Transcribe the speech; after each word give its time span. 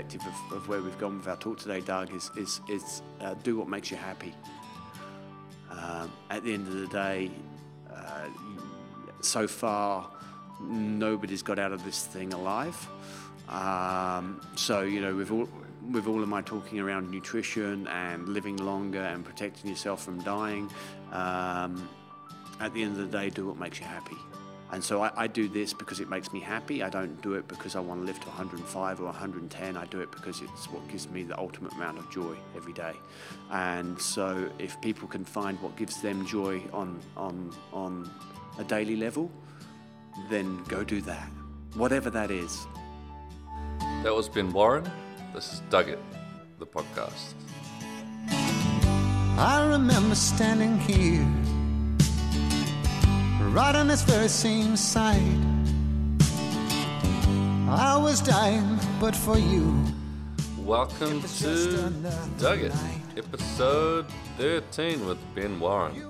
reflective 0.00 0.26
of, 0.26 0.56
of 0.56 0.68
where 0.68 0.80
we've 0.80 0.98
gone 0.98 1.18
with 1.18 1.28
our 1.28 1.36
talk 1.36 1.58
today, 1.58 1.80
Doug, 1.80 2.14
is, 2.14 2.30
is, 2.36 2.60
is 2.68 3.02
uh, 3.20 3.34
do 3.42 3.58
what 3.58 3.68
makes 3.68 3.90
you 3.90 3.98
happy. 3.98 4.34
Um, 5.70 6.10
at 6.30 6.42
the 6.42 6.54
end 6.54 6.66
of 6.68 6.74
the 6.74 6.86
day, 6.86 7.30
uh, 7.94 8.28
so 9.20 9.46
far, 9.46 10.10
nobody's 10.62 11.42
got 11.42 11.58
out 11.58 11.72
of 11.72 11.84
this 11.84 12.06
thing 12.06 12.32
alive. 12.32 12.88
Um, 13.50 14.40
so, 14.56 14.82
you 14.82 15.02
know, 15.02 15.14
with 15.14 15.30
all, 15.30 15.48
with 15.90 16.06
all 16.06 16.22
of 16.22 16.28
my 16.28 16.40
talking 16.40 16.80
around 16.80 17.10
nutrition 17.10 17.86
and 17.88 18.26
living 18.28 18.56
longer 18.56 19.02
and 19.02 19.22
protecting 19.22 19.68
yourself 19.68 20.02
from 20.02 20.22
dying, 20.22 20.70
um, 21.12 21.88
at 22.58 22.72
the 22.72 22.82
end 22.82 22.98
of 22.98 23.10
the 23.10 23.18
day, 23.18 23.28
do 23.28 23.46
what 23.46 23.58
makes 23.58 23.78
you 23.78 23.84
happy. 23.84 24.16
And 24.72 24.84
so 24.84 25.02
I, 25.02 25.10
I, 25.16 25.26
do 25.26 25.48
this 25.48 25.72
because 25.72 25.98
it 25.98 26.08
makes 26.08 26.32
me 26.32 26.38
happy. 26.38 26.82
I 26.82 26.90
don't 26.90 27.20
do 27.22 27.34
it 27.34 27.48
because 27.48 27.74
I 27.74 27.80
want 27.80 28.02
to 28.02 28.06
live 28.06 28.20
to 28.20 28.28
105 28.28 29.00
or 29.00 29.04
110. 29.04 29.76
I 29.76 29.84
do 29.86 30.00
it 30.00 30.12
because 30.12 30.40
it's 30.42 30.66
what 30.66 30.86
gives 30.88 31.08
me 31.08 31.24
the 31.24 31.36
ultimate 31.38 31.72
amount 31.72 31.98
of 31.98 32.08
joy 32.10 32.36
every 32.56 32.72
day. 32.72 32.92
And 33.50 34.00
so 34.00 34.48
if 34.60 34.80
people 34.80 35.08
can 35.08 35.24
find 35.24 35.60
what 35.60 35.76
gives 35.76 36.00
them 36.00 36.24
joy 36.24 36.62
on, 36.72 37.00
on, 37.16 37.52
on 37.72 38.10
a 38.58 38.64
daily 38.64 38.94
level, 38.94 39.30
then 40.28 40.62
go 40.68 40.84
do 40.84 41.00
that. 41.02 41.28
Whatever 41.74 42.10
that 42.10 42.30
is. 42.30 42.66
That 44.04 44.14
was 44.14 44.28
Ben 44.28 44.52
Warren. 44.52 44.88
This 45.34 45.52
is 45.52 45.60
Doug 45.70 45.88
It, 45.88 45.98
the 46.58 46.66
podcast. 46.66 47.34
I 49.36 49.66
remember 49.68 50.14
standing 50.14 50.78
here 50.80 51.26
right 53.52 53.74
on 53.74 53.88
this 53.88 54.02
very 54.02 54.28
same 54.28 54.76
side. 54.76 55.20
I 57.68 57.96
was 58.00 58.20
dying, 58.20 58.78
but 59.00 59.16
for 59.16 59.38
you. 59.38 59.84
Welcome 60.58 61.20
to 61.20 61.92
Doug 62.38 62.60
It, 62.60 62.72
episode 63.16 64.06
13 64.38 65.04
with 65.04 65.18
Ben 65.34 65.58
Warren. 65.58 66.00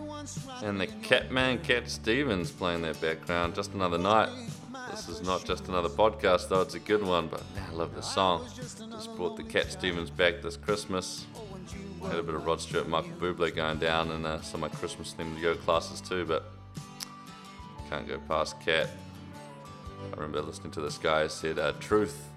And 0.63 0.79
the 0.79 0.87
Catman 0.87 1.61
Cat 1.61 1.89
Stevens 1.89 2.51
playing 2.51 2.83
that 2.83 3.01
background. 3.01 3.55
Just 3.55 3.73
another 3.73 3.97
night. 3.97 4.29
This 4.91 5.09
is 5.09 5.23
not 5.23 5.45
just 5.47 5.69
another 5.69 5.89
podcast, 5.89 6.51
though 6.51 6.61
it's 6.61 6.75
a 6.75 6.79
good 6.79 7.03
one, 7.03 7.29
but 7.29 7.43
man, 7.55 7.71
I 7.71 7.73
love 7.73 7.95
this 7.95 8.11
song. 8.11 8.47
Just 8.55 9.17
brought 9.17 9.37
the 9.37 9.45
Cat 9.45 9.73
Stevens 9.73 10.11
back 10.11 10.43
this 10.43 10.59
Christmas. 10.59 11.25
Had 12.03 12.17
a 12.17 12.23
bit 12.23 12.35
of 12.35 12.45
Rod 12.45 12.61
Stewart, 12.61 12.87
Michael 12.89 13.13
Bublé 13.13 13.55
going 13.55 13.79
down 13.79 14.11
and 14.11 14.27
uh, 14.27 14.43
some 14.43 14.63
of 14.63 14.73
my 14.73 14.79
Christmas 14.79 15.15
themed 15.19 15.41
yoga 15.41 15.61
classes 15.61 16.01
too, 16.03 16.25
but 16.27 16.51
can't 17.91 18.07
go 18.07 18.19
past 18.29 18.61
Cat. 18.61 18.89
I 20.13 20.15
remember 20.15 20.41
listening 20.43 20.71
to 20.73 20.81
this 20.81 20.97
guy 20.97 21.27
said, 21.27 21.59
uh, 21.59 21.73
"Truth." 21.81 22.29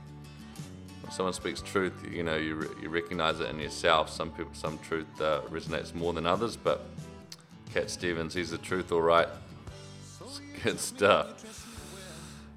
When 1.04 1.12
someone 1.12 1.34
speaks 1.34 1.62
truth, 1.62 1.94
you 2.10 2.24
know 2.24 2.36
you, 2.36 2.56
re- 2.56 2.68
you 2.82 2.90
recognize 2.90 3.40
it 3.40 3.50
in 3.50 3.60
yourself. 3.60 4.10
Some 4.10 4.32
people, 4.32 4.54
some 4.54 4.80
truth 4.80 5.22
uh, 5.22 5.42
resonates 5.50 5.94
more 5.94 6.12
than 6.12 6.26
others, 6.26 6.58
but 6.58 6.86
Cat 7.72 7.90
Stevens, 7.90 8.34
he's 8.34 8.50
the 8.50 8.58
truth, 8.58 8.92
all 8.92 9.02
right. 9.02 9.28
It's 10.22 10.42
good 10.64 10.80
stuff. 10.80 11.68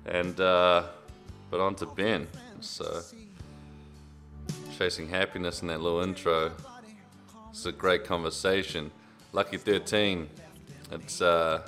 And 0.06 0.40
uh, 0.40 0.84
but 1.50 1.60
on 1.60 1.74
to 1.76 1.86
Ben. 1.86 2.26
So 2.60 3.02
chasing 4.78 5.08
happiness 5.08 5.60
in 5.60 5.68
that 5.68 5.80
little 5.80 6.00
intro. 6.00 6.52
It's 7.50 7.66
a 7.66 7.72
great 7.72 8.04
conversation. 8.04 8.90
Lucky 9.32 9.58
13. 9.58 10.28
It's 10.92 11.20
uh, 11.20 11.66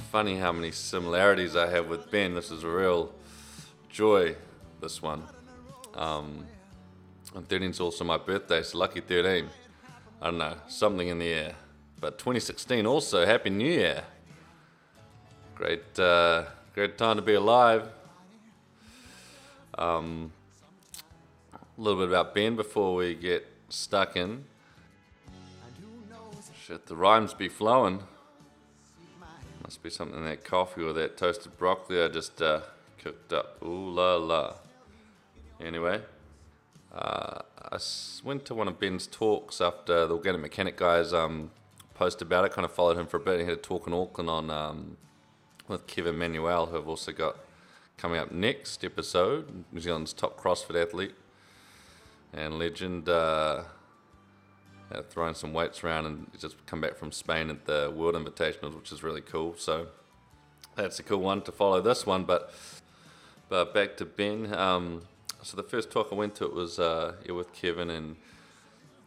funny 0.00 0.36
how 0.36 0.52
many 0.52 0.70
similarities 0.70 1.56
I 1.56 1.68
have 1.68 1.88
with 1.88 2.10
Ben. 2.10 2.34
This 2.34 2.50
is 2.50 2.64
a 2.64 2.68
real 2.68 3.12
joy, 3.90 4.36
this 4.80 5.02
one. 5.02 5.22
Um, 5.94 6.46
and 7.34 7.48
13 7.48 7.70
is 7.70 7.80
also 7.80 8.04
my 8.04 8.16
birthday, 8.16 8.62
so 8.62 8.78
lucky 8.78 9.00
13. 9.00 9.48
I 10.20 10.24
don't 10.24 10.38
know, 10.38 10.54
something 10.66 11.08
in 11.08 11.18
the 11.18 11.28
air. 11.28 11.54
But 12.00 12.18
2016 12.18 12.86
also, 12.86 13.26
Happy 13.26 13.50
New 13.50 13.70
Year. 13.70 14.04
Great, 15.54 15.98
uh, 15.98 16.44
great 16.74 16.96
time 16.96 17.16
to 17.16 17.22
be 17.22 17.34
alive. 17.34 17.88
Um, 19.76 20.32
a 21.52 21.80
little 21.80 22.00
bit 22.00 22.08
about 22.08 22.34
Ben 22.34 22.56
before 22.56 22.94
we 22.94 23.14
get 23.14 23.46
stuck 23.68 24.16
in. 24.16 24.44
Shit, 26.64 26.86
the 26.86 26.96
rhymes 26.96 27.34
be 27.34 27.48
flowing. 27.48 28.02
Must 29.68 29.82
be 29.82 29.90
something 29.90 30.16
in 30.16 30.24
that 30.24 30.44
coffee 30.44 30.82
or 30.82 30.94
that 30.94 31.18
toasted 31.18 31.58
broccoli 31.58 32.02
I 32.02 32.08
just 32.08 32.40
uh, 32.40 32.60
cooked 32.96 33.34
up. 33.34 33.62
Ooh 33.62 33.90
la 33.90 34.16
la. 34.16 34.54
Anyway, 35.60 36.00
uh, 36.90 37.42
I 37.70 37.78
went 38.24 38.46
to 38.46 38.54
one 38.54 38.66
of 38.68 38.80
Ben's 38.80 39.06
talks 39.06 39.60
after 39.60 40.06
the 40.06 40.14
Organic 40.14 40.40
Mechanic 40.40 40.78
guys 40.78 41.12
um, 41.12 41.50
posted 41.92 42.28
about 42.28 42.46
it. 42.46 42.52
Kind 42.52 42.64
of 42.64 42.72
followed 42.72 42.96
him 42.96 43.06
for 43.06 43.18
a 43.18 43.20
bit. 43.20 43.40
He 43.40 43.44
had 43.44 43.52
a 43.52 43.60
talk 43.60 43.86
in 43.86 43.92
Auckland 43.92 44.30
on 44.30 44.50
um, 44.50 44.96
with 45.68 45.86
Kevin 45.86 46.16
Manuel, 46.16 46.64
who 46.64 46.78
I've 46.78 46.88
also 46.88 47.12
got 47.12 47.36
coming 47.98 48.18
up 48.18 48.32
next 48.32 48.82
episode. 48.86 49.66
New 49.70 49.80
Zealand's 49.82 50.14
top 50.14 50.40
CrossFit 50.40 50.82
athlete 50.82 51.14
and 52.32 52.58
legend. 52.58 53.06
Uh, 53.06 53.64
uh, 54.92 55.02
throwing 55.02 55.34
some 55.34 55.52
weights 55.52 55.84
around 55.84 56.06
and 56.06 56.30
just 56.38 56.64
come 56.66 56.80
back 56.80 56.96
from 56.96 57.12
Spain 57.12 57.50
at 57.50 57.66
the 57.66 57.92
World 57.94 58.14
Invitationals, 58.14 58.74
which 58.74 58.92
is 58.92 59.02
really 59.02 59.20
cool. 59.20 59.54
So 59.56 59.88
that's 60.76 60.98
a 60.98 61.02
cool 61.02 61.20
one 61.20 61.42
to 61.42 61.52
follow 61.52 61.80
this 61.80 62.06
one. 62.06 62.24
But 62.24 62.52
but 63.48 63.72
back 63.72 63.96
to 63.98 64.04
Ben. 64.04 64.52
Um, 64.54 65.02
so 65.42 65.56
the 65.56 65.62
first 65.62 65.90
talk 65.90 66.08
I 66.12 66.14
went 66.14 66.34
to 66.36 66.44
it 66.44 66.52
was 66.52 66.78
uh, 66.78 67.14
with 67.28 67.52
Kevin, 67.52 67.90
and 67.90 68.16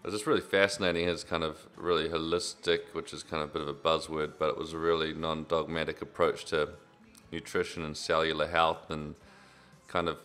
it 0.03 0.07
was 0.07 0.13
just 0.13 0.27
really 0.27 0.41
fascinating. 0.41 1.07
His 1.07 1.23
kind 1.23 1.43
of 1.43 1.67
really 1.75 2.09
holistic, 2.09 2.93
which 2.93 3.13
is 3.13 3.23
kind 3.23 3.43
of 3.43 3.49
a 3.49 3.53
bit 3.53 3.61
of 3.61 3.67
a 3.67 3.73
buzzword, 3.73 4.33
but 4.39 4.49
it 4.49 4.57
was 4.57 4.73
a 4.73 4.77
really 4.77 5.13
non-dogmatic 5.13 6.01
approach 6.01 6.45
to 6.45 6.69
nutrition 7.31 7.83
and 7.83 7.95
cellular 7.95 8.47
health, 8.47 8.89
and 8.89 9.15
kind 9.87 10.07
of 10.07 10.17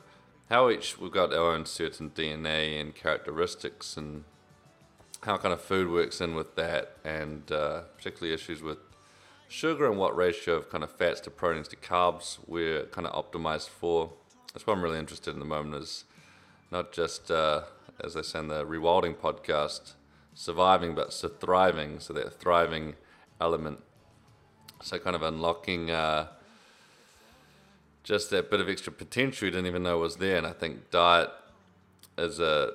how 0.48 0.70
each 0.70 0.98
we've 0.98 1.12
got 1.12 1.32
our 1.32 1.52
own 1.52 1.66
certain 1.66 2.10
DNA 2.10 2.80
and 2.80 2.94
characteristics 2.94 3.96
and 3.96 4.24
how 5.22 5.36
kind 5.36 5.52
of 5.52 5.60
food 5.60 5.90
works 5.90 6.20
in 6.20 6.34
with 6.34 6.54
that, 6.56 6.96
and 7.04 7.50
uh, 7.50 7.82
particularly 7.96 8.34
issues 8.34 8.62
with 8.62 8.78
sugar 9.48 9.88
and 9.88 9.98
what 9.98 10.16
ratio 10.16 10.54
of 10.54 10.70
kind 10.70 10.82
of 10.82 10.90
fats 10.90 11.20
to 11.20 11.30
proteins 11.30 11.68
to 11.68 11.76
carbs 11.76 12.38
we're 12.46 12.84
kind 12.86 13.06
of 13.06 13.12
optimized 13.12 13.68
for. 13.68 14.12
That's 14.52 14.66
what 14.66 14.74
I'm 14.74 14.82
really 14.82 14.98
interested 14.98 15.34
in 15.34 15.40
the 15.40 15.46
moment 15.46 15.82
is 15.82 16.04
not 16.70 16.92
just, 16.92 17.30
uh, 17.30 17.62
as 18.02 18.14
they 18.14 18.22
say 18.22 18.40
in 18.40 18.48
the 18.48 18.64
Rewilding 18.64 19.16
podcast, 19.16 19.92
surviving, 20.34 20.94
but 20.94 21.12
so 21.12 21.28
thriving, 21.28 22.00
so 22.00 22.12
that 22.12 22.40
thriving 22.40 22.94
element. 23.40 23.80
So 24.82 24.98
kind 24.98 25.16
of 25.16 25.22
unlocking 25.22 25.90
uh, 25.90 26.28
just 28.04 28.30
that 28.30 28.50
bit 28.50 28.60
of 28.60 28.68
extra 28.68 28.92
potential 28.92 29.46
you 29.46 29.50
didn't 29.50 29.66
even 29.66 29.82
know 29.82 29.98
was 29.98 30.16
there. 30.16 30.36
And 30.36 30.46
I 30.46 30.52
think 30.52 30.90
diet 30.90 31.30
is 32.18 32.38
a 32.40 32.72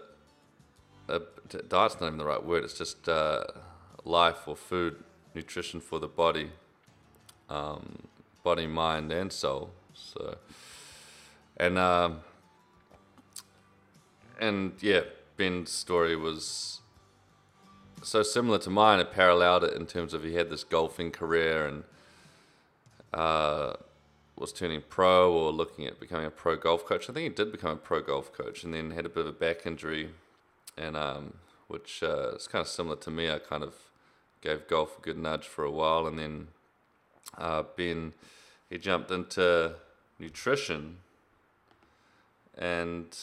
a, 1.08 1.22
diet's 1.69 2.00
not 2.00 2.07
even 2.07 2.17
the 2.17 2.25
right 2.25 2.44
word. 2.44 2.63
It's 2.63 2.78
just 2.78 3.07
uh, 3.07 3.44
life 4.03 4.47
or 4.47 4.56
food, 4.56 5.03
nutrition 5.35 5.79
for 5.79 6.00
the 6.00 6.07
body, 6.07 6.51
um, 7.50 8.07
body, 8.44 8.67
mind, 8.67 9.12
and 9.12 9.31
soul. 9.31 9.72
So, 9.94 10.38
and 11.57 11.78
um, 11.78 12.22
and 14.40 14.73
yeah, 14.81 15.02
Ben's 15.37 15.72
story 15.72 16.16
was 16.16 16.79
so 18.03 18.23
similar 18.23 18.58
to 18.59 18.70
mine. 18.70 18.99
It 18.99 19.11
paralleled 19.11 19.64
it 19.64 19.73
in 19.73 19.85
terms 19.85 20.14
of 20.14 20.23
he 20.23 20.35
had 20.35 20.49
this 20.49 20.64
golfing 20.64 21.11
career 21.11 21.67
and 21.67 21.84
uh, 23.14 23.73
was 24.37 24.52
turning 24.52 24.81
pro 24.90 25.31
or 25.31 25.52
looking 25.52 25.85
at 25.85 25.99
becoming 25.99 26.25
a 26.25 26.31
pro 26.31 26.55
golf 26.55 26.85
coach. 26.85 27.09
I 27.09 27.14
think 27.14 27.23
he 27.23 27.29
did 27.29 27.52
become 27.52 27.72
a 27.72 27.75
pro 27.75 28.02
golf 28.02 28.34
coach, 28.34 28.64
and 28.64 28.73
then 28.73 28.91
had 28.91 29.05
a 29.05 29.09
bit 29.09 29.22
of 29.22 29.28
a 29.28 29.31
back 29.31 29.66
injury 29.66 30.09
and 30.78 30.97
um, 30.97 31.34
which 31.72 32.03
uh, 32.03 32.34
is 32.35 32.47
kind 32.47 32.62
of 32.62 32.68
similar 32.68 32.97
to 32.97 33.09
me. 33.09 33.32
I 33.32 33.40
kind 33.40 33.64
of 33.64 33.73
gave 34.41 34.68
golf 34.68 34.97
a 34.97 35.02
good 35.02 35.18
nudge 35.18 35.47
for 35.47 35.64
a 35.64 35.72
while, 35.72 36.06
and 36.06 36.20
then 36.20 36.47
uh, 37.38 37.64
Ben 37.76 38.14
he 38.70 38.78
jumped 38.78 39.09
into 39.09 39.73
nutrition, 40.20 40.97
and 42.58 43.18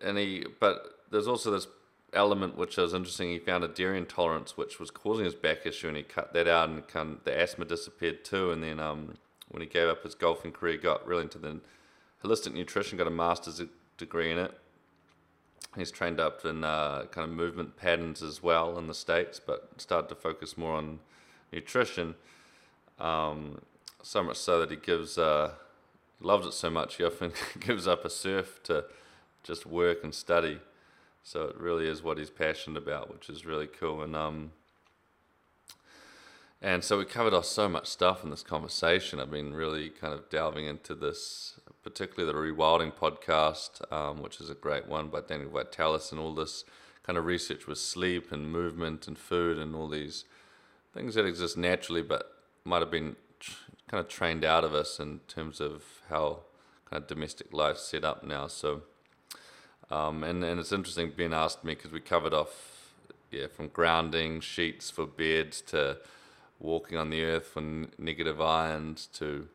and 0.00 0.18
he 0.18 0.44
but 0.60 0.98
there's 1.10 1.26
also 1.28 1.50
this 1.50 1.66
element 2.12 2.56
which 2.56 2.76
was 2.76 2.92
interesting. 2.92 3.30
He 3.30 3.38
found 3.38 3.64
a 3.64 3.68
dairy 3.68 3.98
intolerance 3.98 4.56
which 4.56 4.78
was 4.78 4.90
causing 4.90 5.24
his 5.24 5.34
back 5.34 5.64
issue, 5.64 5.88
and 5.88 5.96
he 5.96 6.02
cut 6.02 6.32
that 6.34 6.46
out, 6.46 6.68
and 6.68 6.86
kind 6.86 7.12
of, 7.12 7.24
the 7.24 7.38
asthma 7.38 7.64
disappeared 7.64 8.24
too. 8.24 8.50
And 8.50 8.62
then 8.62 8.80
um, 8.80 9.16
when 9.48 9.62
he 9.62 9.68
gave 9.68 9.88
up 9.88 10.02
his 10.02 10.14
golfing 10.14 10.52
career, 10.52 10.76
got 10.76 11.06
really 11.06 11.22
into 11.22 11.38
the 11.38 11.60
holistic 12.22 12.52
nutrition, 12.52 12.98
got 12.98 13.06
a 13.06 13.10
master's 13.10 13.62
degree 13.96 14.30
in 14.30 14.38
it. 14.38 14.52
He's 15.76 15.90
trained 15.90 16.20
up 16.20 16.44
in 16.44 16.62
uh, 16.64 17.06
kind 17.10 17.28
of 17.28 17.34
movement 17.34 17.76
patterns 17.76 18.22
as 18.22 18.42
well 18.42 18.78
in 18.78 18.86
the 18.86 18.94
States, 18.94 19.40
but 19.44 19.70
started 19.76 20.08
to 20.08 20.14
focus 20.14 20.56
more 20.56 20.74
on 20.74 21.00
nutrition. 21.52 22.14
Um, 22.98 23.60
so 24.02 24.22
much 24.22 24.36
so 24.36 24.60
that 24.60 24.70
he 24.70 24.76
gives 24.76 25.18
uh, 25.18 25.52
loves 26.20 26.46
it 26.46 26.52
so 26.52 26.70
much 26.70 26.96
he 26.96 27.04
often 27.04 27.32
gives 27.60 27.88
up 27.88 28.04
a 28.04 28.10
surf 28.10 28.60
to 28.64 28.84
just 29.42 29.66
work 29.66 30.04
and 30.04 30.14
study. 30.14 30.60
So 31.22 31.44
it 31.44 31.56
really 31.56 31.88
is 31.88 32.02
what 32.02 32.18
he's 32.18 32.30
passionate 32.30 32.78
about, 32.78 33.12
which 33.12 33.28
is 33.28 33.46
really 33.46 33.66
cool. 33.66 34.02
And 34.02 34.14
um, 34.14 34.52
and 36.64 36.82
so 36.82 36.96
we 36.98 37.04
covered 37.04 37.34
off 37.34 37.44
so 37.44 37.68
much 37.68 37.86
stuff 37.86 38.24
in 38.24 38.30
this 38.30 38.42
conversation. 38.42 39.20
I've 39.20 39.30
been 39.30 39.52
really 39.52 39.90
kind 39.90 40.14
of 40.14 40.30
delving 40.30 40.64
into 40.64 40.94
this, 40.94 41.53
particularly 41.84 42.32
the 42.32 42.38
Rewilding 42.38 42.92
podcast, 42.92 43.92
um, 43.92 44.22
which 44.22 44.40
is 44.40 44.48
a 44.48 44.54
great 44.54 44.88
one 44.88 45.08
by 45.08 45.20
Daniel 45.20 45.50
Vitalis, 45.50 46.10
and 46.10 46.20
all 46.20 46.34
this 46.34 46.64
kind 47.02 47.18
of 47.18 47.26
research 47.26 47.66
with 47.66 47.78
sleep 47.78 48.32
and 48.32 48.50
movement 48.50 49.06
and 49.06 49.18
food 49.18 49.58
and 49.58 49.76
all 49.76 49.86
these 49.86 50.24
things 50.94 51.14
that 51.14 51.26
exist 51.26 51.58
naturally, 51.58 52.02
but 52.02 52.38
might 52.64 52.80
have 52.80 52.90
been 52.90 53.16
kind 53.86 54.00
of 54.00 54.08
trained 54.08 54.44
out 54.44 54.64
of 54.64 54.74
us 54.74 54.98
in 54.98 55.20
terms 55.28 55.60
of 55.60 55.84
how 56.08 56.40
kind 56.86 57.02
of 57.02 57.06
domestic 57.06 57.52
life's 57.52 57.82
set 57.82 58.04
up 58.04 58.24
now. 58.24 58.46
So, 58.46 58.82
um, 59.90 60.24
and 60.24 60.42
and 60.42 60.58
it's 60.58 60.72
interesting. 60.72 61.12
Ben 61.14 61.34
asked 61.34 61.64
me 61.64 61.74
because 61.74 61.92
we 61.92 62.00
covered 62.00 62.32
off, 62.32 62.94
yeah, 63.30 63.48
from 63.48 63.68
grounding 63.68 64.40
sheets 64.40 64.90
for 64.90 65.06
beds 65.06 65.60
to 65.62 65.98
walking 66.58 66.96
on 66.96 67.10
the 67.10 67.22
earth 67.22 67.48
for 67.48 67.60
n- 67.60 67.92
negative 67.98 68.40
ions 68.40 69.06
to 69.12 69.48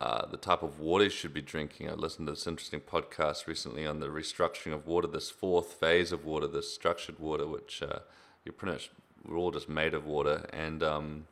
uh, 0.00 0.24
the 0.26 0.36
type 0.36 0.62
of 0.62 0.80
water 0.80 1.04
you 1.04 1.10
should 1.10 1.34
be 1.34 1.42
drinking. 1.42 1.90
I 1.90 1.92
listened 1.92 2.26
to 2.26 2.32
this 2.32 2.46
interesting 2.46 2.80
podcast 2.80 3.46
recently 3.46 3.86
on 3.86 4.00
the 4.00 4.08
restructuring 4.08 4.72
of 4.72 4.86
water, 4.86 5.06
this 5.06 5.30
fourth 5.30 5.74
phase 5.74 6.10
of 6.10 6.24
water, 6.24 6.46
this 6.46 6.72
structured 6.72 7.18
water, 7.18 7.46
which 7.46 7.82
uh, 7.82 7.98
you 8.44 8.52
pretty 8.52 8.72
much 8.72 8.90
we're 9.26 9.36
all 9.36 9.50
just 9.50 9.68
made 9.68 9.92
of 9.92 10.06
water, 10.06 10.48
and 10.52 10.82
um, 10.82 11.26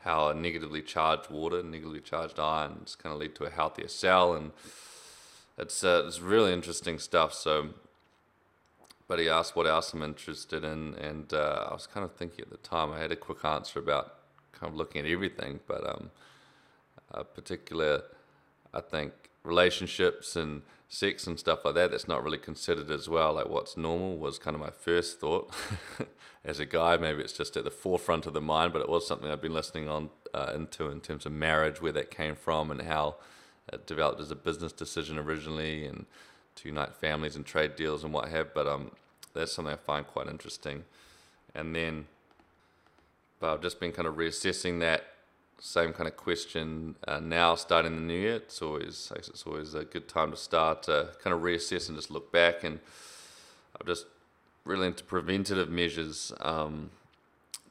how 0.00 0.32
negatively 0.32 0.82
charged 0.82 1.30
water, 1.30 1.62
negatively 1.62 2.00
charged 2.00 2.40
ions, 2.40 2.96
kind 2.96 3.12
of 3.12 3.20
lead 3.20 3.34
to 3.36 3.44
a 3.44 3.50
healthier 3.50 3.88
cell, 3.88 4.34
and 4.34 4.50
it's 5.56 5.84
uh, 5.84 6.04
it's 6.06 6.20
really 6.20 6.52
interesting 6.52 6.98
stuff. 6.98 7.32
So, 7.32 7.70
but 9.06 9.20
he 9.20 9.28
asked 9.28 9.54
what 9.54 9.68
else 9.68 9.92
I'm 9.92 10.02
interested 10.02 10.64
in, 10.64 10.94
and 10.94 11.32
uh, 11.32 11.68
I 11.70 11.72
was 11.72 11.86
kind 11.86 12.04
of 12.04 12.14
thinking 12.14 12.40
at 12.40 12.50
the 12.50 12.56
time 12.56 12.92
I 12.92 12.98
had 12.98 13.12
a 13.12 13.16
quick 13.16 13.44
answer 13.44 13.78
about 13.78 14.14
kind 14.52 14.72
of 14.72 14.76
looking 14.76 15.04
at 15.04 15.10
everything, 15.10 15.60
but 15.68 15.88
um, 15.88 16.10
uh, 17.12 17.22
particular, 17.22 18.02
I 18.72 18.80
think 18.80 19.12
relationships 19.42 20.36
and 20.36 20.62
sex 20.88 21.26
and 21.26 21.38
stuff 21.38 21.64
like 21.64 21.74
that 21.74 21.90
that's 21.90 22.06
not 22.06 22.22
really 22.22 22.38
considered 22.38 22.90
as 22.90 23.08
well 23.08 23.34
like 23.34 23.48
what's 23.48 23.76
normal 23.76 24.16
was 24.16 24.38
kind 24.38 24.54
of 24.54 24.60
my 24.60 24.70
first 24.70 25.20
thought. 25.20 25.52
As 26.44 26.60
a 26.60 26.66
guy 26.66 26.96
maybe 26.96 27.22
it's 27.22 27.32
just 27.32 27.56
at 27.56 27.64
the 27.64 27.72
forefront 27.72 28.24
of 28.26 28.32
the 28.32 28.40
mind 28.40 28.72
but 28.72 28.80
it 28.80 28.88
was 28.88 29.04
something 29.04 29.28
i've 29.28 29.42
been 29.42 29.52
listening 29.52 29.88
on 29.88 30.10
uh, 30.32 30.52
into 30.54 30.88
in 30.88 31.00
terms 31.00 31.26
of 31.26 31.32
marriage 31.32 31.82
where 31.82 31.90
that 31.90 32.08
came 32.12 32.36
from 32.36 32.70
and 32.70 32.82
how 32.82 33.16
it 33.72 33.84
developed 33.84 34.20
as 34.20 34.30
a 34.30 34.36
business 34.36 34.70
decision 34.70 35.18
originally 35.18 35.84
and 35.84 36.06
to 36.54 36.68
unite 36.68 36.94
families 36.94 37.34
and 37.34 37.44
trade 37.44 37.74
deals 37.74 38.04
and 38.04 38.12
what 38.12 38.28
have 38.28 38.54
but 38.54 38.68
um 38.68 38.92
that's 39.34 39.52
something 39.52 39.74
i 39.74 39.76
find 39.76 40.06
quite 40.06 40.28
interesting. 40.28 40.84
And 41.52 41.74
then 41.74 42.06
but 43.40 43.52
i've 43.52 43.60
just 43.60 43.80
been 43.80 43.90
kind 43.90 44.06
of 44.06 44.14
reassessing 44.14 44.78
that 44.80 45.15
same 45.58 45.92
kind 45.92 46.06
of 46.06 46.16
question 46.16 46.96
uh, 47.08 47.20
now 47.20 47.54
starting 47.54 47.96
the 47.96 48.02
new 48.02 48.18
year. 48.18 48.36
It's 48.36 48.60
always 48.60 49.12
it's 49.16 49.44
always 49.46 49.74
a 49.74 49.84
good 49.84 50.08
time 50.08 50.30
to 50.30 50.36
start 50.36 50.86
kind 50.86 51.34
of 51.34 51.40
reassess 51.40 51.88
and 51.88 51.96
just 51.96 52.10
look 52.10 52.30
back. 52.30 52.62
And 52.62 52.80
I'm 53.80 53.86
just 53.86 54.06
really 54.64 54.88
into 54.88 55.04
preventative 55.04 55.70
measures 55.70 56.32
um, 56.40 56.90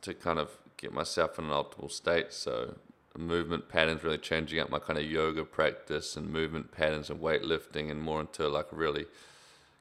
to 0.02 0.14
kind 0.14 0.40
of 0.40 0.50
get 0.78 0.94
myself 0.94 1.38
in 1.38 1.46
an 1.46 1.52
optimal 1.52 1.92
state. 1.92 2.34
So 2.34 2.76
movement 3.18 3.70
patterns, 3.70 4.04
really 4.04 4.18
changing 4.18 4.60
up 4.60 4.70
my 4.70 4.80
kind 4.80 5.00
of 5.00 5.06
yoga 5.06 5.46
practice 5.46 6.18
and 6.18 6.30
movement 6.30 6.72
patterns 6.72 7.10
and 7.10 7.20
weightlifting, 7.20 7.92
and 7.92 8.02
more 8.02 8.22
into 8.22 8.48
like 8.48 8.68
really 8.72 9.06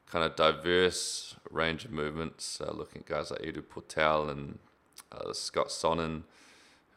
kind 0.09 0.23
of 0.23 0.35
diverse 0.35 1.35
range 1.49 1.85
of 1.85 1.91
movements. 1.91 2.61
Uh, 2.61 2.71
looking 2.71 3.01
at 3.01 3.07
guys 3.07 3.31
like 3.31 3.43
Ido 3.43 3.61
Portal 3.61 4.29
and 4.29 4.59
uh, 5.11 5.33
Scott 5.33 5.71
Sonnon 5.71 6.23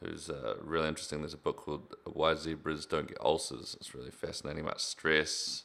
who's 0.02 0.30
uh, 0.30 0.54
really 0.62 0.88
interesting. 0.88 1.20
There's 1.20 1.34
a 1.34 1.38
book 1.38 1.56
called 1.56 1.96
Why 2.04 2.34
Zebras 2.34 2.86
Don't 2.86 3.08
Get 3.08 3.18
Ulcers. 3.20 3.76
It's 3.80 3.94
really 3.94 4.10
fascinating 4.10 4.64
about 4.64 4.80
stress. 4.80 5.64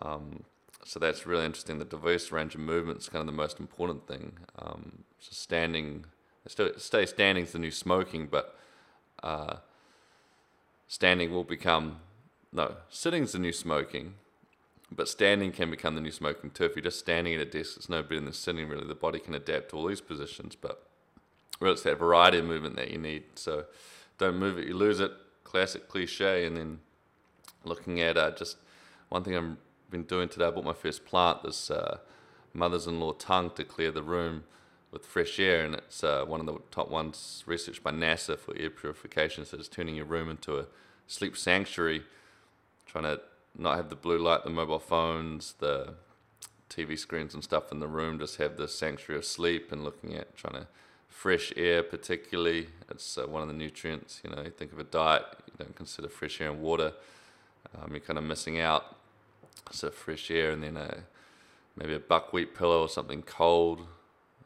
Um, 0.00 0.44
so 0.84 1.00
that's 1.00 1.26
really 1.26 1.44
interesting. 1.44 1.78
The 1.78 1.84
diverse 1.84 2.30
range 2.30 2.54
of 2.54 2.60
movement 2.60 3.00
is 3.00 3.08
kind 3.08 3.20
of 3.20 3.26
the 3.26 3.32
most 3.32 3.58
important 3.58 4.06
thing. 4.06 4.38
Um, 4.58 5.04
so 5.18 5.30
standing, 5.32 6.04
still 6.46 6.70
stay 6.76 7.06
standing 7.06 7.44
is 7.44 7.52
the 7.52 7.58
new 7.58 7.70
smoking, 7.70 8.26
but 8.26 8.58
uh, 9.22 9.56
standing 10.86 11.32
will 11.32 11.44
become 11.44 12.00
no 12.52 12.76
sitting's 12.90 13.32
the 13.32 13.38
new 13.38 13.52
smoking, 13.52 14.14
but 14.92 15.08
standing 15.08 15.50
can 15.50 15.70
become 15.70 15.94
the 15.94 16.00
new 16.00 16.10
smoking 16.10 16.50
too. 16.50 16.64
If 16.64 16.76
you're 16.76 16.84
just 16.84 17.00
standing 17.00 17.34
at 17.34 17.40
a 17.40 17.46
desk, 17.46 17.76
it's 17.76 17.88
no 17.88 18.02
better 18.02 18.20
than 18.20 18.32
sitting. 18.32 18.68
Really, 18.68 18.86
the 18.86 18.94
body 18.94 19.18
can 19.18 19.34
adapt 19.34 19.70
to 19.70 19.76
all 19.76 19.86
these 19.86 20.00
positions, 20.00 20.54
but 20.54 20.86
well, 21.64 21.72
it's 21.72 21.82
that 21.82 21.98
variety 21.98 22.38
of 22.38 22.44
movement 22.44 22.76
that 22.76 22.90
you 22.90 22.98
need. 22.98 23.22
So 23.36 23.64
don't 24.18 24.36
move 24.36 24.58
it, 24.58 24.68
you 24.68 24.74
lose 24.74 25.00
it. 25.00 25.12
Classic 25.44 25.88
cliche. 25.88 26.44
And 26.44 26.58
then 26.58 26.80
looking 27.64 28.02
at 28.02 28.18
uh, 28.18 28.32
just 28.32 28.58
one 29.08 29.24
thing 29.24 29.34
I've 29.34 29.56
been 29.90 30.02
doing 30.02 30.28
today, 30.28 30.44
I 30.44 30.50
bought 30.50 30.64
my 30.64 30.74
first 30.74 31.06
plant, 31.06 31.42
this 31.42 31.70
uh, 31.70 31.98
mother's 32.52 32.86
in 32.86 33.00
law 33.00 33.12
tongue 33.12 33.50
to 33.56 33.64
clear 33.64 33.90
the 33.90 34.02
room 34.02 34.44
with 34.90 35.06
fresh 35.06 35.40
air. 35.40 35.64
And 35.64 35.74
it's 35.76 36.04
uh, 36.04 36.26
one 36.26 36.38
of 36.38 36.44
the 36.44 36.58
top 36.70 36.90
ones 36.90 37.42
researched 37.46 37.82
by 37.82 37.92
NASA 37.92 38.38
for 38.38 38.54
air 38.58 38.68
purification. 38.68 39.46
So 39.46 39.56
it's 39.56 39.66
turning 39.66 39.96
your 39.96 40.04
room 40.04 40.28
into 40.28 40.58
a 40.58 40.66
sleep 41.06 41.34
sanctuary, 41.34 42.02
trying 42.84 43.04
to 43.04 43.22
not 43.56 43.76
have 43.76 43.88
the 43.88 43.96
blue 43.96 44.18
light, 44.18 44.44
the 44.44 44.50
mobile 44.50 44.78
phones, 44.78 45.54
the 45.60 45.94
TV 46.68 46.98
screens 46.98 47.32
and 47.32 47.42
stuff 47.42 47.72
in 47.72 47.80
the 47.80 47.88
room, 47.88 48.18
just 48.18 48.36
have 48.36 48.58
the 48.58 48.68
sanctuary 48.68 49.18
of 49.18 49.24
sleep 49.24 49.72
and 49.72 49.82
looking 49.82 50.14
at 50.14 50.36
trying 50.36 50.60
to 50.60 50.66
fresh 51.14 51.52
air, 51.56 51.82
particularly. 51.82 52.66
It's 52.90 53.16
uh, 53.16 53.26
one 53.26 53.40
of 53.40 53.48
the 53.48 53.54
nutrients. 53.54 54.20
You 54.24 54.30
know, 54.30 54.42
you 54.42 54.50
think 54.50 54.72
of 54.72 54.78
a 54.80 54.84
diet, 54.84 55.22
you 55.46 55.54
don't 55.56 55.74
consider 55.74 56.08
fresh 56.08 56.40
air 56.40 56.50
and 56.50 56.60
water. 56.60 56.92
Um, 57.74 57.92
you're 57.92 58.00
kind 58.00 58.18
of 58.18 58.24
missing 58.24 58.60
out. 58.60 58.96
So 59.70 59.90
fresh 59.90 60.30
air, 60.30 60.50
and 60.50 60.62
then 60.62 60.76
a 60.76 61.04
maybe 61.76 61.94
a 61.94 61.98
buckwheat 61.98 62.54
pillow 62.54 62.82
or 62.82 62.88
something 62.88 63.22
cold 63.22 63.86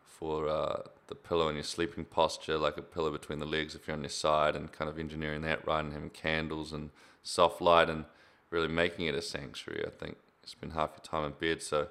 for 0.06 0.48
uh, 0.48 0.82
the 1.08 1.14
pillow 1.14 1.48
in 1.48 1.56
your 1.56 1.64
sleeping 1.64 2.04
posture, 2.04 2.56
like 2.56 2.76
a 2.76 2.82
pillow 2.82 3.10
between 3.10 3.40
the 3.40 3.46
legs 3.46 3.74
if 3.74 3.88
you're 3.88 3.96
on 3.96 4.02
your 4.02 4.10
side, 4.10 4.54
and 4.54 4.70
kind 4.70 4.88
of 4.88 4.98
engineering 4.98 5.42
that 5.42 5.66
right, 5.66 5.80
and 5.80 5.92
having 5.92 6.10
candles 6.10 6.72
and 6.72 6.90
soft 7.22 7.60
light, 7.60 7.90
and 7.90 8.04
really 8.50 8.68
making 8.68 9.06
it 9.06 9.14
a 9.14 9.22
sanctuary. 9.22 9.84
I 9.84 9.90
think 9.90 10.16
you 10.42 10.48
spend 10.48 10.74
half 10.74 10.90
your 10.90 11.02
time 11.02 11.24
in 11.24 11.32
bed, 11.32 11.62
so 11.62 11.88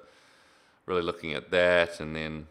really 0.86 1.02
looking 1.02 1.34
at 1.34 1.50
that, 1.50 2.00
and 2.00 2.16
then 2.16 2.46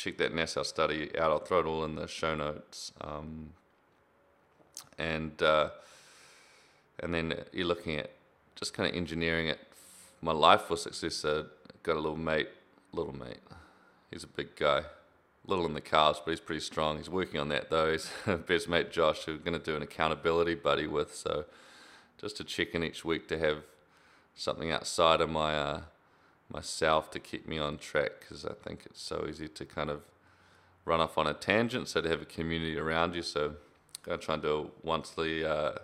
check 0.00 0.16
that 0.16 0.34
NASA 0.34 0.64
study 0.64 1.10
out. 1.18 1.30
I'll 1.30 1.38
throw 1.40 1.60
it 1.60 1.66
all 1.66 1.84
in 1.84 1.94
the 1.94 2.08
show 2.08 2.34
notes. 2.34 2.92
Um, 3.02 3.50
and 4.98 5.40
uh, 5.42 5.70
and 7.00 7.12
then 7.14 7.34
you're 7.52 7.66
looking 7.66 7.96
at 7.96 8.10
just 8.56 8.72
kind 8.72 8.88
of 8.88 8.96
engineering 8.96 9.48
it. 9.48 9.58
My 10.22 10.32
life 10.32 10.62
for 10.62 10.76
success. 10.76 11.24
Uh, 11.24 11.44
got 11.82 11.96
a 11.96 12.00
little 12.00 12.16
mate, 12.16 12.48
little 12.92 13.14
mate. 13.14 13.40
He's 14.10 14.24
a 14.24 14.26
big 14.26 14.56
guy, 14.56 14.82
little 15.46 15.66
in 15.66 15.74
the 15.74 15.80
cars, 15.80 16.20
but 16.24 16.30
he's 16.30 16.40
pretty 16.40 16.60
strong. 16.60 16.96
He's 16.96 17.10
working 17.10 17.38
on 17.38 17.48
that 17.50 17.68
though. 17.68 17.92
He's 17.92 18.10
best 18.46 18.68
mate 18.68 18.90
Josh, 18.90 19.24
who 19.24 19.32
we're 19.32 19.38
going 19.38 19.58
to 19.58 19.64
do 19.64 19.76
an 19.76 19.82
accountability 19.82 20.54
buddy 20.54 20.86
with. 20.86 21.14
So 21.14 21.44
just 22.18 22.38
to 22.38 22.44
check 22.44 22.74
in 22.74 22.82
each 22.82 23.04
week 23.04 23.28
to 23.28 23.38
have 23.38 23.64
something 24.34 24.70
outside 24.70 25.20
of 25.20 25.28
my 25.28 25.54
uh, 25.54 25.80
myself 26.52 27.10
to 27.12 27.18
keep 27.18 27.46
me 27.46 27.58
on 27.58 27.78
track 27.78 28.12
because 28.20 28.44
I 28.44 28.54
think 28.54 28.82
it's 28.86 29.02
so 29.02 29.26
easy 29.28 29.48
to 29.48 29.64
kind 29.64 29.90
of 29.90 30.02
run 30.84 31.00
off 31.00 31.16
on 31.18 31.26
a 31.26 31.34
tangent. 31.34 31.88
So 31.88 32.00
to 32.00 32.08
have 32.08 32.22
a 32.22 32.26
community 32.26 32.78
around 32.78 33.14
you, 33.14 33.22
so 33.22 33.54
I 34.10 34.16
try 34.16 34.34
and 34.34 34.42
do 34.42 34.70
a 34.82 34.86
once 34.86 35.16
uh, 35.18 35.78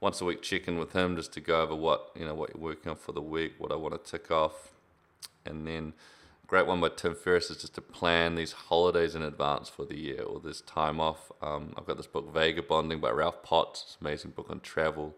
once 0.00 0.20
a 0.20 0.24
week 0.24 0.42
check 0.42 0.68
in 0.68 0.78
with 0.78 0.92
him 0.92 1.16
just 1.16 1.32
to 1.34 1.40
go 1.40 1.62
over 1.62 1.74
what 1.74 2.10
you 2.16 2.24
know 2.24 2.34
what 2.34 2.50
you're 2.54 2.62
working 2.62 2.90
on 2.90 2.96
for 2.96 3.12
the 3.12 3.22
week, 3.22 3.54
what 3.58 3.72
I 3.72 3.76
want 3.76 4.02
to 4.02 4.10
tick 4.10 4.30
off, 4.30 4.72
and 5.44 5.66
then 5.66 5.92
great 6.46 6.66
one 6.66 6.80
by 6.80 6.90
Tim 6.90 7.14
Ferriss 7.14 7.50
is 7.50 7.56
just 7.58 7.74
to 7.76 7.80
plan 7.80 8.34
these 8.34 8.52
holidays 8.52 9.14
in 9.14 9.22
advance 9.22 9.70
for 9.70 9.86
the 9.86 9.96
year 9.96 10.22
or 10.22 10.38
this 10.38 10.60
time 10.60 11.00
off. 11.00 11.32
Um, 11.40 11.72
I've 11.78 11.86
got 11.86 11.96
this 11.96 12.06
book 12.06 12.30
Vagabonding 12.30 13.00
by 13.00 13.10
Rolf 13.10 13.42
Potts, 13.42 13.96
amazing 14.02 14.32
book 14.32 14.48
on 14.50 14.60
travel, 14.60 15.14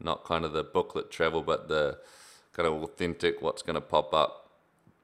not 0.00 0.24
kind 0.24 0.44
of 0.44 0.52
the 0.52 0.64
booklet 0.64 1.12
travel, 1.12 1.42
but 1.42 1.68
the 1.68 1.98
kind 2.58 2.74
of 2.74 2.82
authentic, 2.82 3.40
what's 3.40 3.62
going 3.62 3.76
to 3.76 3.80
pop 3.80 4.12
up, 4.12 4.50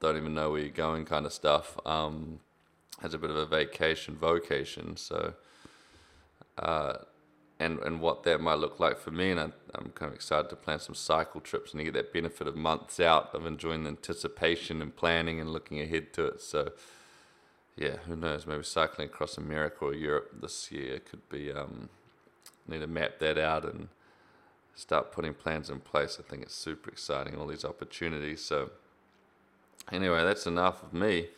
don't 0.00 0.16
even 0.16 0.34
know 0.34 0.50
where 0.50 0.60
you're 0.60 0.70
going 0.70 1.04
kind 1.04 1.24
of 1.24 1.32
stuff. 1.32 1.78
Um, 1.86 2.40
has 3.00 3.14
a 3.14 3.18
bit 3.18 3.30
of 3.30 3.36
a 3.36 3.46
vacation 3.46 4.16
vocation, 4.16 4.96
so 4.96 5.34
uh, 6.58 6.94
and 7.60 7.78
and 7.80 8.00
what 8.00 8.24
that 8.24 8.40
might 8.40 8.58
look 8.58 8.80
like 8.80 8.98
for 8.98 9.12
me, 9.12 9.30
and 9.30 9.38
I, 9.38 9.44
am 9.78 9.92
kind 9.94 10.08
of 10.10 10.14
excited 10.14 10.50
to 10.50 10.56
plan 10.56 10.80
some 10.80 10.96
cycle 10.96 11.40
trips 11.40 11.72
and 11.72 11.84
get 11.84 11.94
that 11.94 12.12
benefit 12.12 12.48
of 12.48 12.56
months 12.56 12.98
out 12.98 13.32
of 13.34 13.46
enjoying 13.46 13.84
the 13.84 13.90
anticipation 13.90 14.82
and 14.82 14.94
planning 14.94 15.40
and 15.40 15.50
looking 15.50 15.80
ahead 15.80 16.12
to 16.14 16.26
it. 16.26 16.40
So 16.40 16.72
yeah, 17.76 17.98
who 18.06 18.16
knows? 18.16 18.46
Maybe 18.48 18.64
cycling 18.64 19.08
across 19.08 19.38
America 19.38 19.84
or 19.84 19.94
Europe 19.94 20.40
this 20.42 20.72
year 20.72 20.98
could 20.98 21.28
be. 21.28 21.52
Um, 21.52 21.88
need 22.66 22.80
to 22.80 22.86
map 22.86 23.18
that 23.18 23.36
out 23.36 23.64
and 23.64 23.88
start 24.74 25.12
putting 25.12 25.34
plans 25.34 25.70
in 25.70 25.80
place. 25.80 26.18
I 26.18 26.28
think 26.28 26.42
it's 26.42 26.54
super 26.54 26.90
exciting, 26.90 27.36
all 27.36 27.46
these 27.46 27.64
opportunities. 27.64 28.42
So, 28.42 28.70
anyway, 29.92 30.24
that's 30.24 30.46
enough 30.46 30.82
of 30.82 30.92
me 30.92 31.28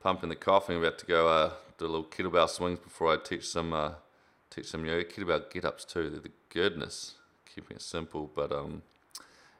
pumping 0.00 0.28
the 0.28 0.36
coffee. 0.36 0.74
I'm 0.74 0.80
about 0.80 0.98
to 0.98 1.06
go 1.06 1.28
uh, 1.28 1.52
do 1.78 1.86
a 1.86 1.88
little 1.88 2.04
kettlebell 2.04 2.48
swings 2.48 2.78
before 2.78 3.12
I 3.12 3.16
teach 3.16 3.48
some 3.48 3.72
uh, 3.72 3.92
teach 4.50 4.66
some 4.66 4.84
yoga 4.84 5.04
kettlebell 5.04 5.50
get 5.50 5.64
ups 5.64 5.84
too. 5.84 6.10
They're 6.10 6.20
the 6.20 6.30
goodness, 6.50 7.14
keeping 7.52 7.76
it 7.76 7.82
simple, 7.82 8.30
but 8.34 8.52
um, 8.52 8.82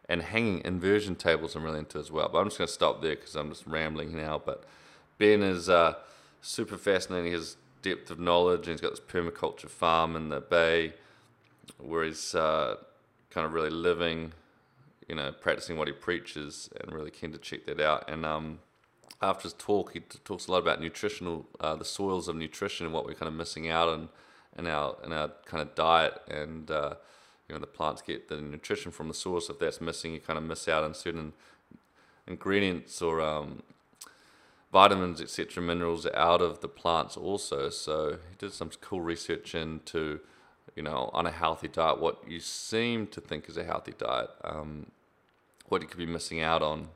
and 0.08 0.22
hanging 0.22 0.62
inversion 0.64 1.14
tables 1.14 1.56
I'm 1.56 1.64
really 1.64 1.78
into 1.78 1.98
as 1.98 2.10
well. 2.10 2.28
But 2.30 2.38
I'm 2.38 2.46
just 2.46 2.58
going 2.58 2.68
to 2.68 2.72
stop 2.72 3.00
there 3.00 3.14
because 3.14 3.36
I'm 3.36 3.48
just 3.48 3.66
rambling 3.66 4.16
now. 4.16 4.40
But 4.44 4.64
Ben 5.18 5.42
is 5.42 5.68
uh, 5.68 5.94
super 6.40 6.76
fascinating. 6.76 7.32
His 7.32 7.56
depth 7.82 8.10
of 8.10 8.18
knowledge, 8.18 8.68
and 8.68 8.68
he's 8.68 8.80
got 8.80 8.90
this 8.90 9.00
permaculture 9.00 9.68
farm 9.68 10.16
in 10.16 10.28
the 10.28 10.40
bay 10.40 10.94
where 11.78 12.04
he's 12.04 12.34
uh, 12.34 12.76
kind 13.30 13.46
of 13.46 13.52
really 13.52 13.70
living, 13.70 14.32
you 15.08 15.14
know, 15.14 15.32
practicing 15.32 15.76
what 15.76 15.88
he 15.88 15.94
preaches, 15.94 16.68
and 16.80 16.92
really 16.92 17.10
keen 17.10 17.32
to 17.32 17.38
check 17.38 17.64
that 17.66 17.80
out. 17.80 18.10
And 18.10 18.24
um, 18.24 18.60
after 19.20 19.44
his 19.44 19.54
talk, 19.54 19.92
he 19.92 20.00
t- 20.00 20.18
talks 20.24 20.46
a 20.46 20.52
lot 20.52 20.58
about 20.58 20.80
nutritional, 20.80 21.46
uh, 21.60 21.76
the 21.76 21.84
soils 21.84 22.28
of 22.28 22.36
nutrition, 22.36 22.86
and 22.86 22.94
what 22.94 23.06
we're 23.06 23.14
kind 23.14 23.28
of 23.28 23.34
missing 23.34 23.68
out 23.68 23.88
on 23.88 24.08
in 24.58 24.66
our 24.66 24.96
in 25.04 25.12
our 25.12 25.30
kind 25.46 25.62
of 25.62 25.74
diet, 25.74 26.20
and 26.28 26.70
uh, 26.70 26.94
you 27.48 27.54
know, 27.54 27.60
the 27.60 27.66
plants 27.66 28.02
get 28.02 28.28
the 28.28 28.40
nutrition 28.40 28.92
from 28.92 29.08
the 29.08 29.14
source. 29.14 29.48
If 29.50 29.58
that's 29.58 29.80
missing, 29.80 30.14
you 30.14 30.20
kind 30.20 30.38
of 30.38 30.44
miss 30.44 30.68
out 30.68 30.84
on 30.84 30.94
certain 30.94 31.32
ingredients 32.26 33.02
or 33.02 33.20
um, 33.20 33.62
vitamins, 34.72 35.20
etc., 35.20 35.62
minerals 35.62 36.06
out 36.14 36.40
of 36.40 36.60
the 36.60 36.68
plants 36.68 37.16
also. 37.16 37.68
So 37.68 38.18
he 38.30 38.36
did 38.38 38.52
some 38.52 38.70
cool 38.80 39.00
research 39.00 39.54
into, 39.54 40.20
you 40.74 40.82
know, 40.82 41.10
on 41.12 41.26
a 41.26 41.30
healthy 41.30 41.68
diet, 41.68 42.00
what 42.00 42.22
you 42.26 42.40
seem 42.40 43.06
to 43.08 43.20
think 43.20 43.48
is 43.48 43.56
a 43.56 43.64
healthy 43.64 43.94
diet, 43.96 44.30
um, 44.44 44.86
what 45.68 45.82
you 45.82 45.88
could 45.88 45.98
be 45.98 46.06
missing 46.06 46.40
out 46.40 46.62
on. 46.62 46.88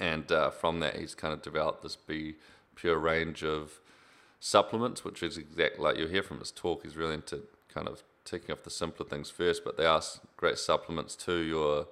And 0.00 0.30
uh, 0.32 0.50
from 0.50 0.80
that, 0.80 0.96
he's 0.96 1.14
kind 1.14 1.32
of 1.32 1.42
developed 1.42 1.82
this 1.82 1.96
Be 1.96 2.34
Pure 2.74 2.98
range 2.98 3.42
of 3.42 3.80
supplements, 4.40 5.04
which 5.04 5.22
is 5.22 5.38
exactly 5.38 5.82
like 5.82 5.96
you'll 5.96 6.08
hear 6.08 6.22
from 6.22 6.40
his 6.40 6.50
talk. 6.50 6.82
He's 6.82 6.96
really 6.96 7.14
into 7.14 7.42
kind 7.72 7.88
of 7.88 8.02
taking 8.24 8.52
off 8.52 8.64
the 8.64 8.70
simpler 8.70 9.06
things 9.06 9.30
first, 9.30 9.64
but 9.64 9.76
they 9.76 9.86
are 9.86 10.02
great 10.36 10.58
supplements 10.58 11.14
to 11.16 11.38
your 11.38 11.86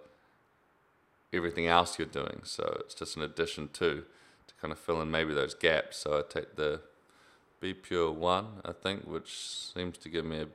everything 1.33 1.67
else 1.67 1.99
you're 1.99 2.07
doing. 2.07 2.41
So 2.45 2.77
it's 2.81 2.95
just 2.95 3.17
an 3.17 3.23
addition 3.23 3.69
to 3.75 4.05
to 4.47 4.55
kind 4.61 4.73
of 4.73 4.79
fill 4.79 5.01
in 5.01 5.11
maybe 5.11 5.33
those 5.33 5.55
gaps. 5.55 5.99
So 5.99 6.19
I 6.19 6.23
take 6.29 6.57
the 6.57 6.81
Be 7.61 7.73
Pure 7.73 8.13
One, 8.13 8.61
I 8.65 8.73
think, 8.73 9.07
which 9.07 9.39
seems 9.75 9.97
to 9.99 10.09
give 10.09 10.25
me 10.25 10.41
a 10.41 10.47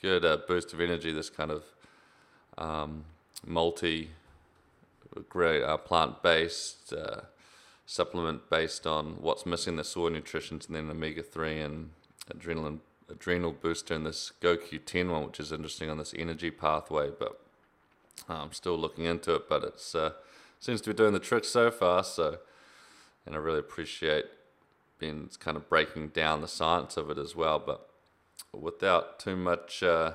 good 0.00 0.24
uh, 0.24 0.38
boost 0.48 0.72
of 0.72 0.80
energy. 0.80 1.12
This 1.12 1.30
kind 1.30 1.50
of 1.50 1.64
um, 2.58 3.04
multi, 3.46 4.10
great 5.28 5.62
uh, 5.62 5.76
plant 5.76 6.22
based 6.22 6.92
uh, 6.92 7.22
supplement 7.86 8.48
based 8.50 8.86
on 8.86 9.16
what's 9.20 9.46
missing 9.46 9.76
the 9.76 9.84
soil 9.84 10.10
nutrition, 10.10 10.60
and 10.66 10.76
then 10.76 10.90
omega 10.90 11.22
three 11.22 11.60
and 11.60 11.90
adrenaline 12.32 12.78
adrenal 13.10 13.52
booster 13.52 13.94
and 13.94 14.06
this 14.06 14.32
CoQ10 14.40 15.10
one, 15.10 15.26
which 15.26 15.40
is 15.40 15.50
interesting 15.50 15.90
on 15.90 15.98
this 15.98 16.14
energy 16.16 16.50
pathway. 16.50 17.10
But 17.10 17.40
I'm 18.28 18.52
still 18.52 18.78
looking 18.78 19.04
into 19.04 19.34
it, 19.34 19.48
but 19.48 19.64
it's 19.64 19.94
uh, 19.94 20.12
seems 20.60 20.80
to 20.82 20.90
be 20.90 20.94
doing 20.94 21.12
the 21.12 21.18
trick 21.18 21.44
so 21.44 21.70
far. 21.70 22.04
So 22.04 22.38
and 23.26 23.34
I 23.34 23.38
really 23.38 23.58
appreciate 23.58 24.26
being 24.98 25.28
kind 25.38 25.56
of 25.56 25.68
breaking 25.68 26.08
down 26.08 26.40
the 26.40 26.48
science 26.48 26.96
of 26.96 27.10
it 27.10 27.18
as 27.18 27.34
well. 27.34 27.58
But 27.58 27.88
without 28.52 29.18
too 29.18 29.36
much 29.36 29.82
uh, 29.82 30.12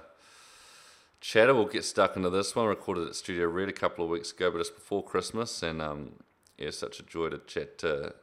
chatter, 1.21 1.53
we'll 1.53 1.65
get 1.65 1.83
stuck 1.83 2.15
into 2.15 2.29
this 2.29 2.55
one. 2.55 2.67
Recorded 2.67 3.07
at 3.07 3.15
Studio 3.15 3.47
Red 3.47 3.69
a 3.69 3.73
couple 3.73 4.03
of 4.03 4.11
weeks 4.11 4.31
ago, 4.31 4.51
but 4.51 4.59
just 4.59 4.75
before 4.75 5.03
Christmas, 5.03 5.63
and 5.63 5.81
um, 5.81 6.13
yeah, 6.57 6.69
such 6.71 6.99
a 6.99 7.03
joy 7.03 7.29
to 7.29 7.39
chat 7.39 7.77
to 7.79 8.13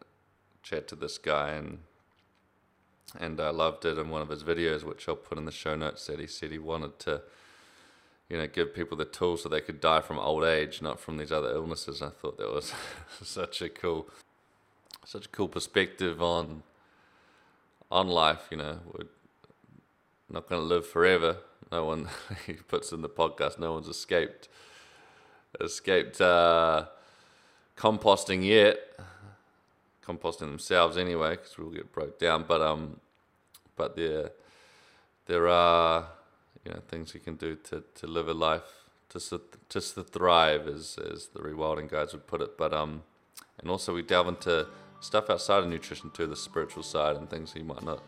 chat 0.63 0.87
to 0.89 0.97
this 0.97 1.19
guy, 1.19 1.51
and 1.51 1.81
and 3.19 3.41
I 3.41 3.51
loved 3.51 3.85
it 3.85 3.99
in 3.99 4.09
one 4.09 4.23
of 4.23 4.29
his 4.29 4.45
videos, 4.45 4.85
which 4.85 5.09
I'll 5.09 5.17
put 5.17 5.39
in 5.39 5.45
the 5.45 5.53
show 5.53 5.75
notes. 5.75 6.07
That 6.07 6.21
he 6.21 6.27
said 6.27 6.51
he 6.51 6.59
wanted 6.59 6.99
to. 7.01 7.23
You 8.29 8.39
know, 8.39 8.47
give 8.47 8.75
people 8.75 8.97
the 8.97 9.05
tools 9.05 9.43
so 9.43 9.51
they 9.51 9.61
could 9.61 9.79
die 9.79 10.01
from 10.01 10.19
old 10.19 10.43
age, 10.43 10.81
not 10.81 10.99
from 10.99 11.19
these 11.19 11.31
other 11.31 11.51
illnesses. 11.51 12.01
I 12.01 12.09
thought 12.09 12.39
that 12.39 12.51
was 12.51 12.73
such 13.23 13.61
a 13.61 13.69
cool 13.69 14.09
such 15.05 15.27
a 15.27 15.29
cool 15.29 15.49
perspective 15.49 16.23
on 16.23 16.63
on 17.91 18.09
life. 18.09 18.49
You 18.51 18.57
know, 18.57 18.79
not 20.33 20.49
going 20.49 20.61
to 20.61 20.67
live 20.67 20.87
forever. 20.87 21.39
No 21.71 21.85
one 21.85 22.09
he 22.47 22.55
puts 22.55 22.93
in 22.93 23.03
the 23.03 23.09
podcast. 23.09 23.59
No 23.59 23.75
one's 23.75 23.89
escaped 23.89 24.49
escaped 25.61 26.21
uh, 26.21 26.87
composting 27.77 28.45
yet. 28.45 28.79
Composting 30.05 30.41
themselves 30.41 30.97
anyway, 30.97 31.37
because 31.37 31.57
we'll 31.57 31.71
get 31.71 31.93
broke 31.93 32.19
down. 32.19 32.45
But 32.49 32.61
um, 32.61 33.01
but 33.77 33.95
there 33.97 34.31
there 35.27 35.49
are 35.49 36.09
you 36.65 36.73
know 36.73 36.81
things 36.89 37.15
you 37.15 37.21
can 37.21 37.37
do 37.37 37.57
to, 37.65 37.85
to 37.95 38.07
live 38.07 38.29
a 38.29 38.35
life 38.35 38.85
just 39.13 39.31
to, 39.31 39.41
just 39.69 39.95
to 39.95 40.03
thrive, 40.03 40.67
as 40.67 40.99
as 41.13 41.29
the 41.29 41.39
rewilding 41.39 41.89
guys 41.89 42.13
would 42.13 42.27
put 42.27 42.41
it. 42.41 42.59
But 42.59 42.75
um, 42.75 43.05
and 43.61 43.71
also 43.71 43.95
we 43.95 44.03
delve 44.03 44.29
into 44.29 44.67
stuff 45.01 45.31
outside 45.31 45.63
of 45.63 45.69
nutrition 45.69 46.11
too, 46.11 46.27
the 46.27 46.37
spiritual 46.37 46.83
side 46.83 47.17
and 47.17 47.31
things 47.31 47.53
you 47.57 47.65
might 47.65 47.85
not 47.85 48.03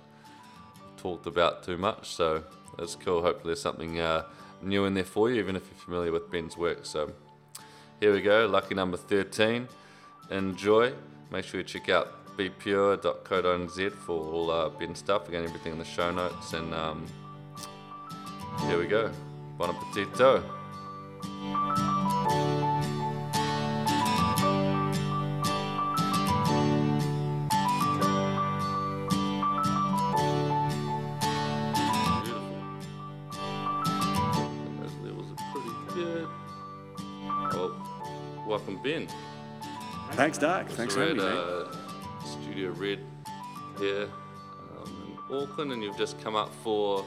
talked 1.04 1.26
about 1.26 1.62
too 1.62 1.76
much. 1.76 2.14
So 2.14 2.42
that's 2.78 2.96
cool. 2.96 3.20
Hopefully, 3.20 3.50
there's 3.50 3.60
something 3.60 4.00
uh, 4.00 4.24
new 4.62 4.86
in 4.86 4.94
there 4.94 5.04
for 5.04 5.30
you, 5.30 5.38
even 5.38 5.54
if 5.54 5.62
you're 5.70 5.84
familiar 5.84 6.10
with 6.10 6.30
Ben's 6.30 6.56
work. 6.56 6.86
So 6.86 7.12
here 8.00 8.12
we 8.12 8.22
go, 8.22 8.46
lucky 8.46 8.74
number 8.74 8.96
13. 8.96 9.68
Enjoy. 10.30 10.94
Make 11.30 11.44
sure 11.44 11.60
you 11.60 11.64
check 11.64 11.90
out 11.90 12.36
bepure.co.nz 12.38 13.92
for 13.92 14.18
all 14.32 14.50
uh, 14.50 14.70
Ben 14.70 14.94
stuff. 14.94 15.28
Again, 15.28 15.44
everything 15.44 15.72
in 15.72 15.78
the 15.78 15.84
show 15.84 16.10
notes. 16.10 16.54
And 16.54 16.72
um, 16.72 17.06
here 18.66 18.78
we 18.78 18.86
go. 18.86 19.12
Bon 19.58 19.68
appetito. 19.68 20.42
Ben. 38.84 39.08
Thanks, 40.12 40.36
Doug. 40.36 40.68
Thanks 40.68 40.94
for 40.94 41.00
having 41.00 41.16
me. 41.16 41.24
Uh, 41.24 41.64
Studio 42.22 42.70
Red 42.72 43.00
here 43.78 44.08
um, 44.78 45.16
in 45.30 45.36
Auckland, 45.36 45.72
and 45.72 45.82
you've 45.82 45.96
just 45.96 46.20
come 46.20 46.36
up 46.36 46.54
for 46.62 47.02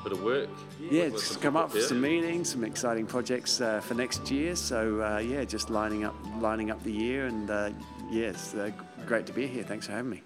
a 0.00 0.02
bit 0.02 0.10
of 0.10 0.24
work. 0.24 0.50
Yeah, 0.90 1.08
just 1.10 1.40
come 1.40 1.56
up 1.56 1.70
for 1.70 1.80
some 1.80 2.00
meetings, 2.00 2.50
some 2.50 2.64
exciting 2.64 3.06
projects 3.06 3.60
uh, 3.60 3.80
for 3.80 3.94
next 3.94 4.28
year. 4.28 4.56
So 4.56 5.00
uh, 5.00 5.18
yeah, 5.18 5.44
just 5.44 5.70
lining 5.70 6.02
up, 6.02 6.16
lining 6.40 6.72
up 6.72 6.82
the 6.82 6.92
year, 6.92 7.26
and 7.26 7.48
uh, 7.48 7.70
yeah, 8.10 8.30
it's 8.30 8.54
uh, 8.54 8.72
great 9.06 9.24
to 9.26 9.32
be 9.32 9.46
here. 9.46 9.62
Thanks 9.62 9.86
for 9.86 9.92
having 9.92 10.10
me. 10.10 10.22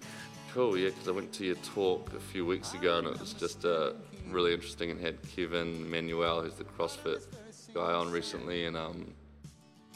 Cool, 0.55 0.75
yeah, 0.75 0.89
because 0.89 1.07
I 1.07 1.11
went 1.11 1.31
to 1.33 1.45
your 1.45 1.55
talk 1.57 2.13
a 2.13 2.19
few 2.19 2.47
weeks 2.47 2.73
ago, 2.73 2.97
and 2.97 3.07
it 3.07 3.19
was 3.19 3.33
just 3.33 3.63
uh, 3.63 3.93
really 4.27 4.55
interesting, 4.55 4.89
and 4.89 4.99
had 4.99 5.19
Kevin 5.35 5.87
Manuel, 5.87 6.41
who's 6.41 6.55
the 6.55 6.63
CrossFit 6.63 7.27
guy, 7.75 7.93
on 7.93 8.11
recently, 8.11 8.65
and 8.65 8.75
um, 8.75 9.13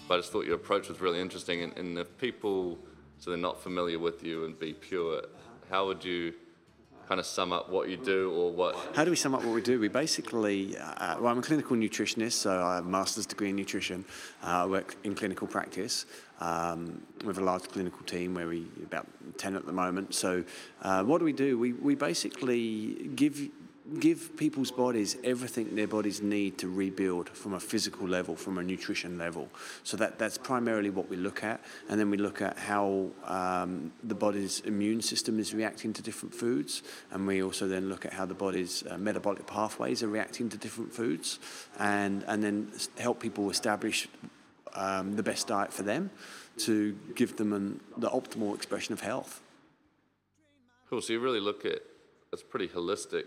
but 0.07 0.15
I 0.15 0.17
just 0.17 0.31
thought 0.31 0.45
your 0.45 0.55
approach 0.55 0.89
was 0.89 1.01
really 1.01 1.19
interesting. 1.19 1.63
And, 1.63 1.77
and 1.77 1.97
if 1.97 2.17
people, 2.17 2.77
so 3.19 3.29
they're 3.29 3.37
not 3.37 3.61
familiar 3.61 3.99
with 3.99 4.23
you 4.23 4.45
and 4.45 4.57
be 4.57 4.73
pure, 4.73 5.23
how 5.69 5.87
would 5.87 6.03
you 6.03 6.33
kind 7.07 7.19
of 7.19 7.25
sum 7.25 7.53
up 7.53 7.69
what 7.69 7.89
you 7.89 7.97
do 7.97 8.31
or 8.31 8.51
what? 8.51 8.75
How 8.93 9.05
do 9.05 9.09
we 9.09 9.15
sum 9.15 9.33
up 9.33 9.43
what 9.43 9.53
we 9.53 9.61
do? 9.61 9.79
We 9.79 9.87
basically, 9.87 10.77
uh, 10.77 11.17
well, 11.19 11.27
I'm 11.27 11.39
a 11.39 11.41
clinical 11.41 11.75
nutritionist, 11.77 12.33
so 12.33 12.63
I 12.63 12.75
have 12.75 12.85
a 12.85 12.89
master's 12.89 13.25
degree 13.25 13.49
in 13.49 13.55
nutrition. 13.55 14.03
Uh, 14.43 14.47
I 14.47 14.65
work 14.65 14.95
in 15.03 15.15
clinical 15.15 15.47
practice 15.47 16.05
um, 16.41 17.01
with 17.23 17.37
a 17.37 17.43
large 17.43 17.63
clinical 17.63 18.03
team 18.05 18.33
where 18.33 18.47
we 18.47 18.67
about 18.83 19.07
10 19.37 19.55
at 19.55 19.65
the 19.65 19.71
moment. 19.71 20.13
So 20.13 20.43
uh, 20.81 21.03
what 21.03 21.19
do 21.19 21.25
we 21.25 21.33
do? 21.33 21.57
We, 21.57 21.73
we 21.73 21.95
basically 21.95 23.09
give 23.15 23.39
give 23.99 24.35
people's 24.37 24.71
bodies 24.71 25.17
everything 25.23 25.75
their 25.75 25.87
bodies 25.87 26.21
need 26.21 26.57
to 26.57 26.67
rebuild 26.67 27.29
from 27.29 27.53
a 27.53 27.59
physical 27.59 28.07
level, 28.07 28.35
from 28.35 28.57
a 28.57 28.63
nutrition 28.63 29.17
level. 29.17 29.49
So 29.83 29.97
that, 29.97 30.19
that's 30.19 30.37
primarily 30.37 30.89
what 30.89 31.09
we 31.09 31.15
look 31.15 31.43
at. 31.43 31.61
And 31.89 31.99
then 31.99 32.09
we 32.09 32.17
look 32.17 32.41
at 32.41 32.57
how 32.57 33.07
um, 33.25 33.91
the 34.03 34.15
body's 34.15 34.59
immune 34.61 35.01
system 35.01 35.39
is 35.39 35.53
reacting 35.53 35.93
to 35.93 36.01
different 36.01 36.33
foods. 36.33 36.83
And 37.11 37.25
we 37.25 37.41
also 37.41 37.67
then 37.67 37.89
look 37.89 38.05
at 38.05 38.13
how 38.13 38.25
the 38.25 38.33
body's 38.33 38.83
uh, 38.89 38.97
metabolic 38.97 39.47
pathways 39.47 40.03
are 40.03 40.09
reacting 40.09 40.49
to 40.49 40.57
different 40.57 40.93
foods. 40.93 41.39
And, 41.79 42.23
and 42.27 42.43
then 42.43 42.71
help 42.97 43.19
people 43.19 43.49
establish 43.49 44.07
um, 44.73 45.15
the 45.15 45.23
best 45.23 45.47
diet 45.47 45.73
for 45.73 45.83
them 45.83 46.11
to 46.57 46.97
give 47.15 47.37
them 47.37 47.53
an, 47.53 47.79
the 47.97 48.09
optimal 48.09 48.55
expression 48.55 48.93
of 48.93 49.01
health. 49.01 49.41
Cool. 50.89 51.01
So 51.01 51.13
you 51.13 51.19
really 51.19 51.39
look 51.39 51.65
at 51.65 51.81
it's 52.33 52.43
pretty 52.43 52.67
holistic 52.67 53.25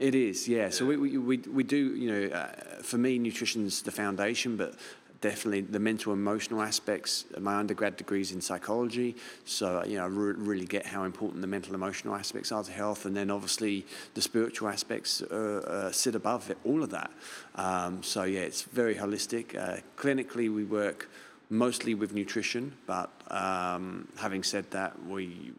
It 0.00 0.14
is, 0.14 0.48
yeah. 0.48 0.70
So 0.70 0.86
we, 0.86 0.96
we, 0.96 1.18
we, 1.18 1.36
we 1.38 1.62
do, 1.62 1.94
you 1.94 2.10
know, 2.10 2.34
uh, 2.34 2.46
for 2.82 2.98
me, 2.98 3.18
nutrition's 3.18 3.82
the 3.82 3.90
foundation, 3.92 4.56
but 4.56 4.74
definitely 5.20 5.60
the 5.60 5.78
mental 5.78 6.12
emotional 6.12 6.62
aspects. 6.62 7.24
My 7.38 7.54
undergrad 7.56 7.96
degrees 7.96 8.32
in 8.32 8.40
psychology, 8.40 9.14
so 9.44 9.84
you 9.84 9.96
know, 9.96 10.04
I 10.04 10.06
re- 10.06 10.34
really 10.36 10.66
get 10.66 10.84
how 10.84 11.04
important 11.04 11.42
the 11.42 11.46
mental 11.46 11.74
emotional 11.74 12.14
aspects 12.14 12.50
are 12.50 12.64
to 12.64 12.72
health, 12.72 13.06
and 13.06 13.16
then 13.16 13.30
obviously 13.30 13.86
the 14.14 14.22
spiritual 14.22 14.68
aspects 14.68 15.22
uh, 15.22 15.62
uh, 15.66 15.92
sit 15.92 16.14
above 16.14 16.50
it, 16.50 16.58
all 16.64 16.82
of 16.82 16.90
that. 16.90 17.10
Um, 17.54 18.02
so 18.02 18.24
yeah, 18.24 18.40
it's 18.40 18.62
very 18.62 18.96
holistic. 18.96 19.56
Uh, 19.56 19.80
clinically, 19.96 20.52
we 20.52 20.64
work 20.64 21.08
mostly 21.50 21.94
with 21.94 22.12
nutrition, 22.12 22.72
but 22.86 23.10
um, 23.30 24.08
having 24.16 24.42
said 24.42 24.70
that, 24.72 24.92
we 25.06 25.52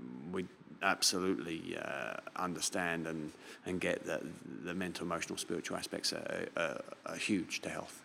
absolutely 0.86 1.78
uh, 1.84 2.14
understand 2.36 3.08
and, 3.08 3.32
and 3.66 3.82
get 3.82 4.06
that 4.06 4.22
the 4.64 4.74
mental, 4.74 5.06
emotional, 5.06 5.38
spiritual 5.38 5.76
aspects 5.76 6.14
are, 6.14 6.46
are, 6.56 6.82
are 7.08 7.16
huge 7.18 7.62
to 7.62 7.70
health. 7.70 8.02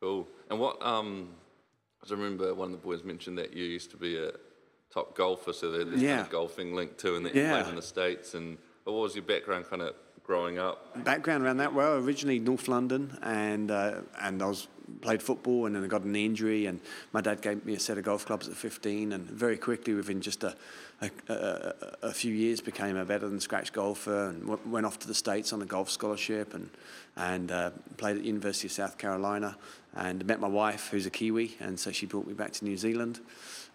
Cool. 0.00 0.26
And 0.48 0.58
what, 0.58 0.80
um, 0.84 1.28
I 2.06 2.10
remember 2.10 2.54
one 2.54 2.72
of 2.72 2.80
the 2.80 2.86
boys 2.86 3.04
mentioned 3.04 3.36
that 3.38 3.52
you 3.52 3.64
used 3.64 3.90
to 3.90 3.96
be 3.96 4.16
a 4.16 4.30
top 4.90 5.16
golfer, 5.16 5.52
so 5.52 5.70
there's 5.70 6.00
Yeah. 6.00 6.16
kind 6.16 6.20
of 6.26 6.30
golfing 6.30 6.74
link 6.74 6.96
too, 6.96 7.16
and 7.16 7.26
that 7.26 7.34
Yeah. 7.34 7.56
you 7.56 7.62
played 7.62 7.70
in 7.70 7.76
the 7.76 7.82
States. 7.82 8.34
And 8.34 8.58
what 8.84 8.92
was 8.94 9.14
your 9.14 9.24
background 9.24 9.66
kind 9.68 9.82
of 9.82 9.94
growing 10.24 10.58
up? 10.58 11.04
Background 11.04 11.44
around 11.44 11.56
that, 11.58 11.72
well, 11.74 11.96
originally 11.96 12.38
North 12.38 12.68
London, 12.68 13.18
and 13.22 13.70
uh, 13.70 14.02
and 14.20 14.42
I 14.42 14.46
was 14.46 14.68
played 15.00 15.22
football, 15.22 15.66
and 15.66 15.74
then 15.74 15.84
I 15.84 15.86
got 15.86 16.02
an 16.02 16.14
injury, 16.16 16.66
and 16.66 16.80
my 17.12 17.20
dad 17.20 17.40
gave 17.40 17.64
me 17.64 17.74
a 17.74 17.80
set 17.80 17.96
of 17.96 18.04
golf 18.04 18.26
clubs 18.26 18.48
at 18.48 18.54
15, 18.56 19.12
and 19.12 19.24
very 19.30 19.56
quickly, 19.56 19.94
within 19.94 20.20
just 20.20 20.44
a 20.44 20.54
a, 21.02 21.32
a, 21.32 21.74
a 22.08 22.12
few 22.12 22.32
years, 22.32 22.60
became 22.60 22.96
a 22.96 23.04
better 23.04 23.28
than 23.28 23.40
scratch 23.40 23.72
golfer, 23.72 24.28
and 24.28 24.40
w- 24.42 24.60
went 24.66 24.86
off 24.86 24.98
to 25.00 25.06
the 25.08 25.14
states 25.14 25.52
on 25.52 25.60
a 25.62 25.66
golf 25.66 25.90
scholarship, 25.90 26.54
and 26.54 26.70
and 27.16 27.50
uh, 27.52 27.70
played 27.98 28.16
at 28.16 28.22
the 28.22 28.28
University 28.28 28.68
of 28.68 28.72
South 28.72 28.96
Carolina, 28.98 29.56
and 29.94 30.24
met 30.26 30.40
my 30.40 30.48
wife, 30.48 30.88
who's 30.90 31.04
a 31.06 31.10
Kiwi, 31.10 31.56
and 31.60 31.78
so 31.78 31.90
she 31.92 32.06
brought 32.06 32.26
me 32.26 32.32
back 32.34 32.52
to 32.52 32.64
New 32.64 32.76
Zealand. 32.76 33.20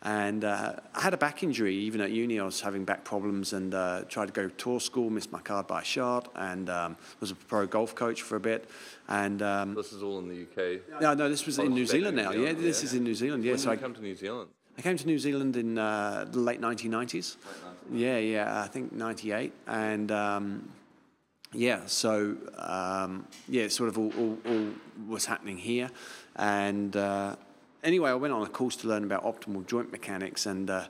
And 0.04 0.44
uh, 0.44 0.74
I 0.94 1.02
had 1.02 1.16
a 1.16 1.18
back 1.18 1.42
injury. 1.42 1.76
Even 1.76 2.02
at 2.02 2.12
uni, 2.12 2.40
I 2.40 2.46
was 2.46 2.62
having 2.62 2.86
back 2.86 3.04
problems 3.04 3.54
and 3.54 3.74
uh, 3.74 4.04
tried 4.08 4.28
to 4.28 4.32
go 4.32 4.44
to 4.48 4.54
tour 4.56 4.80
school, 4.80 5.10
missed 5.10 5.32
my 5.32 5.40
card 5.40 5.66
by 5.66 5.82
a 5.82 5.84
shot, 5.84 6.32
and 6.36 6.70
um, 6.70 6.98
was 7.20 7.32
a 7.32 7.36
pro 7.36 7.66
golf 7.66 7.96
coach 7.96 8.22
for 8.22 8.36
a 8.36 8.40
bit. 8.40 8.70
And 9.08 9.42
um, 9.42 9.74
This 9.74 9.92
is 9.94 10.04
all 10.04 10.20
in 10.20 10.28
the 10.30 10.44
UK. 10.44 11.02
no, 11.02 11.16
no, 11.16 11.30
this 11.30 11.48
was 11.48 11.58
Oh, 11.60 11.64
in 11.64 11.74
New 11.74 11.88
Zealand 11.88 12.16
now. 12.16 12.32
Yeah, 12.32 12.54
this 12.54 12.84
is 12.84 12.94
in 12.94 13.04
New 13.04 13.16
Zealand. 13.16 13.44
Yeah, 13.44 13.54
when 13.54 13.60
so 13.60 13.70
did 13.72 13.80
I, 13.80 13.82
come 13.82 13.96
to 13.96 14.02
New 14.02 14.16
Zealand? 14.16 14.52
I 14.78 14.82
came 14.82 14.96
to 14.96 15.08
New 15.08 15.18
Zealand 15.18 15.58
in 15.58 15.78
uh, 15.78 16.26
the 16.30 16.40
late 16.40 16.62
1990s. 16.62 17.38
Yeah, 17.92 18.18
yeah, 18.20 18.62
I 18.62 18.68
think 18.68 18.94
98. 18.94 19.52
And 19.66 20.12
um, 20.12 20.70
yeah, 21.52 21.82
so 21.88 22.36
um, 22.58 23.28
yeah, 23.50 23.70
sort 23.70 23.90
of 23.90 23.98
all, 23.98 24.14
all, 24.18 24.38
all 24.46 24.68
was 25.08 25.26
happening 25.26 25.58
here. 25.58 25.90
And 26.36 26.96
uh, 26.96 27.38
anyway, 27.84 28.12
I 28.12 28.14
went 28.16 28.34
on 28.34 28.44
a 28.44 28.50
course 28.50 28.76
to 28.78 28.88
learn 28.88 29.04
about 29.04 29.24
optimal 29.24 29.66
joint 29.66 29.92
mechanics, 29.92 30.46
and 30.46 30.70
uh, 30.70 30.86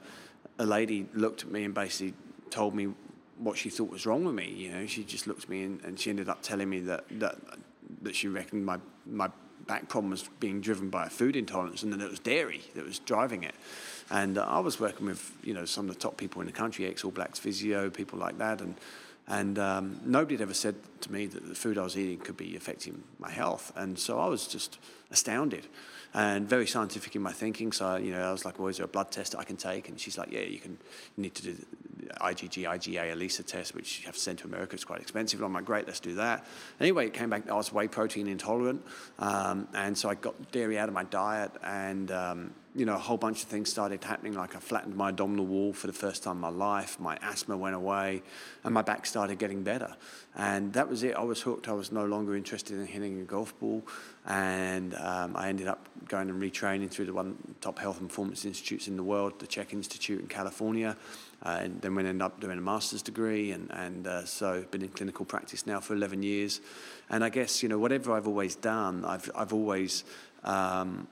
a 0.60 0.66
lady 0.66 1.08
looked 1.14 1.44
at 1.44 1.52
me 1.52 1.64
and 1.64 1.74
basically 1.74 2.14
told 2.50 2.76
me 2.76 2.94
what 3.38 3.58
she 3.58 3.70
thought 3.70 3.90
was 3.90 4.06
wrong 4.06 4.26
with 4.26 4.36
me. 4.36 4.50
You 4.50 4.72
know, 4.72 4.86
she 4.86 5.06
just 5.06 5.28
looked 5.28 5.44
at 5.44 5.50
me 5.50 5.64
and, 5.64 5.82
and 5.86 6.00
she 6.00 6.10
ended 6.10 6.28
up 6.28 6.42
telling 6.42 6.70
me 6.70 6.80
that, 6.82 7.06
that, 7.20 7.36
that 8.02 8.16
she 8.16 8.28
reckoned 8.28 8.66
my, 8.66 8.80
my 9.06 9.30
back 9.68 9.90
problem 9.90 10.12
was 10.12 10.30
being 10.40 10.62
driven 10.62 10.90
by 10.90 11.06
a 11.06 11.10
food 11.10 11.36
intolerance 11.36 11.84
and 11.84 11.92
then 11.92 12.02
it 12.02 12.10
was 12.10 12.20
dairy 12.20 12.62
that 12.76 12.86
was 12.86 13.00
driving 13.00 13.44
it. 13.44 13.56
And 14.10 14.38
uh, 14.38 14.46
I 14.48 14.60
was 14.60 14.80
working 14.80 15.06
with, 15.06 15.32
you 15.44 15.54
know, 15.54 15.66
some 15.66 15.90
of 15.90 15.96
the 15.96 16.00
top 16.00 16.18
people 16.18 16.42
in 16.42 16.48
the 16.48 16.54
country, 16.54 16.86
ex-All 16.86 17.12
Blacks 17.12 17.40
physio, 17.40 17.90
people 17.90 18.18
like 18.18 18.38
that, 18.38 18.62
and 18.62 18.76
and 19.30 19.60
um, 19.60 20.00
nobody 20.06 20.36
had 20.36 20.42
ever 20.42 20.54
said 20.54 20.76
to 21.02 21.12
me 21.12 21.26
that 21.26 21.46
the 21.46 21.54
food 21.54 21.78
I 21.78 21.84
was 21.84 21.98
eating 21.98 22.20
could 22.20 22.38
be 22.38 22.56
affecting 22.56 23.04
my 23.20 23.30
health. 23.30 23.74
And 23.76 24.00
so 24.00 24.20
I 24.20 24.28
was 24.28 24.48
just 24.48 24.80
astounded 25.12 25.68
and 26.18 26.50
very 26.50 26.66
scientific 26.66 27.16
in 27.16 27.22
my 27.22 27.32
thinking. 27.32 27.72
So, 27.72 27.96
you 27.98 28.12
know, 28.12 28.28
I 28.28 28.32
was 28.32 28.44
like, 28.44 28.58
well, 28.58 28.70
is 28.70 28.78
there 28.78 28.86
a 28.86 28.90
blood 28.90 29.12
test 29.12 29.36
I 29.38 29.44
can 29.44 29.56
take? 29.56 29.88
And 29.88 30.00
she's 30.00 30.18
like, 30.18 30.32
yeah, 30.32 30.42
you 30.42 30.58
can, 30.58 30.72
you 31.16 31.22
need 31.22 31.36
to 31.36 31.44
do 31.44 31.56
IgG, 32.20 32.64
IgA, 32.64 33.12
ELISA 33.12 33.44
test, 33.44 33.76
which 33.76 34.00
you 34.00 34.08
have 34.08 34.16
to 34.16 34.20
send 34.20 34.40
to 34.40 34.46
America. 34.46 34.74
It's 34.74 34.84
quite 34.84 35.00
expensive. 35.00 35.40
And 35.40 35.46
I'm 35.46 35.54
like, 35.54 35.66
great, 35.66 35.86
let's 35.86 36.00
do 36.00 36.16
that. 36.16 36.44
Anyway, 36.80 37.06
it 37.06 37.14
came 37.14 37.30
back, 37.30 37.48
I 37.48 37.54
was 37.54 37.72
whey 37.72 37.88
protein 37.88 38.28
intolerant. 38.28 38.84
Um, 39.20 39.68
and 39.76 39.96
so 39.96 40.10
I 40.10 40.16
got 40.16 40.52
dairy 40.52 40.80
out 40.80 40.90
of 40.90 40.96
my 40.96 41.04
diet 41.04 41.52
and, 41.64 42.10
um, 42.10 42.54
you 42.78 42.86
know, 42.86 42.94
a 42.94 43.00
whole 43.00 43.18
bunch 43.18 43.42
of 43.42 43.50
things 43.50 43.72
started 43.72 44.04
happening. 44.04 44.34
Like 44.34 44.56
I 44.56 44.60
flattened 44.60 44.96
my 44.96 45.10
abdominal 45.10 45.48
wall 45.48 45.74
for 45.74 45.88
the 45.88 45.94
first 45.94 46.22
time 46.22 46.36
in 46.36 46.42
my 46.42 46.50
life. 46.50 47.00
My 47.00 47.18
asthma 47.24 47.58
went 47.58 47.76
away, 47.76 48.22
and 48.64 48.72
my 48.72 48.84
back 48.84 49.08
started 49.08 49.40
getting 49.40 49.64
better. 49.64 49.96
And 50.36 50.72
that 50.74 50.88
was 50.88 51.02
it. 51.02 51.16
I 51.16 51.24
was 51.24 51.42
hooked. 51.42 51.68
I 51.68 51.72
was 51.74 51.92
no 51.92 52.06
longer 52.06 52.36
interested 52.36 52.78
in 52.78 52.86
hitting 52.86 53.20
a 53.20 53.24
golf 53.24 53.60
ball, 53.60 53.82
and 54.28 54.94
um, 54.94 55.36
I 55.36 55.50
ended 55.50 55.68
up 55.68 55.90
going 56.08 56.30
and 56.30 56.40
retraining 56.40 56.92
through 56.92 57.06
the 57.06 57.14
one 57.14 57.56
top 57.62 57.80
health 57.80 58.00
and 58.00 58.10
performance 58.10 58.46
institutes 58.46 58.88
in 58.88 58.96
the 58.96 59.04
world, 59.04 59.40
the 59.40 59.48
CHEK 59.48 59.74
Institute 59.74 60.22
in 60.22 60.28
California. 60.28 60.96
Uh, 61.44 61.60
and 61.62 61.82
then 61.82 61.96
we 61.96 62.04
ended 62.04 62.22
up 62.22 62.40
doing 62.40 62.60
a 62.60 62.62
master's 62.62 63.02
degree, 63.02 63.52
and, 63.52 63.72
and 63.72 64.06
uh, 64.06 64.24
so 64.24 64.64
been 64.70 64.84
in 64.84 64.90
clinical 64.90 65.26
practice 65.26 65.66
now 65.66 65.80
for 65.80 65.96
11 65.96 66.22
years. 66.22 66.62
And 67.10 67.24
I 67.24 67.30
guess, 67.30 67.64
you 67.64 67.70
know, 67.70 67.80
whatever 67.80 68.14
I've 68.14 68.28
always 68.28 68.56
done, 68.56 69.04
I've, 69.04 69.32
I've 69.36 69.54
always 69.54 70.04
um, 70.44 71.08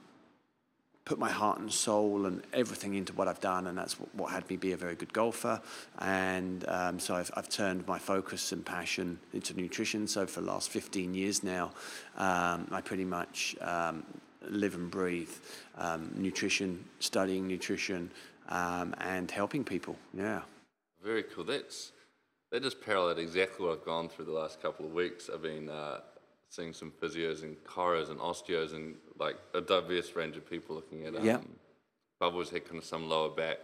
put 1.06 1.20
my 1.20 1.30
heart 1.30 1.60
and 1.60 1.72
soul 1.72 2.26
and 2.26 2.42
everything 2.52 2.96
into 2.96 3.14
what 3.14 3.28
I've 3.28 3.40
done, 3.40 3.68
and 3.68 3.78
that's 3.78 4.00
what, 4.00 4.14
what 4.16 4.32
had 4.32 4.50
me 4.50 4.58
be 4.58 4.72
a 4.72 4.78
very 4.78 4.96
good 4.96 5.14
golfer. 5.14 5.62
And 6.00 6.66
um, 6.68 7.00
so 7.00 7.16
I've, 7.16 7.32
I've 7.36 7.48
turned 7.48 7.88
my 7.88 8.00
focus 8.00 8.52
and 8.52 8.66
passion 8.66 9.20
into 9.32 9.56
nutrition. 9.56 10.08
So 10.08 10.26
for 10.26 10.42
the 10.42 10.48
last 10.48 10.70
15 10.70 11.14
years 11.14 11.44
now, 11.44 11.72
um, 12.18 12.68
I 12.72 12.82
pretty 12.84 13.06
much 13.06 13.56
um, 13.62 14.04
live 14.50 14.74
and 14.74 14.90
breathe 14.90 15.30
um, 15.78 16.12
nutrition, 16.16 16.84
studying 17.00 17.48
nutrition, 17.48 18.10
um, 18.50 18.96
and 19.00 19.30
helping 19.30 19.64
people. 19.64 19.96
Yeah. 20.14 20.42
Very 21.04 21.24
cool. 21.24 21.44
That's 21.44 21.92
that 22.52 22.64
just 22.64 22.82
paralleled 22.82 23.20
exactly 23.20 23.66
what 23.66 23.78
I've 23.78 23.86
gone 23.86 24.08
through 24.08 24.26
the 24.26 24.32
last 24.32 24.62
couple 24.62 24.86
of 24.86 24.94
weeks. 24.94 25.30
I've 25.32 25.42
been 25.42 25.70
uh, 25.70 26.00
seeing 26.50 26.74
some 26.74 26.92
physios 27.02 27.44
and 27.44 27.58
chiros 27.66 28.10
and 28.10 28.20
osteos 28.20 28.74
and 28.74 28.96
like 29.20 29.38
a 29.54 29.62
diverse 29.62 30.16
range 30.16 30.38
of 30.38 30.50
people 30.50 30.76
looking 30.76 31.06
at. 31.06 31.16
Um, 31.16 31.26
Yeah. 31.26 31.38
I've 32.22 32.34
always 32.34 32.50
had 32.50 32.66
kind 32.66 32.78
of 32.78 32.86
some 32.86 33.10
lower 33.10 33.30
back 33.30 33.58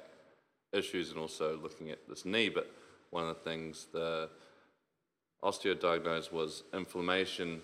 issues 0.74 1.10
and 1.12 1.20
also 1.20 1.58
looking 1.58 1.90
at 1.90 2.00
this 2.10 2.26
knee. 2.26 2.50
But 2.50 2.70
one 3.10 3.28
of 3.28 3.36
the 3.36 3.42
things 3.50 3.88
the 3.94 4.30
osteo 5.44 5.80
diagnosed 5.80 6.32
was 6.34 6.64
inflammation 6.74 7.62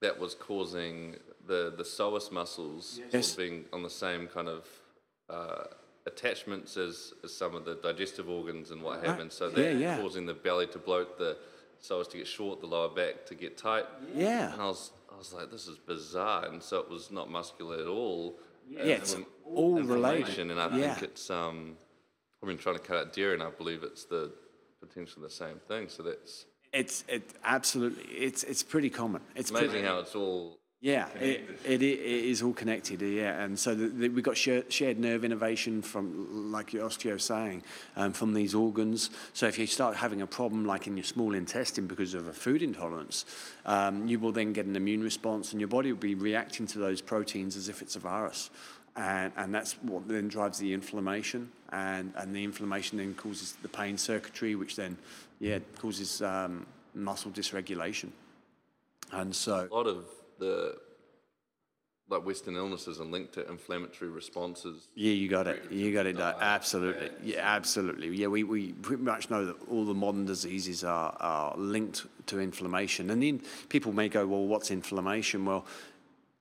that 0.00 0.18
was 0.18 0.34
causing 0.34 1.16
the 1.46 1.72
the 1.76 1.84
psoas 1.84 2.30
muscles 2.32 3.00
Yes. 3.12 3.34
being 3.36 3.64
on 3.72 3.82
the 3.82 3.90
same 3.90 4.26
kind 4.28 4.48
of 4.48 4.66
uh, 5.30 5.64
attachments 6.06 6.76
as, 6.76 7.14
as 7.24 7.32
some 7.34 7.54
of 7.54 7.64
the 7.64 7.76
digestive 7.76 8.28
organs 8.28 8.70
and 8.72 8.82
what 8.82 8.96
have 9.04 9.12
Right. 9.14 9.20
and 9.20 9.32
so 9.32 9.46
Yeah, 9.48 9.54
that 9.54 9.76
yeah. 9.76 9.96
causing 10.00 10.26
the 10.26 10.34
belly 10.34 10.66
to 10.68 10.78
bloat, 10.78 11.16
the 11.18 11.36
psoas 11.82 12.08
to 12.10 12.16
get 12.18 12.26
short, 12.26 12.60
the 12.60 12.66
lower 12.66 12.88
back 12.88 13.26
to 13.26 13.34
get 13.34 13.56
tight. 13.58 13.84
Yeah. 14.14 14.52
And 14.52 14.62
I 14.62 14.66
was 14.66 14.92
I 15.12 15.16
was 15.18 15.32
like, 15.32 15.50
this 15.50 15.66
is 15.68 15.76
bizarre, 15.78 16.46
and 16.46 16.62
so 16.62 16.78
it 16.80 16.88
was 16.88 17.10
not 17.10 17.30
muscular 17.30 17.76
at 17.80 17.86
all. 17.86 18.38
Uh, 18.38 18.84
Yeah, 18.84 18.94
it's 18.94 19.16
all 19.44 19.74
related. 19.82 20.20
inflammation, 20.20 20.50
And 20.50 20.60
I 20.60 20.76
Yeah. 20.76 20.94
think 20.94 21.10
it's 21.10 21.30
um, 21.30 21.76
I've 22.42 22.48
been 22.48 22.58
trying 22.58 22.76
to 22.76 22.82
cut 22.82 22.96
out 22.96 23.12
dairy, 23.12 23.34
and 23.34 23.42
I 23.42 23.50
believe 23.50 23.82
it's 23.82 24.04
the 24.04 24.32
potentially 24.80 25.22
the 25.22 25.30
same 25.30 25.60
thing. 25.68 25.88
So 25.88 26.02
that's 26.02 26.46
It's 26.72 27.04
it 27.08 27.34
absolutely. 27.44 28.04
It's 28.04 28.42
it's 28.44 28.62
pretty 28.62 28.90
common. 28.90 29.20
It's 29.36 29.50
amazing 29.50 29.70
pretty, 29.70 29.86
how 29.86 29.98
it's 30.00 30.14
all 30.16 30.58
Yeah, 30.82 31.06
it, 31.20 31.48
it, 31.64 31.80
it 31.80 32.00
is 32.00 32.42
all 32.42 32.52
connected. 32.52 33.02
Yeah, 33.02 33.40
and 33.40 33.56
so 33.56 33.72
the, 33.72 33.86
the, 33.86 34.08
we've 34.08 34.24
got 34.24 34.36
shared, 34.36 34.72
shared 34.72 34.98
nerve 34.98 35.24
innervation 35.24 35.80
from, 35.80 36.50
like 36.50 36.72
your 36.72 36.88
osteo 36.88 37.20
saying, 37.20 37.62
um, 37.94 38.12
from 38.12 38.34
these 38.34 38.52
organs. 38.52 39.10
So 39.32 39.46
if 39.46 39.60
you 39.60 39.68
start 39.68 39.94
having 39.94 40.22
a 40.22 40.26
problem 40.26 40.66
like 40.66 40.88
in 40.88 40.96
your 40.96 41.04
small 41.04 41.36
intestine 41.36 41.86
because 41.86 42.14
of 42.14 42.26
a 42.26 42.32
food 42.32 42.62
intolerance, 42.62 43.26
um, 43.64 44.08
you 44.08 44.18
will 44.18 44.32
then 44.32 44.52
get 44.52 44.66
an 44.66 44.74
immune 44.74 45.04
response, 45.04 45.52
and 45.52 45.60
your 45.60 45.68
body 45.68 45.92
will 45.92 46.00
be 46.00 46.16
reacting 46.16 46.66
to 46.66 46.80
those 46.80 47.00
proteins 47.00 47.56
as 47.56 47.68
if 47.68 47.80
it's 47.80 47.94
a 47.94 48.00
virus. 48.00 48.50
And, 48.96 49.32
and 49.36 49.54
that's 49.54 49.74
what 49.82 50.08
then 50.08 50.26
drives 50.26 50.58
the 50.58 50.74
inflammation, 50.74 51.48
and, 51.70 52.12
and 52.16 52.34
the 52.34 52.42
inflammation 52.42 52.98
then 52.98 53.14
causes 53.14 53.54
the 53.62 53.68
pain 53.68 53.96
circuitry, 53.96 54.56
which 54.56 54.74
then, 54.74 54.98
yeah, 55.38 55.60
causes 55.78 56.22
um, 56.22 56.66
muscle 56.92 57.30
dysregulation. 57.30 58.08
And 59.12 59.32
so, 59.32 59.68
a 59.70 59.74
lot 59.74 59.86
of 59.86 60.06
the 60.38 60.76
like 62.12 62.26
Western 62.26 62.56
illnesses 62.56 63.00
are 63.00 63.04
linked 63.04 63.32
to 63.34 63.48
inflammatory 63.48 64.10
responses. 64.10 64.88
Yeah, 64.94 65.12
you 65.12 65.28
got 65.28 65.46
it. 65.46 65.70
You 65.70 65.92
got 65.92 66.06
it. 66.06 66.18
absolutely. 66.18 67.10
Yeah, 67.22 67.40
absolutely. 67.40 68.14
Yeah, 68.14 68.26
we, 68.26 68.44
we 68.44 68.72
pretty 68.72 69.02
much 69.02 69.30
know 69.30 69.46
that 69.46 69.56
all 69.70 69.84
the 69.84 69.94
modern 69.94 70.26
diseases 70.26 70.84
are, 70.84 71.16
are 71.20 71.56
linked 71.56 72.04
to 72.26 72.38
inflammation. 72.38 73.10
And 73.10 73.22
then 73.22 73.40
people 73.70 73.92
may 73.92 74.08
go, 74.08 74.26
well, 74.26 74.44
what's 74.44 74.70
inflammation? 74.70 75.46
Well, 75.46 75.64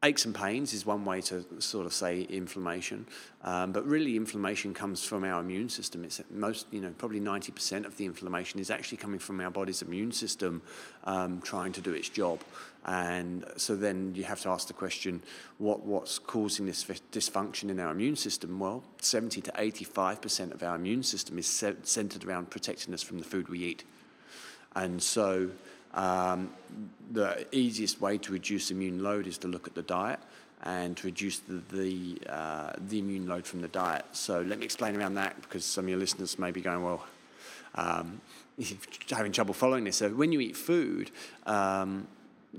aches 0.04 0.26
and 0.26 0.34
pains 0.34 0.74
is 0.74 0.86
one 0.86 1.06
way 1.06 1.22
to 1.22 1.46
sort 1.60 1.86
of 1.86 1.94
say 1.94 2.22
inflammation, 2.24 3.06
um, 3.44 3.72
but 3.72 3.86
really 3.86 4.16
inflammation 4.16 4.74
comes 4.74 5.04
from 5.04 5.24
our 5.24 5.42
immune 5.42 5.70
system. 5.70 6.04
It's 6.04 6.20
most, 6.32 6.66
you 6.72 6.82
know, 6.82 6.92
probably 6.98 7.20
90% 7.20 7.86
of 7.86 7.96
the 7.98 8.06
inflammation 8.06 8.60
is 8.60 8.72
actually 8.72 8.98
coming 8.98 9.20
from 9.20 9.40
our 9.40 9.52
body's 9.52 9.84
immune 9.84 10.12
system 10.12 10.62
um, 11.04 11.40
trying 11.42 11.72
to 11.74 11.82
do 11.82 11.94
its 11.94 12.10
job. 12.10 12.42
And 12.86 13.46
so 13.58 13.76
then 13.76 14.14
you 14.16 14.24
have 14.24 14.42
to 14.42 14.50
ask 14.50 14.68
the 14.68 14.74
question, 14.74 15.22
what, 15.60 15.86
what's 15.86 16.18
causing 16.18 16.66
this 16.66 16.84
dysfunction 17.12 17.70
in 17.70 17.80
our 17.80 17.92
immune 17.92 18.16
system? 18.16 18.60
Well, 18.60 18.84
70 19.02 19.42
to 19.42 19.52
85% 19.52 20.54
of 20.54 20.64
our 20.64 20.76
immune 20.76 21.04
system 21.04 21.38
is 21.38 21.48
centered 21.84 22.24
around 22.26 22.50
protecting 22.50 22.94
us 22.94 23.04
from 23.04 23.20
the 23.20 23.24
food 23.24 23.50
we 23.50 23.60
eat. 23.60 23.84
And 24.76 25.02
so 25.02 25.52
um, 25.94 26.50
the 27.12 27.46
easiest 27.52 28.02
way 28.02 28.18
to 28.18 28.32
reduce 28.32 28.72
immune 28.72 29.04
load 29.04 29.28
is 29.28 29.38
to 29.40 29.48
look 29.48 29.68
at 29.68 29.76
the 29.76 29.84
diet 29.84 30.20
and 30.64 30.96
to 30.96 31.08
reduce 31.08 31.40
the 31.40 31.62
the, 31.72 32.18
uh, 32.30 32.74
the 32.88 33.00
immune 33.00 33.28
load 33.28 33.46
from 33.46 33.62
the 33.62 33.68
diet. 33.68 34.06
So 34.12 34.42
let 34.42 34.60
me 34.60 34.66
explain 34.66 34.96
around 34.96 35.16
that 35.16 35.40
because 35.42 35.66
some 35.66 35.86
of 35.86 35.90
your 35.90 36.00
listeners 36.00 36.38
may 36.40 36.52
be 36.52 36.62
going, 36.62 36.84
well, 36.84 37.04
um, 37.76 38.22
having 39.10 39.32
trouble 39.32 39.54
following 39.54 39.84
this. 39.84 39.98
So 39.98 40.10
when 40.10 40.32
you 40.32 40.40
eat 40.40 40.56
food, 40.56 41.12
um, 41.46 42.08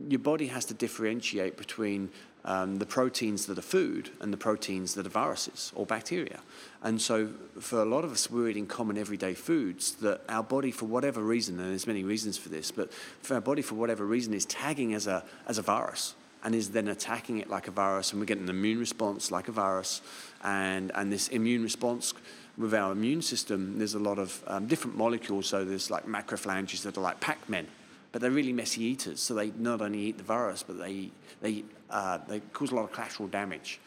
your 0.09 0.21
body 0.21 0.47
has 0.47 0.65
to 0.67 0.75
differentiate 0.75 1.57
between 1.57 2.11
um, 2.45 2.79
the 2.79 2.87
proteins 2.87 3.47
that 3.47 3.59
are 3.59 3.63
food 3.63 4.11
and 4.21 4.33
the 4.33 4.37
proteins 4.37 4.95
that 4.95 5.07
are 5.07 5.11
viruses 5.11 5.73
or 5.75 5.87
bacteria. 5.87 6.41
And 6.83 7.01
so, 7.01 7.29
for 7.61 7.83
a 7.83 7.85
lot 7.85 8.05
of 8.05 8.11
us, 8.11 8.31
we're 8.31 8.49
eating 8.49 8.67
common 8.67 8.99
everyday 8.99 9.35
foods 9.35 9.93
that 9.97 10.23
our 10.29 10.43
body, 10.43 10.71
for 10.71 10.87
whatever 10.87 11.23
reason, 11.23 11.61
and 11.61 11.71
there's 11.71 11.87
many 11.87 12.03
reasons 12.03 12.37
for 12.37 12.49
this, 12.49 12.71
but 12.71 12.93
for 12.93 13.35
our 13.35 13.41
body, 13.41 13.63
for 13.63 13.77
whatever 13.77 14.05
reason, 14.05 14.35
is 14.35 14.45
tagging 14.47 14.95
as 14.95 15.07
a, 15.07 15.25
as 15.47 15.59
a 15.59 15.63
virus 15.63 16.15
and 16.45 16.57
is 16.57 16.71
then 16.71 16.89
attacking 16.89 17.39
it 17.39 17.49
like 17.49 17.69
a 17.69 17.71
virus, 17.71 18.11
and 18.11 18.21
we 18.21 18.27
get 18.27 18.39
an 18.39 18.49
immune 18.49 18.81
response 18.81 19.31
like 19.31 19.47
a 19.47 19.53
virus. 19.53 20.03
And, 20.43 20.91
and 20.97 21.13
this 21.13 21.29
immune 21.29 21.63
response 21.63 22.15
with 22.59 22.75
our 22.75 22.91
immune 22.91 23.23
system, 23.23 23.79
there's 23.79 23.95
a 23.95 24.01
lot 24.01 24.19
of 24.19 24.43
um, 24.49 24.67
different 24.67 24.97
molecules. 24.97 25.47
So, 25.47 25.65
there's 25.65 25.91
like 25.91 26.07
macrophages 26.07 26.83
that 26.83 26.99
are 26.99 27.03
like 27.03 27.21
Pac 27.21 27.49
Men 27.49 27.69
but 28.13 28.21
they're 28.21 28.31
really 28.31 28.53
messy 28.53 28.85
eaters. 28.85 29.21
So 29.21 29.35
they 29.35 29.51
not 29.59 29.81
only 29.81 30.01
eat 30.01 30.19
the 30.19 30.25
virus, 30.25 30.63
but 30.63 30.79
they 30.79 31.11
they 31.41 31.65
uh, 31.91 32.19
they 32.29 32.41
cause 32.53 32.71
a 32.71 32.75
lot 32.75 32.85
of 32.85 32.93
collateral 32.93 33.29
damage. 33.29 33.81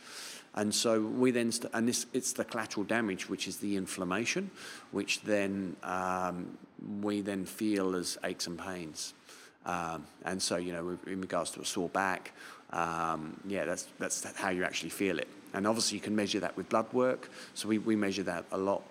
And 0.58 0.74
so 0.74 1.02
we 1.02 1.32
then, 1.32 1.52
st- 1.52 1.72
and 1.74 1.86
this, 1.86 2.06
it's 2.14 2.32
the 2.32 2.46
collateral 2.46 2.86
damage, 2.86 3.30
which 3.30 3.46
is 3.46 3.58
the 3.58 3.76
inflammation, 3.76 4.50
which 4.92 5.22
then 5.24 5.76
um, 5.84 6.58
we 7.02 7.20
then 7.20 7.46
feel 7.46 7.94
as 7.94 8.18
aches 8.24 8.48
and 8.48 8.58
pains. 8.58 9.14
Um, 9.66 10.08
and 10.24 10.42
so, 10.42 10.56
you 10.56 10.72
know, 10.72 10.98
in 11.08 11.20
regards 11.20 11.52
to 11.52 11.60
a 11.60 11.66
sore 11.66 11.90
back, 11.90 12.32
um, 12.72 13.38
yeah, 13.46 13.66
that's, 13.66 13.88
that's 14.00 14.24
how 14.36 14.50
you 14.50 14.64
actually 14.64 14.92
feel 14.92 15.20
it. 15.20 15.28
And 15.54 15.68
obviously, 15.68 15.98
you 15.98 16.02
can 16.02 16.16
measure 16.16 16.40
that 16.40 16.56
with 16.56 16.70
blood 16.70 16.92
work. 16.94 17.30
So 17.54 17.68
we, 17.68 17.80
we 17.80 17.98
measure 17.98 18.24
that 18.24 18.46
a 18.54 18.58
lot. 18.58 18.84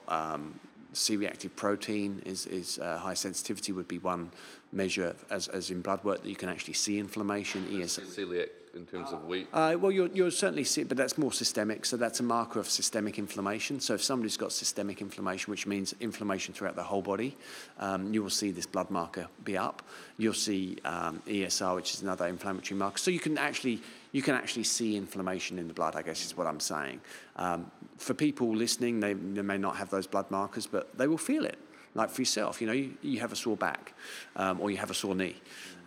C-reactive 0.94 1.54
protein 1.56 2.22
is, 2.24 2.46
is 2.46 2.78
uh, 2.78 2.98
high 2.98 3.14
sensitivity 3.14 3.72
would 3.72 3.88
be 3.88 3.98
one 3.98 4.30
measure 4.72 5.14
as, 5.30 5.48
as 5.48 5.70
in 5.70 5.80
blood 5.80 6.02
work 6.04 6.22
that 6.22 6.28
you 6.28 6.36
can 6.36 6.48
actually 6.48 6.74
see 6.74 6.98
inflammation. 6.98 7.66
ES- 7.80 7.98
celiac 7.98 8.48
in 8.74 8.86
terms 8.86 9.12
of 9.12 9.24
weight? 9.24 9.48
Uh, 9.52 9.76
well, 9.78 9.92
you'll, 9.92 10.08
you'll 10.08 10.30
certainly 10.30 10.64
see, 10.64 10.84
but 10.84 10.96
that's 10.96 11.16
more 11.16 11.32
systemic. 11.32 11.84
So 11.84 11.96
that's 11.96 12.20
a 12.20 12.22
marker 12.22 12.58
of 12.58 12.68
systemic 12.68 13.18
inflammation. 13.18 13.80
So 13.80 13.94
if 13.94 14.02
somebody's 14.02 14.36
got 14.36 14.52
systemic 14.52 15.00
inflammation, 15.00 15.50
which 15.50 15.66
means 15.66 15.94
inflammation 16.00 16.54
throughout 16.54 16.76
the 16.76 16.82
whole 16.82 17.02
body, 17.02 17.36
um, 17.78 18.12
you 18.12 18.22
will 18.22 18.30
see 18.30 18.50
this 18.50 18.66
blood 18.66 18.90
marker 18.90 19.28
be 19.44 19.56
up. 19.56 19.82
You'll 20.18 20.34
see 20.34 20.78
um, 20.84 21.22
ESR, 21.26 21.76
which 21.76 21.94
is 21.94 22.02
another 22.02 22.26
inflammatory 22.26 22.78
marker. 22.78 22.98
So 22.98 23.10
you 23.10 23.20
can 23.20 23.38
actually 23.38 23.80
you 24.14 24.22
can 24.22 24.36
actually 24.36 24.62
see 24.62 24.96
inflammation 24.96 25.58
in 25.58 25.66
the 25.66 25.74
blood. 25.74 25.96
I 25.96 26.02
guess 26.02 26.24
is 26.24 26.36
what 26.36 26.46
I'm 26.46 26.60
saying. 26.60 27.00
Um, 27.34 27.70
for 27.98 28.14
people 28.14 28.54
listening, 28.54 29.00
they, 29.00 29.12
they 29.12 29.42
may 29.42 29.58
not 29.58 29.76
have 29.76 29.90
those 29.90 30.06
blood 30.06 30.30
markers, 30.30 30.66
but 30.66 30.96
they 30.96 31.08
will 31.08 31.18
feel 31.18 31.44
it 31.44 31.58
like 31.94 32.10
for 32.10 32.20
yourself, 32.20 32.60
you 32.60 32.66
know, 32.66 32.72
you, 32.72 32.94
you 33.02 33.20
have 33.20 33.32
a 33.32 33.36
sore 33.36 33.56
back 33.56 33.94
um, 34.36 34.60
or 34.60 34.70
you 34.70 34.76
have 34.76 34.90
a 34.90 34.94
sore 34.94 35.14
knee. 35.14 35.36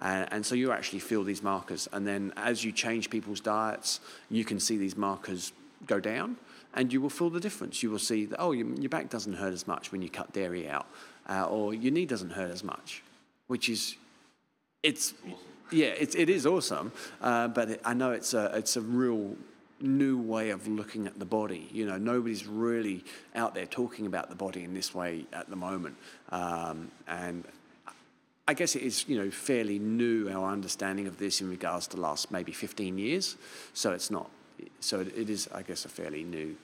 And, 0.01 0.27
and, 0.31 0.45
so 0.45 0.55
you 0.55 0.71
actually 0.71 0.99
feel 0.99 1.23
these 1.23 1.43
markers. 1.43 1.87
And 1.91 2.07
then 2.07 2.33
as 2.37 2.63
you 2.63 2.71
change 2.71 3.09
people's 3.09 3.41
diets, 3.41 3.99
you 4.29 4.45
can 4.45 4.59
see 4.59 4.77
these 4.77 4.95
markers 4.95 5.51
go 5.85 5.99
down 5.99 6.37
and 6.73 6.93
you 6.93 7.01
will 7.01 7.09
feel 7.09 7.29
the 7.29 7.39
difference. 7.39 7.83
You 7.83 7.91
will 7.91 7.99
see 7.99 8.25
that, 8.25 8.39
oh, 8.39 8.51
your, 8.51 8.67
your 8.75 8.89
back 8.89 9.09
doesn't 9.09 9.33
hurt 9.33 9.53
as 9.53 9.67
much 9.67 9.91
when 9.91 10.01
you 10.01 10.09
cut 10.09 10.31
dairy 10.31 10.69
out, 10.69 10.87
uh, 11.29 11.45
or 11.45 11.73
your 11.73 11.91
knee 11.91 12.05
doesn't 12.05 12.31
hurt 12.31 12.51
as 12.51 12.63
much, 12.63 13.03
which 13.47 13.67
is, 13.67 13.95
it's, 14.83 15.13
yeah, 15.71 15.87
it's, 15.87 16.15
it 16.15 16.29
is 16.29 16.45
awesome. 16.45 16.91
Uh, 17.21 17.47
but 17.47 17.69
it, 17.71 17.81
I 17.83 17.93
know 17.93 18.11
it's 18.11 18.33
a, 18.33 18.51
it's 18.55 18.75
a 18.75 18.81
real 18.81 19.35
new 19.79 20.19
way 20.19 20.49
of 20.49 20.67
looking 20.67 21.07
at 21.07 21.19
the 21.19 21.25
body. 21.25 21.67
You 21.71 21.85
know, 21.85 21.97
nobody's 21.97 22.47
really 22.47 23.03
out 23.35 23.53
there 23.53 23.65
talking 23.65 24.05
about 24.05 24.29
the 24.29 24.35
body 24.35 24.63
in 24.63 24.73
this 24.73 24.93
way 24.93 25.25
at 25.33 25.49
the 25.49 25.55
moment. 25.55 25.95
Um, 26.29 26.91
and 27.07 27.43
I 28.47 28.53
guess 28.53 28.75
it 28.75 28.81
is, 28.81 29.07
you 29.07 29.17
know, 29.17 29.29
fairly 29.29 29.77
new, 29.77 30.29
our 30.29 30.51
understanding 30.51 31.07
of 31.07 31.17
this 31.17 31.41
in 31.41 31.49
regards 31.49 31.87
to 31.87 31.97
last 31.97 32.31
maybe 32.31 32.51
15 32.51 32.97
years. 32.97 33.35
So 33.73 33.91
it's 33.91 34.09
not, 34.09 34.29
so 34.79 35.01
it 35.01 35.29
is, 35.29 35.49
I 35.53 35.61
guess, 35.61 35.85
a 35.85 35.89
fairly 35.89 36.23
new 36.23 36.55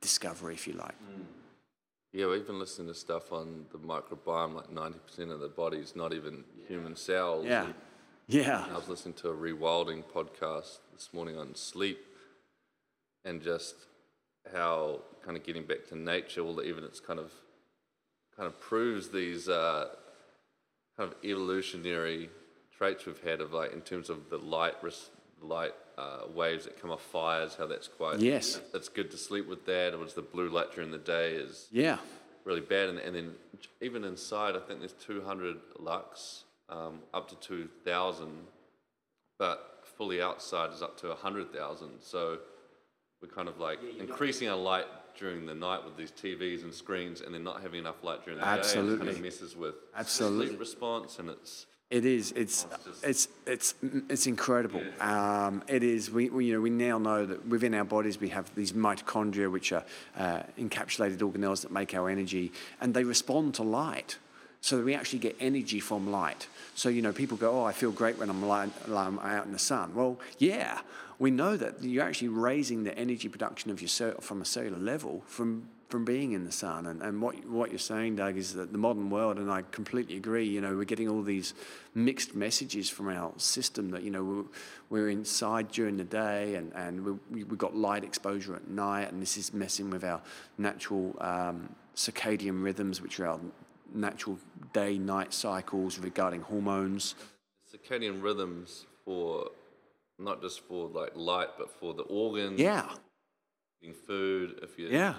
discovery, 0.00 0.54
if 0.54 0.66
you 0.66 0.74
like. 0.74 0.94
Mm. 0.94 1.24
Yeah, 2.12 2.26
we've 2.26 2.46
been 2.46 2.58
listening 2.58 2.88
to 2.88 2.94
stuff 2.94 3.32
on 3.32 3.66
the 3.70 3.78
microbiome, 3.78 4.54
like 4.54 4.70
90% 4.70 5.30
of 5.30 5.40
the 5.40 5.48
body 5.48 5.76
is 5.76 5.94
not 5.94 6.14
even 6.14 6.42
human 6.66 6.96
cells. 6.96 7.44
Yeah. 7.46 7.66
Yeah. 8.30 8.66
I 8.70 8.76
was 8.76 8.88
listening 8.88 9.14
to 9.14 9.30
a 9.30 9.34
rewilding 9.34 10.04
podcast 10.04 10.80
this 10.92 11.08
morning 11.14 11.38
on 11.38 11.54
sleep 11.54 11.98
and 13.24 13.40
just 13.40 13.74
how 14.52 15.00
kind 15.24 15.34
of 15.34 15.44
getting 15.44 15.64
back 15.64 15.86
to 15.88 15.96
nature, 15.96 16.42
all 16.42 16.54
the 16.54 16.64
evidence 16.64 17.00
kind 17.00 17.18
of 17.18 17.32
kind 18.36 18.46
of 18.46 18.60
proves 18.60 19.08
these 19.08 19.48
uh, 19.48 19.86
kind 20.98 21.10
of 21.10 21.16
evolutionary 21.24 22.28
traits 22.76 23.06
we've 23.06 23.22
had 23.22 23.40
of 23.40 23.54
like 23.54 23.72
in 23.72 23.80
terms 23.80 24.10
of 24.10 24.28
the 24.28 24.36
light 24.36 24.74
light 25.40 25.72
uh, 25.96 26.20
waves 26.34 26.64
that 26.64 26.78
come 26.78 26.90
off 26.90 27.00
fires, 27.00 27.56
how 27.56 27.66
that's 27.66 27.88
quite 27.88 28.20
yes, 28.20 28.60
that's 28.74 28.90
good 28.90 29.10
to 29.10 29.16
sleep 29.16 29.48
with 29.48 29.64
that. 29.64 29.94
It 29.94 29.98
was 29.98 30.12
the 30.12 30.20
blue 30.20 30.50
light 30.50 30.74
during 30.74 30.90
the 30.90 30.98
day 30.98 31.32
is 31.32 31.66
yeah 31.72 31.96
really 32.44 32.60
bad, 32.60 32.90
and, 32.90 32.98
and 32.98 33.16
then 33.16 33.30
even 33.80 34.04
inside, 34.04 34.54
I 34.54 34.60
think 34.60 34.80
there's 34.80 34.92
200 34.92 35.56
lux 35.78 36.44
um, 36.68 37.00
up 37.14 37.28
to 37.28 37.36
2,000, 37.36 38.28
but 39.38 39.84
fully 39.96 40.22
outside 40.22 40.72
is 40.72 40.82
up 40.82 40.98
to 41.00 41.08
100,000. 41.08 41.90
So 42.00 42.38
we're 43.22 43.28
kind 43.28 43.48
of 43.48 43.58
like 43.58 43.78
yeah, 43.82 44.02
increasing 44.02 44.48
our 44.48 44.56
light 44.56 44.86
during 45.18 45.46
the 45.46 45.54
night 45.54 45.84
with 45.84 45.96
these 45.96 46.12
TVs 46.12 46.62
and 46.62 46.72
screens, 46.72 47.20
and 47.20 47.34
then 47.34 47.42
not 47.42 47.60
having 47.60 47.80
enough 47.80 48.04
light 48.04 48.24
during 48.24 48.38
the 48.38 48.46
Absolutely. 48.46 48.90
day. 48.90 49.02
It 49.02 49.06
kind 49.06 49.16
of 49.16 49.22
messes 49.22 49.56
with 49.56 49.74
Absolutely. 49.96 50.48
sleep 50.48 50.60
response, 50.60 51.18
and 51.18 51.30
it's 51.30 51.66
it 51.90 52.04
is. 52.04 52.32
It's 52.32 52.66
it's 53.02 53.28
it's 53.46 53.74
it's 53.82 54.26
incredible. 54.26 54.82
Um, 55.00 55.62
it 55.66 55.82
is. 55.82 56.10
We, 56.10 56.28
we, 56.28 56.44
you 56.44 56.54
know 56.54 56.60
we 56.60 56.68
now 56.68 56.98
know 56.98 57.24
that 57.24 57.46
within 57.48 57.74
our 57.74 57.84
bodies 57.84 58.20
we 58.20 58.28
have 58.28 58.54
these 58.54 58.72
mitochondria, 58.72 59.50
which 59.50 59.72
are 59.72 59.84
uh, 60.16 60.42
encapsulated 60.58 61.18
organelles 61.18 61.62
that 61.62 61.72
make 61.72 61.94
our 61.94 62.10
energy, 62.10 62.52
and 62.80 62.92
they 62.92 63.04
respond 63.04 63.54
to 63.54 63.62
light. 63.62 64.18
So 64.60 64.82
we 64.82 64.94
actually 64.94 65.20
get 65.20 65.36
energy 65.40 65.80
from 65.80 66.10
light. 66.10 66.48
So 66.74 66.88
you 66.88 67.02
know 67.02 67.12
people 67.12 67.36
go, 67.36 67.60
oh, 67.60 67.64
I 67.64 67.72
feel 67.72 67.92
great 67.92 68.18
when 68.18 68.28
I'm, 68.30 68.44
I'm 68.44 69.18
out 69.18 69.46
in 69.46 69.52
the 69.52 69.58
sun. 69.58 69.94
Well, 69.94 70.18
yeah, 70.38 70.80
we 71.18 71.30
know 71.30 71.56
that 71.56 71.82
you're 71.82 72.04
actually 72.04 72.28
raising 72.28 72.84
the 72.84 72.96
energy 72.98 73.28
production 73.28 73.70
of 73.70 73.80
your 73.80 73.88
cell 73.88 74.20
from 74.20 74.42
a 74.42 74.44
cellular 74.44 74.78
level 74.78 75.22
from 75.26 75.68
from 75.88 76.04
being 76.04 76.32
in 76.32 76.44
the 76.44 76.52
sun. 76.52 76.86
And, 76.86 77.02
and 77.02 77.20
what 77.20 77.44
what 77.46 77.70
you're 77.70 77.78
saying, 77.78 78.16
Doug, 78.16 78.36
is 78.36 78.54
that 78.54 78.72
the 78.72 78.78
modern 78.78 79.10
world, 79.10 79.38
and 79.38 79.50
I 79.50 79.62
completely 79.70 80.16
agree. 80.16 80.46
You 80.46 80.60
know, 80.60 80.76
we're 80.76 80.84
getting 80.84 81.08
all 81.08 81.22
these 81.22 81.54
mixed 81.94 82.34
messages 82.34 82.90
from 82.90 83.08
our 83.08 83.32
system 83.38 83.90
that 83.90 84.02
you 84.02 84.10
know 84.10 84.22
we're, 84.22 84.44
we're 84.90 85.08
inside 85.08 85.70
during 85.70 85.96
the 85.96 86.04
day, 86.04 86.54
and 86.56 86.72
and 86.74 87.04
we, 87.30 87.44
we've 87.44 87.58
got 87.58 87.74
light 87.74 88.04
exposure 88.04 88.54
at 88.54 88.68
night, 88.68 89.10
and 89.10 89.20
this 89.20 89.36
is 89.36 89.52
messing 89.52 89.90
with 89.90 90.04
our 90.04 90.20
natural 90.58 91.16
um, 91.20 91.74
circadian 91.96 92.62
rhythms, 92.62 93.00
which 93.00 93.18
are 93.18 93.26
our 93.26 93.40
natural 93.94 94.38
day-night 94.72 95.32
cycles 95.32 95.98
regarding 95.98 96.42
hormones. 96.42 97.14
Circadian 97.72 98.22
rhythms 98.22 98.86
for 99.04 99.50
not 100.18 100.42
just 100.42 100.60
for 100.60 100.88
like 100.88 101.12
light, 101.14 101.48
but 101.58 101.70
for 101.70 101.94
the 101.94 102.02
organs. 102.02 102.58
Yeah. 102.58 102.88
Eating 103.82 103.94
food, 103.94 104.58
if 104.62 104.78
you're 104.78 104.90
yeah. 104.90 105.14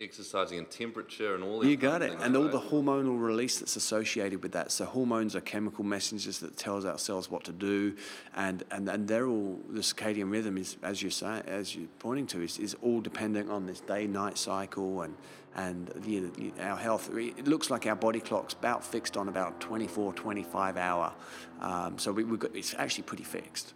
exercising 0.00 0.58
and 0.58 0.70
temperature 0.70 1.34
and 1.34 1.44
all 1.44 1.60
that. 1.60 1.68
You 1.68 1.76
got 1.76 2.02
it. 2.02 2.12
And 2.20 2.36
all 2.36 2.48
the 2.48 2.60
hormonal 2.60 3.18
release 3.20 3.60
that's 3.60 3.76
associated 3.76 4.42
with 4.42 4.52
that. 4.52 4.72
So 4.72 4.84
hormones 4.84 5.34
are 5.36 5.40
chemical 5.40 5.84
messengers 5.84 6.40
that 6.40 6.56
tells 6.56 6.84
our 6.84 6.98
cells 6.98 7.30
what 7.30 7.44
to 7.44 7.52
do. 7.52 7.96
And, 8.34 8.64
and, 8.70 8.88
and 8.88 9.08
they're 9.08 9.26
all, 9.26 9.58
the 9.70 9.80
circadian 9.80 10.30
rhythm 10.30 10.58
is, 10.58 10.76
as 10.82 11.00
you're 11.00 11.10
saying, 11.10 11.44
as 11.46 11.74
you're 11.74 11.88
pointing 11.98 12.26
to, 12.28 12.42
is, 12.42 12.58
is 12.58 12.76
all 12.82 13.00
dependent 13.00 13.50
on 13.50 13.66
this 13.66 13.80
day-night 13.80 14.36
cycle 14.36 15.02
and, 15.02 15.14
and 15.54 15.88
the, 15.96 16.52
our 16.60 16.76
health. 16.76 17.10
It 17.14 17.46
looks 17.46 17.70
like 17.70 17.86
our 17.86 17.96
body 17.96 18.20
clock's 18.20 18.54
about 18.54 18.84
fixed 18.84 19.16
on 19.16 19.28
about 19.28 19.60
24, 19.60 20.14
25 20.14 20.76
hour. 20.76 21.12
Um, 21.60 21.98
so 21.98 22.12
we, 22.12 22.24
have 22.24 22.38
got, 22.38 22.56
it's 22.56 22.74
actually 22.74 23.04
pretty 23.04 23.24
fixed. 23.24 23.74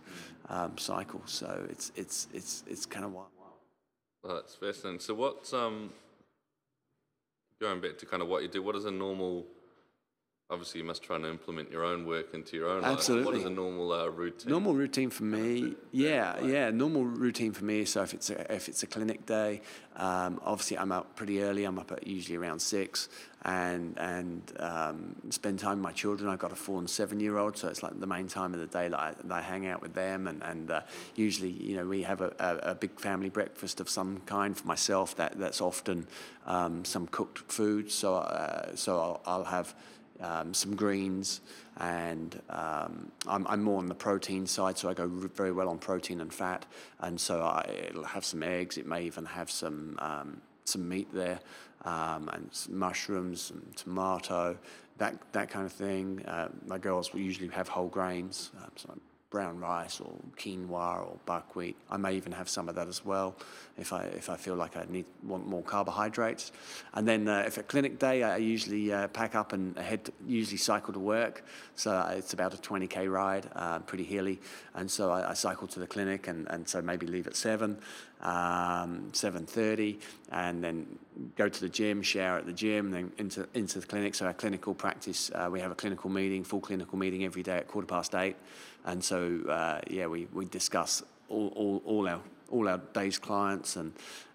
um, 0.48 0.78
cycle. 0.78 1.22
So 1.26 1.66
it's 1.70 1.92
it's 1.96 2.28
it's 2.32 2.64
it's 2.66 2.86
kind 2.86 3.04
of 3.04 3.12
wild. 3.12 3.28
Well, 4.22 4.36
that's 4.36 4.54
fascinating. 4.54 5.00
So 5.00 5.14
what's 5.14 5.52
um 5.52 5.90
going 7.60 7.80
back 7.80 7.98
to 7.98 8.06
kind 8.06 8.22
of 8.22 8.28
what 8.28 8.42
you 8.42 8.48
do? 8.48 8.62
What 8.62 8.76
is 8.76 8.84
a 8.84 8.90
normal? 8.90 9.46
Obviously, 10.48 10.80
you 10.80 10.87
must 10.87 11.02
try 11.02 11.16
and 11.16 11.26
implement 11.26 11.72
your 11.72 11.82
own 11.82 12.06
work 12.06 12.32
into 12.32 12.56
your 12.56 12.68
own 12.68 12.82
life. 12.82 12.90
What 12.90 12.98
Absolutely. 12.98 13.40
is 13.40 13.46
a 13.46 13.50
normal 13.50 13.90
uh, 13.90 14.06
routine? 14.06 14.48
Normal 14.48 14.74
routine 14.74 15.11
for 15.11 15.24
me, 15.24 15.74
yeah, 15.90 16.40
yeah. 16.40 16.70
Normal 16.70 17.04
routine 17.04 17.52
for 17.52 17.64
me. 17.64 17.85
So 17.85 18.02
if 18.02 18.14
it's 18.14 18.30
a, 18.30 18.54
if 18.54 18.68
it's 18.68 18.85
a 18.85 18.87
clinic 18.87 19.26
day, 19.26 19.61
um, 19.96 20.40
obviously 20.44 20.78
I'm 20.78 20.92
up 20.92 21.16
pretty 21.16 21.42
early. 21.42 21.64
I'm 21.64 21.80
up 21.80 21.90
at 21.90 22.06
usually 22.06 22.37
around 22.37 22.61
six, 22.61 23.09
and 23.42 23.98
and 23.98 24.52
um, 24.61 25.16
spend 25.30 25.59
time 25.59 25.78
with 25.78 25.82
my 25.82 25.90
children. 25.90 26.30
I've 26.30 26.38
got 26.38 26.52
a 26.52 26.54
four 26.54 26.78
and 26.78 26.88
seven 26.88 27.18
year 27.18 27.38
old, 27.38 27.56
so 27.56 27.66
it's 27.66 27.82
like 27.82 27.98
the 27.98 28.06
main 28.06 28.28
time 28.28 28.54
of 28.54 28.61
the 28.61 28.68
day 28.68 28.87
that 28.87 29.00
I, 29.00 29.14
that 29.24 29.32
I 29.32 29.42
hang 29.42 29.66
out 29.66 29.82
with 29.82 29.94
them. 29.94 30.28
And 30.28 30.44
and 30.44 30.70
uh, 30.70 30.82
usually, 31.16 31.50
you 31.50 31.74
know, 31.74 31.87
we 31.87 32.04
have 32.04 32.20
a, 32.20 32.32
a, 32.38 32.70
a 32.70 32.74
big 32.76 33.00
family 33.00 33.30
breakfast 33.30 33.80
of 33.80 33.88
some 33.88 34.20
kind 34.26 34.56
for 34.56 34.68
myself. 34.68 35.16
That 35.16 35.40
that's 35.40 35.61
often 35.61 36.06
um, 36.46 36.85
some 36.85 37.09
cooked 37.09 37.40
food. 37.50 37.90
So 37.90 38.14
uh, 38.14 38.76
so 38.76 39.00
I'll, 39.00 39.22
I'll 39.26 39.44
have 39.46 39.74
um, 40.20 40.55
some 40.55 40.74
greens, 40.74 41.40
and 41.79 42.40
um, 42.50 43.11
I'm, 43.26 43.46
I'm 43.46 43.62
more 43.62 43.79
on 43.79 43.87
the 43.87 43.94
protein 43.94 44.46
side, 44.46 44.79
so 44.79 44.88
I 44.88 44.94
go 44.94 45.07
very 45.09 45.52
well 45.52 45.68
on 45.68 45.79
protein 45.79 46.20
and 46.20 46.33
fat, 46.33 46.66
and 47.00 47.20
so 47.20 47.42
I, 47.42 47.68
it'll 47.88 48.05
have 48.05 48.24
some 48.24 48.42
eggs. 48.42 48.79
It 48.79 48.87
may 48.87 49.02
even 49.05 49.24
have 49.24 49.50
some 49.50 49.96
um, 50.00 50.40
some 50.64 50.88
meat 50.88 51.09
there, 51.12 51.40
um, 51.85 52.29
and 52.33 52.48
some 52.50 52.79
mushrooms, 52.79 53.50
and 53.50 53.76
tomato, 53.76 54.59
that 54.98 55.14
that 55.33 55.50
kind 55.50 55.66
of 55.66 55.72
thing. 55.72 56.24
Uh, 56.26 56.48
my 56.66 56.79
girls 56.79 57.12
will 57.12 57.20
usually 57.20 57.48
have 57.48 57.68
whole 57.68 57.88
grains, 57.88 58.50
um, 58.62 58.70
so 58.76 58.98
brown 59.30 59.58
rice 59.58 60.00
or 60.00 60.12
quinoa 60.36 61.04
or 61.06 61.16
buckwheat. 61.26 61.76
I 61.90 61.96
may 61.96 62.14
even 62.14 62.32
have 62.32 62.48
some 62.48 62.68
of 62.68 62.74
that 62.76 62.88
as 62.88 63.04
well 63.04 63.34
if 63.76 63.92
I 63.92 64.04
if 64.04 64.30
I 64.30 64.36
feel 64.36 64.54
like 64.54 64.76
I 64.76 64.86
need 64.88 65.06
want 65.22 65.46
more 65.46 65.62
carbohydrates. 65.62 66.52
And 66.94 67.06
then 67.06 67.28
uh, 67.28 67.44
if 67.46 67.58
a 67.58 67.62
clinic 67.62 67.98
day, 67.98 68.22
I 68.22 68.36
usually 68.36 68.92
uh, 68.92 69.08
pack 69.08 69.34
up 69.34 69.52
and 69.52 69.76
head 69.78 70.04
to, 70.06 70.12
usually 70.26 70.56
cycle 70.56 70.92
to 70.92 71.00
work. 71.00 71.44
So 71.74 71.90
uh, 71.90 72.14
it's 72.16 72.32
about 72.32 72.54
a 72.54 72.56
20k 72.56 73.10
ride, 73.10 73.48
uh, 73.54 73.80
pretty 73.80 74.04
hilly, 74.04 74.40
and 74.74 74.90
so 74.90 75.10
I, 75.10 75.30
I 75.30 75.34
cycle 75.34 75.66
to 75.68 75.80
the 75.80 75.86
clinic 75.86 76.28
and, 76.28 76.46
and 76.48 76.68
so 76.68 76.80
maybe 76.80 77.06
leave 77.06 77.26
at 77.26 77.36
seven, 77.36 77.78
um, 78.22 79.10
7:30, 79.12 80.00
and 80.32 80.62
then 80.62 80.86
go 81.36 81.48
to 81.48 81.60
the 81.60 81.68
gym, 81.68 82.02
shower 82.02 82.38
at 82.38 82.46
the 82.46 82.52
gym, 82.52 82.90
then 82.90 83.12
into 83.18 83.46
into 83.54 83.80
the 83.80 83.86
clinic. 83.86 84.14
So 84.14 84.26
our 84.26 84.34
clinical 84.34 84.74
practice, 84.74 85.30
uh, 85.34 85.48
we 85.50 85.60
have 85.60 85.70
a 85.70 85.74
clinical 85.74 86.10
meeting, 86.10 86.44
full 86.44 86.60
clinical 86.60 86.96
meeting 86.96 87.24
every 87.24 87.42
day 87.42 87.58
at 87.58 87.68
quarter 87.68 87.86
past 87.86 88.14
eight. 88.14 88.36
And 88.87 89.05
so, 89.05 89.40
uh, 89.49 89.81
yeah, 89.90 90.07
we, 90.07 90.27
we 90.33 90.46
discuss 90.46 91.03
all, 91.29 91.49
all, 91.57 91.83
all 91.85 92.09
our 92.09 92.20
all 92.51 92.68
our 92.68 92.79
day's 92.92 93.18
clients, 93.18 93.77
and 93.77 93.92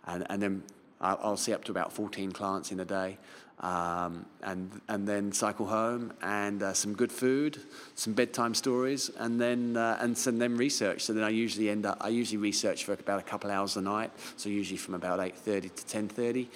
and, 0.08 0.26
and 0.30 0.42
then 0.42 0.64
I'll, 1.00 1.20
I'll 1.24 1.38
see 1.38 1.54
up 1.54 1.64
to 1.66 1.72
about 1.72 1.94
14 1.94 2.32
clients 2.32 2.72
in 2.72 2.80
a 2.80 2.86
day, 2.86 3.18
um, 3.60 4.26
and 4.44 4.82
and 4.88 5.08
then 5.08 5.32
cycle 5.32 5.66
home 5.66 6.14
and 6.22 6.62
uh, 6.62 6.74
some 6.74 6.94
good 6.94 7.12
food, 7.12 7.62
some 7.96 8.14
bedtime 8.14 8.54
stories, 8.54 9.10
and 9.18 9.40
then 9.40 9.78
uh, 9.78 9.98
and, 10.02 10.18
so 10.18 10.32
then 10.32 10.58
research. 10.58 11.02
So 11.04 11.14
then 11.14 11.24
I 11.24 11.30
usually 11.30 11.70
end 11.70 11.86
up 11.86 11.98
I 12.02 12.10
usually 12.10 12.38
research 12.38 12.86
for 12.86 12.94
about 12.94 13.20
a 13.20 13.24
couple 13.24 13.52
hours 13.52 13.78
a 13.78 13.82
night. 13.82 14.12
So 14.38 14.50
usually 14.50 14.78
from 14.78 14.96
about 14.96 15.20
8:30 15.20 15.76
to 15.76 15.98
10:30. 15.98 16.48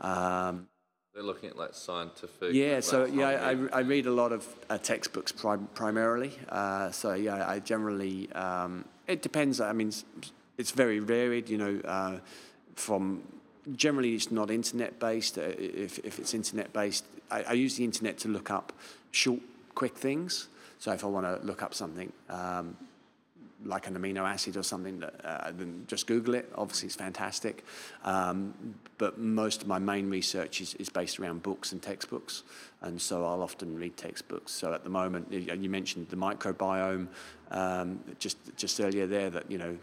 Um, 0.00 0.66
They're 1.14 1.22
looking 1.22 1.48
at 1.48 1.56
like 1.56 1.74
scientific. 1.74 2.54
yeah, 2.54 2.74
like, 2.74 2.82
so 2.82 3.04
yeah, 3.04 3.28
I, 3.28 3.78
I 3.78 3.80
read 3.82 4.06
a 4.06 4.10
lot 4.10 4.32
of 4.32 4.44
uh, 4.68 4.78
textbooks 4.78 5.30
prim- 5.30 5.68
primarily. 5.72 6.32
Uh, 6.48 6.90
so 6.90 7.14
yeah, 7.14 7.48
I 7.48 7.60
generally 7.60 8.30
um, 8.32 8.84
it 9.06 9.22
depends. 9.22 9.60
I 9.60 9.72
mean, 9.72 9.92
it's 10.58 10.72
very 10.72 10.98
varied. 10.98 11.48
You 11.48 11.58
know, 11.58 11.80
uh, 11.84 12.18
from 12.74 13.22
generally 13.76 14.14
it's 14.14 14.32
not 14.32 14.50
internet 14.50 14.98
based. 14.98 15.38
Uh, 15.38 15.42
if 15.56 16.00
if 16.00 16.18
it's 16.18 16.34
internet 16.34 16.72
based, 16.72 17.04
I, 17.30 17.44
I 17.44 17.52
use 17.52 17.76
the 17.76 17.84
internet 17.84 18.18
to 18.18 18.28
look 18.28 18.50
up 18.50 18.72
short, 19.12 19.40
quick 19.76 19.96
things. 19.96 20.48
So 20.80 20.90
if 20.90 21.04
I 21.04 21.06
want 21.06 21.26
to 21.26 21.46
look 21.46 21.62
up 21.62 21.74
something. 21.74 22.12
Um, 22.28 22.76
like 23.64 23.86
an 23.86 23.96
amino 23.96 24.28
acid 24.28 24.58
or 24.58 24.62
something, 24.62 25.00
that, 25.00 25.14
uh, 25.24 25.50
then 25.52 25.84
just 25.86 26.06
Google 26.06 26.34
it. 26.34 26.52
Obviously, 26.54 26.86
it's 26.86 26.96
fantastic. 26.96 27.64
Um, 28.04 28.52
but 28.98 29.18
most 29.18 29.62
of 29.62 29.68
my 29.68 29.78
main 29.78 30.08
research 30.08 30.60
is, 30.60 30.74
is 30.74 30.88
based 30.88 31.18
around 31.18 31.42
books 31.42 31.72
and 31.72 31.82
textbooks, 31.82 32.42
and 32.82 33.00
so 33.00 33.24
I'll 33.24 33.42
often 33.42 33.76
read 33.76 33.96
textbooks. 33.96 34.52
So 34.52 34.72
at 34.72 34.84
the 34.84 34.90
moment, 34.90 35.32
you 35.32 35.70
mentioned 35.70 36.08
the 36.08 36.16
microbiome 36.16 37.08
um, 37.50 38.00
just 38.18 38.36
just 38.56 38.80
earlier 38.80 39.06
there 39.06 39.30
that 39.30 39.50
you 39.50 39.58
know 39.58 39.76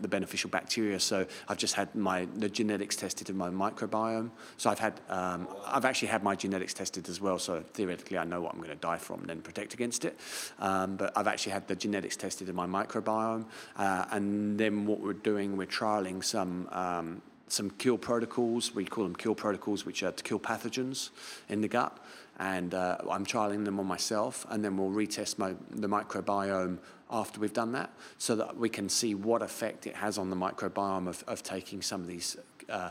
the 0.00 0.08
beneficial 0.08 0.50
bacteria. 0.50 0.98
So 0.98 1.26
I've 1.48 1.58
just 1.58 1.74
had 1.74 1.94
my 1.94 2.26
the 2.36 2.48
genetics 2.48 2.96
tested 2.96 3.30
in 3.30 3.36
my 3.36 3.50
microbiome. 3.50 4.30
So 4.56 4.70
I've 4.70 4.78
had 4.78 5.00
um, 5.08 5.48
I've 5.66 5.84
actually 5.84 6.08
had 6.08 6.22
my 6.22 6.34
genetics 6.34 6.74
tested 6.74 7.08
as 7.08 7.20
well. 7.20 7.38
So 7.38 7.62
theoretically, 7.74 8.18
I 8.18 8.24
know 8.24 8.40
what 8.40 8.54
I'm 8.54 8.58
going 8.58 8.70
to 8.70 8.76
die 8.76 8.98
from, 8.98 9.20
and 9.20 9.28
then 9.28 9.42
protect 9.42 9.74
against 9.74 10.04
it. 10.04 10.18
Um, 10.58 10.96
but 10.96 11.16
I've 11.16 11.26
actually 11.26 11.52
had 11.52 11.68
the 11.68 11.76
genetics 11.76 12.16
tested 12.16 12.48
in 12.48 12.54
my 12.54 12.66
microbiome, 12.66 13.46
uh, 13.76 14.06
and 14.10 14.58
then 14.58 14.86
what 14.86 15.00
we're 15.00 15.12
doing, 15.12 15.56
we're 15.56 15.66
trialing 15.66 16.24
some. 16.24 16.68
Um, 16.72 17.22
some 17.52 17.70
kill 17.70 17.98
protocols, 17.98 18.74
we 18.74 18.84
call 18.84 19.04
them 19.04 19.14
kill 19.14 19.34
protocols, 19.34 19.84
which 19.84 20.02
are 20.02 20.12
to 20.12 20.22
kill 20.22 20.38
pathogens 20.38 21.10
in 21.48 21.60
the 21.60 21.68
gut. 21.68 21.96
And 22.38 22.72
uh, 22.72 22.98
I'm 23.10 23.26
trialing 23.26 23.64
them 23.64 23.78
on 23.78 23.86
myself, 23.86 24.46
and 24.48 24.64
then 24.64 24.76
we'll 24.76 24.90
retest 24.90 25.38
my, 25.38 25.54
the 25.70 25.88
microbiome 25.88 26.78
after 27.10 27.40
we've 27.40 27.52
done 27.52 27.72
that 27.72 27.90
so 28.18 28.36
that 28.36 28.56
we 28.56 28.68
can 28.68 28.88
see 28.88 29.14
what 29.14 29.42
effect 29.42 29.86
it 29.86 29.96
has 29.96 30.16
on 30.16 30.30
the 30.30 30.36
microbiome 30.36 31.08
of, 31.08 31.22
of 31.26 31.42
taking 31.42 31.82
some 31.82 32.00
of 32.00 32.06
these 32.06 32.36
uh, 32.68 32.90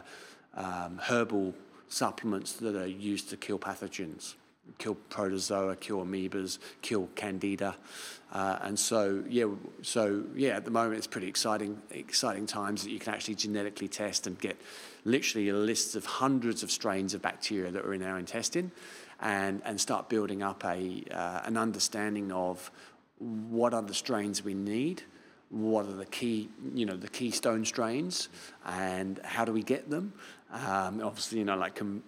um, 0.55 0.99
herbal 1.03 1.55
supplements 1.87 2.53
that 2.53 2.75
are 2.75 2.85
used 2.85 3.29
to 3.29 3.37
kill 3.37 3.57
pathogens 3.57 4.35
kill 4.77 4.95
protozoa, 5.09 5.75
kill 5.75 6.05
amoebas, 6.05 6.59
kill 6.81 7.09
candida, 7.15 7.75
uh, 8.31 8.59
and 8.61 8.79
so 8.79 9.23
yeah, 9.27 9.45
so 9.81 10.23
yeah, 10.35 10.49
at 10.49 10.65
the 10.65 10.71
moment 10.71 10.97
it's 10.97 11.07
pretty 11.07 11.27
exciting, 11.27 11.81
exciting 11.91 12.45
times 12.45 12.83
that 12.83 12.91
you 12.91 12.99
can 12.99 13.13
actually 13.13 13.35
genetically 13.35 13.87
test 13.87 14.27
and 14.27 14.39
get 14.39 14.59
literally 15.05 15.49
a 15.49 15.55
list 15.55 15.95
of 15.95 16.05
hundreds 16.05 16.61
of 16.61 16.69
strains 16.69 17.13
of 17.13 17.21
bacteria 17.21 17.71
that 17.71 17.83
are 17.83 17.93
in 17.93 18.03
our 18.03 18.19
intestine, 18.19 18.71
and 19.21 19.61
and 19.65 19.79
start 19.81 20.09
building 20.09 20.43
up 20.43 20.63
a 20.63 21.03
uh, 21.11 21.41
an 21.45 21.57
understanding 21.57 22.31
of 22.31 22.71
what 23.17 23.73
are 23.73 23.81
the 23.81 23.93
strains 23.93 24.43
we 24.43 24.53
need 24.53 25.03
what 25.49 25.87
are 25.87 25.93
the 25.93 26.05
key, 26.05 26.49
you 26.75 26.85
know, 26.85 26.95
the 26.95 27.07
keystone 27.07 27.65
strains, 27.65 28.29
and 28.65 29.19
how 29.23 29.43
do 29.43 29.51
we 29.51 29.63
get 29.63 29.89
them? 29.89 30.13
Um, 30.51 31.01
obviously, 31.03 31.39
you 31.39 31.45
know, 31.45 31.55
like 31.55 31.75
com- 31.75 32.01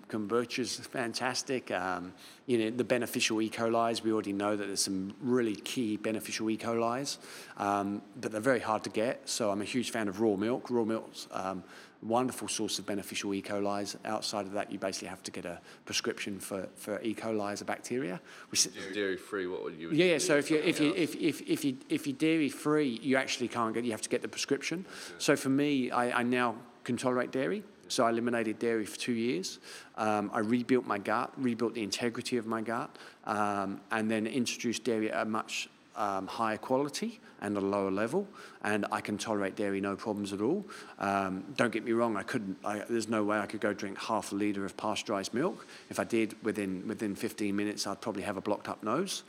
is 0.57 0.77
fantastic. 0.77 1.69
Um, 1.69 2.13
you 2.47 2.57
know, 2.57 2.69
the 2.71 2.83
beneficial 2.83 3.39
E. 3.39 3.49
coli's, 3.49 4.03
we 4.03 4.11
already 4.11 4.33
know 4.33 4.55
that 4.55 4.65
there's 4.65 4.83
some 4.83 5.13
really 5.21 5.55
key 5.55 5.97
beneficial 5.97 6.49
E. 6.49 6.57
coli's, 6.57 7.19
um, 7.57 8.01
but 8.19 8.31
they're 8.31 8.41
very 8.41 8.59
hard 8.59 8.83
to 8.85 8.89
get. 8.89 9.29
So 9.29 9.51
I'm 9.51 9.61
a 9.61 9.65
huge 9.65 9.91
fan 9.91 10.07
of 10.07 10.21
raw 10.21 10.35
milk. 10.35 10.71
Raw 10.71 10.85
milk's 10.85 11.27
um, 11.31 11.63
wonderful 12.01 12.47
source 12.47 12.79
of 12.79 12.87
beneficial 12.87 13.31
E. 13.35 13.43
coli's. 13.43 13.95
Outside 14.05 14.47
of 14.47 14.53
that, 14.53 14.71
you 14.71 14.79
basically 14.79 15.09
have 15.09 15.21
to 15.21 15.31
get 15.31 15.45
a 15.45 15.61
prescription 15.85 16.39
for, 16.39 16.67
for 16.75 16.99
E. 17.03 17.13
coli 17.13 17.51
as 17.51 17.61
a 17.61 17.65
bacteria. 17.65 18.19
Which, 18.49 18.67
Dairy 18.91 19.17
free. 19.17 19.45
What 19.45 19.63
would 19.63 19.75
you? 19.75 19.91
yeah, 19.91 20.13
yeah. 20.13 20.17
So 20.17 20.37
if 20.37 20.49
you 20.49 20.57
if 20.57 20.79
you 20.79 20.95
if 20.95 21.15
if 21.15 21.41
if 21.47 21.63
you 21.63 21.77
if 21.89 22.07
you're 22.07 22.15
dairy 22.15 22.49
free, 22.49 22.99
you 23.03 23.17
actually 23.17 23.49
can't 23.49 23.73
get. 23.73 23.83
You 23.83 23.91
have 23.91 24.01
to 24.01 24.09
get 24.09 24.23
the 24.23 24.27
prescription. 24.27 24.85
So 25.19 25.35
for 25.35 25.49
me, 25.49 25.91
I, 25.91 26.21
I 26.21 26.23
now 26.23 26.55
can 26.83 26.97
tolerate 26.97 27.31
dairy. 27.31 27.63
So 27.91 28.05
I 28.05 28.09
eliminated 28.09 28.57
dairy 28.57 28.85
for 28.85 28.97
two 28.97 29.11
years. 29.11 29.59
Um, 29.97 30.31
I 30.33 30.39
rebuilt 30.39 30.85
my 30.85 30.97
gut, 30.97 31.33
rebuilt 31.35 31.73
the 31.73 31.83
integrity 31.83 32.37
of 32.37 32.47
my 32.47 32.61
gut, 32.61 32.97
um, 33.25 33.81
and 33.91 34.09
then 34.09 34.27
introduced 34.27 34.85
dairy 34.85 35.11
at 35.11 35.21
a 35.21 35.25
much 35.25 35.67
um, 35.97 36.25
higher 36.25 36.57
quality 36.57 37.19
and 37.41 37.57
a 37.57 37.59
lower 37.59 37.91
level, 37.91 38.27
and 38.63 38.85
I 38.93 39.01
can 39.01 39.17
tolerate 39.17 39.57
dairy 39.57 39.81
no 39.81 39.97
problems 39.97 40.31
at 40.31 40.39
all. 40.39 40.65
Um, 40.99 41.43
don't 41.57 41.73
get 41.73 41.83
me 41.83 41.91
wrong, 41.91 42.15
I 42.15 42.23
couldn't. 42.23 42.57
I, 42.63 42.83
there's 42.89 43.09
no 43.09 43.25
way 43.25 43.39
I 43.39 43.45
could 43.45 43.59
go 43.59 43.73
drink 43.73 43.99
half 43.99 44.31
a 44.31 44.35
liter 44.35 44.63
of 44.63 44.77
pasteurized 44.77 45.33
milk. 45.33 45.67
If 45.89 45.99
I 45.99 46.05
did, 46.05 46.41
within 46.43 46.87
within 46.87 47.13
15 47.13 47.53
minutes, 47.53 47.87
I'd 47.87 47.99
probably 47.99 48.23
have 48.23 48.37
a 48.37 48.41
blocked 48.41 48.69
up 48.69 48.83
nose. 48.83 49.23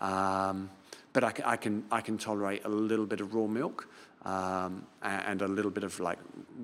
Um, 0.00 0.70
but 1.12 1.22
I, 1.22 1.52
I 1.52 1.56
can 1.56 1.84
I 1.90 2.00
can 2.00 2.18
tolerate 2.18 2.64
a 2.64 2.68
little 2.68 3.06
bit 3.06 3.20
of 3.20 3.34
raw 3.34 3.46
milk 3.46 3.88
um, 4.28 4.86
and 5.02 5.40
a 5.40 5.48
little 5.48 5.70
bit 5.70 5.84
of 5.84 5.98
like 6.00 6.18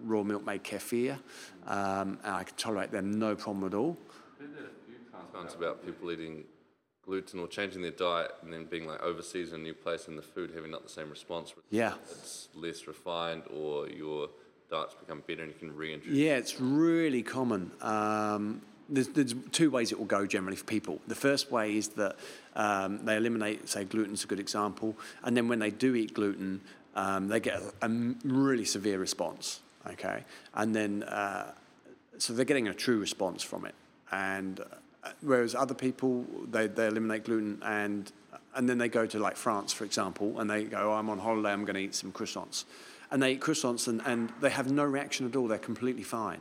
raw 0.04 0.22
milk 0.22 0.44
made 0.44 0.62
kefir, 0.62 1.18
um, 1.66 2.18
and 2.22 2.34
I 2.34 2.42
can 2.44 2.56
tolerate 2.56 2.90
them 2.90 3.18
no 3.18 3.34
problem 3.34 3.64
at 3.64 3.74
all. 3.74 3.96
times 5.32 5.54
about 5.54 5.84
people 5.84 6.12
eating 6.12 6.44
gluten 7.04 7.40
or 7.40 7.48
changing 7.48 7.82
their 7.82 7.90
diet 7.90 8.32
and 8.42 8.52
then 8.52 8.64
being 8.66 8.86
like 8.86 9.02
overseas 9.02 9.52
in 9.52 9.60
a 9.60 9.62
new 9.62 9.74
place 9.74 10.08
and 10.08 10.16
the 10.16 10.22
food 10.22 10.52
having 10.54 10.70
not 10.70 10.82
the 10.82 10.88
same 10.88 11.10
response. 11.10 11.54
Yeah. 11.70 11.94
It's 12.10 12.48
less 12.54 12.86
refined 12.86 13.42
or 13.54 13.88
your 13.88 14.28
diet's 14.70 14.94
become 14.94 15.22
better 15.26 15.42
and 15.42 15.52
you 15.52 15.58
can 15.58 15.74
reintroduce. 15.74 16.16
Yeah, 16.16 16.36
it's 16.36 16.60
really 16.60 17.22
common. 17.22 17.72
Um, 17.80 18.62
there's, 18.88 19.08
there's 19.08 19.34
two 19.50 19.70
ways 19.70 19.92
it 19.92 19.98
will 19.98 20.06
go 20.06 20.26
generally 20.26 20.56
for 20.56 20.64
people. 20.64 21.00
The 21.06 21.14
first 21.14 21.50
way 21.50 21.76
is 21.76 21.88
that 21.90 22.16
um, 22.54 23.04
they 23.04 23.16
eliminate, 23.16 23.68
say, 23.68 23.84
gluten's 23.84 24.24
a 24.24 24.26
good 24.26 24.40
example, 24.40 24.96
and 25.22 25.36
then 25.36 25.48
when 25.48 25.58
they 25.58 25.70
do 25.70 25.94
eat 25.94 26.14
gluten, 26.14 26.60
um, 26.94 27.28
they 27.28 27.40
get 27.40 27.60
a 27.82 27.88
really 28.24 28.64
severe 28.64 28.98
response. 28.98 29.60
Okay, 29.86 30.24
and 30.54 30.74
then 30.74 31.02
uh, 31.02 31.52
so 32.18 32.32
they're 32.32 32.44
getting 32.44 32.68
a 32.68 32.74
true 32.74 32.98
response 32.98 33.42
from 33.42 33.66
it, 33.66 33.74
and 34.10 34.60
uh, 34.60 35.10
whereas 35.20 35.54
other 35.54 35.74
people 35.74 36.24
they, 36.50 36.66
they 36.66 36.86
eliminate 36.86 37.24
gluten 37.24 37.60
and 37.64 38.10
and 38.54 38.68
then 38.68 38.78
they 38.78 38.88
go 38.88 39.06
to 39.06 39.18
like 39.18 39.36
France, 39.36 39.72
for 39.72 39.84
example, 39.84 40.38
and 40.38 40.48
they 40.48 40.64
go, 40.64 40.92
oh, 40.92 40.94
I'm 40.94 41.10
on 41.10 41.18
holiday, 41.18 41.50
I'm 41.50 41.64
going 41.64 41.74
to 41.74 41.80
eat 41.80 41.94
some 41.94 42.12
croissants. 42.12 42.64
And 43.10 43.22
they 43.22 43.32
eat 43.32 43.40
croissants 43.40 43.88
and, 43.88 44.00
and 44.06 44.32
they 44.40 44.50
have 44.50 44.70
no 44.70 44.84
reaction 44.84 45.26
at 45.26 45.36
all, 45.36 45.48
they're 45.48 45.58
completely 45.58 46.02
fine. 46.02 46.40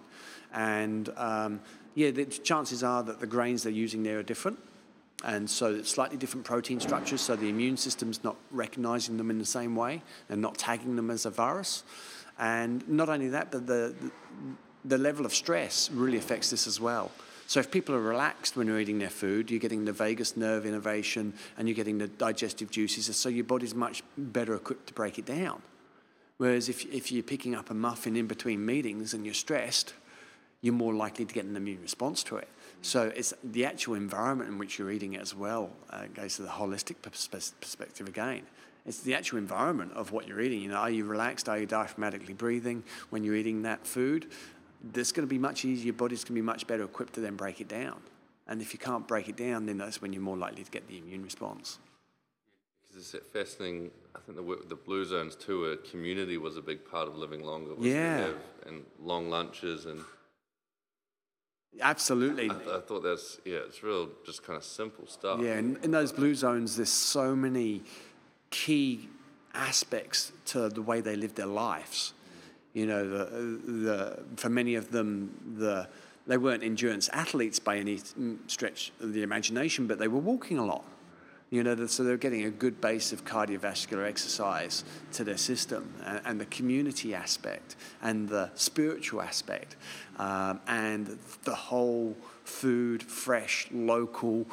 And 0.54 1.10
um, 1.18 1.60
yeah, 1.96 2.12
the 2.12 2.26
chances 2.26 2.84
are 2.84 3.04
that 3.04 3.20
the 3.20 3.28
grains 3.28 3.64
they're 3.64 3.72
using 3.72 4.04
there 4.04 4.20
are 4.20 4.24
different. 4.24 4.60
And 5.24 5.50
so 5.50 5.74
it's 5.74 5.90
slightly 5.90 6.18
different 6.18 6.46
protein 6.46 6.80
structures, 6.80 7.22
so 7.22 7.36
the 7.36 7.48
immune 7.48 7.78
system's 7.78 8.24
not 8.24 8.36
recognizing 8.52 9.16
them 9.18 9.30
in 9.30 9.40
the 9.40 9.46
same 9.46 9.76
way 9.76 10.02
and 10.30 10.42
not 10.42 10.58
tagging 10.58 10.96
them 10.96 11.10
as 11.10 11.26
a 11.26 11.30
virus. 11.30 11.84
And 12.38 12.88
not 12.90 13.08
only 13.10 13.30
that, 13.30 13.52
but 13.52 13.66
the, 13.66 13.96
the 14.84 14.98
level 14.98 15.26
of 15.26 15.34
stress 15.34 15.90
really 15.92 16.18
affects 16.18 16.50
this 16.50 16.68
as 16.68 16.80
well. 16.80 17.12
So 17.48 17.60
if 17.60 17.70
people 17.70 17.94
are 17.96 18.02
relaxed 18.02 18.58
when 18.58 18.68
you're 18.68 18.80
eating 18.80 19.00
their 19.00 19.10
food, 19.10 19.52
you're 19.52 19.60
getting 19.60 19.86
the 19.86 19.94
vagus 19.94 20.36
nerve 20.36 20.66
innervation 20.66 21.34
and 21.58 21.68
you're 21.68 21.76
getting 21.76 21.98
the 21.98 22.08
digestive 22.08 22.72
juices, 22.72 23.16
so 23.16 23.30
your 23.30 23.44
body's 23.44 23.76
much 23.76 24.04
better 24.18 24.56
equipped 24.56 24.88
to 24.88 24.94
break 24.94 25.20
it 25.20 25.26
down. 25.26 25.62
Whereas 26.38 26.68
if, 26.68 26.86
if 26.92 27.12
you're 27.12 27.24
picking 27.24 27.56
up 27.56 27.70
a 27.70 27.74
muffin 27.74 28.16
in 28.16 28.28
between 28.28 28.66
meetings 28.66 29.14
and 29.14 29.24
you're 29.24 29.34
stressed, 29.34 29.94
you're 30.62 30.74
more 30.74 30.94
likely 30.94 31.26
to 31.26 31.34
get 31.34 31.46
an 31.46 31.56
immune 31.56 31.82
response 31.82 32.24
to 32.24 32.38
it. 32.38 32.48
So 32.84 33.14
it's 33.16 33.34
the 33.46 33.66
actual 33.66 33.94
environment 33.96 34.50
in 34.50 34.58
which 34.58 34.78
you're 34.78 34.92
eating 34.92 35.14
it 35.14 35.22
as 35.22 35.34
well 35.34 35.70
uh, 35.90 36.04
goes 36.14 36.36
to 36.36 36.42
the 36.42 36.50
holistic 36.50 36.98
perspective 37.02 38.10
again. 38.10 38.42
It's 38.86 39.00
the 39.00 39.16
actual 39.16 39.38
environment 39.38 39.94
of 39.94 40.12
what 40.12 40.28
you're 40.28 40.42
eating. 40.42 40.62
You 40.62 40.70
know, 40.70 40.76
are 40.76 40.90
you 40.90 41.06
relaxed? 41.06 41.48
Are 41.48 41.58
you 41.58 41.66
diaphragmatically 41.66 42.38
breathing 42.38 42.84
when 43.10 43.24
you're 43.24 43.38
eating 43.38 43.62
that 43.62 43.88
food? 43.88 44.30
That's 44.92 45.14
going 45.14 45.26
to 45.26 45.30
be 45.30 45.40
much 45.40 45.64
easier. 45.64 45.86
Your 45.86 45.94
body's 45.94 46.26
going 46.26 46.36
to 46.36 46.42
be 46.42 46.46
much 46.46 46.68
better 46.68 46.84
equipped 46.84 47.14
to 47.14 47.22
then 47.22 47.38
break 47.38 47.62
it 47.62 47.70
down. 47.70 48.02
And 48.48 48.62
if 48.62 48.74
you 48.74 48.80
can't 48.80 49.08
break 49.08 49.30
it 49.30 49.38
down, 49.38 49.66
then 49.66 49.78
that's 49.78 50.02
when 50.02 50.12
you're 50.12 50.22
more 50.22 50.36
likely 50.36 50.66
to 50.66 50.72
get 50.72 50.86
the 50.90 50.98
immune 50.98 51.24
response. 51.24 51.80
Because 52.92 53.14
it's 53.14 53.28
fascinating. 53.28 53.92
I 54.14 54.20
think 54.20 54.36
the 54.36 54.44
work 54.44 54.60
with 54.60 54.68
the 54.68 54.76
blue 54.76 55.06
zones 55.06 55.38
too, 55.38 55.68
a 55.68 55.78
community 55.78 56.38
was 56.38 56.58
a 56.58 56.62
big 56.62 56.86
part 56.86 57.08
of 57.08 57.16
living 57.16 57.46
longer. 57.46 57.76
yeah. 57.80 58.28
and 58.68 58.84
long 59.00 59.30
lunches 59.30 59.86
and. 59.86 60.02
Absolutely. 61.82 62.50
I, 62.50 62.78
I, 62.78 62.80
thought 62.82 63.04
that's 63.04 63.40
yeah, 63.46 63.60
it's 63.68 63.84
real, 63.84 64.10
just 64.26 64.44
kind 64.44 64.58
of 64.58 64.64
simple 64.64 65.08
stuff. 65.08 65.40
Yeah, 65.42 65.58
in, 65.58 65.78
in 65.84 65.92
those 65.92 66.12
blue 66.12 66.36
zones, 66.36 66.76
there's 66.78 66.90
so 66.90 67.36
many 67.36 67.82
key 68.50 69.10
aspects 69.54 70.32
to 70.46 70.70
the 70.70 70.82
way 70.82 71.02
they 71.02 71.16
live 71.16 71.36
their 71.36 71.48
lives. 71.48 72.14
You 72.74 72.88
know, 72.88 73.08
the, 73.08 73.26
the, 73.72 74.24
for 74.36 74.50
many 74.50 74.76
of 74.76 74.92
them, 74.92 75.56
the, 75.58 75.88
they 76.26 76.38
weren't 76.38 76.64
endurance 76.64 77.10
athletes 77.10 77.60
by 77.60 77.78
any 77.78 78.00
stretch 78.48 78.92
of 79.00 79.14
the 79.14 79.22
imagination, 79.22 79.86
but 79.88 80.00
they 80.00 80.08
were 80.08 80.20
walking 80.20 80.58
a 80.58 80.66
lot. 80.66 80.84
You 81.54 81.62
know, 81.62 81.86
so 81.86 82.04
they're 82.04 82.18
getting 82.18 82.46
a 82.46 82.50
good 82.50 82.82
base 82.82 83.14
of 83.14 83.26
cardiovascular 83.26 84.08
exercise 84.08 84.84
to 85.12 85.24
their 85.24 85.38
system, 85.38 85.94
and, 86.04 86.22
and 86.26 86.42
the 86.42 86.48
community 86.48 87.14
aspect, 87.14 87.76
and 88.02 88.28
the 88.28 88.50
spiritual 88.56 89.22
aspect, 89.22 89.76
um, 90.18 90.60
and 90.66 91.20
the 91.44 91.54
whole 91.54 92.18
food, 92.44 93.04
fresh, 93.04 93.68
local 93.72 94.48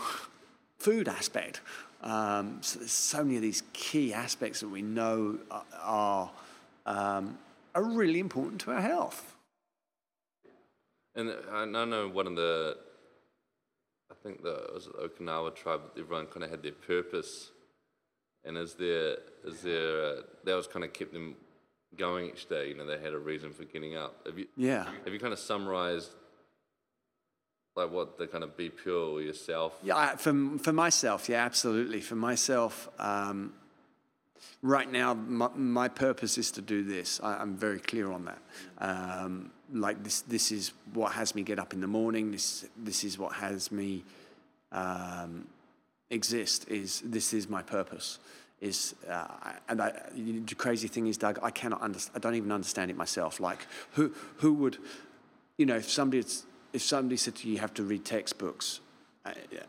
food 0.76 1.08
aspect. 1.08 1.62
Um, 2.02 2.58
so 2.60 2.80
there's 2.80 2.92
so 2.92 3.24
many 3.24 3.36
of 3.36 3.42
these 3.42 3.62
key 3.72 4.12
aspects 4.12 4.60
that 4.60 4.68
we 4.68 4.82
know 4.82 5.38
are 5.80 6.30
um, 6.84 7.38
are 7.74 7.82
really 7.82 8.18
important 8.18 8.60
to 8.60 8.72
our 8.72 8.82
health. 8.82 9.36
And 11.14 11.32
I 11.50 11.64
know 11.86 12.08
one 12.08 12.26
of 12.26 12.36
the, 12.36 12.76
I 14.20 14.28
think 14.28 14.42
the 14.42 14.70
was 14.74 14.86
the 14.86 15.08
Okinawa 15.08 15.54
tribe. 15.54 15.80
Everyone 15.98 16.26
kind 16.26 16.44
of 16.44 16.50
had 16.50 16.62
their 16.62 16.72
purpose, 16.72 17.50
and 18.44 18.58
is 18.58 18.74
there 18.74 19.16
is 19.44 19.62
there 19.62 20.04
uh, 20.04 20.16
that 20.44 20.54
was 20.54 20.66
kind 20.66 20.84
of 20.84 20.92
kept 20.92 21.12
them 21.12 21.36
going 21.96 22.26
each 22.26 22.48
day. 22.48 22.68
You 22.68 22.76
know, 22.76 22.86
they 22.86 22.98
had 22.98 23.14
a 23.14 23.18
reason 23.18 23.52
for 23.52 23.64
getting 23.64 23.96
up. 23.96 24.26
Have 24.26 24.38
you, 24.38 24.46
yeah. 24.56 24.84
Have 25.04 25.12
you 25.12 25.18
kind 25.18 25.32
of 25.32 25.38
summarized 25.38 26.10
like 27.76 27.90
what 27.90 28.18
the 28.18 28.26
kind 28.26 28.44
of 28.44 28.56
be 28.56 28.68
pure 28.68 29.22
yourself? 29.22 29.78
Yeah, 29.82 29.96
I, 29.96 30.16
for 30.16 30.58
for 30.58 30.72
myself, 30.72 31.28
yeah, 31.28 31.44
absolutely. 31.44 32.00
For 32.00 32.16
myself, 32.16 32.88
um, 32.98 33.54
right 34.62 34.90
now, 34.90 35.14
my, 35.14 35.48
my, 35.54 35.88
purpose 35.88 36.38
is 36.38 36.50
to 36.52 36.62
do 36.62 36.82
this. 36.82 37.20
I, 37.22 37.42
am 37.42 37.56
very 37.56 37.80
clear 37.80 38.10
on 38.10 38.24
that. 38.26 38.38
Um, 38.78 39.50
like 39.72 40.02
this, 40.02 40.22
this 40.22 40.52
is 40.52 40.72
what 40.92 41.12
has 41.12 41.34
me 41.34 41.42
get 41.42 41.58
up 41.58 41.72
in 41.72 41.80
the 41.80 41.86
morning. 41.86 42.32
This, 42.32 42.66
this 42.76 43.04
is 43.04 43.18
what 43.18 43.34
has 43.34 43.70
me 43.70 44.04
um, 44.72 45.46
exist. 46.10 46.68
Is 46.68 47.02
this 47.04 47.32
is 47.32 47.48
my 47.48 47.62
purpose? 47.62 48.18
Is 48.60 48.94
uh, 49.08 49.26
and 49.68 49.80
I, 49.80 49.92
the 50.14 50.54
crazy 50.56 50.88
thing 50.88 51.06
is, 51.06 51.16
Doug, 51.16 51.38
I 51.42 51.50
cannot 51.50 51.80
understand. 51.80 52.16
I 52.16 52.18
don't 52.18 52.34
even 52.34 52.52
understand 52.52 52.90
it 52.90 52.96
myself. 52.96 53.40
Like 53.40 53.66
who 53.92 54.12
who 54.36 54.52
would, 54.54 54.76
you 55.56 55.64
know, 55.64 55.76
if 55.76 55.88
somebody 55.88 56.24
if 56.72 56.82
somebody 56.82 57.16
said 57.16 57.36
to 57.36 57.48
you, 57.48 57.54
you 57.54 57.60
have 57.60 57.72
to 57.74 57.82
read 57.82 58.04
textbooks 58.04 58.80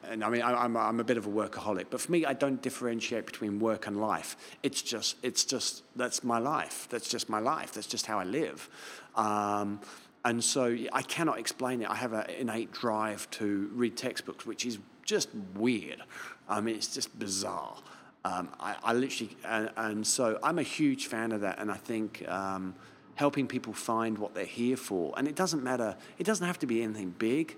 and 0.09 0.23
I 0.23 0.29
mean, 0.29 0.41
I, 0.41 0.65
am 0.65 0.75
I'm 0.77 0.99
a 0.99 1.03
bit 1.03 1.17
of 1.17 1.25
a 1.25 1.29
workaholic, 1.29 1.85
but 1.89 2.01
for 2.01 2.11
me, 2.11 2.25
I 2.25 2.33
don't 2.33 2.61
differentiate 2.61 3.25
between 3.25 3.59
work 3.59 3.87
and 3.87 3.99
life. 3.99 4.35
It's 4.63 4.81
just, 4.81 5.17
it's 5.23 5.45
just, 5.45 5.83
that's 5.95 6.23
my 6.23 6.37
life. 6.37 6.87
That's 6.89 7.09
just 7.09 7.29
my 7.29 7.39
life. 7.39 7.73
That's 7.73 7.87
just 7.87 8.05
how 8.05 8.19
I 8.19 8.23
live. 8.23 8.69
Um, 9.15 9.79
and 10.23 10.43
so 10.43 10.77
I 10.93 11.01
cannot 11.01 11.39
explain 11.39 11.81
it. 11.81 11.89
I 11.89 11.95
have 11.95 12.13
an 12.13 12.29
innate 12.29 12.71
drive 12.71 13.29
to 13.31 13.69
read 13.73 13.97
textbooks, 13.97 14.45
which 14.45 14.65
is 14.65 14.77
just 15.03 15.29
weird. 15.55 16.01
I 16.47 16.61
mean, 16.61 16.75
it's 16.75 16.93
just 16.93 17.17
bizarre. 17.17 17.77
Um, 18.23 18.49
I, 18.59 18.75
I, 18.83 18.93
literally, 18.93 19.35
and, 19.43 19.71
and, 19.77 20.05
so 20.05 20.37
I'm 20.43 20.59
a 20.59 20.63
huge 20.63 21.07
fan 21.07 21.31
of 21.31 21.41
that, 21.41 21.57
and 21.57 21.71
I 21.71 21.77
think 21.77 22.23
um, 22.27 22.75
helping 23.15 23.47
people 23.47 23.73
find 23.73 24.17
what 24.19 24.35
they're 24.35 24.45
here 24.45 24.77
for, 24.77 25.11
and 25.17 25.27
it 25.27 25.35
doesn't 25.35 25.63
matter, 25.63 25.95
it 26.19 26.23
doesn't 26.25 26.45
have 26.45 26.59
to 26.59 26.67
be 26.67 26.83
anything 26.83 27.15
big 27.17 27.57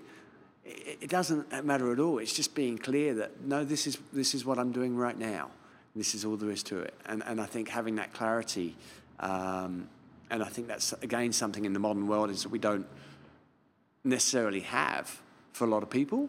it 0.64 1.10
doesn't 1.10 1.64
matter 1.64 1.92
at 1.92 1.98
all. 1.98 2.18
It's 2.18 2.32
just 2.32 2.54
being 2.54 2.78
clear 2.78 3.14
that 3.14 3.42
no, 3.42 3.64
this 3.64 3.86
is 3.86 3.98
this 4.12 4.34
is 4.34 4.44
what 4.44 4.58
I'm 4.58 4.72
doing 4.72 4.96
right 4.96 5.18
now. 5.18 5.50
This 5.94 6.14
is 6.14 6.24
all 6.24 6.36
there 6.36 6.50
is 6.50 6.62
to 6.64 6.78
it. 6.78 6.94
And 7.06 7.22
and 7.26 7.40
I 7.40 7.46
think 7.46 7.68
having 7.68 7.96
that 7.96 8.12
clarity, 8.12 8.76
um, 9.20 9.88
and 10.30 10.42
I 10.42 10.48
think 10.48 10.68
that's 10.68 10.92
again 10.94 11.32
something 11.32 11.64
in 11.64 11.72
the 11.72 11.78
modern 11.78 12.06
world 12.06 12.30
is 12.30 12.42
that 12.42 12.48
we 12.48 12.58
don't 12.58 12.86
necessarily 14.04 14.60
have 14.60 15.20
for 15.52 15.64
a 15.64 15.68
lot 15.68 15.82
of 15.82 15.90
people. 15.90 16.28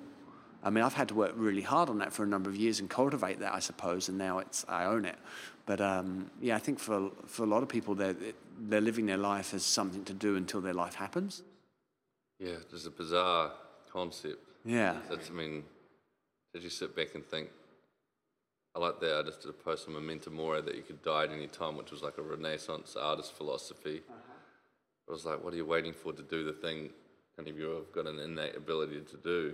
I 0.63 0.71
mean, 0.71 0.83
I've 0.83 0.95
had 0.95 1.09
to 1.09 1.13
work 1.13 1.33
really 1.35 1.61
hard 1.61 1.89
on 1.89 1.99
that 1.99 2.11
for 2.11 2.23
a 2.23 2.27
number 2.27 2.49
of 2.49 2.55
years 2.55 2.79
and 2.79 2.89
cultivate 2.89 3.39
that, 3.39 3.53
I 3.53 3.59
suppose, 3.59 4.09
and 4.09 4.17
now 4.17 4.39
it's 4.39 4.65
I 4.67 4.85
own 4.85 5.05
it. 5.05 5.17
But 5.65 5.79
um, 5.79 6.29
yeah, 6.41 6.55
I 6.55 6.59
think 6.59 6.79
for 6.79 7.11
for 7.25 7.43
a 7.43 7.47
lot 7.47 7.63
of 7.63 7.69
people, 7.69 7.95
they're 7.95 8.15
they're 8.59 8.81
living 8.81 9.05
their 9.05 9.17
life 9.17 9.53
as 9.53 9.63
something 9.63 10.03
to 10.05 10.13
do 10.13 10.35
until 10.35 10.59
their 10.61 10.73
life 10.73 10.95
happens. 10.95 11.43
Yeah, 12.39 12.57
there's 12.69 12.85
a 12.85 12.91
bizarre 12.91 13.51
concept. 13.95 14.39
Yeah. 14.65 14.97
That's, 15.09 15.29
I 15.29 15.33
mean, 15.33 15.63
did 16.53 16.63
you 16.63 16.69
sit 16.69 16.95
back 16.95 17.15
and 17.15 17.25
think, 17.25 17.49
I 18.75 18.79
like 18.79 18.99
that. 18.99 19.19
I 19.19 19.23
just 19.23 19.41
did 19.41 19.49
a 19.49 19.53
post 19.53 19.87
on 19.87 19.93
Memento 19.93 20.29
Mori 20.29 20.61
that 20.61 20.75
you 20.75 20.81
could 20.81 21.01
die 21.01 21.23
at 21.23 21.31
any 21.31 21.47
time, 21.47 21.77
which 21.77 21.91
was 21.91 22.03
like 22.03 22.17
a 22.17 22.21
Renaissance 22.21 22.97
artist 22.99 23.33
philosophy. 23.33 24.01
Uh-huh. 24.09 25.09
I 25.09 25.11
was 25.11 25.23
like, 25.23 25.41
what 25.43 25.53
are 25.53 25.57
you 25.57 25.65
waiting 25.65 25.93
for 25.93 26.11
to 26.11 26.23
do 26.23 26.43
the 26.43 26.51
thing 26.51 26.89
any 27.39 27.51
of 27.51 27.57
you 27.57 27.69
have 27.69 27.91
got 27.93 28.05
an 28.05 28.19
innate 28.19 28.57
ability 28.57 28.99
to 29.11 29.17
do? 29.17 29.53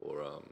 Or, 0.00 0.22
um, 0.22 0.44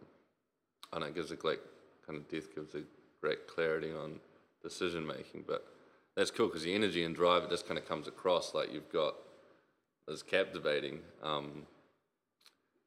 I 0.92 0.98
know 0.98 1.06
it 1.06 1.14
gives 1.14 1.30
a 1.30 1.37
great 1.37 1.61
kind 2.04 2.18
of 2.18 2.29
death 2.29 2.52
gives 2.54 2.75
a 2.75 2.83
great 3.20 3.46
clarity 3.46 3.92
on 3.92 4.18
decision 4.62 5.06
making. 5.06 5.44
But 5.46 5.64
that's 6.16 6.31
cool 6.31 6.48
because 6.48 6.64
the 6.64 6.75
energy 6.75 7.04
and 7.04 7.14
drive, 7.14 7.44
it 7.44 7.50
just 7.50 7.66
kind 7.66 7.79
of 7.79 7.88
comes 7.88 8.08
across 8.08 8.54
like 8.54 8.73
you've 8.73 8.92
got, 8.92 9.14
is 10.08 10.23
captivating. 10.23 10.98
Um, 11.23 11.66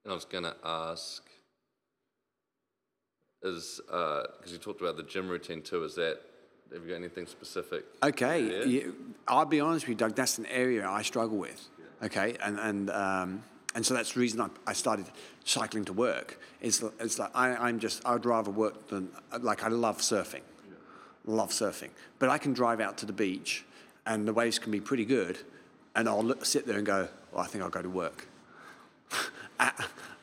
and 0.05 0.11
I 0.11 0.15
was 0.15 0.25
going 0.25 0.43
to 0.43 0.55
ask 0.63 1.23
is 3.41 3.81
because 3.85 4.27
uh, 4.43 4.51
you 4.51 4.57
talked 4.57 4.81
about 4.81 4.97
the 4.97 5.03
gym 5.03 5.27
routine 5.27 5.61
too. 5.61 5.83
Is 5.83 5.95
that 5.95 6.19
have 6.73 6.83
you 6.83 6.89
got 6.89 6.95
anything 6.95 7.27
specific? 7.27 7.85
Okay, 8.01 8.65
yeah, 8.65 8.91
I'll 9.27 9.45
be 9.45 9.59
honest 9.59 9.85
with 9.85 9.89
you, 9.89 9.95
Doug. 9.95 10.15
That's 10.15 10.37
an 10.37 10.45
area 10.47 10.87
I 10.87 11.01
struggle 11.01 11.37
with. 11.37 11.67
Okay, 12.03 12.37
and 12.43 12.59
and 12.59 12.89
um, 12.91 13.43
and 13.75 13.85
so 13.85 13.93
that's 13.93 14.13
the 14.13 14.19
reason 14.19 14.41
I, 14.41 14.49
I 14.67 14.73
started 14.73 15.05
cycling 15.43 15.85
to 15.85 15.93
work. 15.93 16.39
It's 16.61 16.83
it's 16.99 17.19
like 17.19 17.31
I, 17.35 17.69
am 17.69 17.79
just 17.79 18.05
I'd 18.05 18.25
rather 18.25 18.51
work 18.51 18.87
than 18.87 19.09
like 19.39 19.63
I 19.63 19.67
love 19.67 19.99
surfing, 19.99 20.41
yeah. 20.67 20.75
love 21.25 21.51
surfing, 21.51 21.89
but 22.19 22.29
I 22.29 22.37
can 22.37 22.53
drive 22.53 22.79
out 22.79 22.97
to 22.99 23.05
the 23.05 23.13
beach, 23.13 23.65
and 24.05 24.27
the 24.27 24.33
waves 24.33 24.57
can 24.57 24.71
be 24.71 24.81
pretty 24.81 25.05
good, 25.05 25.37
and 25.95 26.09
I'll 26.09 26.23
look, 26.23 26.45
sit 26.45 26.65
there 26.65 26.77
and 26.77 26.85
go, 26.85 27.07
well, 27.31 27.43
I 27.43 27.47
think 27.47 27.63
I'll 27.63 27.69
go 27.69 27.81
to 27.81 27.89
work 27.89 28.27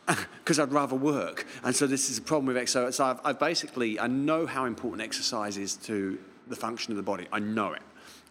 because 0.06 0.58
I'd 0.58 0.72
rather 0.72 0.96
work. 0.96 1.46
And 1.62 1.74
so 1.74 1.86
this 1.86 2.10
is 2.10 2.18
a 2.18 2.22
problem 2.22 2.46
with 2.46 2.56
exercise. 2.56 2.96
So 2.96 3.04
I've, 3.04 3.20
I've, 3.24 3.38
basically, 3.38 3.98
I 3.98 4.06
know 4.06 4.46
how 4.46 4.64
important 4.64 5.02
exercise 5.02 5.56
is 5.56 5.76
to 5.76 6.18
the 6.48 6.56
function 6.56 6.92
of 6.92 6.96
the 6.96 7.02
body. 7.02 7.28
I 7.32 7.38
know 7.38 7.72
it. 7.72 7.82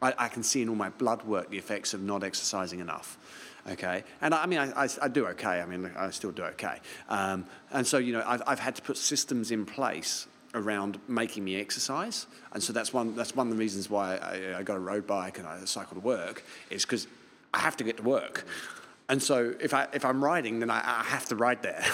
I, 0.01 0.13
I 0.17 0.27
can 0.27 0.43
see 0.43 0.61
in 0.61 0.69
all 0.69 0.75
my 0.75 0.89
blood 0.89 1.23
work 1.23 1.49
the 1.49 1.57
effects 1.57 1.93
of 1.93 2.01
not 2.01 2.23
exercising 2.23 2.79
enough. 2.79 3.17
Okay, 3.69 4.03
and 4.21 4.33
I, 4.33 4.43
I 4.43 4.45
mean, 4.47 4.57
I, 4.57 4.87
I, 5.01 5.07
do 5.07 5.27
okay. 5.27 5.61
I 5.61 5.65
mean, 5.67 5.91
I 5.95 6.09
still 6.09 6.31
do 6.31 6.43
okay. 6.43 6.79
Um, 7.09 7.45
and 7.71 7.85
so, 7.85 7.99
you 7.99 8.11
know, 8.11 8.23
I've, 8.25 8.41
I've 8.47 8.59
had 8.59 8.75
to 8.77 8.81
put 8.81 8.97
systems 8.97 9.51
in 9.51 9.67
place 9.67 10.25
around 10.55 10.99
making 11.07 11.43
me 11.43 11.59
exercise, 11.59 12.25
and 12.53 12.63
so 12.63 12.73
that's 12.73 12.91
one 12.91 13.15
that's 13.15 13.35
one 13.35 13.47
of 13.47 13.53
the 13.53 13.59
reasons 13.59 13.87
why 13.87 14.15
I, 14.15 14.59
I 14.59 14.63
got 14.63 14.77
a 14.77 14.79
road 14.79 15.05
bike 15.05 15.37
and 15.37 15.47
I 15.47 15.63
cycle 15.65 15.93
to 15.93 16.01
work 16.01 16.43
is 16.71 16.85
because 16.85 17.05
I 17.53 17.59
have 17.59 17.77
to 17.77 17.83
get 17.83 17.97
to 17.97 18.03
work, 18.03 18.45
and 19.11 19.21
so 19.21 19.53
if 19.59 19.73
I 19.73 19.87
if 19.93 20.05
I'm 20.05 20.23
riding, 20.23 20.59
then 20.61 20.69
I, 20.71 20.77
I 20.77 21.03
have 21.03 21.25
to 21.25 21.35
ride 21.35 21.61
there. 21.61 21.85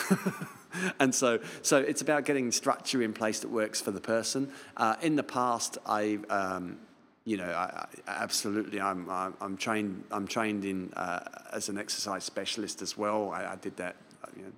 and 1.00 1.14
so, 1.14 1.40
so 1.64 1.78
it's 1.78 2.02
about 2.02 2.26
getting 2.26 2.52
structure 2.52 3.02
in 3.02 3.12
place 3.12 3.40
that 3.40 3.50
works 3.50 3.82
for 3.82 3.90
the 3.92 4.00
person. 4.00 4.52
Uh, 4.76 4.96
in 5.02 5.16
the 5.16 5.24
past, 5.24 5.80
I, 5.86 6.20
um, 6.30 6.78
you 7.26 7.38
know, 7.38 7.50
I, 7.50 7.88
I, 8.08 8.24
absolutely, 8.24 8.80
I'm, 8.80 9.10
I'm, 9.10 9.34
I'm 9.42 9.58
trained. 9.58 10.04
I'm 10.12 10.28
trained 10.28 10.64
in 10.64 10.94
uh, 10.94 11.22
as 11.52 11.70
an 11.70 11.78
exercise 11.80 12.24
specialist 12.24 12.84
as 12.84 12.96
well. 12.96 13.32
I, 13.32 13.46
I 13.46 13.56
did 13.56 13.76
that, 13.78 13.96
you 14.36 14.44
know, 14.44 14.52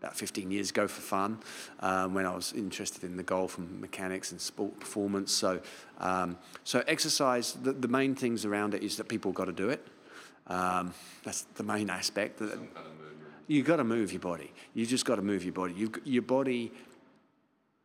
about 0.00 0.16
15 0.16 0.52
years 0.52 0.70
ago 0.70 0.86
for 0.86 1.00
fun 1.00 1.40
um, 1.80 2.14
when 2.14 2.24
I 2.24 2.32
was 2.32 2.52
interested 2.52 3.02
in 3.02 3.16
the 3.16 3.24
golf 3.24 3.58
and 3.58 3.80
mechanics 3.80 4.30
and 4.30 4.40
sport 4.40 4.78
performance. 4.78 5.32
So, 5.32 5.60
um, 5.98 6.38
so 6.62 6.84
exercise. 6.86 7.54
The, 7.54 7.72
the 7.72 7.88
main 7.88 8.14
things 8.14 8.44
around 8.44 8.74
it 8.74 8.84
is 8.84 8.96
that 8.98 9.08
people 9.08 9.32
got 9.32 9.46
to 9.46 9.52
do 9.52 9.68
it. 9.68 9.84
Um, 10.48 10.94
that's 11.24 11.42
the 11.54 11.62
main 11.62 11.90
aspect. 11.90 12.38
That, 12.38 12.58
you 13.46 13.62
got 13.62 13.76
to 13.76 13.84
move 13.84 14.12
your 14.12 14.20
body. 14.20 14.52
You 14.74 14.86
just 14.86 15.04
got 15.04 15.16
to 15.16 15.22
move 15.22 15.44
your 15.44 15.52
body. 15.52 15.74
You, 15.74 15.92
your 16.04 16.22
body, 16.22 16.72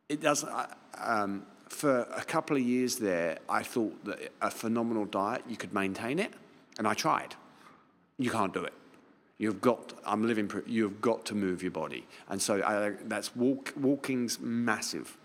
it 0.08 0.20
doesn't. 0.20 0.50
Um, 0.98 1.46
for 1.68 2.00
a 2.14 2.22
couple 2.22 2.56
of 2.56 2.62
years 2.62 2.96
there, 2.96 3.38
I 3.48 3.62
thought 3.62 4.04
that 4.04 4.32
a 4.40 4.50
phenomenal 4.50 5.06
diet 5.06 5.42
you 5.48 5.56
could 5.56 5.72
maintain 5.72 6.18
it, 6.18 6.32
and 6.78 6.86
I 6.86 6.94
tried. 6.94 7.34
You 8.18 8.30
can't 8.30 8.52
do 8.52 8.62
it. 8.62 8.74
You've 9.38 9.60
got. 9.60 9.92
I'm 10.06 10.26
living. 10.26 10.50
You've 10.66 11.00
got 11.00 11.24
to 11.26 11.34
move 11.34 11.62
your 11.62 11.72
body, 11.72 12.06
and 12.28 12.40
so 12.40 12.62
I, 12.62 12.92
that's 13.06 13.34
walk. 13.34 13.72
Walking's 13.76 14.38
massive. 14.38 15.16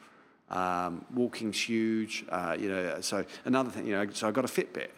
Um, 0.49 1.05
walking's 1.13 1.61
huge. 1.61 2.25
Uh, 2.29 2.57
you 2.59 2.69
know. 2.69 3.01
So 3.01 3.25
another 3.45 3.69
thing. 3.69 3.85
You 3.85 3.93
know. 3.93 4.07
So 4.11 4.27
I 4.27 4.31
got 4.31 4.45
a 4.45 4.47
Fitbit. 4.47 4.89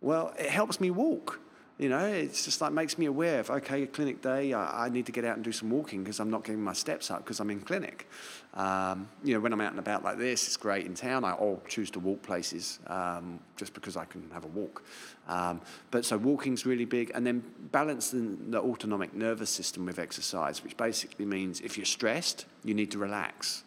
Well, 0.00 0.32
it 0.38 0.48
helps 0.48 0.80
me 0.80 0.90
walk. 0.90 1.40
You 1.80 1.88
know, 1.88 2.04
it's 2.04 2.44
just 2.44 2.60
like 2.60 2.72
makes 2.72 2.98
me 2.98 3.06
aware 3.06 3.40
of 3.40 3.48
okay, 3.48 3.86
clinic 3.86 4.20
day. 4.20 4.52
I, 4.52 4.84
I 4.84 4.88
need 4.90 5.06
to 5.06 5.12
get 5.12 5.24
out 5.24 5.36
and 5.36 5.42
do 5.42 5.50
some 5.50 5.70
walking 5.70 6.04
because 6.04 6.20
I'm 6.20 6.28
not 6.28 6.44
getting 6.44 6.62
my 6.62 6.74
steps 6.74 7.10
up 7.10 7.24
because 7.24 7.40
I'm 7.40 7.48
in 7.48 7.60
clinic. 7.60 8.06
Um, 8.52 9.08
you 9.24 9.32
know, 9.32 9.40
when 9.40 9.50
I'm 9.54 9.62
out 9.62 9.70
and 9.70 9.78
about 9.78 10.04
like 10.04 10.18
this, 10.18 10.46
it's 10.46 10.58
great 10.58 10.84
in 10.84 10.92
town. 10.92 11.24
I 11.24 11.32
will 11.32 11.62
choose 11.68 11.90
to 11.92 11.98
walk 11.98 12.20
places 12.20 12.80
um, 12.88 13.40
just 13.56 13.72
because 13.72 13.96
I 13.96 14.04
can 14.04 14.30
have 14.30 14.44
a 14.44 14.48
walk. 14.48 14.84
Um, 15.26 15.62
but 15.90 16.04
so 16.04 16.18
walking's 16.18 16.66
really 16.66 16.84
big, 16.84 17.12
and 17.14 17.26
then 17.26 17.42
balancing 17.72 18.50
the 18.50 18.60
autonomic 18.60 19.14
nervous 19.14 19.48
system 19.48 19.86
with 19.86 19.98
exercise, 19.98 20.62
which 20.62 20.76
basically 20.76 21.24
means 21.24 21.62
if 21.62 21.78
you're 21.78 21.86
stressed, 21.86 22.44
you 22.62 22.74
need 22.74 22.90
to 22.90 22.98
relax. 22.98 23.64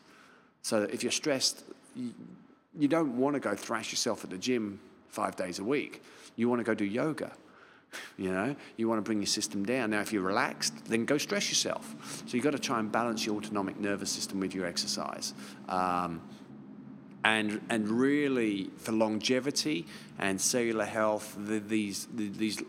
So 0.62 0.84
if 0.84 1.02
you're 1.02 1.12
stressed, 1.12 1.64
you, 1.96 2.14
you 2.78 2.88
don't 2.88 3.18
want 3.18 3.34
to 3.34 3.40
go 3.40 3.56
thrash 3.56 3.92
yourself 3.92 4.24
at 4.24 4.30
the 4.30 4.38
gym 4.38 4.80
five 5.08 5.36
days 5.36 5.58
a 5.58 5.64
week. 5.64 6.04
You 6.36 6.48
want 6.48 6.60
to 6.60 6.64
go 6.64 6.76
do 6.76 6.86
yoga 6.86 7.32
you 8.18 8.32
know, 8.32 8.56
you 8.78 8.88
want 8.88 9.00
to 9.00 9.04
bring 9.04 9.20
your 9.20 9.28
system 9.28 9.66
down. 9.66 9.92
Now, 9.92 10.02
if 10.02 10.14
you're 10.14 10.24
relaxed, 10.24 10.86
then 10.86 11.06
go 11.06 11.18
stress 11.18 11.50
yourself. 11.50 12.24
So 12.26 12.36
you've 12.36 12.44
got 12.44 12.52
to 12.52 12.60
try 12.60 12.80
and 12.80 12.92
balance 12.92 13.26
your 13.26 13.36
autonomic 13.36 13.80
nervous 13.80 14.12
system 14.12 14.40
with 14.40 14.54
your 14.54 14.66
exercise. 14.66 15.34
Um, 15.70 16.22
and, 17.24 17.62
and 17.70 17.88
really, 17.88 18.70
for 18.78 18.92
longevity 18.92 19.88
and 20.20 20.40
cellular 20.40 20.86
health, 20.86 21.36
the, 21.38 21.60
these, 21.60 22.08
the, 22.14 22.28
these 22.28 22.62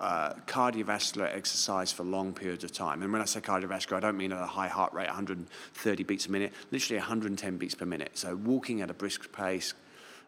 uh, 0.00 0.32
cardiovascular 0.46 1.34
exercise 1.34 1.92
for 1.92 2.04
long 2.04 2.32
periods 2.32 2.64
of 2.64 2.72
time. 2.72 3.02
And 3.02 3.12
when 3.12 3.20
I 3.20 3.26
say 3.26 3.40
cardiovascular, 3.40 3.98
I 3.98 4.00
don't 4.00 4.16
mean 4.16 4.32
at 4.32 4.42
a 4.42 4.46
high 4.46 4.68
heart 4.68 4.94
rate, 4.94 5.06
130 5.06 6.02
beats 6.04 6.26
a 6.26 6.32
minute, 6.32 6.54
literally 6.70 6.98
110 6.98 7.58
beats 7.58 7.74
per 7.74 7.84
minute. 7.84 8.12
So 8.14 8.34
walking 8.36 8.80
at 8.80 8.90
a 8.90 8.94
brisk 8.94 9.30
pace, 9.30 9.74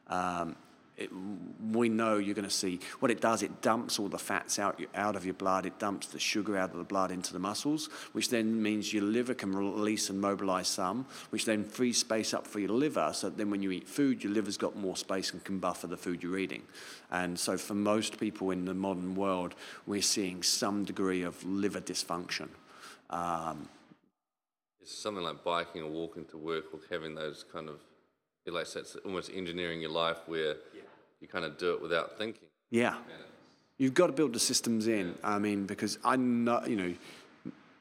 um, 0.09 0.57
we 1.73 1.89
know 1.89 2.19
you're 2.19 2.35
going 2.35 2.45
to 2.45 2.51
see 2.51 2.81
what 3.01 3.11
it 3.11 3.21
does. 3.21 3.43
It 3.43 3.63
dumps 3.63 3.99
all 3.99 4.09
the 4.09 4.19
fats 4.19 4.59
out 4.59 4.81
out 4.95 5.17
of 5.17 5.25
your 5.25 5.35
blood. 5.35 5.67
It 5.67 5.79
dumps 5.79 6.09
the 6.09 6.19
sugar 6.19 6.57
out 6.57 6.71
of 6.71 6.77
the 6.77 6.85
blood 6.85 7.11
into 7.11 7.33
the 7.33 7.39
muscles, 7.39 7.89
which 8.13 8.29
then 8.29 8.63
means 8.63 8.93
your 8.93 9.05
liver 9.05 9.35
can 9.35 9.53
release 9.53 10.11
and 10.11 10.21
mobilize 10.21 10.69
some, 10.69 11.07
which 11.31 11.45
then 11.45 11.65
frees 11.65 11.99
space 11.99 12.35
up 12.35 12.47
for 12.47 12.61
your 12.61 12.71
liver. 12.71 13.11
So 13.15 13.31
then, 13.31 13.51
when 13.51 13.63
you 13.63 13.71
eat 13.71 13.89
food, 13.89 14.23
your 14.23 14.33
liver's 14.33 14.57
got 14.57 14.77
more 14.77 14.97
space 14.97 15.33
and 15.33 15.43
can 15.43 15.59
buffer 15.59 15.87
the 15.87 15.97
food 15.97 16.23
you're 16.23 16.39
eating. 16.39 16.63
And 17.11 17.39
so, 17.39 17.57
for 17.57 17.75
most 17.75 18.19
people 18.19 18.51
in 18.51 18.65
the 18.65 18.75
modern 18.75 19.15
world, 19.15 19.55
we're 19.87 20.03
seeing 20.03 20.43
some 20.43 20.85
degree 20.85 21.23
of 21.23 21.43
liver 21.45 21.81
dysfunction. 21.81 22.49
Um, 23.11 23.69
it's 24.81 24.99
something 24.99 25.23
like 25.23 25.45
biking 25.45 25.83
or 25.83 25.91
walking 25.91 26.25
to 26.27 26.37
work 26.37 26.65
or 26.73 26.81
having 26.91 27.15
those 27.15 27.45
kind 27.53 27.69
of 27.69 27.81
like 28.51 28.67
it's 28.75 28.97
almost 29.05 29.31
engineering 29.33 29.81
your 29.81 29.91
life 29.91 30.19
where 30.27 30.57
you 31.23 31.29
kind 31.29 31.45
of 31.45 31.57
do 31.57 31.73
it 31.73 31.81
without 31.81 32.19
thinking. 32.19 32.49
Yeah. 32.71 32.97
You've 33.79 33.95
got 33.95 34.09
to 34.09 34.13
build 34.13 34.33
the 34.33 34.41
systems 34.41 34.89
in. 34.89 35.17
I 35.23 35.39
mean, 35.39 35.67
because 35.67 35.99
I 36.05 36.17
know, 36.17 36.63
you 36.67 36.77
know, 36.77 36.95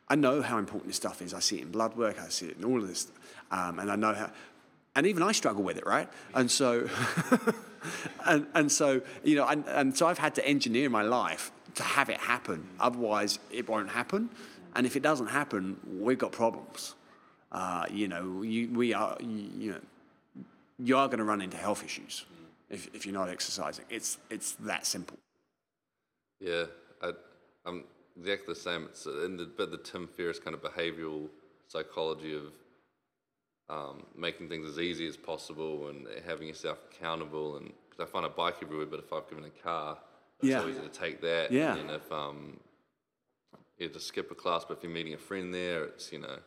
I 0.08 0.16
know 0.16 0.42
how 0.42 0.58
important 0.58 0.88
this 0.88 0.98
stuff 0.98 1.22
is. 1.22 1.34
I 1.34 1.40
see 1.40 1.58
it 1.58 1.64
in 1.64 1.72
blood 1.72 1.98
work. 1.98 2.22
I 2.22 2.30
see 2.30 2.48
it 2.48 2.58
in 2.58 2.66
all 2.66 2.82
of 2.82 2.88
this, 2.88 3.08
um, 3.50 3.80
and 3.80 3.92
I 3.92 3.96
know 3.96 4.14
how. 4.14 4.30
And 4.94 5.08
even 5.08 5.24
I 5.24 5.32
struggle 5.32 5.64
with 5.64 5.78
it, 5.78 5.86
right? 5.86 6.10
And 6.34 6.52
so, 6.52 6.90
and, 8.26 8.46
and 8.54 8.70
so, 8.70 9.02
you 9.24 9.38
know, 9.38 9.48
and, 9.48 9.64
and 9.68 9.98
so 9.98 10.06
I've 10.06 10.18
had 10.18 10.36
to 10.36 10.46
engineer 10.46 10.90
my 10.90 11.02
life 11.02 11.50
to 11.76 11.84
have 11.84 12.10
it 12.10 12.18
happen. 12.18 12.68
Otherwise, 12.78 13.40
it 13.50 13.70
won't 13.70 13.90
happen. 13.90 14.30
And 14.76 14.86
if 14.86 14.98
it 14.98 15.02
doesn't 15.02 15.28
happen, 15.28 15.80
we've 16.02 16.18
got 16.18 16.34
problems. 16.34 16.96
Uh, 17.54 17.86
you 17.90 18.10
know, 18.10 18.42
you, 18.42 18.70
we 18.74 18.94
are, 18.94 19.16
you, 19.22 19.50
you 19.58 19.72
know, 19.72 20.44
you 20.78 20.98
are 20.98 21.08
going 21.08 21.20
to 21.20 21.24
run 21.24 21.40
into 21.40 21.56
health 21.56 21.86
issues 21.86 22.26
if, 22.72 22.90
if 22.94 23.06
you're 23.06 23.14
not 23.14 23.30
exercising. 23.30 23.86
It's, 23.90 24.18
it's 24.30 24.54
that 24.54 24.86
simple. 24.86 25.18
Yeah, 26.40 26.66
I, 27.02 27.12
am 27.68 27.84
exactly 28.18 28.54
the 28.54 28.60
same. 28.60 28.86
It's 28.86 29.06
in 29.06 29.38
the, 29.38 29.50
but 29.56 29.72
the 29.72 29.78
Tim 29.78 30.08
Ferriss 30.08 30.40
kind 30.40 30.56
of 30.56 30.62
behavioral 30.62 31.28
psychology 31.68 32.36
of 32.36 32.54
um, 33.70 34.04
making 34.18 34.50
things 34.50 34.68
as 34.68 34.80
easy 34.80 35.08
as 35.08 35.16
possible 35.16 35.90
and 35.90 36.08
having 36.26 36.48
yourself 36.48 36.80
accountable. 36.92 37.58
And 37.58 37.72
because 37.90 38.08
I 38.08 38.12
find 38.12 38.26
a 38.26 38.30
bike 38.30 38.56
everywhere, 38.62 38.88
but 38.88 39.00
if 39.00 39.14
I've 39.14 39.30
given 39.30 39.46
a 39.46 39.64
car, 39.64 39.98
it's 40.40 40.50
yeah. 40.50 40.62
so 40.62 40.68
easy 40.68 40.82
to 40.82 40.90
take 40.90 41.22
that. 41.22 41.52
Yeah. 41.52 41.76
And 41.76 41.92
if 41.92 42.12
um, 42.12 42.60
you 43.78 43.86
have 43.86 43.94
to 43.94 44.00
skip 44.00 44.32
a 44.32 44.36
class, 44.36 44.66
but 44.68 44.78
if 44.78 44.84
you're 44.84 44.92
meeting 44.92 45.14
a 45.14 45.18
friend 45.18 45.54
there, 45.54 45.84
it's 45.86 46.12
you 46.12 46.20
know 46.20 46.38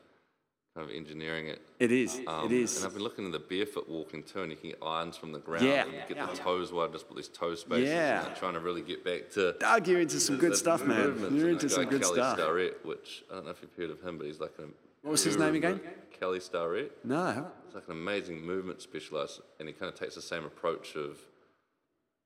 kind 0.74 0.90
of 0.90 0.94
engineering 0.94 1.46
it. 1.46 1.62
It 1.78 1.92
is. 1.92 2.20
Um, 2.26 2.46
it 2.46 2.52
is. 2.52 2.76
And 2.78 2.86
I've 2.86 2.94
been 2.94 3.02
looking 3.02 3.26
at 3.26 3.32
the 3.32 3.38
barefoot 3.38 3.88
walking 3.88 4.24
too, 4.24 4.42
and 4.42 4.50
you 4.50 4.56
can 4.56 4.70
get 4.70 4.78
irons 4.82 5.16
from 5.16 5.30
the 5.32 5.38
ground 5.38 5.64
Yeah. 5.64 5.84
and 5.84 5.92
you 5.92 5.98
get 6.08 6.16
Yeah. 6.16 6.26
the 6.26 6.36
toes 6.36 6.72
wide, 6.72 6.92
just 6.92 7.06
put 7.06 7.16
these 7.16 7.28
toe 7.28 7.54
spaces. 7.54 7.88
Yeah. 7.88 8.20
And 8.20 8.28
I'm 8.30 8.34
trying 8.36 8.54
to 8.54 8.60
really 8.60 8.82
get 8.82 9.04
back 9.04 9.30
to. 9.32 9.52
Doug, 9.52 9.86
you're 9.86 10.00
into 10.00 10.18
some 10.18 10.36
good 10.36 10.56
stuff, 10.56 10.84
man. 10.84 11.16
You're 11.36 11.48
And 11.48 11.50
into 11.50 11.68
some 11.68 11.84
good 11.84 12.02
Kelly 12.02 12.14
stuff. 12.14 12.38
Starrett, 12.38 12.84
which 12.84 13.24
I 13.30 13.34
don't 13.36 13.44
know 13.44 13.50
if 13.52 13.62
you've 13.62 13.74
heard 13.76 13.90
of 13.90 14.02
him, 14.02 14.18
but 14.18 14.26
he's 14.26 14.40
like 14.40 14.58
an. 14.58 14.74
What 15.02 15.12
was 15.12 15.22
his 15.22 15.36
name 15.36 15.54
again? 15.54 15.80
Kelly 16.18 16.40
Starrett. 16.40 17.04
No. 17.04 17.52
He's 17.66 17.74
like 17.74 17.84
an 17.86 17.92
amazing 17.92 18.40
movement 18.42 18.80
specialist, 18.80 19.42
and 19.60 19.68
he 19.68 19.74
kind 19.74 19.92
of 19.92 19.98
takes 19.98 20.14
the 20.16 20.22
same 20.22 20.44
approach 20.44 20.96
of 20.96 21.18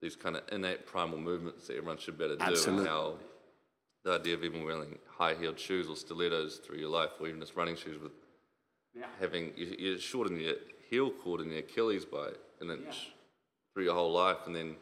these 0.01 0.15
kind 0.15 0.37
of 0.37 0.43
innate 0.53 0.87
primal 0.87 1.19
movements 1.19 1.67
that 1.67 1.77
everyone 1.77 1.99
should 1.99 2.17
be 2.17 2.25
able 2.25 2.37
to 2.37 2.45
do, 2.45 2.51
Absolutely. 2.53 2.83
and 2.83 2.89
how 2.89 3.19
the 4.05 4.13
idea 4.13 4.35
of 4.35 4.45
even 4.45 4.63
wearing 4.65 4.97
high-heeled 5.09 5.59
shoes 5.59 5.89
or 5.89 5.97
stilettos 5.97 6.59
through 6.59 6.79
your 6.79 6.89
life, 6.89 7.11
or 7.19 7.27
even 7.27 7.41
just 7.41 7.57
running 7.57 7.75
shoes 7.75 8.01
with 8.01 8.13
having 9.21 9.53
you, 9.57 9.99
shorten 9.99 10.39
your 10.41 10.55
heel 10.91 11.11
cord 11.11 11.41
and 11.41 11.51
your 11.51 11.61
Achilles 11.61 12.05
by 12.05 12.31
an 12.61 12.71
inch 12.71 13.13
through 13.75 13.85
your 13.85 13.95
whole 13.95 14.13
life, 14.13 14.39
and 14.47 14.55
then 14.55 14.77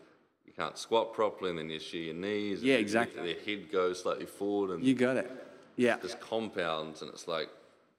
you 0.45 0.53
can't 0.57 0.79
squat 0.79 1.13
properly, 1.13 1.51
and 1.51 1.59
then 1.59 1.69
you 1.71 1.79
shear 1.81 2.05
your 2.05 2.15
knees. 2.15 2.59
and 2.59 2.67
Yeah, 2.69 2.75
your- 2.75 2.81
exactly. 2.81 3.31
Your 3.33 3.41
head 3.41 3.71
goes 3.73 4.03
slightly 4.03 4.27
forward, 4.27 4.71
and 4.71 4.85
You 4.85 4.95
got 4.95 5.17
it. 5.17 5.31
Yeah. 5.77 5.99
just 6.01 6.21
compounds, 6.21 7.03
and 7.03 7.11
it's 7.11 7.29
like 7.29 7.49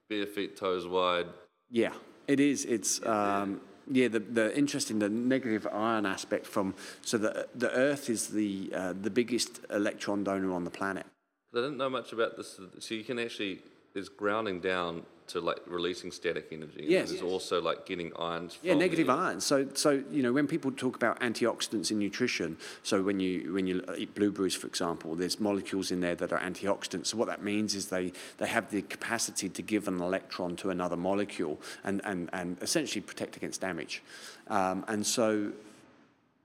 bare 0.08 0.26
feet, 0.26 0.56
toes 0.56 0.86
wide. 0.86 1.26
Yeah. 1.70 1.92
It 2.26 2.40
is. 2.40 2.64
It's. 2.64 3.04
Um, 3.06 3.60
yeah, 3.90 4.08
the, 4.08 4.18
the 4.20 4.54
interesting, 4.58 4.98
the 4.98 5.08
negative 5.08 5.66
ion 5.66 6.04
aspect 6.04 6.46
from 6.46 6.74
so 7.00 7.16
the 7.16 7.48
the 7.54 7.70
Earth 7.72 8.10
is 8.10 8.28
the 8.28 8.70
uh, 8.74 8.92
the 9.00 9.08
biggest 9.08 9.60
electron 9.70 10.24
donor 10.24 10.52
on 10.52 10.64
the 10.64 10.70
planet. 10.70 11.06
I 11.54 11.58
didn't 11.58 11.78
know 11.78 11.88
much 11.88 12.12
about 12.12 12.36
this. 12.36 12.60
So 12.80 12.94
you 12.94 13.02
can 13.02 13.18
actually 13.18 13.62
there's 13.98 14.08
grounding 14.08 14.60
down 14.60 15.02
to 15.26 15.40
like 15.40 15.58
releasing 15.66 16.12
static 16.12 16.46
energy. 16.52 16.84
Yes. 16.86 17.10
There's 17.10 17.20
also 17.20 17.60
like 17.60 17.84
getting 17.84 18.12
ions. 18.16 18.54
From 18.54 18.68
Yeah, 18.68 18.74
negative 18.74 19.10
ions. 19.10 19.44
So, 19.44 19.66
so 19.74 20.02
you 20.10 20.22
know, 20.22 20.32
when 20.32 20.46
people 20.46 20.70
talk 20.70 20.94
about 20.94 21.18
antioxidants 21.20 21.90
in 21.90 21.98
nutrition, 21.98 22.56
so 22.84 23.02
when 23.02 23.18
you 23.18 23.52
when 23.52 23.66
you 23.66 23.82
eat 23.96 24.14
blueberries, 24.14 24.54
for 24.54 24.68
example, 24.68 25.16
there's 25.16 25.40
molecules 25.40 25.90
in 25.90 25.98
there 26.00 26.14
that 26.14 26.32
are 26.32 26.38
antioxidants. 26.38 27.08
So 27.08 27.16
what 27.16 27.26
that 27.26 27.42
means 27.42 27.74
is 27.74 27.88
they 27.88 28.12
they 28.38 28.46
have 28.46 28.70
the 28.70 28.82
capacity 28.82 29.48
to 29.48 29.62
give 29.62 29.88
an 29.88 30.00
electron 30.00 30.54
to 30.56 30.70
another 30.70 30.96
molecule 30.96 31.60
and 31.82 32.00
and 32.04 32.30
and 32.32 32.56
essentially 32.62 33.00
protect 33.00 33.36
against 33.36 33.60
damage. 33.60 34.00
Um, 34.46 34.84
and 34.86 35.04
so 35.04 35.52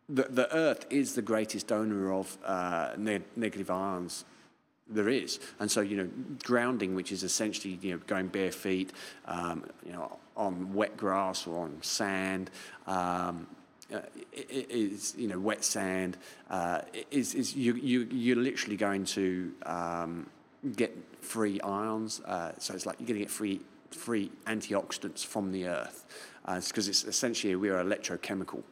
the, 0.09 0.23
the 0.23 0.53
Earth 0.53 0.87
is 0.89 1.13
the 1.13 1.21
greatest 1.21 1.67
donor 1.67 2.11
of 2.11 2.37
uh, 2.43 2.93
ne- 2.97 3.29
negative 3.35 3.69
ions 3.69 4.25
there 4.93 5.09
is. 5.09 5.39
And 5.59 5.69
so, 5.69 5.81
you 5.81 5.97
know, 5.97 6.09
grounding, 6.43 6.95
which 6.95 7.11
is 7.11 7.23
essentially, 7.23 7.79
you 7.81 7.91
know, 7.91 8.01
going 8.07 8.27
bare 8.27 8.51
feet, 8.51 8.91
um, 9.25 9.65
you 9.85 9.91
know, 9.91 10.17
on 10.35 10.73
wet 10.73 10.97
grass 10.97 11.47
or 11.47 11.63
on 11.63 11.81
sand, 11.81 12.49
um, 12.87 13.47
uh, 13.93 13.99
is, 14.31 15.13
you 15.17 15.27
know, 15.27 15.39
wet 15.39 15.63
sand, 15.63 16.17
uh, 16.49 16.81
is, 17.11 17.35
is 17.35 17.55
you, 17.55 17.75
you, 17.75 18.07
you're 18.11 18.37
literally 18.37 18.77
going 18.77 19.05
to 19.05 19.53
um, 19.65 20.29
get 20.75 20.95
free 21.21 21.59
ions. 21.61 22.21
Uh, 22.21 22.51
so 22.57 22.73
it's 22.73 22.85
like 22.85 22.99
you're 22.99 23.07
going 23.07 23.19
to 23.19 23.25
get 23.25 23.31
free, 23.31 23.61
free 23.91 24.31
antioxidants 24.47 25.25
from 25.25 25.51
the 25.51 25.67
earth 25.67 26.05
because 26.45 26.87
uh, 26.87 26.91
it's 26.91 27.03
essentially 27.03 27.55
we're 27.55 27.83
electrochemical. 27.83 28.63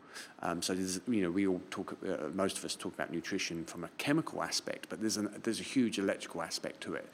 Um, 0.41 0.61
so 0.61 0.73
you 0.73 1.21
know 1.21 1.31
we 1.31 1.47
all 1.47 1.61
talk, 1.69 1.97
uh, 2.07 2.29
most 2.33 2.57
of 2.57 2.65
us 2.65 2.75
talk 2.75 2.93
about 2.93 3.11
nutrition 3.11 3.65
from 3.65 3.83
a 3.83 3.89
chemical 3.97 4.43
aspect, 4.43 4.87
but 4.89 5.01
there's, 5.01 5.17
an, 5.17 5.29
there's 5.43 5.59
a 5.59 5.63
huge 5.63 5.99
electrical 5.99 6.41
aspect 6.41 6.81
to 6.81 6.95
it, 6.95 7.07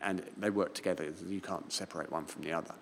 and 0.00 0.22
they 0.38 0.50
work 0.50 0.74
together. 0.74 1.12
You 1.28 1.40
can't 1.40 1.72
separate 1.72 2.10
one 2.10 2.24
from 2.24 2.42
the 2.42 2.52
other. 2.52 2.74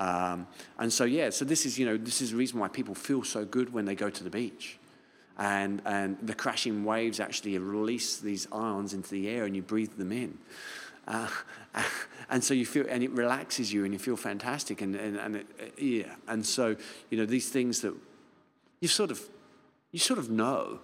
Um, 0.00 0.46
and 0.78 0.92
so 0.92 1.04
yeah, 1.04 1.30
so 1.30 1.44
this 1.44 1.66
is 1.66 1.78
you 1.78 1.86
know 1.86 1.96
this 1.96 2.20
is 2.20 2.30
the 2.30 2.36
reason 2.36 2.58
why 2.58 2.68
people 2.68 2.94
feel 2.94 3.24
so 3.24 3.44
good 3.44 3.72
when 3.72 3.84
they 3.84 3.94
go 3.94 4.10
to 4.10 4.24
the 4.24 4.30
beach. 4.30 4.78
And, 5.40 5.82
and 5.84 6.18
the 6.20 6.34
crashing 6.34 6.84
waves 6.84 7.20
actually 7.20 7.56
release 7.58 8.18
these 8.18 8.48
ions 8.50 8.92
into 8.92 9.10
the 9.10 9.28
air 9.28 9.44
and 9.44 9.54
you 9.54 9.62
breathe 9.62 9.92
them 9.92 10.10
in. 10.10 10.36
Uh, 11.08 11.28
and 12.30 12.44
so 12.44 12.54
you 12.54 12.66
feel, 12.66 12.84
and 12.88 13.02
it 13.02 13.10
relaxes 13.12 13.72
you, 13.72 13.84
and 13.84 13.92
you 13.92 13.98
feel 13.98 14.16
fantastic, 14.16 14.82
and 14.82 14.94
and, 14.94 15.16
and 15.16 15.36
it, 15.36 15.46
yeah, 15.78 16.14
and 16.28 16.44
so 16.44 16.76
you 17.10 17.18
know 17.18 17.24
these 17.24 17.48
things 17.48 17.80
that 17.80 17.94
you 18.80 18.88
sort 18.88 19.10
of, 19.10 19.20
you 19.92 19.98
sort 19.98 20.18
of 20.18 20.30
know 20.30 20.80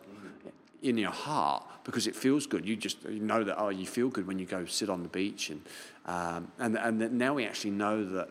in 0.83 0.99
your 0.99 1.11
heart 1.11 1.65
because 1.85 2.07
it 2.07 2.15
feels 2.15 2.47
good. 2.47 2.67
You 2.67 2.77
just 2.77 3.03
you 3.05 3.21
know 3.21 3.45
that 3.45 3.57
oh, 3.59 3.71
you 3.71 3.87
feel 3.87 4.09
good 4.09 4.27
when 4.27 4.39
you 4.39 4.47
go 4.47 4.65
sit 4.67 4.91
on 4.91 5.03
the 5.03 5.09
beach, 5.09 5.51
and 5.51 5.63
um, 6.07 6.53
and 6.59 6.77
and 6.77 7.13
now 7.13 7.35
we 7.35 7.47
actually 7.47 7.73
know 7.73 8.05
that 8.05 8.29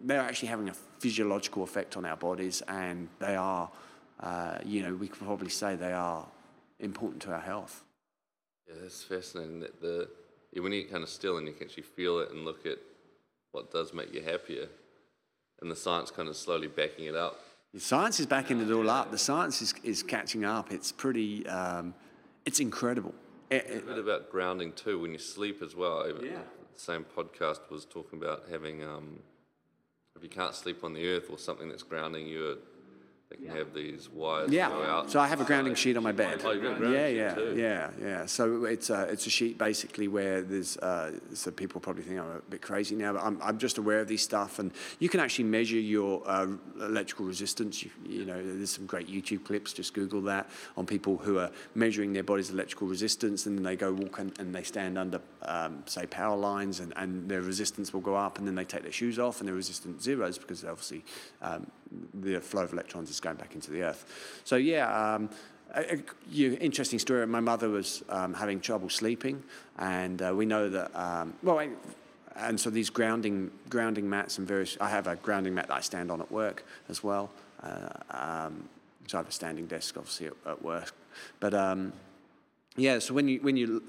they're 0.00 0.20
actually 0.20 0.48
having 0.48 0.68
a 0.68 0.74
physiological 0.98 1.62
effect 1.62 1.96
on 1.96 2.04
our 2.04 2.16
bodies, 2.16 2.62
and 2.68 3.08
they 3.18 3.36
are, 3.36 3.70
uh, 4.20 4.58
you 4.64 4.82
know, 4.82 4.94
we 4.94 5.08
can 5.08 5.26
probably 5.26 5.48
say 5.48 5.76
they 5.76 5.92
are 5.92 6.26
important 6.80 7.22
to 7.22 7.32
our 7.32 7.40
health. 7.40 7.84
Yeah, 8.68 8.74
that's 8.82 9.02
fascinating. 9.02 9.60
That 9.60 9.80
the 9.80 10.08
when 10.60 10.72
you 10.72 10.84
kind 10.84 11.02
of 11.02 11.08
still 11.08 11.38
and 11.38 11.46
you 11.46 11.52
can 11.52 11.66
actually 11.66 11.84
feel 11.84 12.20
it 12.20 12.30
and 12.30 12.44
look 12.44 12.66
at 12.66 12.78
what 13.52 13.70
does 13.70 13.92
make 13.92 14.12
you 14.14 14.22
happier, 14.22 14.68
and 15.60 15.70
the 15.70 15.76
science 15.76 16.10
kind 16.10 16.28
of 16.28 16.36
slowly 16.36 16.68
backing 16.68 17.06
it 17.06 17.16
up. 17.16 17.40
The 17.74 17.80
science 17.80 18.20
is 18.20 18.26
backing 18.26 18.60
it 18.60 18.70
all 18.70 18.90
up. 18.90 19.10
The 19.10 19.18
science 19.18 19.62
is, 19.62 19.74
is 19.82 20.02
catching 20.02 20.44
up. 20.44 20.70
It's 20.70 20.92
pretty, 20.92 21.46
um, 21.46 21.94
it's 22.44 22.60
incredible. 22.60 23.14
It, 23.50 23.66
it, 23.66 23.82
a 23.84 23.86
bit 23.86 23.98
about 23.98 24.30
grounding 24.30 24.72
too 24.72 24.98
when 24.98 25.12
you 25.12 25.18
sleep 25.18 25.62
as 25.62 25.74
well. 25.74 26.06
Yeah. 26.22 26.32
The 26.74 26.80
same 26.80 27.06
podcast 27.16 27.70
was 27.70 27.86
talking 27.86 28.18
about 28.18 28.44
having, 28.50 28.82
um, 28.84 29.20
if 30.16 30.22
you 30.22 30.28
can't 30.28 30.54
sleep 30.54 30.84
on 30.84 30.92
the 30.92 31.08
earth 31.08 31.30
or 31.30 31.38
something 31.38 31.68
that's 31.68 31.82
grounding 31.82 32.26
you, 32.26 32.58
they 33.32 33.46
can 33.46 33.56
have 33.56 33.74
these 33.74 34.08
wires 34.10 34.50
yeah. 34.50 34.68
go 34.68 34.82
out. 34.82 35.10
So 35.10 35.20
I 35.20 35.26
have 35.26 35.40
a 35.40 35.44
grounding 35.44 35.74
sheet 35.74 35.96
on 35.96 36.02
my 36.02 36.12
bed. 36.12 36.40
Oh, 36.44 36.50
you've 36.50 36.62
got 36.62 36.72
a 36.72 36.76
grounding 36.76 37.00
yeah, 37.00 37.08
yeah, 37.08 37.34
too. 37.34 37.54
yeah, 37.56 37.90
yeah. 38.00 38.26
So 38.26 38.64
it's 38.64 38.90
a, 38.90 39.04
it's 39.04 39.26
a 39.26 39.30
sheet 39.30 39.58
basically 39.58 40.08
where 40.08 40.42
there's, 40.42 40.76
uh, 40.78 41.18
so 41.34 41.50
people 41.50 41.80
probably 41.80 42.02
think 42.02 42.20
I'm 42.20 42.30
a 42.30 42.40
bit 42.50 42.62
crazy 42.62 42.94
now, 42.94 43.14
but 43.14 43.22
I'm, 43.22 43.40
I'm 43.42 43.58
just 43.58 43.78
aware 43.78 44.00
of 44.00 44.08
these 44.08 44.22
stuff. 44.22 44.58
And 44.58 44.72
you 44.98 45.08
can 45.08 45.20
actually 45.20 45.44
measure 45.44 45.78
your 45.78 46.22
uh, 46.26 46.48
electrical 46.80 47.26
resistance. 47.26 47.82
You, 47.82 47.90
you 48.06 48.24
know, 48.24 48.42
there's 48.42 48.70
some 48.70 48.86
great 48.86 49.08
YouTube 49.08 49.44
clips, 49.44 49.72
just 49.72 49.94
Google 49.94 50.20
that, 50.22 50.50
on 50.76 50.86
people 50.86 51.16
who 51.16 51.38
are 51.38 51.50
measuring 51.74 52.12
their 52.12 52.24
body's 52.24 52.50
electrical 52.50 52.86
resistance. 52.86 53.46
And 53.46 53.56
then 53.56 53.64
they 53.64 53.76
go 53.76 53.92
walk 53.92 54.18
and, 54.18 54.38
and 54.38 54.54
they 54.54 54.62
stand 54.62 54.98
under, 54.98 55.20
um, 55.42 55.82
say, 55.86 56.06
power 56.06 56.36
lines 56.36 56.80
and, 56.80 56.92
and 56.96 57.28
their 57.28 57.40
resistance 57.40 57.92
will 57.92 58.00
go 58.00 58.14
up. 58.14 58.38
And 58.38 58.46
then 58.46 58.54
they 58.54 58.64
take 58.64 58.82
their 58.82 58.92
shoes 58.92 59.18
off 59.18 59.40
and 59.40 59.48
their 59.48 59.54
resistance 59.54 60.02
zeros 60.02 60.38
because 60.38 60.64
obviously 60.64 61.04
um, 61.40 61.66
the 62.14 62.40
flow 62.40 62.62
of 62.62 62.72
electrons 62.72 63.10
is 63.10 63.20
going 63.22 63.36
back 63.36 63.54
into 63.54 63.70
the 63.70 63.82
earth. 63.82 64.04
So 64.44 64.56
yeah, 64.56 65.14
um, 65.14 65.30
a, 65.74 65.94
a, 65.94 66.58
interesting 66.60 66.98
story. 66.98 67.26
My 67.26 67.40
mother 67.40 67.70
was 67.70 68.04
um, 68.10 68.34
having 68.34 68.60
trouble 68.60 68.90
sleeping, 68.90 69.42
and 69.78 70.20
uh, 70.20 70.34
we 70.36 70.44
know 70.44 70.68
that. 70.68 70.94
Um, 70.94 71.34
well, 71.42 71.66
and 72.36 72.58
so 72.58 72.70
these 72.70 72.90
grounding 72.90 73.50
grounding 73.70 74.08
mats 74.08 74.38
and 74.38 74.46
various. 74.46 74.76
I 74.80 74.90
have 74.90 75.06
a 75.06 75.16
grounding 75.16 75.54
mat 75.54 75.68
that 75.68 75.74
I 75.74 75.80
stand 75.80 76.10
on 76.10 76.20
at 76.20 76.30
work 76.30 76.64
as 76.88 77.02
well. 77.02 77.30
Uh, 77.62 77.88
um, 78.10 78.68
so 79.06 79.18
I 79.18 79.20
have 79.20 79.28
a 79.28 79.32
standing 79.32 79.66
desk, 79.66 79.96
obviously 79.96 80.26
at, 80.26 80.34
at 80.46 80.62
work. 80.62 80.92
But 81.40 81.54
um, 81.54 81.92
yeah, 82.76 82.98
so 82.98 83.14
when 83.14 83.28
you 83.28 83.40
when 83.40 83.56
you 83.56 83.82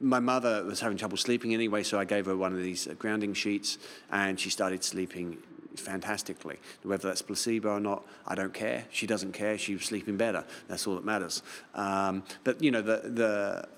my 0.00 0.20
mother 0.20 0.64
was 0.64 0.80
having 0.80 0.96
trouble 0.96 1.16
sleeping 1.16 1.54
anyway, 1.54 1.82
so 1.82 1.98
I 1.98 2.04
gave 2.04 2.26
her 2.26 2.36
one 2.36 2.52
of 2.52 2.62
these 2.62 2.86
uh, 2.86 2.94
grounding 2.94 3.34
sheets, 3.34 3.78
and 4.10 4.38
she 4.38 4.50
started 4.50 4.84
sleeping 4.84 5.38
fantastically. 5.76 6.58
Whether 6.82 7.08
that's 7.08 7.22
placebo 7.22 7.70
or 7.70 7.80
not, 7.80 8.06
I 8.26 8.34
don't 8.34 8.54
care. 8.54 8.84
She 8.90 9.06
doesn't 9.06 9.32
care. 9.32 9.58
She's 9.58 9.84
sleeping 9.84 10.16
better. 10.16 10.44
That's 10.68 10.86
all 10.86 10.94
that 10.94 11.04
matters. 11.04 11.42
Um, 11.74 12.22
but 12.44 12.62
you 12.62 12.70
know, 12.70 12.82
the 12.82 13.02
the 13.04 13.68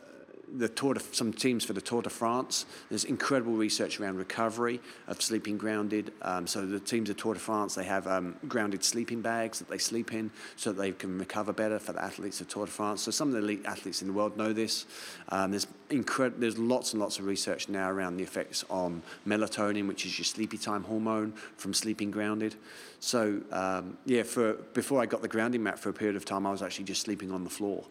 the 0.57 0.69
Tour 0.69 0.95
de, 0.95 1.01
some 1.13 1.33
teams 1.33 1.65
for 1.65 1.73
the 1.73 1.81
Tour 1.81 2.03
de 2.03 2.11
France. 2.11 2.67
There's 2.89 3.05
incredible 3.05 3.53
research 3.53 4.01
around 4.01 4.17
recovery 4.17 4.81
of 5.07 5.21
sleeping 5.23 5.57
grounded. 5.57 6.13
Um, 6.23 6.47
so 6.47 6.67
the 6.67 6.81
teams 6.81 7.11
of 7.11 7.17
Tour 7.17 7.35
de 7.35 7.41
France, 7.41 7.75
they 7.75 7.85
have 7.85 8.07
um, 8.07 8.37
grounded 8.49 8.85
sleeping 8.85 9.21
bags 9.21 9.59
that 9.59 9.69
they 9.69 9.79
sleep 9.79 10.13
in 10.13 10.31
so 10.57 10.73
that 10.73 10.81
they 10.81 10.93
can 10.93 11.19
recover 11.19 11.53
better 11.53 11.79
for 11.79 11.93
the 11.93 12.03
athletes 12.03 12.41
of 12.41 12.49
Tour 12.49 12.67
de 12.67 12.73
France. 12.73 13.03
So 13.03 13.11
some 13.11 13.29
of 13.29 13.35
the 13.35 13.41
elite 13.41 13.65
athletes 13.65 14.03
in 14.03 14.09
the 14.09 14.15
world 14.15 14.37
know 14.37 14.53
this. 14.53 14.87
Um, 15.29 15.51
there's 15.51 15.67
incred- 15.91 16.39
there's 16.39 16.59
lots 16.59 16.93
and 16.93 17.01
lots 17.01 17.19
of 17.19 17.27
research 17.27 17.69
now 17.69 17.91
around 17.91 18.17
the 18.17 18.23
effects 18.23 18.65
on 18.71 19.03
melatonin, 19.27 19.87
which 19.87 20.07
is 20.07 20.19
your 20.19 20.25
sleepy 20.25 20.59
time 20.59 20.85
hormone 20.85 21.33
from 21.57 21.75
sleeping 21.75 22.11
grounded. 22.11 22.55
So 23.01 23.41
um, 23.53 23.97
yeah, 24.05 24.23
for 24.23 24.55
before 24.75 25.01
I 25.01 25.07
got 25.07 25.23
the 25.23 25.29
grounding 25.29 25.63
mat 25.63 25.79
for 25.79 25.89
a 25.89 25.93
period 25.93 26.17
of 26.17 26.25
time, 26.25 26.47
I 26.47 26.51
was 26.51 26.63
actually 26.63 26.85
just 26.85 27.03
sleeping 27.03 27.33
on 27.33 27.45
the 27.45 27.51
floor. 27.51 27.85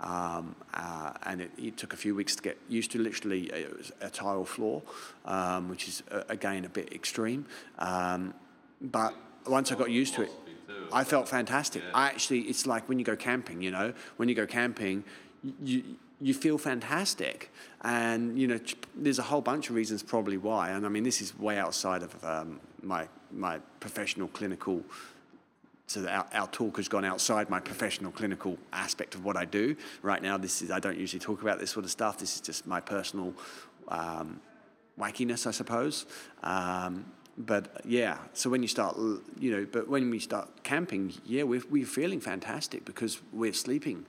Um, 0.00 0.54
uh, 0.72 1.12
and 1.24 1.42
it, 1.42 1.50
it, 1.58 1.76
took 1.76 1.92
a 1.92 1.96
few 1.96 2.14
weeks 2.14 2.34
to 2.36 2.42
get 2.42 2.58
used 2.68 2.90
to. 2.92 2.98
Literally, 2.98 3.44
it 3.52 3.76
was 3.76 3.92
a 4.00 4.08
tile 4.08 4.46
floor, 4.46 4.82
um, 5.26 5.68
which 5.68 5.88
is 5.88 6.02
uh, 6.10 6.22
again 6.30 6.64
a 6.64 6.70
bit 6.70 6.92
extreme. 6.94 7.44
Um, 7.78 8.32
but 8.80 9.14
once 9.46 9.70
I 9.70 9.74
got 9.74 9.90
used 9.90 10.14
to 10.14 10.22
it, 10.22 10.30
I 10.90 11.04
felt 11.04 11.28
fantastic. 11.28 11.82
I 11.94 12.06
actually, 12.06 12.40
it's 12.40 12.66
like 12.66 12.88
when 12.88 12.98
you 12.98 13.04
go 13.04 13.16
camping. 13.16 13.60
You 13.60 13.70
know, 13.72 13.92
when 14.16 14.28
you 14.28 14.34
go 14.34 14.46
camping, 14.46 15.04
you 15.62 15.82
you 16.20 16.34
feel 16.34 16.58
fantastic, 16.58 17.50
and 17.82 18.38
you 18.38 18.46
know, 18.46 18.58
there's 18.94 19.18
a 19.18 19.22
whole 19.22 19.40
bunch 19.40 19.70
of 19.70 19.76
reasons 19.76 20.02
probably 20.02 20.36
why. 20.36 20.70
And 20.70 20.86
I 20.86 20.88
mean, 20.88 21.02
this 21.02 21.20
is 21.20 21.38
way 21.38 21.58
outside 21.58 22.02
of 22.02 22.24
um, 22.24 22.60
my 22.82 23.06
my 23.30 23.58
professional 23.80 24.28
clinical 24.28 24.82
so 25.90 26.06
our, 26.06 26.24
our, 26.32 26.46
talk 26.46 26.76
has 26.76 26.86
gone 26.86 27.04
outside 27.04 27.50
my 27.50 27.58
professional 27.58 28.12
clinical 28.12 28.56
aspect 28.72 29.16
of 29.16 29.24
what 29.24 29.36
I 29.36 29.44
do. 29.44 29.74
Right 30.02 30.22
now, 30.22 30.38
this 30.38 30.62
is 30.62 30.70
I 30.70 30.78
don't 30.78 30.96
usually 30.96 31.18
talk 31.18 31.42
about 31.42 31.58
this 31.58 31.72
sort 31.72 31.84
of 31.84 31.90
stuff. 31.90 32.16
This 32.16 32.36
is 32.36 32.40
just 32.40 32.64
my 32.64 32.78
personal 32.78 33.34
um, 33.88 34.40
wackiness, 34.96 35.48
I 35.48 35.50
suppose. 35.50 36.06
Um, 36.44 37.06
but 37.36 37.80
yeah, 37.84 38.18
so 38.34 38.48
when 38.48 38.62
you 38.62 38.68
start, 38.68 38.96
you 39.40 39.50
know, 39.50 39.66
but 39.68 39.88
when 39.88 40.10
we 40.10 40.20
start 40.20 40.62
camping, 40.62 41.12
yeah, 41.24 41.42
we're, 41.42 41.64
we're 41.68 41.84
feeling 41.84 42.20
fantastic 42.20 42.84
because 42.84 43.20
we're 43.32 43.52
sleeping. 43.52 44.06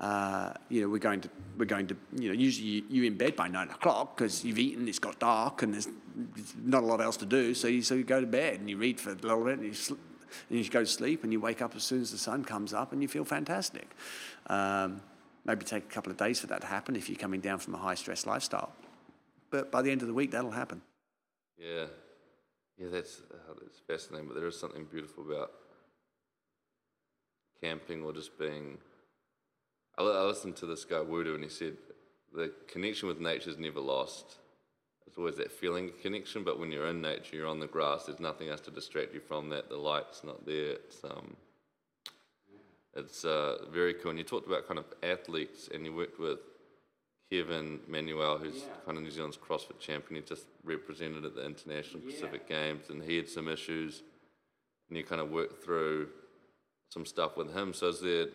Uh, 0.00 0.52
you 0.68 0.82
know, 0.82 0.88
we're 0.88 0.98
going 0.98 1.20
to, 1.20 1.30
we're 1.56 1.64
going 1.64 1.86
to, 1.86 1.96
you 2.16 2.30
know, 2.30 2.34
usually 2.34 2.82
you're 2.88 3.04
in 3.04 3.16
bed 3.16 3.36
by 3.36 3.46
nine 3.46 3.68
o'clock 3.68 4.16
because 4.16 4.44
you've 4.44 4.58
eaten, 4.58 4.88
it's 4.88 4.98
got 4.98 5.20
dark, 5.20 5.62
and 5.62 5.74
there's 5.74 5.86
not 6.60 6.82
a 6.82 6.86
lot 6.86 7.00
else 7.00 7.18
to 7.18 7.26
do. 7.26 7.54
So 7.54 7.68
you, 7.68 7.82
so 7.82 7.94
you 7.94 8.02
go 8.02 8.20
to 8.20 8.26
bed 8.26 8.58
and 8.58 8.68
you 8.68 8.78
read 8.78 8.98
for 8.98 9.10
a 9.10 9.14
little 9.14 9.44
bit, 9.44 9.58
and 9.58 9.66
you 9.68 9.74
sl- 9.74 9.94
and 10.48 10.58
you 10.58 10.68
go 10.70 10.80
to 10.80 10.86
sleep 10.86 11.24
and 11.24 11.32
you 11.32 11.40
wake 11.40 11.62
up 11.62 11.74
as 11.76 11.82
soon 11.82 12.00
as 12.00 12.10
the 12.10 12.18
sun 12.18 12.44
comes 12.44 12.72
up 12.72 12.92
and 12.92 13.02
you 13.02 13.08
feel 13.08 13.24
fantastic. 13.24 13.90
Um, 14.46 15.00
maybe 15.44 15.64
take 15.64 15.84
a 15.84 15.88
couple 15.88 16.10
of 16.10 16.18
days 16.18 16.40
for 16.40 16.46
that 16.48 16.60
to 16.62 16.66
happen 16.66 16.96
if 16.96 17.08
you're 17.08 17.18
coming 17.18 17.40
down 17.40 17.58
from 17.58 17.74
a 17.74 17.78
high 17.78 17.94
stress 17.94 18.26
lifestyle. 18.26 18.72
But 19.50 19.70
by 19.70 19.82
the 19.82 19.90
end 19.90 20.02
of 20.02 20.08
the 20.08 20.14
week, 20.14 20.30
that'll 20.30 20.50
happen. 20.50 20.82
Yeah. 21.58 21.86
Yeah, 22.78 22.88
that's, 22.90 23.20
uh, 23.30 23.54
that's 23.60 23.80
fascinating. 23.86 24.28
But 24.28 24.36
there 24.36 24.46
is 24.46 24.58
something 24.58 24.84
beautiful 24.84 25.30
about 25.30 25.52
camping 27.62 28.02
or 28.02 28.12
just 28.12 28.38
being. 28.38 28.78
I, 29.98 30.02
I 30.02 30.22
listened 30.24 30.56
to 30.56 30.66
this 30.66 30.84
guy, 30.84 30.96
Wudu, 30.96 31.34
and 31.34 31.44
he 31.44 31.50
said 31.50 31.76
the 32.32 32.52
connection 32.68 33.08
with 33.08 33.20
nature 33.20 33.50
is 33.50 33.58
never 33.58 33.80
lost. 33.80 34.38
There's 35.10 35.18
always 35.18 35.36
that 35.38 35.50
feeling 35.50 35.88
of 35.88 36.00
connection, 36.00 36.44
but 36.44 36.60
when 36.60 36.70
you're 36.70 36.86
in 36.86 37.02
nature, 37.02 37.34
you're 37.34 37.48
on 37.48 37.58
the 37.58 37.66
grass, 37.66 38.04
there's 38.04 38.20
nothing 38.20 38.48
else 38.48 38.60
to 38.60 38.70
distract 38.70 39.12
you 39.12 39.18
from 39.18 39.48
that. 39.48 39.68
The 39.68 39.76
light's 39.76 40.22
not 40.22 40.46
there. 40.46 40.74
It's, 40.74 41.02
um, 41.02 41.34
it's 42.94 43.24
uh, 43.24 43.64
very 43.72 43.94
cool. 43.94 44.10
And 44.10 44.18
you 44.20 44.24
talked 44.24 44.46
about 44.46 44.68
kind 44.68 44.78
of 44.78 44.84
athletes, 45.02 45.68
and 45.74 45.84
you 45.84 45.92
worked 45.92 46.20
with 46.20 46.38
Kevin 47.28 47.80
Manuel, 47.88 48.38
who's 48.38 48.58
yeah. 48.58 48.84
kind 48.86 48.98
of 48.98 49.02
New 49.02 49.10
Zealand's 49.10 49.36
CrossFit 49.36 49.80
champion. 49.80 50.22
He 50.22 50.28
just 50.28 50.46
represented 50.62 51.24
at 51.24 51.34
the 51.34 51.44
International 51.44 52.00
yeah. 52.04 52.12
Pacific 52.12 52.48
Games, 52.48 52.88
and 52.88 53.02
he 53.02 53.16
had 53.16 53.28
some 53.28 53.48
issues, 53.48 54.02
and 54.88 54.96
you 54.96 55.02
kind 55.02 55.20
of 55.20 55.30
worked 55.30 55.64
through 55.64 56.08
some 56.88 57.04
stuff 57.04 57.36
with 57.36 57.52
him. 57.52 57.74
So 57.74 57.88
is 57.88 58.00
there 58.00 58.26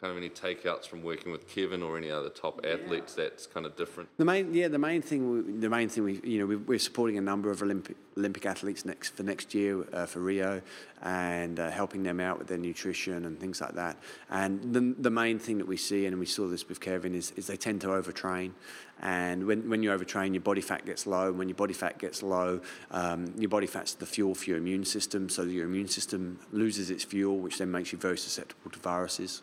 kind 0.00 0.10
of 0.10 0.16
any 0.16 0.30
takeouts 0.30 0.86
from 0.86 1.02
working 1.02 1.30
with 1.30 1.46
Kevin 1.46 1.82
or 1.82 1.98
any 1.98 2.10
other 2.10 2.30
top 2.30 2.64
athletes 2.64 3.14
that's 3.14 3.46
kind 3.46 3.66
of 3.66 3.76
different? 3.76 4.08
The 4.16 4.24
main, 4.24 4.54
yeah, 4.54 4.68
the 4.68 4.78
main 4.78 5.02
thing, 5.02 5.30
we, 5.30 5.52
the 5.60 5.68
main 5.68 5.88
thing 5.90 6.04
we, 6.04 6.20
you 6.24 6.38
know, 6.38 6.46
we, 6.46 6.56
we're 6.56 6.78
supporting 6.78 7.18
a 7.18 7.20
number 7.20 7.50
of 7.50 7.62
Olympic 7.62 7.96
Olympic 8.16 8.44
athletes 8.44 8.84
next 8.84 9.10
for 9.10 9.22
next 9.22 9.54
year 9.54 9.84
uh, 9.92 10.06
for 10.06 10.20
Rio, 10.20 10.62
and 11.02 11.60
uh, 11.60 11.70
helping 11.70 12.02
them 12.02 12.18
out 12.20 12.38
with 12.38 12.48
their 12.48 12.58
nutrition 12.58 13.24
and 13.24 13.38
things 13.38 13.60
like 13.60 13.74
that. 13.74 13.96
And 14.30 14.72
the 14.74 14.94
the 14.98 15.10
main 15.10 15.38
thing 15.38 15.58
that 15.58 15.66
we 15.66 15.76
see, 15.76 16.06
and 16.06 16.18
we 16.18 16.26
saw 16.26 16.48
this 16.48 16.68
with 16.68 16.80
Kevin, 16.80 17.14
is, 17.14 17.32
is 17.36 17.46
they 17.46 17.56
tend 17.56 17.82
to 17.82 17.88
overtrain, 17.88 18.52
and 19.00 19.46
when 19.46 19.68
when 19.68 19.82
you 19.82 19.90
overtrain, 19.90 20.32
your 20.32 20.42
body 20.42 20.62
fat 20.62 20.86
gets 20.86 21.06
low. 21.06 21.28
And 21.28 21.38
when 21.38 21.48
your 21.48 21.56
body 21.56 21.74
fat 21.74 21.98
gets 21.98 22.22
low, 22.22 22.60
um, 22.90 23.34
your 23.38 23.50
body 23.50 23.66
fat's 23.66 23.94
the 23.94 24.06
fuel 24.06 24.34
for 24.34 24.48
your 24.50 24.58
immune 24.58 24.84
system, 24.84 25.28
so 25.28 25.42
your 25.42 25.66
immune 25.66 25.88
system 25.88 26.40
loses 26.52 26.90
its 26.90 27.04
fuel, 27.04 27.38
which 27.38 27.58
then 27.58 27.70
makes 27.70 27.92
you 27.92 27.98
very 27.98 28.18
susceptible 28.18 28.70
to 28.70 28.78
viruses. 28.78 29.42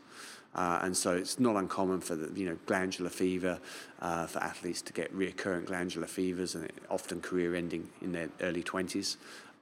Uh, 0.55 0.79
and 0.81 0.97
so 0.97 1.15
it's 1.15 1.39
not 1.39 1.55
uncommon 1.55 2.01
for 2.01 2.15
the, 2.15 2.39
you 2.39 2.47
know, 2.47 2.57
glandular 2.65 3.09
fever, 3.09 3.59
uh, 4.01 4.25
for 4.25 4.39
athletes 4.39 4.81
to 4.81 4.93
get 4.93 5.13
recurrent 5.13 5.67
glandular 5.67 6.07
fevers 6.07 6.55
and 6.55 6.71
often 6.89 7.21
career 7.21 7.53
ending 7.53 7.87
in 8.01 8.11
their 8.11 8.29
early 8.41 8.63
20s. 8.63 9.17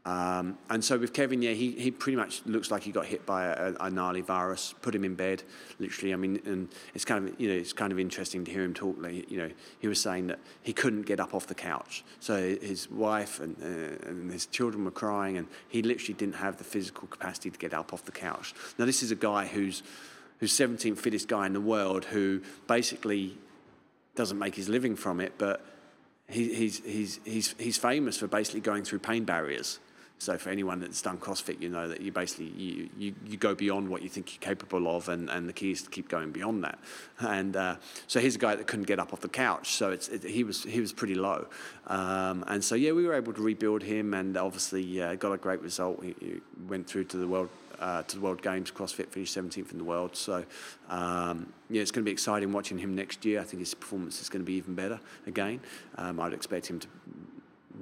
Um, 0.05 0.59
and 0.69 0.85
so 0.85 0.99
with 0.99 1.13
Kevin, 1.13 1.41
yeah, 1.41 1.53
he, 1.53 1.71
he 1.71 1.89
pretty 1.89 2.15
much 2.15 2.45
looks 2.45 2.69
like 2.69 2.83
he 2.83 2.91
got 2.91 3.07
hit 3.07 3.25
by 3.25 3.45
a, 3.45 3.73
a, 3.79 3.89
gnarly 3.89 4.21
virus, 4.21 4.75
put 4.83 4.93
him 4.93 5.03
in 5.03 5.15
bed, 5.15 5.41
literally. 5.79 6.13
I 6.13 6.15
mean, 6.15 6.39
and 6.45 6.69
it's 6.93 7.03
kind 7.03 7.27
of, 7.27 7.41
you 7.41 7.49
know, 7.49 7.55
it's 7.55 7.73
kind 7.73 7.91
of 7.91 7.99
interesting 7.99 8.45
to 8.45 8.51
hear 8.51 8.63
him 8.63 8.75
talk. 8.75 8.97
Like, 8.99 9.31
you 9.31 9.39
know, 9.39 9.49
he 9.79 9.87
was 9.87 9.99
saying 9.99 10.27
that 10.27 10.37
he 10.61 10.73
couldn't 10.73 11.07
get 11.07 11.19
up 11.19 11.33
off 11.33 11.47
the 11.47 11.55
couch. 11.55 12.03
So 12.19 12.55
his 12.61 12.89
wife 12.91 13.39
and, 13.39 13.55
uh, 13.59 14.07
and 14.07 14.31
his 14.31 14.45
children 14.45 14.85
were 14.85 14.91
crying, 14.91 15.37
and 15.37 15.47
he 15.69 15.81
literally 15.81 16.13
didn't 16.13 16.35
have 16.35 16.57
the 16.57 16.63
physical 16.63 17.07
capacity 17.07 17.49
to 17.49 17.57
get 17.57 17.73
up 17.73 17.91
off 17.91 18.05
the 18.05 18.11
couch. 18.11 18.53
Now, 18.77 18.85
this 18.85 19.01
is 19.01 19.09
a 19.09 19.15
guy 19.15 19.47
who's, 19.47 19.81
who's 20.39 20.51
17th 20.53 20.97
fittest 20.97 21.27
guy 21.27 21.45
in 21.45 21.53
the 21.53 21.61
world 21.61 22.05
who 22.05 22.41
basically 22.67 23.37
doesn't 24.15 24.39
make 24.39 24.55
his 24.55 24.69
living 24.69 24.95
from 24.95 25.19
it, 25.19 25.33
but 25.37 25.65
he, 26.27 26.53
he's, 26.53 26.83
he's, 26.83 27.19
he's, 27.23 27.55
he's 27.57 27.77
famous 27.77 28.17
for 28.17 28.27
basically 28.27 28.61
going 28.61 28.83
through 28.83 28.99
pain 28.99 29.23
barriers. 29.23 29.79
So 30.17 30.37
for 30.37 30.49
anyone 30.49 30.79
that's 30.79 31.01
done 31.01 31.17
CrossFit, 31.17 31.61
you 31.61 31.69
know 31.69 31.89
that 31.89 32.01
you 32.01 32.11
basically 32.11 32.47
you, 32.47 32.89
you, 32.97 33.15
you 33.25 33.37
go 33.37 33.53
beyond 33.53 33.89
what 33.89 34.01
you 34.01 34.09
think 34.09 34.33
you're 34.33 34.41
capable 34.41 34.95
of, 34.95 35.09
and, 35.09 35.29
and 35.29 35.47
the 35.47 35.53
key 35.53 35.71
is 35.71 35.83
to 35.83 35.89
keep 35.89 36.07
going 36.07 36.31
beyond 36.31 36.63
that. 36.63 36.79
And 37.19 37.55
uh, 37.55 37.75
so 38.07 38.19
he's 38.19 38.35
a 38.35 38.39
guy 38.39 38.55
that 38.55 38.65
couldn't 38.65 38.85
get 38.85 38.99
up 38.99 39.11
off 39.11 39.19
the 39.19 39.27
couch, 39.27 39.73
so 39.73 39.91
it's 39.91 40.07
it, 40.07 40.23
he 40.23 40.43
was 40.43 40.63
he 40.63 40.79
was 40.79 40.93
pretty 40.93 41.15
low. 41.15 41.47
Um, 41.87 42.45
and 42.47 42.63
so 42.63 42.75
yeah, 42.75 42.93
we 42.93 43.05
were 43.05 43.13
able 43.13 43.33
to 43.33 43.41
rebuild 43.41 43.83
him, 43.83 44.13
and 44.13 44.37
obviously 44.37 45.01
uh, 45.01 45.15
got 45.15 45.33
a 45.33 45.37
great 45.37 45.61
result. 45.61 46.01
He, 46.03 46.15
he 46.19 46.41
went 46.67 46.87
through 46.87 47.05
to 47.05 47.17
the 47.17 47.27
world 47.27 47.49
uh, 47.79 48.03
to 48.03 48.15
the 48.15 48.21
World 48.21 48.41
Games. 48.41 48.71
CrossFit 48.71 49.09
finished 49.09 49.35
17th 49.35 49.71
in 49.71 49.77
the 49.77 49.83
world. 49.83 50.15
So, 50.15 50.45
um, 50.89 51.51
yeah, 51.69 51.81
it's 51.81 51.91
going 51.91 52.03
to 52.03 52.09
be 52.09 52.13
exciting 52.13 52.51
watching 52.51 52.77
him 52.77 52.95
next 52.95 53.25
year. 53.25 53.41
I 53.41 53.43
think 53.43 53.59
his 53.59 53.73
performance 53.73 54.21
is 54.21 54.29
going 54.29 54.41
to 54.41 54.45
be 54.45 54.53
even 54.53 54.75
better 54.75 54.99
again. 55.27 55.59
Um, 55.97 56.19
I'd 56.19 56.33
expect 56.33 56.67
him 56.67 56.79
to 56.79 56.87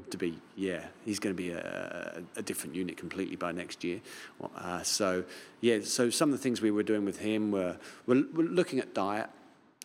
to 0.09 0.17
be, 0.17 0.37
yeah, 0.55 0.85
he's 1.05 1.19
going 1.19 1.35
to 1.35 1.41
be 1.41 1.51
a, 1.51 2.21
a, 2.35 2.41
different 2.41 2.75
unit 2.75 2.97
completely 2.97 3.35
by 3.35 3.51
next 3.51 3.83
year. 3.83 4.01
Uh, 4.55 4.81
so, 4.83 5.23
yeah, 5.61 5.79
so 5.83 6.09
some 6.09 6.29
of 6.31 6.37
the 6.37 6.41
things 6.41 6.61
we 6.61 6.71
were 6.71 6.83
doing 6.83 7.05
with 7.05 7.19
him 7.19 7.51
were, 7.51 7.77
we're, 8.05 8.23
we're 8.33 8.47
looking 8.47 8.79
at 8.79 8.93
diet. 8.93 9.29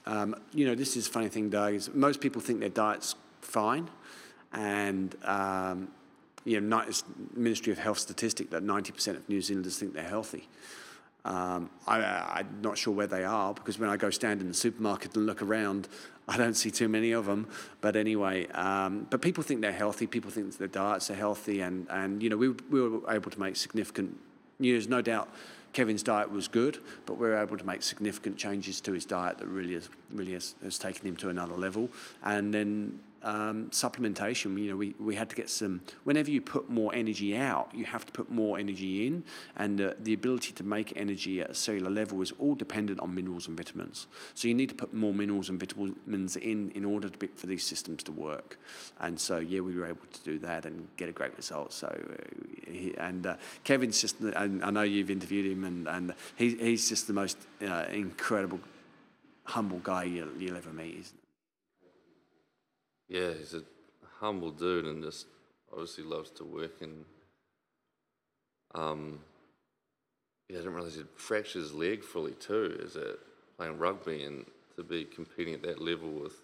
Um, 0.07 0.35
you 0.53 0.67
know, 0.67 0.75
this 0.75 0.97
is 0.97 1.07
a 1.07 1.11
funny 1.11 1.29
thing, 1.29 1.51
Doug, 1.51 1.75
is 1.75 1.93
most 1.93 2.21
people 2.21 2.41
think 2.41 2.61
their 2.61 2.69
diet's 2.69 3.15
fine. 3.41 3.89
And, 4.53 5.15
um, 5.25 5.89
you 6.45 6.61
know, 6.61 6.83
Ministry 7.35 7.73
of 7.73 7.79
Health 7.79 7.99
statistic 7.99 8.51
that 8.51 8.63
90% 8.63 9.17
of 9.17 9.29
New 9.29 9.43
Zealanders 9.43 9.79
think 9.79 9.95
they're 9.95 10.03
healthy. 10.03 10.49
Um, 11.25 11.69
I, 11.87 12.41
am 12.41 12.61
not 12.63 12.79
sure 12.79 12.95
where 12.95 13.07
they 13.07 13.25
are 13.25 13.53
because 13.53 13.79
when 13.79 13.91
I 13.91 13.97
go 13.97 14.09
stand 14.09 14.41
in 14.41 14.49
the 14.49 14.55
supermarket 14.55 15.15
and 15.15 15.27
look 15.27 15.43
around, 15.43 15.89
I 16.29 16.37
don't 16.37 16.55
see 16.55 16.71
too 16.71 16.89
many 16.89 17.13
of 17.13 17.27
them. 17.27 17.47
But 17.81 17.97
anyway, 17.97 18.47
um, 18.49 19.07
but 19.11 19.23
people 19.23 19.43
think 19.43 19.63
they're 19.63 19.73
healthy. 19.73 20.07
People 20.07 20.31
think 20.31 20.57
their 20.59 20.69
diets 20.69 21.11
are 21.11 21.15
healthy, 21.15 21.61
and 21.63 21.87
and 21.91 22.23
you 22.23 22.29
know 22.29 22.37
we 22.37 22.51
we 22.71 22.81
were 22.81 23.13
able 23.13 23.31
to 23.31 23.41
make 23.41 23.57
significant. 23.57 24.19
news. 24.61 24.89
no 24.89 25.01
doubt, 25.01 25.29
Kevin's 25.73 26.03
diet 26.03 26.31
was 26.31 26.49
good, 26.49 26.79
but 27.07 27.15
we 27.15 27.29
were 27.29 27.37
able 27.37 27.57
to 27.57 27.65
make 27.65 27.83
significant 27.83 28.37
changes 28.37 28.81
to 28.81 28.93
his 28.93 29.05
diet 29.05 29.39
that 29.39 29.47
really 29.47 29.75
has 29.75 29.89
really 30.11 30.33
has, 30.33 30.55
has 30.63 30.79
taken 30.79 31.07
him 31.07 31.17
to 31.17 31.29
another 31.29 31.55
level. 31.55 31.89
And 32.23 32.53
then 32.53 33.01
um, 33.23 33.71
supplementation, 33.71 34.59
you 34.61 34.71
know, 34.71 34.77
we, 34.77 34.95
we 34.99 35.15
had 35.15 35.29
to 35.31 35.37
get 35.37 35.51
some, 35.51 35.81
whenever 36.05 36.31
you 36.31 36.41
put 36.41 36.71
more 36.71 36.95
energy 36.95 37.37
out, 37.37 37.71
you 37.75 37.85
have 37.85 38.07
to 38.07 38.13
put 38.13 38.31
more 38.31 38.59
energy 38.59 39.07
in. 39.07 39.25
And 39.57 39.81
uh, 39.81 39.95
the 40.01 40.15
ability 40.15 40.53
to 40.53 40.65
make 40.65 40.93
energy 40.97 41.41
at 41.41 41.51
a 41.51 41.55
cellular 41.55 41.91
level 41.91 42.23
is 42.23 42.33
all 42.39 42.55
dependent 42.55 43.01
on 43.01 43.15
minerals 43.15 43.49
and 43.49 43.57
vitamins. 43.57 44.07
So 44.35 44.49
you 44.49 44.55
need 44.55 44.69
to 44.69 44.75
put 44.75 44.95
more 44.95 45.13
minerals 45.13 45.49
and 45.49 45.59
vitamins 45.59 46.37
in 46.37 46.71
in 46.73 46.85
order 46.85 47.09
be, 47.09 47.29
for 47.29 47.47
these 47.47 47.65
systems 47.65 48.03
to 48.05 48.13
work. 48.13 48.59
And 49.01 49.19
so, 49.19 49.39
yeah, 49.39 49.61
we 49.61 49.75
were 49.75 49.87
able 49.87 50.07
to 50.13 50.21
do 50.25 50.39
that 50.39 50.67
and 50.67 50.89
get 50.97 51.09
a 51.09 51.13
great 51.13 51.37
result. 51.37 51.73
So, 51.73 51.87
uh, 51.89 52.71
he, 52.71 52.95
and 52.99 53.27
uh, 53.27 53.37
Kevin's 53.65 54.01
just, 54.01 54.21
and 54.21 54.65
I 54.65 54.71
know 54.71 54.83
you've 54.83 55.11
interviewed 55.11 55.51
him, 55.51 55.65
and, 55.65 55.89
and 55.89 56.15
he, 56.37 56.55
he's 56.57 56.89
just 56.89 57.07
the 57.07 57.13
most 57.13 57.39
uh, 57.63 57.85
incredible, 57.91 58.61
humble 59.45 59.79
guy 59.79 60.05
you'll, 60.05 60.37
you'll 60.39 60.57
ever 60.57 60.73
meet, 60.73 61.11
yeah, 63.09 63.33
he's 63.33 63.55
a 63.55 63.63
humble 64.21 64.51
dude 64.51 64.85
and 64.85 65.03
just 65.03 65.27
obviously 65.73 66.05
loves 66.05 66.31
to 66.31 66.45
work 66.45 66.81
and 66.81 67.05
um, 68.75 69.21
yeah, 70.49 70.57
I 70.57 70.61
didn't 70.61 70.75
realize 70.75 70.95
he'd 70.95 71.07
fractured 71.17 71.63
his 71.63 71.73
leg 71.73 72.03
fully 72.03 72.33
too. 72.33 72.79
Is 72.81 72.97
it 72.97 73.19
playing 73.57 73.79
rugby 73.79 74.25
and 74.25 74.45
to 74.77 74.83
be 74.83 75.05
competing 75.05 75.55
at 75.55 75.63
that 75.63 75.81
level 75.81 76.09
with 76.09 76.35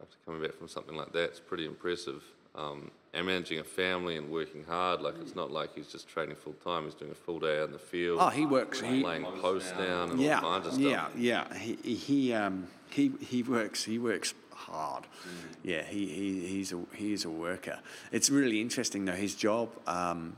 after 0.00 0.16
coming 0.26 0.42
back 0.42 0.54
from 0.54 0.68
something 0.68 0.96
like 0.96 1.12
that, 1.12 1.24
it's 1.24 1.40
pretty 1.40 1.66
impressive. 1.66 2.22
Um, 2.56 2.90
and 3.12 3.26
managing 3.26 3.58
a 3.58 3.64
family 3.64 4.16
and 4.16 4.30
working 4.30 4.64
hard, 4.64 5.00
like 5.00 5.14
it's 5.20 5.34
not 5.34 5.50
like 5.50 5.74
he's 5.74 5.88
just 5.88 6.08
training 6.08 6.36
full 6.36 6.52
time. 6.52 6.84
He's 6.84 6.94
doing 6.94 7.10
a 7.10 7.14
full 7.14 7.40
day 7.40 7.58
out 7.60 7.66
in 7.66 7.72
the 7.72 7.78
field. 7.78 8.18
Oh, 8.20 8.28
he 8.28 8.46
works. 8.46 8.80
He 8.80 9.02
laying 9.02 9.24
posts 9.24 9.72
down 9.72 10.10
and 10.10 10.20
yeah, 10.20 10.36
all 10.36 10.42
kinds 10.42 10.66
of 10.66 10.74
stuff. 10.74 11.12
Yeah, 11.16 11.46
yeah. 11.50 11.54
He 11.56 11.74
he 11.74 12.32
um, 12.32 12.68
he 12.90 13.12
he 13.20 13.42
works. 13.42 13.84
He 13.84 13.98
works 13.98 14.34
hard. 14.54 15.04
Mm. 15.04 15.56
Yeah, 15.62 15.82
he, 15.84 16.06
he, 16.06 16.46
he's, 16.46 16.72
a, 16.72 16.80
he's 16.94 17.24
a 17.24 17.30
worker. 17.30 17.78
It's 18.12 18.30
really 18.30 18.60
interesting, 18.60 19.04
though, 19.04 19.12
his 19.12 19.34
job. 19.34 19.70
Um, 19.86 20.36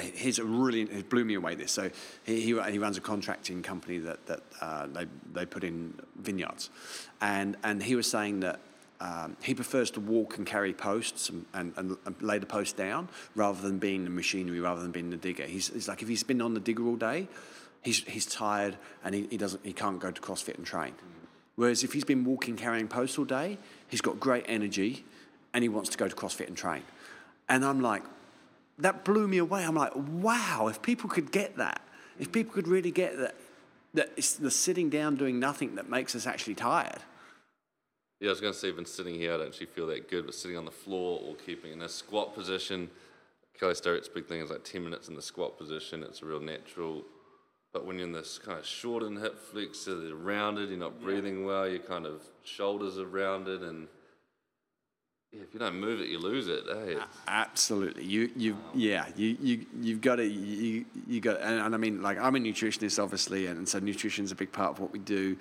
he's 0.00 0.38
a 0.38 0.44
really 0.44 0.82
it 0.82 1.08
blew 1.08 1.24
me 1.24 1.34
away 1.34 1.54
this 1.54 1.70
so 1.70 1.88
he, 2.24 2.40
he, 2.40 2.60
he 2.70 2.78
runs 2.78 2.96
a 2.96 3.00
contracting 3.00 3.62
company 3.62 3.98
that 3.98 4.26
that 4.26 4.40
uh, 4.60 4.86
they 4.86 5.06
they 5.32 5.46
put 5.46 5.62
in 5.62 5.94
vineyards 6.16 6.70
and 7.20 7.56
and 7.62 7.82
he 7.82 7.94
was 7.94 8.10
saying 8.10 8.40
that 8.40 8.60
um, 9.00 9.36
he 9.42 9.54
prefers 9.54 9.90
to 9.92 10.00
walk 10.00 10.38
and 10.38 10.46
carry 10.46 10.72
posts 10.72 11.28
and, 11.28 11.44
and, 11.52 11.74
and, 11.76 12.22
lay 12.22 12.38
the 12.38 12.46
post 12.46 12.76
down 12.76 13.08
rather 13.34 13.60
than 13.60 13.78
being 13.78 14.04
the 14.04 14.10
machinery 14.10 14.60
rather 14.60 14.80
than 14.80 14.92
being 14.92 15.10
the 15.10 15.16
digger 15.16 15.44
he's, 15.44 15.68
he's 15.68 15.88
like 15.88 16.02
if 16.02 16.08
he's 16.08 16.22
been 16.22 16.40
on 16.40 16.54
the 16.54 16.60
digger 16.60 16.86
all 16.86 16.96
day 16.96 17.28
he's, 17.82 18.02
he's 18.04 18.26
tired 18.26 18.76
and 19.04 19.14
he, 19.14 19.26
he 19.30 19.36
doesn't 19.36 19.64
he 19.64 19.72
can't 19.72 20.00
go 20.00 20.10
to 20.10 20.20
CrossFit 20.20 20.56
and 20.56 20.66
train 20.66 20.94
Whereas 21.56 21.84
if 21.84 21.92
he's 21.92 22.04
been 22.04 22.24
walking 22.24 22.56
carrying 22.56 22.88
posts 22.88 23.18
all 23.18 23.24
day, 23.24 23.58
he's 23.88 24.00
got 24.00 24.18
great 24.18 24.44
energy 24.48 25.04
and 25.52 25.62
he 25.62 25.68
wants 25.68 25.90
to 25.90 25.98
go 25.98 26.08
to 26.08 26.14
CrossFit 26.14 26.48
and 26.48 26.56
train. 26.56 26.82
And 27.48 27.64
I'm 27.64 27.80
like, 27.80 28.02
that 28.78 29.04
blew 29.04 29.28
me 29.28 29.38
away. 29.38 29.64
I'm 29.64 29.76
like, 29.76 29.92
wow, 29.94 30.66
if 30.68 30.82
people 30.82 31.08
could 31.08 31.30
get 31.30 31.56
that, 31.58 31.80
if 32.18 32.32
people 32.32 32.52
could 32.52 32.66
really 32.66 32.90
get 32.90 33.16
that, 33.18 33.36
that 33.94 34.10
it's 34.16 34.32
the 34.34 34.50
sitting 34.50 34.90
down 34.90 35.14
doing 35.14 35.38
nothing 35.38 35.76
that 35.76 35.88
makes 35.88 36.16
us 36.16 36.26
actually 36.26 36.56
tired. 36.56 36.98
Yeah, 38.20 38.30
I 38.30 38.32
was 38.32 38.40
going 38.40 38.52
to 38.52 38.58
say, 38.58 38.68
even 38.68 38.86
sitting 38.86 39.14
here, 39.14 39.34
I 39.34 39.36
don't 39.36 39.48
actually 39.48 39.66
feel 39.66 39.86
that 39.88 40.08
good, 40.08 40.26
but 40.26 40.34
sitting 40.34 40.56
on 40.56 40.64
the 40.64 40.70
floor 40.70 41.20
or 41.24 41.36
keeping 41.36 41.72
in 41.72 41.82
a 41.82 41.88
squat 41.88 42.34
position, 42.34 42.90
Kelly 43.58 43.74
Starrett's 43.74 44.08
big 44.08 44.26
thing 44.26 44.40
is 44.40 44.50
like 44.50 44.64
10 44.64 44.82
minutes 44.82 45.08
in 45.08 45.14
the 45.14 45.22
squat 45.22 45.56
position. 45.56 46.02
It's 46.02 46.22
a 46.22 46.26
real 46.26 46.40
natural 46.40 47.04
but 47.74 47.84
when 47.84 47.98
you're 47.98 48.06
in 48.06 48.12
this 48.12 48.38
kind 48.38 48.56
of 48.56 48.64
shortened 48.64 49.18
hip 49.18 49.36
flexor, 49.36 49.96
they're 49.96 50.14
rounded, 50.14 50.70
you're 50.70 50.78
not 50.78 51.02
breathing 51.02 51.40
yeah. 51.40 51.46
well, 51.46 51.68
your 51.68 51.80
kind 51.80 52.06
of 52.06 52.22
shoulders 52.44 52.98
are 52.98 53.04
rounded, 53.04 53.62
and 53.62 53.88
yeah, 55.32 55.40
if 55.42 55.52
you 55.52 55.58
don't 55.58 55.80
move 55.80 56.00
it, 56.00 56.08
you 56.08 56.20
lose 56.20 56.46
it. 56.46 56.62
Eh? 56.70 57.00
Absolutely, 57.26 58.04
you 58.04 58.30
you 58.36 58.56
yeah 58.74 59.06
you 59.16 59.36
you 59.42 59.66
you've 59.80 60.00
got 60.00 60.16
to 60.16 60.24
you 60.24 60.84
you 61.08 61.20
got 61.20 61.40
and, 61.40 61.60
and, 61.60 61.74
I 61.74 61.78
mean 61.78 62.00
like 62.00 62.16
I'm 62.18 62.36
a 62.36 62.38
nutritionist 62.38 63.02
obviously, 63.02 63.48
and 63.48 63.68
so 63.68 63.80
nutrition's 63.80 64.30
a 64.30 64.36
big 64.36 64.52
part 64.52 64.70
of 64.70 64.78
what 64.78 64.92
we 64.92 65.00
do. 65.00 65.36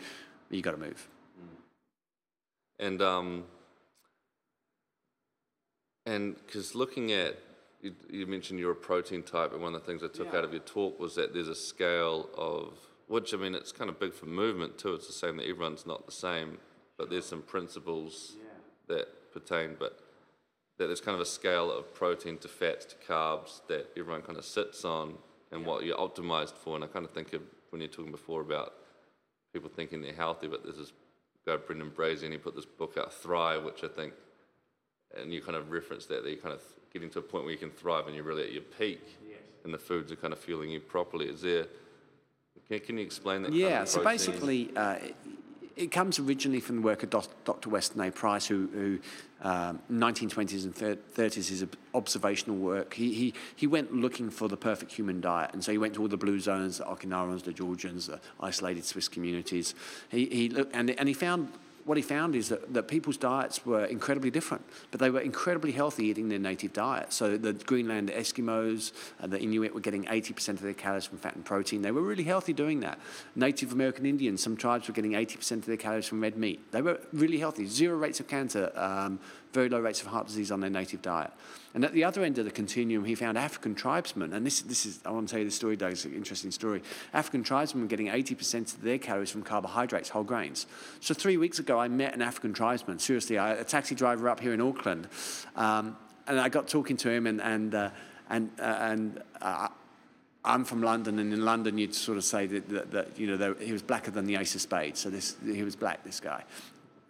You 0.50 0.64
got 0.64 0.72
to 0.72 0.78
move. 0.78 1.08
Mm. 1.40 2.88
And 2.88 3.02
um 3.04 3.44
and 6.08 6.36
because 6.48 6.74
looking 6.74 7.12
at 7.12 7.38
you, 7.84 7.94
you, 8.10 8.26
mentioned 8.26 8.60
you're 8.60 8.72
a 8.72 8.76
protein 8.76 9.24
type, 9.24 9.54
and 9.54 9.62
one 9.62 9.76
of 9.76 9.82
the 9.82 9.86
things 9.86 10.04
I 10.04 10.08
took 10.08 10.32
yeah. 10.32 10.40
out 10.40 10.46
of 10.46 10.54
your 10.54 10.62
talk 10.62 11.00
was 11.00 11.16
that 11.16 11.34
there's 11.34 11.50
a 11.50 11.56
scale 11.56 12.30
of, 12.38 12.78
which 13.08 13.34
I 13.34 13.38
mean, 13.38 13.54
it's 13.54 13.74
kind 13.74 13.90
of 13.90 14.00
big 14.00 14.14
for 14.14 14.26
movement 14.26 14.78
too. 14.78 14.94
It's 14.94 15.08
the 15.08 15.14
same 15.14 15.38
that 15.38 15.44
everyone's 15.44 15.86
not 15.86 16.06
the 16.06 16.12
same, 16.12 16.60
but 16.98 17.10
there's 17.10 17.26
some 17.26 17.42
principles 17.42 18.38
yeah. 18.38 18.96
that 18.96 19.34
pertain, 19.34 19.76
but 19.78 20.00
that 20.78 20.88
there's 20.88 21.02
kind 21.02 21.16
of 21.16 21.22
a 21.22 21.26
scale 21.26 21.72
of 21.72 21.94
protein 21.94 22.38
to 22.40 22.48
fats 22.48 22.86
to 22.86 22.96
carbs 23.08 23.62
that 23.68 23.92
everyone 23.98 24.22
kind 24.22 24.38
of 24.38 24.46
sits 24.46 24.86
on 24.86 25.16
and 25.52 25.62
yeah. 25.62 25.68
what 25.68 25.84
you're 25.84 25.98
optimized 25.98 26.54
for. 26.54 26.76
And 26.76 26.84
I 26.84 26.88
kind 26.88 27.06
of 27.06 27.12
think 27.12 27.34
of 27.34 27.42
when 27.70 27.82
you're 27.82 27.90
talking 27.90 28.12
before 28.12 28.42
about 28.42 28.74
people 29.52 29.70
thinking 29.70 30.02
they're 30.02 30.14
healthy, 30.14 30.48
but 30.48 30.64
there's 30.64 30.78
this 30.78 30.94
guy, 31.46 31.58
Brendan 31.58 31.90
Brazier, 31.90 32.26
and 32.26 32.34
he 32.34 32.40
put 32.40 32.56
this 32.56 32.66
book 32.66 32.98
out, 32.98 33.14
Thrive, 33.14 33.64
which 33.64 33.84
I 33.84 33.88
think, 33.88 34.14
and 35.16 35.34
you 35.34 35.42
kind 35.42 35.58
of 35.58 35.70
referenced 35.70 36.10
that, 36.10 36.24
that 36.24 36.30
you're 36.30 36.40
kind 36.40 36.56
of 36.56 36.62
getting 36.94 37.10
to 37.10 37.20
a 37.20 37.24
point 37.24 37.44
where 37.44 37.52
you 37.52 37.58
can 37.58 37.72
thrive 37.72 38.06
and 38.06 38.16
you're 38.16 38.24
really 38.24 38.44
at 38.44 38.52
your 38.54 38.62
peak, 38.62 39.02
and 39.64 39.74
the 39.74 39.80
foods 39.80 40.12
are 40.12 40.16
kind 40.16 40.32
of 40.32 40.40
fueling 40.40 40.70
you 40.70 40.80
properly. 40.80 41.26
Is 41.28 41.42
there, 41.42 41.66
can, 42.68 42.80
can 42.82 42.98
you 42.98 43.04
explain 43.04 43.42
that? 43.42 43.50
kind 43.50 43.60
Yeah, 43.60 43.82
of 43.82 43.90
so 43.90 44.04
basically, 44.04 44.72
uh, 44.76 44.94
it, 44.96 45.16
it 45.76 45.92
comes 45.92 46.20
originally 46.20 46.60
from 46.60 46.76
the 46.78 46.82
work 46.84 47.02
of 47.02 47.10
Doc- 47.10 47.44
Dr. 47.46 47.70
Weston 47.70 48.00
A. 48.02 48.12
Price, 48.12 48.46
who, 48.46 48.70
who 48.74 49.00
um, 49.42 49.80
1920s 49.92 50.66
and 50.66 50.76
30s, 50.76 51.34
his 51.50 51.64
ob- 51.64 51.76
observational 51.96 52.58
work. 52.58 52.94
He, 52.94 53.12
he, 53.14 53.34
he 53.56 53.66
went 53.66 53.92
looking 53.92 54.30
for 54.30 54.48
the 54.48 54.58
perfect 54.58 54.92
human 54.92 55.20
diet, 55.20 55.50
and 55.54 55.64
so 55.64 55.72
he 55.72 55.80
went 55.80 55.96
to 55.96 56.02
all 56.02 56.08
the 56.08 56.18
blue 56.18 56.40
zones, 56.40 56.78
the 56.78 56.84
Okinawans, 56.84 57.42
the 57.44 57.54
Georgians, 57.54 58.06
the 58.08 58.20
isolated 58.40 58.86
Swiss 58.86 59.08
communities. 59.08 59.74
He, 60.10 60.26
he 60.28 60.50
looked, 60.50 60.76
and, 60.76 60.92
and 60.92 61.08
he 61.08 61.16
found 61.16 61.52
what 61.86 61.98
he 61.98 62.04
found 62.04 62.36
is 62.36 62.50
that, 62.50 62.74
that 62.74 62.88
people's 62.88 63.18
diets 63.18 63.66
were 63.66 63.86
incredibly 63.86 64.32
different, 64.32 64.64
but 64.92 65.00
they 65.00 65.10
were 65.10 65.20
incredibly 65.20 65.72
healthy 65.72 66.06
eating 66.06 66.30
their 66.30 66.40
native 66.40 66.74
diet. 66.74 67.12
So 67.12 67.38
the 67.38 67.54
Greenland 67.54 68.10
Eskimos, 68.10 68.92
uh, 69.22 69.28
the 69.28 69.40
Inuit 69.40 69.74
were 69.74 69.82
getting 69.82 70.06
80% 70.06 70.50
of 70.50 70.62
their 70.62 70.74
calories 70.74 71.06
from 71.06 71.18
fat 71.18 71.36
and 71.36 71.44
protein. 71.44 71.82
They 71.82 71.92
were 71.92 72.02
really 72.02 72.24
healthy 72.24 72.54
doing 72.54 72.80
that. 72.82 73.00
Native 73.36 73.74
American 73.74 74.06
Indians, 74.06 74.42
some 74.42 74.56
tribes 74.56 74.88
were 74.88 74.94
getting 74.94 75.12
80% 75.12 75.52
of 75.52 75.66
their 75.66 75.78
calories 75.78 76.08
from 76.08 76.22
red 76.22 76.38
meat. 76.38 76.72
They 76.72 76.82
were 76.82 77.00
really 77.12 77.40
healthy, 77.40 77.66
zero 77.66 77.98
rates 77.98 78.20
of 78.20 78.28
cancer, 78.28 78.72
um, 78.76 79.20
very 79.54 79.70
low 79.70 79.80
rates 79.80 80.02
of 80.02 80.08
heart 80.08 80.28
disease 80.28 80.52
on 80.52 80.60
their 80.60 80.70
native 80.70 81.02
diet. 81.02 81.32
And 81.76 81.84
at 81.84 81.94
the 81.94 82.04
other 82.04 82.24
end 82.24 82.38
of 82.38 82.46
the 82.46 82.52
continuum, 82.52 83.06
he 83.06 83.16
found 83.16 83.38
African 83.38 83.74
tribesmen, 83.74 84.34
and 84.34 84.46
this, 84.46 84.62
this 84.62 84.86
is, 84.86 85.00
I 85.06 85.12
want 85.12 85.28
to 85.28 85.32
tell 85.32 85.40
you 85.40 85.46
this 85.46 85.56
story, 85.56 85.76
Doug, 85.76 85.94
it's 85.94 86.06
an 86.06 86.14
interesting 86.14 86.52
story. 86.52 86.84
African 87.14 87.44
tribesmen 87.44 87.84
were 87.84 87.88
getting 87.88 88.08
80% 88.08 88.76
of 88.76 88.82
their 88.82 89.00
calories 89.00 89.32
from 89.32 89.42
carbohydrates, 89.42 90.10
whole 90.10 90.24
grains. 90.24 90.68
So 91.00 91.14
three 91.16 91.38
weeks 91.38 91.58
ago, 91.58 91.80
I 91.80 91.88
met 91.88 92.14
an 92.14 92.22
African 92.22 92.54
tribesman, 92.54 93.00
seriously, 93.00 93.40
I, 93.40 93.54
a 93.54 93.64
taxi 93.64 93.96
driver 93.96 94.30
up 94.30 94.40
here 94.40 94.54
in 94.54 94.62
Auckland, 94.62 95.08
um, 95.56 95.98
and 96.28 96.40
I 96.40 96.50
got 96.50 96.68
talking 96.68 96.98
to 96.98 97.10
him, 97.10 97.26
and, 97.26 97.42
and, 97.42 97.74
uh, 97.74 97.90
and, 98.30 98.52
uh, 98.60 98.64
and 98.64 99.24
uh, 99.42 99.68
I'm 100.46 100.66
from 100.66 100.84
London, 100.84 101.18
and 101.18 101.34
in 101.34 101.44
London, 101.44 101.80
you'd 101.80 101.96
sort 101.96 102.20
of 102.20 102.24
say 102.24 102.46
that, 102.46 102.70
that, 102.70 102.92
that 102.92 103.20
you 103.20 103.36
know, 103.36 103.56
he 103.56 103.72
was 103.72 103.82
blacker 103.82 104.12
than 104.12 104.26
the 104.26 104.36
ace 104.36 104.54
of 104.54 104.62
spades, 104.62 105.00
so 105.00 105.10
this, 105.10 105.38
he 105.44 105.64
was 105.64 105.76
black, 105.76 106.04
this 106.04 106.20
guy, 106.20 106.44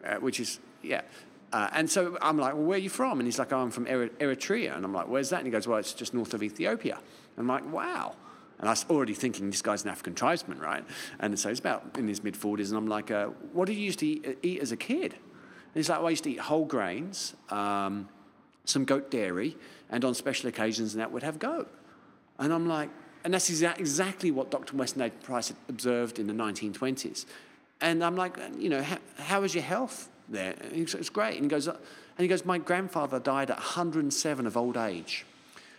uh, 0.06 0.16
which 0.16 0.40
is, 0.40 0.60
yeah. 0.82 1.02
Uh, 1.54 1.70
and 1.74 1.90
so 1.90 2.18
I'm 2.20 2.40
like, 2.40 2.56
well, 2.56 2.64
where 2.64 2.78
are 2.78 2.82
you 2.82 2.90
from? 2.90 3.20
And 3.20 3.28
he's 3.28 3.38
like, 3.38 3.54
oh, 3.54 3.60
I'm 3.60 3.70
from 3.70 3.86
Eritrea. 3.86 4.76
And 4.76 4.84
I'm 4.84 4.92
like, 4.92 5.08
where's 5.08 5.30
that? 5.30 5.38
And 5.38 5.46
he 5.46 5.52
goes, 5.52 5.68
well, 5.68 5.78
it's 5.78 5.94
just 5.94 6.12
north 6.12 6.34
of 6.34 6.42
Ethiopia. 6.42 6.96
And 6.96 7.38
I'm 7.38 7.48
like, 7.48 7.72
wow. 7.72 8.16
And 8.58 8.68
I 8.68 8.72
was 8.72 8.86
already 8.90 9.14
thinking 9.14 9.52
this 9.52 9.62
guy's 9.62 9.84
an 9.84 9.92
African 9.92 10.16
tribesman, 10.16 10.58
right? 10.58 10.84
And 11.20 11.38
so 11.38 11.50
he's 11.50 11.60
about 11.60 11.96
in 11.96 12.08
his 12.08 12.24
mid 12.24 12.34
40s. 12.34 12.70
And 12.70 12.78
I'm 12.78 12.88
like, 12.88 13.12
uh, 13.12 13.28
what 13.52 13.68
did 13.68 13.76
you 13.76 13.84
used 13.84 14.00
to 14.00 14.08
eat, 14.08 14.40
eat 14.42 14.62
as 14.62 14.72
a 14.72 14.78
kid? 14.78 15.14
And 15.14 15.76
he's 15.76 15.90
like, 15.90 16.00
well, 16.00 16.08
I 16.08 16.12
used 16.12 16.24
to 16.24 16.32
eat 16.32 16.40
whole 16.40 16.66
grains, 16.66 17.36
um, 17.50 18.10
some 18.66 18.84
goat 18.84 19.12
dairy, 19.12 19.56
and 19.92 20.04
on 20.04 20.16
special 20.16 20.50
occasions, 20.50 20.96
and 20.96 21.02
that 21.02 21.12
would 21.12 21.22
have 21.22 21.38
goat. 21.38 21.72
And 22.40 22.52
I'm 22.52 22.68
like, 22.68 22.90
and 23.24 23.34
that's 23.34 23.50
exa- 23.52 23.80
exactly 23.80 24.32
what 24.32 24.50
Dr. 24.50 24.76
Weston 24.76 25.04
A. 25.04 25.12
Price 25.12 25.54
observed 25.70 26.18
in 26.18 26.26
the 26.26 26.34
1920s. 26.34 27.26
And 27.80 28.04
I'm 28.04 28.16
like, 28.16 28.38
you 28.58 28.70
know, 28.70 28.82
how, 28.82 28.98
how 29.18 29.44
is 29.44 29.54
your 29.54 29.64
health 29.64 30.10
there? 30.34 30.56
And 30.62 30.74
it's 30.74 31.10
great. 31.10 31.36
And 31.36 31.46
he 31.46 31.48
goes, 31.48 31.68
and 31.68 31.78
he 32.18 32.28
goes, 32.28 32.44
my 32.44 32.58
grandfather 32.58 33.20
died 33.20 33.50
at 33.50 33.58
107 33.58 34.46
of 34.46 34.58
old 34.58 34.76
age. 34.76 35.26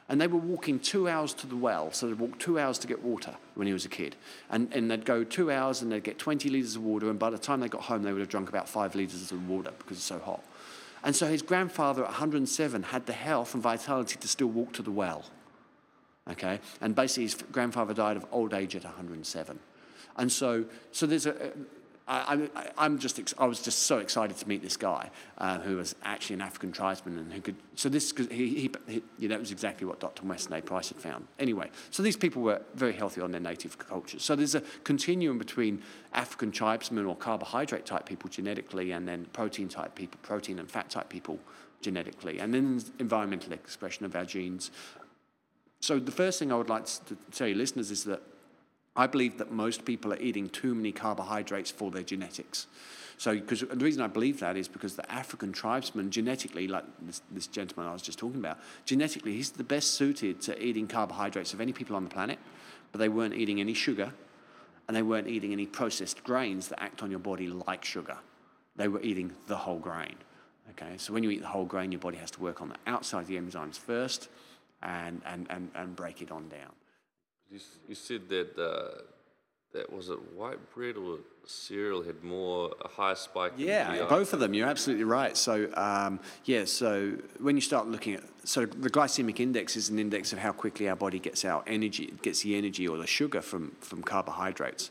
And 0.08 0.20
they 0.20 0.26
were 0.26 0.38
walking 0.38 0.80
two 0.80 1.08
hours 1.08 1.32
to 1.34 1.46
the 1.46 1.56
well, 1.56 1.90
so 1.92 2.06
they'd 2.06 2.18
walk 2.18 2.38
two 2.38 2.58
hours 2.58 2.78
to 2.78 2.86
get 2.86 3.02
water 3.02 3.34
when 3.54 3.66
he 3.66 3.72
was 3.72 3.84
a 3.84 3.88
kid. 3.88 4.16
And, 4.50 4.72
and 4.72 4.90
they'd 4.90 5.04
go 5.04 5.24
two 5.24 5.50
hours 5.50 5.80
and 5.80 5.90
they'd 5.90 6.04
get 6.04 6.18
20 6.18 6.48
litres 6.50 6.76
of 6.76 6.82
water, 6.82 7.08
and 7.10 7.18
by 7.18 7.30
the 7.30 7.38
time 7.38 7.60
they 7.60 7.68
got 7.68 7.82
home, 7.82 8.02
they 8.02 8.12
would 8.12 8.20
have 8.20 8.28
drunk 8.28 8.48
about 8.48 8.68
five 8.68 8.94
litres 8.94 9.32
of 9.32 9.48
water 9.48 9.72
because 9.78 9.96
it's 9.96 10.06
so 10.06 10.18
hot. 10.18 10.44
And 11.02 11.14
so 11.14 11.26
his 11.26 11.42
grandfather 11.42 12.02
at 12.02 12.08
107 12.08 12.82
had 12.82 13.06
the 13.06 13.12
health 13.12 13.54
and 13.54 13.62
vitality 13.62 14.16
to 14.16 14.28
still 14.28 14.48
walk 14.48 14.72
to 14.74 14.82
the 14.82 14.90
well 14.90 15.24
okay? 16.30 16.60
And 16.80 16.94
basically, 16.94 17.24
his 17.24 17.34
grandfather 17.52 17.94
died 17.94 18.16
of 18.16 18.26
old 18.32 18.54
age 18.54 18.76
at 18.76 18.84
107. 18.84 19.58
And 20.16 20.30
so, 20.30 20.64
so 20.92 21.06
there's 21.06 21.26
a, 21.26 21.52
I, 22.06 22.48
I, 22.54 22.68
I'm 22.76 22.98
just, 22.98 23.34
I 23.38 23.46
was 23.46 23.62
just 23.62 23.82
so 23.82 23.98
excited 23.98 24.36
to 24.36 24.46
meet 24.46 24.62
this 24.62 24.76
guy 24.76 25.10
uh, 25.38 25.58
who 25.60 25.76
was 25.76 25.94
actually 26.02 26.34
an 26.34 26.42
African 26.42 26.70
tribesman 26.70 27.16
and 27.16 27.32
who 27.32 27.40
could, 27.40 27.56
so 27.76 27.88
this, 27.88 28.12
'cause 28.12 28.28
he, 28.30 28.70
he, 28.86 29.02
he 29.18 29.26
that 29.26 29.40
was 29.40 29.50
exactly 29.50 29.86
what 29.86 30.00
Dr. 30.00 30.22
Weston 30.26 30.52
A. 30.52 30.60
Price 30.60 30.90
had 30.90 30.98
found. 30.98 31.26
Anyway, 31.38 31.70
so 31.90 32.02
these 32.02 32.16
people 32.16 32.42
were 32.42 32.60
very 32.74 32.92
healthy 32.92 33.22
on 33.22 33.30
their 33.30 33.40
native 33.40 33.78
cultures. 33.78 34.22
So 34.22 34.36
there's 34.36 34.54
a 34.54 34.60
continuum 34.84 35.38
between 35.38 35.82
African 36.12 36.52
tribesmen 36.52 37.06
or 37.06 37.16
carbohydrate 37.16 37.86
type 37.86 38.04
people 38.04 38.28
genetically 38.28 38.92
and 38.92 39.08
then 39.08 39.24
protein 39.32 39.70
type 39.70 39.94
people, 39.94 40.20
protein 40.22 40.58
and 40.58 40.70
fat 40.70 40.90
type 40.90 41.08
people 41.08 41.38
genetically, 41.80 42.38
and 42.38 42.52
then 42.52 42.82
environmental 42.98 43.54
expression 43.54 44.04
of 44.04 44.14
our 44.14 44.26
genes. 44.26 44.70
So 45.80 45.98
the 45.98 46.12
first 46.12 46.38
thing 46.38 46.52
I 46.52 46.56
would 46.56 46.68
like 46.68 46.84
to 46.84 47.16
tell 47.32 47.46
you 47.48 47.54
listeners 47.54 47.90
is 47.90 48.04
that 48.04 48.22
I 48.96 49.06
believe 49.06 49.38
that 49.38 49.50
most 49.50 49.84
people 49.84 50.12
are 50.12 50.18
eating 50.18 50.48
too 50.48 50.74
many 50.74 50.92
carbohydrates 50.92 51.70
for 51.70 51.90
their 51.90 52.02
genetics. 52.02 52.66
So, 53.16 53.34
because 53.34 53.60
the 53.60 53.84
reason 53.84 54.02
I 54.02 54.06
believe 54.06 54.40
that 54.40 54.56
is 54.56 54.68
because 54.68 54.96
the 54.96 55.10
African 55.10 55.52
tribesman 55.52 56.10
genetically, 56.10 56.68
like 56.68 56.84
this, 57.00 57.22
this 57.30 57.46
gentleman 57.46 57.88
I 57.88 57.92
was 57.92 58.02
just 58.02 58.18
talking 58.18 58.38
about, 58.38 58.58
genetically 58.84 59.34
he's 59.34 59.52
the 59.52 59.64
best 59.64 59.94
suited 59.94 60.40
to 60.42 60.62
eating 60.62 60.86
carbohydrates 60.86 61.52
of 61.54 61.60
any 61.60 61.72
people 61.72 61.96
on 61.96 62.04
the 62.04 62.10
planet, 62.10 62.38
but 62.92 62.98
they 62.98 63.08
weren't 63.08 63.34
eating 63.34 63.60
any 63.60 63.74
sugar, 63.74 64.12
and 64.86 64.96
they 64.96 65.02
weren't 65.02 65.28
eating 65.28 65.52
any 65.52 65.66
processed 65.66 66.22
grains 66.24 66.68
that 66.68 66.82
act 66.82 67.02
on 67.02 67.10
your 67.10 67.20
body 67.20 67.48
like 67.48 67.84
sugar. 67.84 68.18
They 68.76 68.88
were 68.88 69.00
eating 69.00 69.32
the 69.46 69.56
whole 69.56 69.78
grain. 69.78 70.16
Okay, 70.70 70.96
so 70.96 71.12
when 71.12 71.22
you 71.22 71.30
eat 71.30 71.42
the 71.42 71.48
whole 71.48 71.64
grain, 71.64 71.92
your 71.92 72.00
body 72.00 72.16
has 72.18 72.30
to 72.32 72.40
work 72.40 72.60
on 72.60 72.68
the 72.68 72.76
outside 72.86 73.20
of 73.20 73.26
the 73.26 73.36
enzymes 73.36 73.78
first, 73.78 74.28
and 74.82 75.20
and 75.24 75.46
and, 75.50 75.70
and 75.74 75.94
break 75.94 76.20
it 76.20 76.30
on 76.30 76.48
down. 76.48 76.72
You, 77.54 77.60
you 77.88 77.94
said 77.94 78.28
that 78.30 78.58
uh, 78.58 79.02
that 79.74 79.92
was 79.92 80.08
it 80.08 80.18
white 80.34 80.58
bread 80.74 80.96
or 80.96 81.18
cereal 81.46 82.02
had 82.02 82.24
more 82.24 82.74
a 82.84 82.88
higher 82.88 83.14
spike. 83.14 83.52
Yeah, 83.56 84.06
both 84.08 84.32
of 84.32 84.40
them. 84.40 84.54
You're 84.54 84.66
absolutely 84.66 85.04
right. 85.04 85.36
So, 85.36 85.68
um, 85.74 86.18
yeah, 86.46 86.64
so 86.64 87.12
when 87.38 87.54
you 87.54 87.60
start 87.60 87.86
looking 87.86 88.14
at, 88.14 88.24
so 88.42 88.66
the 88.66 88.90
glycemic 88.90 89.38
index 89.38 89.76
is 89.76 89.88
an 89.88 90.00
index 90.00 90.32
of 90.32 90.40
how 90.40 90.50
quickly 90.50 90.88
our 90.88 90.96
body 90.96 91.20
gets 91.20 91.44
our 91.44 91.62
energy, 91.68 92.12
gets 92.22 92.42
the 92.42 92.56
energy 92.56 92.88
or 92.88 92.98
the 92.98 93.06
sugar 93.06 93.40
from, 93.40 93.76
from 93.80 94.02
carbohydrates. 94.02 94.90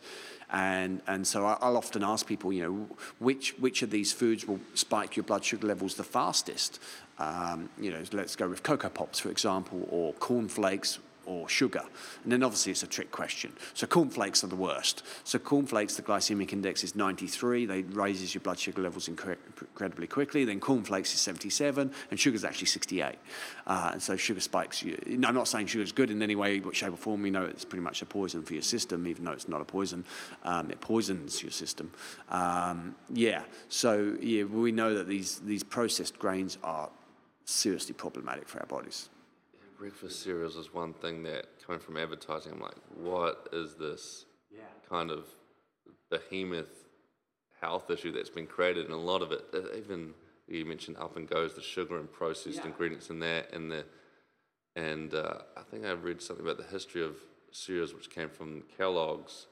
And, 0.50 1.02
and 1.06 1.28
so 1.28 1.46
I'll 1.46 1.76
often 1.76 2.02
ask 2.02 2.26
people, 2.26 2.54
you 2.54 2.64
know, 2.64 2.96
which, 3.20 3.56
which 3.60 3.82
of 3.82 3.90
these 3.90 4.14
foods 4.14 4.48
will 4.48 4.62
spike 4.74 5.18
your 5.18 5.26
blood 5.26 5.44
sugar 5.44 5.68
levels 5.68 5.96
the 5.96 6.04
fastest? 6.06 6.80
Um, 7.20 7.70
you 7.78 7.92
know, 7.92 8.04
let's 8.14 8.38
go 8.38 8.48
with 8.48 8.64
Coco 8.64 8.88
Pops, 8.88 9.20
for 9.20 9.30
example, 9.30 9.86
or 9.90 10.14
cornflakes, 10.14 11.00
or 11.26 11.48
sugar? 11.50 11.84
And 12.24 12.32
then 12.32 12.44
obviously 12.44 12.72
it's 12.72 12.84
a 12.84 12.88
trick 12.88 13.12
question. 13.12 13.54
So 13.74 13.88
cornflakes 13.88 14.44
are 14.44 14.48
the 14.48 14.56
worst. 14.56 15.04
So 15.24 15.40
cornflakes, 15.40 15.96
the 15.96 16.02
glycemic 16.02 16.54
index 16.54 16.84
is 16.84 16.96
93. 16.96 17.66
They 17.66 17.82
raises 17.82 18.34
your 18.34 18.42
blood 18.42 18.60
sugar 18.60 18.82
levels 18.82 19.08
incredibly 19.08 20.08
quickly. 20.08 20.46
Then 20.46 20.60
cornflakes 20.60 21.14
is 21.14 21.20
77, 21.22 21.92
and 22.12 22.20
sugar's 22.20 22.44
actually 22.44 22.68
68. 22.68 23.16
Uh, 23.66 23.90
and 23.94 24.02
so 24.02 24.16
sugar 24.16 24.42
spikes 24.42 24.84
you. 24.84 24.98
I'm 25.26 25.36
not 25.36 25.48
saying 25.48 25.68
sugar's 25.68 25.92
good 25.92 26.12
in 26.12 26.22
any 26.22 26.36
way, 26.36 26.62
shape, 26.72 26.94
or 26.94 26.98
form. 26.98 27.22
We 27.22 27.32
know 27.32 27.44
it's 27.44 27.66
pretty 27.66 27.84
much 27.84 28.02
a 28.02 28.06
poison 28.06 28.44
for 28.44 28.54
your 28.54 28.64
system, 28.64 29.08
even 29.08 29.26
though 29.26 29.32
it's 29.32 29.48
not 29.48 29.62
a 29.62 29.66
poison. 29.66 30.04
Um, 30.44 30.72
it 30.72 30.82
poisons 30.82 31.42
your 31.42 31.52
system. 31.52 31.92
Um, 32.30 32.96
yeah. 33.12 33.44
So 33.70 34.18
yeah, 34.22 34.44
we 34.44 34.72
know 34.72 34.94
that 34.96 35.08
these 35.08 35.40
these 35.40 35.64
processed 35.64 36.20
grains 36.20 36.58
are 36.64 36.90
seriously 37.46 37.94
problematic 37.94 38.48
for 38.48 38.60
our 38.60 38.66
bodies. 38.66 39.10
Breakfast 39.78 40.24
cereals 40.24 40.56
is 40.56 40.74
one 40.74 40.94
thing 40.94 41.24
that 41.24 41.46
coming 41.66 41.82
from 41.82 41.98
advertising, 41.98 42.54
I'm 42.54 42.62
like, 42.62 42.76
what 42.96 43.50
is 43.54 43.76
this 43.76 44.26
kind 44.90 45.12
of 45.12 45.26
behemoth 46.10 46.86
health 47.62 47.90
issue 47.90 48.12
that's 48.12 48.30
been 48.30 48.48
created? 48.48 48.86
And 48.86 48.94
a 48.94 48.98
lot 48.98 49.22
of 49.22 49.32
it, 49.32 49.44
even 49.78 50.14
you 50.48 50.66
mentioned 50.66 50.98
up 50.98 51.16
and 51.18 51.28
goes 51.28 51.54
the 51.54 51.62
sugar 51.62 51.98
and 52.00 52.12
processed 52.12 52.64
ingredients 52.66 53.10
in 53.10 53.20
that, 53.20 53.54
and 53.54 53.72
the 53.72 53.86
and 54.76 55.14
uh, 55.14 55.40
I 55.56 55.62
think 55.62 55.86
I 55.86 55.92
read 55.92 56.22
something 56.22 56.46
about 56.46 56.58
the 56.58 56.72
history 56.72 57.04
of 57.04 57.16
cereals 57.52 57.94
which 57.94 58.10
came 58.10 58.30
from 58.30 58.64
Kellogg's, 58.78 59.46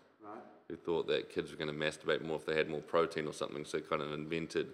who 0.67 0.75
thought 0.75 1.07
that 1.07 1.29
kids 1.29 1.51
were 1.51 1.57
going 1.57 1.67
to 1.67 1.85
masturbate 1.85 2.23
more 2.25 2.37
if 2.37 2.45
they 2.45 2.55
had 2.55 2.69
more 2.69 2.81
protein 2.81 3.27
or 3.27 3.33
something, 3.33 3.63
so 3.65 3.77
they 3.77 3.83
kind 3.83 4.01
of 4.01 4.11
invented 4.11 4.67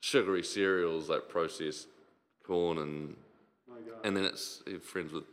sugary 0.00 0.42
cereals 0.42 1.08
like 1.08 1.28
processed 1.28 1.88
corn 2.44 2.78
and 2.78 3.16
and 4.04 4.16
then 4.16 4.24
it's 4.24 4.62
friends 4.82 5.12
with, 5.12 5.24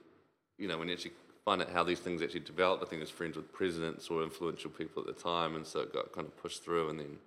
you 0.58 0.68
know, 0.68 0.78
when 0.78 0.88
you 0.88 0.94
actually 0.94 1.14
find 1.46 1.62
out 1.62 1.70
how 1.70 1.84
these 1.84 2.00
things 2.00 2.22
actually 2.22 2.42
developed, 2.42 2.84
I 2.84 2.88
think 2.88 3.02
it's 3.02 3.12
friends 3.12 3.36
with 3.36 3.52
presidents 3.54 4.10
or 4.10 4.24
influential 4.24 4.70
people 4.70 5.02
at 5.02 5.08
the 5.08 5.22
time, 5.22 5.56
and 5.56 5.66
so 5.66 5.80
it 5.82 5.94
got 5.94 6.12
kind 6.12 6.28
of 6.28 6.36
pushed 6.38 6.64
through, 6.64 6.90
and 6.90 7.00
then 7.00 7.18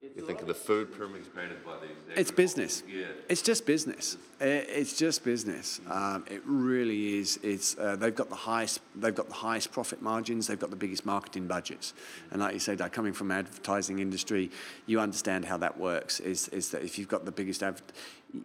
You 0.00 0.24
think 0.24 0.40
of 0.40 0.46
the 0.46 0.54
food 0.54 0.96
pyramids 0.96 1.26
created 1.26 1.64
by 1.64 1.72
these. 1.80 1.90
It's 2.16 2.30
business. 2.30 2.84
Yeah. 2.88 3.06
It's 3.28 3.42
just 3.42 3.66
business. 3.66 4.16
It's 4.40 4.96
just 4.96 5.24
business. 5.24 5.80
Um, 5.90 6.24
it 6.30 6.40
really 6.44 7.18
is. 7.18 7.40
It's 7.42 7.76
uh, 7.76 7.96
they've 7.96 8.14
got 8.14 8.28
the 8.28 8.36
highest. 8.36 8.80
They've 8.94 9.14
got 9.14 9.28
the 9.28 9.34
highest 9.34 9.72
profit 9.72 10.00
margins. 10.00 10.46
They've 10.46 10.58
got 10.58 10.70
the 10.70 10.76
biggest 10.76 11.04
marketing 11.04 11.48
budgets. 11.48 11.94
And 12.30 12.40
like 12.40 12.54
you 12.54 12.60
said, 12.60 12.78
like 12.78 12.92
coming 12.92 13.12
from 13.12 13.32
advertising 13.32 13.98
industry, 13.98 14.52
you 14.86 15.00
understand 15.00 15.46
how 15.46 15.56
that 15.56 15.78
works. 15.78 16.20
Is 16.20 16.46
is 16.48 16.70
that 16.70 16.82
if 16.84 16.96
you've 16.96 17.08
got 17.08 17.24
the 17.24 17.32
biggest, 17.32 17.64
adver- 17.64 17.82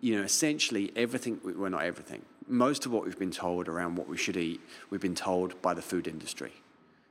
you 0.02 0.18
know, 0.18 0.24
essentially 0.24 0.92
everything. 0.96 1.40
We 1.44 1.54
well, 1.54 1.70
not 1.70 1.84
everything. 1.84 2.24
Most 2.48 2.88
of 2.88 2.92
what 2.92 3.06
we've 3.06 3.20
been 3.20 3.32
told 3.32 3.68
around 3.68 3.96
what 3.96 4.10
we 4.10 4.18
should 4.18 4.38
eat, 4.38 4.60
we've 4.90 5.02
been 5.02 5.16
told 5.16 5.62
by 5.62 5.76
the 5.76 5.84
food 5.84 6.08
industry. 6.08 6.52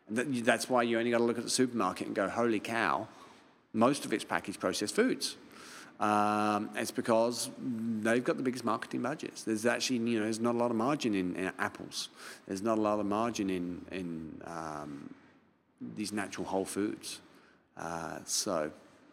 And 0.08 0.44
that's 0.44 0.68
why 0.68 0.82
you 0.82 0.98
only 0.98 1.12
got 1.12 1.18
to 1.18 1.24
look 1.24 1.38
at 1.38 1.44
the 1.44 1.50
supermarket 1.50 2.08
and 2.08 2.16
go, 2.16 2.28
"Holy 2.28 2.58
cow!" 2.58 3.06
Most 3.72 4.04
of 4.04 4.12
it's 4.12 4.24
packaged 4.24 4.60
processed 4.60 4.94
foods. 4.94 5.36
Um, 6.00 6.70
it's 6.74 6.90
because 6.90 7.50
they've 7.58 8.24
got 8.24 8.36
the 8.36 8.42
biggest 8.42 8.64
marketing 8.64 9.02
budgets. 9.02 9.44
There's 9.44 9.66
actually, 9.66 9.98
you 9.98 10.18
know, 10.18 10.24
there's 10.24 10.40
not 10.40 10.54
a 10.54 10.58
lot 10.58 10.70
of 10.70 10.76
margin 10.76 11.14
in, 11.14 11.36
in 11.36 11.52
apples. 11.58 12.08
There's 12.46 12.62
not 12.62 12.78
a 12.78 12.80
lot 12.80 12.98
of 12.98 13.06
margin 13.06 13.50
in 13.50 13.84
in 13.92 14.40
um, 14.44 15.14
these 15.96 16.12
natural 16.12 16.46
whole 16.46 16.64
foods. 16.64 17.20
Uh, 17.76 18.18
so 18.24 18.70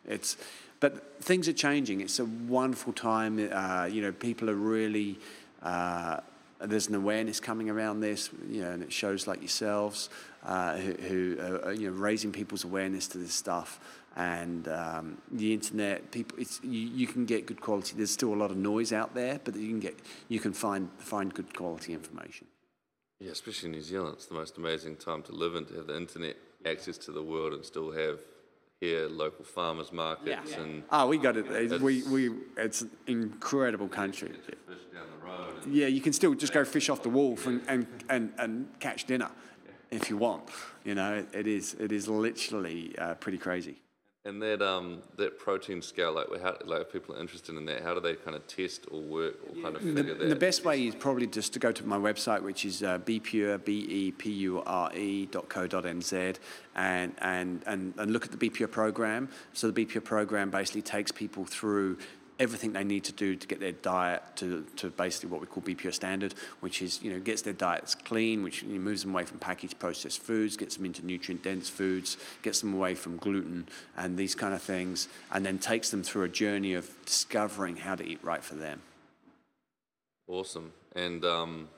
it's, 0.07 0.37
but 0.79 1.21
things 1.21 1.47
are 1.47 1.53
changing. 1.53 2.01
It's 2.01 2.19
a 2.19 2.25
wonderful 2.25 2.93
time. 2.93 3.49
Uh, 3.51 3.85
you 3.85 4.01
know, 4.01 4.11
people 4.11 4.49
are 4.49 4.55
really. 4.55 5.19
Uh, 5.61 6.21
there's 6.61 6.87
an 6.87 6.95
awareness 6.95 7.39
coming 7.39 7.69
around 7.69 8.01
this, 8.01 8.29
you 8.49 8.61
know, 8.61 8.71
and 8.71 8.83
it 8.83 8.91
shows 8.91 9.27
like 9.27 9.39
yourselves 9.39 10.09
uh, 10.43 10.75
who, 10.75 10.93
who 10.93 11.37
are, 11.63 11.71
you 11.71 11.89
know, 11.89 11.95
raising 11.95 12.33
people's 12.33 12.65
awareness 12.65 13.07
to 13.07 13.17
this 13.17 13.33
stuff. 13.33 13.79
And 14.19 14.67
um, 14.67 15.17
the 15.31 15.53
internet, 15.53 16.11
people, 16.11 16.37
it's, 16.39 16.59
you, 16.61 16.81
you 16.89 17.07
can 17.07 17.25
get 17.25 17.45
good 17.45 17.61
quality. 17.61 17.93
There's 17.95 18.11
still 18.11 18.33
a 18.33 18.35
lot 18.35 18.51
of 18.51 18.57
noise 18.57 18.91
out 18.91 19.15
there, 19.15 19.39
but 19.41 19.55
you 19.55 19.69
can 19.69 19.79
get, 19.79 19.97
you 20.27 20.41
can 20.41 20.51
find 20.51 20.89
find 20.97 21.33
good 21.33 21.55
quality 21.55 21.93
information. 21.93 22.45
Yeah, 23.21 23.31
especially 23.31 23.67
in 23.69 23.75
New 23.75 23.81
Zealand, 23.81 24.15
it's 24.15 24.25
the 24.25 24.33
most 24.33 24.57
amazing 24.57 24.97
time 24.97 25.23
to 25.23 25.31
live 25.31 25.55
in 25.55 25.63
to 25.67 25.73
have 25.75 25.87
the 25.87 25.95
internet 25.95 26.35
access 26.65 26.97
to 26.97 27.13
the 27.13 27.23
world 27.23 27.53
and 27.53 27.63
still 27.63 27.91
have 27.93 28.19
here 28.81 29.07
local 29.07 29.45
farmers 29.45 29.93
markets 29.93 30.53
and 30.53 30.83
Oh, 30.91 31.07
we 31.07 31.17
got 31.17 31.37
it. 31.37 31.45
It's- 31.49 31.79
We, 31.79 32.03
we, 32.03 32.29
it's 32.57 32.81
an 32.81 32.91
incredible 33.07 33.87
country. 33.87 34.29
get 34.29 34.43
fish 34.67 34.83
down 34.93 35.07
the 35.17 35.25
road. 35.25 35.65
Yeah, 35.65 35.87
you 35.87 36.01
can 36.01 36.11
still 36.11 36.33
just 36.35 36.51
go 36.51 36.65
fish 36.65 36.89
off 36.89 37.03
the 37.03 37.09
wharf 37.09 37.47
and, 37.47 37.61
and, 37.69 37.87
and, 38.09 38.33
and 38.37 38.67
catch 38.81 39.05
dinner 39.05 39.31
if 39.91 40.09
you 40.09 40.17
want. 40.17 40.43
You 40.83 40.95
know, 40.95 41.13
it, 41.19 41.27
it 41.33 41.47
is 41.47 41.75
it 41.79 41.93
is 41.93 42.09
literally 42.09 42.97
uh, 42.97 43.13
pretty 43.15 43.37
crazy. 43.37 43.77
And 44.25 44.41
that 44.41 44.61
um 44.61 45.01
that 45.15 45.39
protein 45.39 45.81
scale, 45.81 46.11
like 46.13 46.27
how 46.41 46.57
like 46.65 46.81
if 46.81 46.91
people 46.91 47.15
are 47.15 47.19
interested 47.21 47.55
in 47.55 47.63
that, 47.65 47.81
how 47.83 47.93
do 47.93 48.01
they 48.01 48.15
kind 48.15 48.35
of 48.35 48.45
test 48.47 48.85
or 48.91 48.99
work 48.99 49.35
or 49.47 49.53
kind 49.63 49.77
of 49.77 49.81
The, 49.81 49.93
figure 49.93 50.13
that? 50.13 50.27
the 50.27 50.35
best 50.35 50.65
way 50.65 50.85
is 50.85 50.93
probably 50.93 51.25
just 51.25 51.53
to 51.53 51.59
go 51.59 51.71
to 51.71 51.85
my 51.87 51.97
website, 51.97 52.41
which 52.43 52.65
is 52.65 52.83
uh, 52.83 52.97
bepure, 52.97 53.57
B-E-P-U-R-E 53.63 55.25
dot 55.27 55.47
co 55.47 55.67
dot 55.67 55.85
nz, 55.85 56.35
and, 56.75 57.13
and, 57.19 57.63
and, 57.65 57.93
and 57.97 58.11
look 58.11 58.25
at 58.25 58.37
the 58.37 58.49
BePure 58.49 58.69
program. 58.69 59.29
So 59.53 59.71
the 59.71 59.85
BePure 59.85 60.03
program 60.03 60.49
basically 60.49 60.81
takes 60.81 61.13
people 61.13 61.45
through 61.45 61.97
everything 62.39 62.71
they 62.71 62.83
need 62.83 63.03
to 63.03 63.11
do 63.11 63.35
to 63.35 63.47
get 63.47 63.59
their 63.59 63.73
diet 63.73 64.23
to, 64.37 64.65
to 64.77 64.89
basically 64.89 65.29
what 65.29 65.41
we 65.41 65.47
call 65.47 65.61
BePure 65.61 65.93
standard, 65.93 66.33
which 66.61 66.81
is, 66.81 67.03
you 67.03 67.11
know, 67.11 67.19
gets 67.19 67.41
their 67.41 67.53
diets 67.53 67.95
clean, 67.95 68.43
which 68.43 68.63
moves 68.63 69.01
them 69.03 69.11
away 69.11 69.25
from 69.25 69.39
packaged 69.39 69.77
processed 69.77 70.21
foods, 70.21 70.55
gets 70.55 70.77
them 70.77 70.85
into 70.85 71.05
nutrient-dense 71.05 71.67
foods, 71.67 72.17
gets 72.41 72.61
them 72.61 72.73
away 72.73 72.95
from 72.95 73.17
gluten 73.17 73.67
and 73.97 74.17
these 74.17 74.35
kind 74.35 74.53
of 74.53 74.61
things, 74.61 75.09
and 75.31 75.45
then 75.45 75.59
takes 75.59 75.91
them 75.91 76.01
through 76.01 76.23
a 76.23 76.29
journey 76.29 76.73
of 76.73 76.89
discovering 77.05 77.75
how 77.75 77.95
to 77.95 78.05
eat 78.05 78.19
right 78.23 78.43
for 78.43 78.55
them. 78.55 78.81
Awesome. 80.27 80.71
And 80.95 81.25
um, 81.25 81.69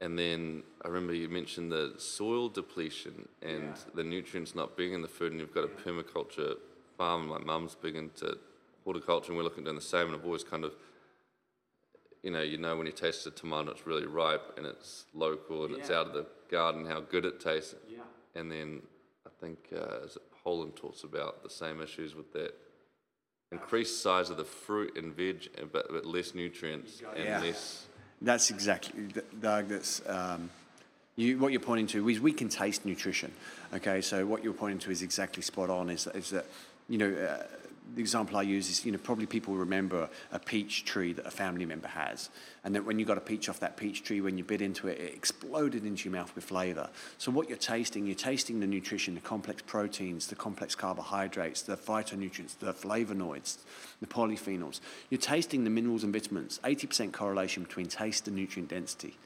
and 0.00 0.18
then 0.18 0.62
I 0.84 0.88
remember 0.88 1.14
you 1.14 1.28
mentioned 1.28 1.70
the 1.70 1.94
soil 1.98 2.48
depletion 2.48 3.28
and 3.42 3.74
the 3.94 4.02
nutrients 4.02 4.54
not 4.54 4.76
being 4.76 4.92
in 4.92 5.02
the 5.02 5.08
food, 5.08 5.32
and 5.32 5.40
you've 5.40 5.54
got 5.54 5.64
a 5.64 5.68
permaculture 5.68 6.56
farm. 6.98 7.28
My 7.28 7.38
mum's 7.38 7.74
big 7.74 7.94
into 7.94 8.38
horticulture, 8.84 9.28
and 9.28 9.36
we're 9.36 9.42
looking 9.44 9.60
at 9.60 9.64
doing 9.64 9.76
the 9.76 9.82
same. 9.82 10.06
And 10.08 10.14
I've 10.16 10.24
always 10.24 10.44
kind 10.44 10.64
of, 10.64 10.74
you 12.22 12.30
know, 12.30 12.42
you 12.42 12.58
know 12.58 12.76
when 12.76 12.86
you 12.86 12.92
taste 12.92 13.26
a 13.26 13.30
tomato, 13.30 13.70
it's 13.70 13.86
really 13.86 14.06
ripe 14.06 14.54
and 14.56 14.66
it's 14.66 15.04
local 15.14 15.64
and 15.64 15.74
it's 15.74 15.90
out 15.90 16.06
of 16.06 16.12
the 16.12 16.26
garden, 16.50 16.86
how 16.86 17.00
good 17.00 17.24
it 17.24 17.40
tastes. 17.40 17.74
Yeah. 17.88 17.98
And 18.34 18.50
then 18.50 18.82
I 19.26 19.30
think 19.40 19.58
uh, 19.72 20.04
is 20.04 20.16
it 20.16 20.22
Pollan 20.44 20.74
talks 20.74 21.04
about 21.04 21.42
the 21.42 21.50
same 21.50 21.80
issues 21.80 22.14
with 22.14 22.32
that 22.32 22.54
increased 23.52 24.02
size 24.02 24.30
of 24.30 24.36
the 24.36 24.44
fruit 24.44 24.96
and 24.96 25.14
veg, 25.14 25.48
but, 25.72 25.86
but 25.90 26.04
less 26.04 26.34
nutrients 26.34 27.02
and 27.14 27.24
Yeah. 27.24 27.40
less. 27.40 27.86
That's 28.22 28.50
exactly, 28.50 29.08
Doug. 29.40 29.68
That's 29.68 30.00
um, 30.08 30.48
you. 31.16 31.38
What 31.38 31.52
you're 31.52 31.60
pointing 31.60 31.88
to 31.88 32.08
is 32.08 32.20
we 32.20 32.32
can 32.32 32.48
taste 32.48 32.86
nutrition. 32.86 33.32
Okay, 33.74 34.00
so 34.00 34.24
what 34.24 34.42
you're 34.42 34.54
pointing 34.54 34.78
to 34.80 34.90
is 34.90 35.02
exactly 35.02 35.42
spot 35.42 35.68
on. 35.68 35.90
Is 35.90 36.06
is 36.14 36.30
that 36.30 36.46
you 36.88 36.96
know 36.96 37.12
uh, 37.12 37.42
the 37.94 38.00
example 38.00 38.36
I 38.36 38.42
use 38.42 38.70
is 38.70 38.84
you 38.84 38.92
know 38.92 38.98
probably 38.98 39.26
people 39.26 39.54
remember 39.54 40.08
a 40.32 40.38
peach 40.38 40.84
tree 40.84 41.12
that 41.12 41.26
a 41.26 41.30
family 41.30 41.66
member 41.66 41.88
has, 41.88 42.30
and 42.64 42.74
that 42.74 42.84
when 42.84 42.98
you 42.98 43.04
got 43.04 43.18
a 43.18 43.20
peach 43.20 43.48
off 43.48 43.60
that 43.60 43.76
peach 43.76 44.02
tree, 44.02 44.20
when 44.20 44.38
you 44.38 44.44
bit 44.44 44.62
into 44.62 44.88
it, 44.88 44.98
it 44.98 45.14
exploded 45.14 45.84
into 45.84 46.08
your 46.08 46.18
mouth 46.18 46.34
with 46.34 46.44
flavour. 46.44 46.88
So 47.18 47.30
what 47.30 47.48
you're 47.48 47.58
tasting, 47.58 48.06
you're 48.06 48.14
tasting 48.14 48.60
the 48.60 48.66
nutrition, 48.66 49.14
the 49.14 49.20
complex 49.20 49.62
proteins, 49.62 50.26
the 50.28 50.34
complex 50.34 50.74
carbohydrates, 50.74 51.62
the 51.62 51.76
phytonutrients, 51.76 52.58
the 52.58 52.72
flavonoids, 52.72 53.58
the 54.00 54.06
polyphenols. 54.06 54.80
You're 55.10 55.20
tasting 55.20 55.64
the 55.64 55.70
minerals 55.70 56.04
and 56.04 56.12
vitamins. 56.12 56.60
80% 56.64 57.12
correlation 57.12 57.62
between 57.62 57.86
taste 57.86 58.26
and 58.26 58.36
nutrient 58.36 58.70
density. 58.70 59.16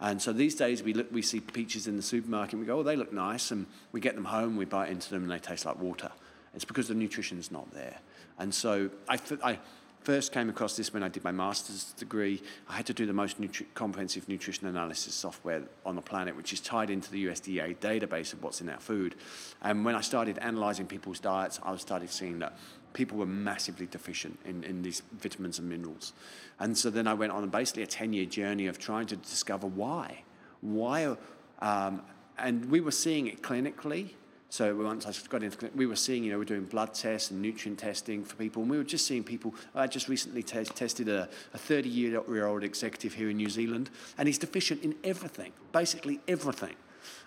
And 0.00 0.20
so 0.20 0.32
these 0.32 0.54
days 0.54 0.82
we 0.82 0.92
look, 0.92 1.12
we 1.12 1.22
see 1.22 1.40
peaches 1.40 1.86
in 1.86 1.96
the 1.96 2.02
supermarket 2.02 2.54
and 2.54 2.60
we 2.60 2.66
go, 2.66 2.78
oh, 2.78 2.82
they 2.82 2.96
look 2.96 3.12
nice, 3.12 3.50
and 3.50 3.66
we 3.92 4.00
get 4.00 4.14
them 4.14 4.24
home, 4.24 4.56
we 4.56 4.64
bite 4.64 4.90
into 4.90 5.10
them, 5.10 5.22
and 5.22 5.30
they 5.30 5.38
taste 5.38 5.66
like 5.66 5.78
water. 5.78 6.10
It's 6.58 6.64
because 6.64 6.88
the 6.88 6.94
nutrition's 6.94 7.52
not 7.52 7.72
there. 7.72 7.98
And 8.40 8.52
so 8.52 8.90
I 9.08 9.60
first 10.02 10.32
came 10.32 10.50
across 10.50 10.76
this 10.76 10.92
when 10.92 11.04
I 11.04 11.08
did 11.08 11.22
my 11.22 11.30
master's 11.30 11.92
degree. 11.92 12.42
I 12.68 12.74
had 12.74 12.86
to 12.86 12.92
do 12.92 13.06
the 13.06 13.12
most 13.12 13.40
nutri- 13.40 13.66
comprehensive 13.74 14.28
nutrition 14.28 14.66
analysis 14.66 15.14
software 15.14 15.62
on 15.86 15.94
the 15.94 16.02
planet, 16.02 16.34
which 16.34 16.52
is 16.52 16.58
tied 16.58 16.90
into 16.90 17.12
the 17.12 17.26
USDA 17.26 17.76
database 17.76 18.32
of 18.32 18.42
what's 18.42 18.60
in 18.60 18.68
our 18.70 18.80
food. 18.80 19.14
And 19.62 19.84
when 19.84 19.94
I 19.94 20.00
started 20.00 20.36
analysing 20.42 20.88
people's 20.88 21.20
diets, 21.20 21.60
I 21.62 21.76
started 21.76 22.10
seeing 22.10 22.40
that 22.40 22.58
people 22.92 23.18
were 23.18 23.26
massively 23.26 23.86
deficient 23.86 24.36
in, 24.44 24.64
in 24.64 24.82
these 24.82 25.04
vitamins 25.12 25.60
and 25.60 25.68
minerals. 25.68 26.12
And 26.58 26.76
so 26.76 26.90
then 26.90 27.06
I 27.06 27.14
went 27.14 27.30
on 27.30 27.48
basically 27.50 27.84
a 27.84 27.86
10 27.86 28.12
year 28.12 28.26
journey 28.26 28.66
of 28.66 28.80
trying 28.80 29.06
to 29.06 29.16
discover 29.16 29.68
why. 29.68 30.24
Why? 30.60 31.16
Um, 31.60 32.02
and 32.36 32.68
we 32.68 32.80
were 32.80 32.90
seeing 32.90 33.28
it 33.28 33.42
clinically. 33.42 34.14
So 34.50 34.74
once 34.74 35.06
I 35.06 35.12
got 35.28 35.42
into 35.42 35.70
we 35.74 35.86
were 35.86 35.96
seeing, 35.96 36.24
you 36.24 36.32
know, 36.32 36.38
we're 36.38 36.44
doing 36.44 36.64
blood 36.64 36.94
tests 36.94 37.30
and 37.30 37.42
nutrient 37.42 37.78
testing 37.78 38.24
for 38.24 38.34
people, 38.36 38.62
and 38.62 38.70
we 38.70 38.78
were 38.78 38.84
just 38.84 39.06
seeing 39.06 39.22
people. 39.22 39.54
I 39.74 39.86
just 39.86 40.08
recently 40.08 40.42
te- 40.42 40.64
tested 40.64 41.08
a 41.08 41.28
30 41.54 41.88
year 41.88 42.46
old 42.46 42.64
executive 42.64 43.12
here 43.12 43.28
in 43.28 43.36
New 43.36 43.50
Zealand, 43.50 43.90
and 44.16 44.26
he's 44.26 44.38
deficient 44.38 44.82
in 44.82 44.94
everything, 45.04 45.52
basically 45.72 46.20
everything. 46.26 46.76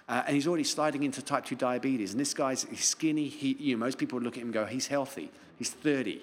Uh, 0.10 0.24
and 0.26 0.36
he's 0.36 0.48
already 0.48 0.64
sliding 0.64 1.04
into 1.04 1.22
type 1.22 1.46
2 1.46 1.56
diabetes. 1.56 2.12
And 2.12 2.20
this 2.20 2.34
guy's 2.34 2.64
he's 2.64 2.84
skinny. 2.84 3.28
He, 3.28 3.56
you 3.60 3.76
know, 3.76 3.80
most 3.80 3.98
people 3.98 4.18
would 4.18 4.24
look 4.24 4.34
at 4.34 4.42
him 4.42 4.48
and 4.48 4.54
go, 4.54 4.66
he's 4.66 4.88
healthy. 4.88 5.32
He's 5.58 5.70
30. 5.70 6.22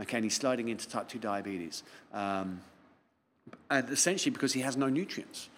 Okay, 0.00 0.16
and 0.16 0.24
he's 0.24 0.36
sliding 0.36 0.68
into 0.68 0.88
type 0.88 1.08
2 1.08 1.18
diabetes. 1.18 1.82
Um, 2.14 2.60
and 3.68 3.90
essentially 3.90 4.30
because 4.30 4.52
he 4.52 4.60
has 4.60 4.76
no 4.76 4.88
nutrients. 4.88 5.48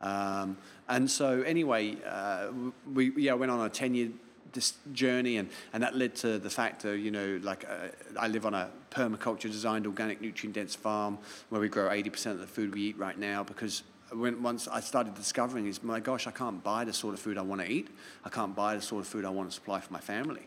Um, 0.00 0.58
and 0.88 1.10
so, 1.10 1.42
anyway, 1.42 1.96
uh, 2.06 2.48
we 2.92 3.12
yeah 3.16 3.32
went 3.32 3.50
on 3.50 3.64
a 3.64 3.70
10 3.70 3.94
year 3.94 4.10
this 4.54 4.74
journey, 4.92 5.36
and, 5.36 5.48
and 5.72 5.82
that 5.82 5.96
led 5.96 6.14
to 6.16 6.38
the 6.38 6.50
fact 6.50 6.82
that, 6.82 6.98
you 6.98 7.10
know, 7.10 7.40
like 7.42 7.64
uh, 7.68 7.88
I 8.18 8.28
live 8.28 8.46
on 8.46 8.54
a 8.54 8.70
permaculture 8.90 9.50
designed 9.50 9.86
organic 9.86 10.20
nutrient 10.20 10.54
dense 10.54 10.74
farm 10.74 11.18
where 11.50 11.60
we 11.60 11.68
grow 11.68 11.88
80% 11.88 12.26
of 12.32 12.38
the 12.38 12.46
food 12.46 12.74
we 12.74 12.82
eat 12.82 12.98
right 12.98 13.18
now 13.18 13.42
because 13.42 13.82
when 14.12 14.42
once 14.42 14.68
I 14.68 14.80
started 14.80 15.14
discovering 15.14 15.66
is 15.66 15.82
my 15.82 16.00
gosh, 16.00 16.26
I 16.26 16.30
can't 16.30 16.62
buy 16.62 16.84
the 16.84 16.92
sort 16.92 17.14
of 17.14 17.20
food 17.20 17.36
I 17.36 17.42
want 17.42 17.60
to 17.60 17.70
eat. 17.70 17.88
I 18.24 18.28
can't 18.28 18.54
buy 18.54 18.76
the 18.76 18.82
sort 18.82 19.02
of 19.02 19.08
food 19.08 19.24
I 19.24 19.30
want 19.30 19.50
to 19.50 19.54
supply 19.54 19.80
for 19.80 19.92
my 19.92 20.00
family. 20.00 20.46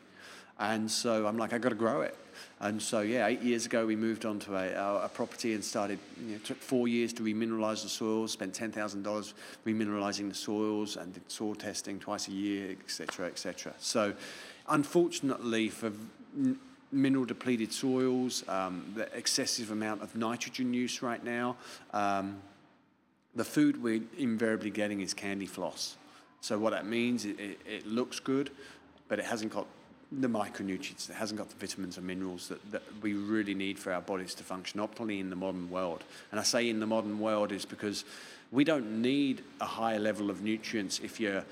And 0.60 0.89
so 0.89 1.28
I'm 1.28 1.38
like, 1.38 1.53
I've 1.53 1.62
got 1.62 1.70
to 1.70 1.76
grow 1.76 2.01
it. 2.01 2.18
And 2.60 2.82
so, 2.82 3.01
yeah, 3.01 3.28
eight 3.28 3.41
years 3.41 3.68
ago, 3.68 3.86
we 3.86 3.95
moved 3.95 4.26
on 4.26 4.39
to 4.39 4.55
a, 4.55 4.74
a, 4.74 5.05
a 5.05 5.10
property 5.10 5.53
and 5.53 5.64
started, 5.64 5.99
you 6.20 6.30
know, 6.30 6.36
it 6.36 6.45
took 6.45 6.58
four 6.58 6.88
years 6.88 7.14
to 7.14 7.24
remineralize 7.24 7.84
the 7.84 7.89
soils, 7.89 8.32
spent 8.32 8.53
$10,000 8.53 9.34
remineralizing 9.66 10.30
the 10.30 10.36
soils 10.36 10.97
and 10.97 11.14
did 11.14 11.30
soil 11.32 11.53
testing 11.53 11.99
twice 11.99 12.28
a 12.28 12.32
year, 12.32 12.72
et 12.72 12.89
cetera, 12.89 13.28
et 13.28 13.38
cetera. 13.38 13.74
So, 13.78 14.14
unfortunately, 14.68 15.70
for 15.70 15.91
mineral 16.91 17.26
depleted 17.26 17.72
soils, 17.72 18.43
um, 18.47 18.91
the 18.95 19.16
excessive 19.16 19.70
amount 19.70 20.01
of 20.01 20.16
nitrogen 20.16 20.74
use 20.74 21.03
right 21.03 21.24
now, 21.24 21.58
um, 21.93 22.38
the 23.36 23.45
food 23.45 23.84
we're 23.84 24.01
invariably 24.18 24.72
getting 24.72 25.01
is 25.01 25.14
candy 25.14 25.45
floss. 25.45 25.95
So 26.41 26.58
what 26.58 26.72
that 26.72 26.88
means, 26.88 27.26
it, 27.26 27.39
it, 27.39 27.60
it 27.68 27.88
looks 27.88 28.20
good, 28.20 28.49
but 29.08 29.20
it 29.20 29.26
hasn't 29.26 29.51
got 29.53 29.68
the 30.12 30.28
micronutrients, 30.28 31.10
it 31.10 31.16
hasn't 31.16 31.38
got 31.38 31.49
the 31.49 31.55
vitamins 31.55 31.97
and 31.97 32.08
minerals 32.08 32.47
that, 32.47 32.72
that 32.72 32.84
we 33.01 33.14
really 33.14 33.53
need 33.53 33.78
for 33.78 33.91
our 33.91 34.01
bodies 34.01 34.34
to 34.36 34.43
function 34.43 34.80
optimally 34.80 35.20
in 35.20 35.30
the 35.30 35.36
modern 35.36 35.70
world. 35.70 36.03
And 36.32 36.39
I 36.39 36.43
say 36.43 36.70
in 36.70 36.80
the 36.80 36.88
modern 36.88 37.20
world 37.20 37.51
is 37.51 37.66
because 37.66 38.05
we 38.51 38.64
don't 38.64 39.01
need 39.01 39.43
a 39.60 39.66
higher 39.66 39.99
level 39.99 40.30
of 40.30 40.41
nutrients 40.41 40.99
if 40.99 41.20
you're, 41.20 41.43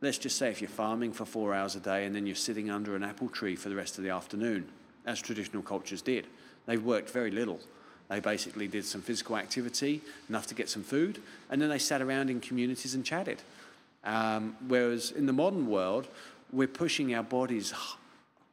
let's 0.00 0.18
just 0.18 0.36
say, 0.36 0.50
if 0.50 0.60
you're 0.60 0.68
farming 0.68 1.12
for 1.12 1.24
four 1.24 1.54
hours 1.54 1.76
a 1.76 1.80
day 1.80 2.04
and 2.04 2.14
then 2.16 2.26
you're 2.26 2.34
sitting 2.34 2.68
under 2.68 2.96
an 2.96 3.04
apple 3.04 3.28
tree 3.28 3.54
for 3.54 3.68
the 3.68 3.76
rest 3.76 3.96
of 3.96 4.02
the 4.02 4.10
afternoon, 4.10 4.66
as 5.06 5.20
traditional 5.20 5.62
cultures 5.62 6.02
did. 6.02 6.26
They've 6.66 6.82
worked 6.82 7.10
very 7.10 7.30
little. 7.30 7.60
They 8.08 8.20
basically 8.20 8.68
did 8.68 8.84
some 8.84 9.02
physical 9.02 9.36
activity, 9.36 10.00
enough 10.28 10.46
to 10.48 10.54
get 10.54 10.68
some 10.68 10.82
food, 10.82 11.22
and 11.50 11.60
then 11.62 11.68
they 11.68 11.78
sat 11.78 12.02
around 12.02 12.28
in 12.30 12.40
communities 12.40 12.94
and 12.94 13.04
chatted. 13.04 13.40
Um, 14.04 14.56
whereas 14.68 15.10
in 15.10 15.26
the 15.26 15.32
modern 15.32 15.66
world, 15.66 16.08
we're 16.54 16.68
pushing 16.68 17.14
our 17.14 17.22
bodies 17.22 17.74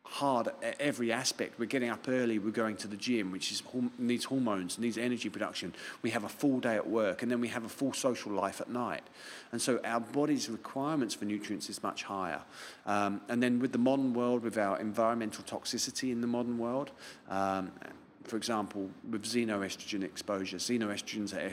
hard 0.04 0.50
at 0.62 0.76
every 0.80 1.12
aspect. 1.12 1.58
We're 1.58 1.68
getting 1.68 1.90
up 1.90 2.06
early, 2.10 2.38
we're 2.38 2.52
going 2.52 2.76
to 2.78 2.88
the 2.88 2.98
gym, 2.98 3.32
which 3.32 3.52
is, 3.52 3.64
needs 3.98 4.26
hormones, 4.26 4.78
needs 4.78 4.98
energy 4.98 5.30
production. 5.30 5.74
We 6.02 6.10
have 6.10 6.26
a 6.26 6.30
full 6.30 6.60
day 6.60 6.76
at 6.76 6.88
work, 6.88 7.22
and 7.22 7.32
then 7.32 7.40
we 7.40 7.48
have 7.48 7.64
a 7.64 7.70
full 7.70 7.94
social 7.94 8.34
life 8.34 8.60
at 8.60 8.70
night. 8.70 9.04
And 9.54 9.62
so 9.62 9.80
our 9.86 10.02
body's 10.02 10.50
requirements 10.50 11.16
for 11.16 11.24
nutrients 11.26 11.70
is 11.70 11.82
much 11.82 12.04
higher. 12.04 12.42
Um, 12.86 13.22
and 13.30 13.42
then 13.42 13.60
with 13.60 13.72
the 13.72 13.78
modern 13.78 14.14
world, 14.14 14.44
with 14.44 14.58
our 14.58 14.80
environmental 14.80 15.46
toxicity 15.46 16.12
in 16.12 16.20
the 16.20 16.28
modern 16.28 16.58
world, 16.58 16.92
um, 17.30 17.72
for 18.26 18.36
example, 18.36 18.90
with 19.10 19.24
xenoestrogen 19.24 20.04
exposure, 20.04 20.58
xenoestrogens 20.58 21.34
are 21.34 21.52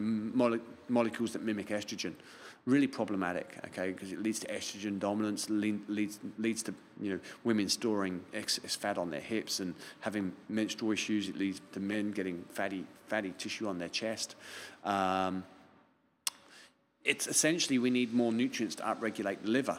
mm, 0.00 0.34
mole- 0.34 0.60
molecules 0.88 1.32
that 1.32 1.42
mimic 1.42 1.68
estrogen 1.68 2.12
really 2.68 2.86
problematic, 2.86 3.58
okay, 3.66 3.92
because 3.92 4.12
it 4.12 4.22
leads 4.22 4.38
to 4.40 4.46
estrogen 4.48 4.98
dominance, 4.98 5.48
leads, 5.48 6.20
leads 6.38 6.62
to 6.62 6.74
you 7.00 7.12
know 7.14 7.20
women 7.42 7.68
storing 7.68 8.20
excess 8.34 8.76
fat 8.76 8.98
on 8.98 9.10
their 9.10 9.20
hips 9.20 9.60
and 9.60 9.74
having 10.00 10.32
menstrual 10.48 10.92
issues. 10.92 11.28
It 11.28 11.38
leads 11.38 11.60
to 11.72 11.80
men 11.80 12.12
getting 12.12 12.44
fatty 12.50 12.84
fatty 13.06 13.32
tissue 13.38 13.66
on 13.68 13.78
their 13.78 13.88
chest. 13.88 14.36
Um, 14.84 15.44
it's 17.04 17.26
essentially 17.26 17.78
we 17.78 17.90
need 17.90 18.12
more 18.12 18.32
nutrients 18.32 18.74
to 18.76 18.82
upregulate 18.82 19.42
the 19.42 19.50
liver, 19.50 19.78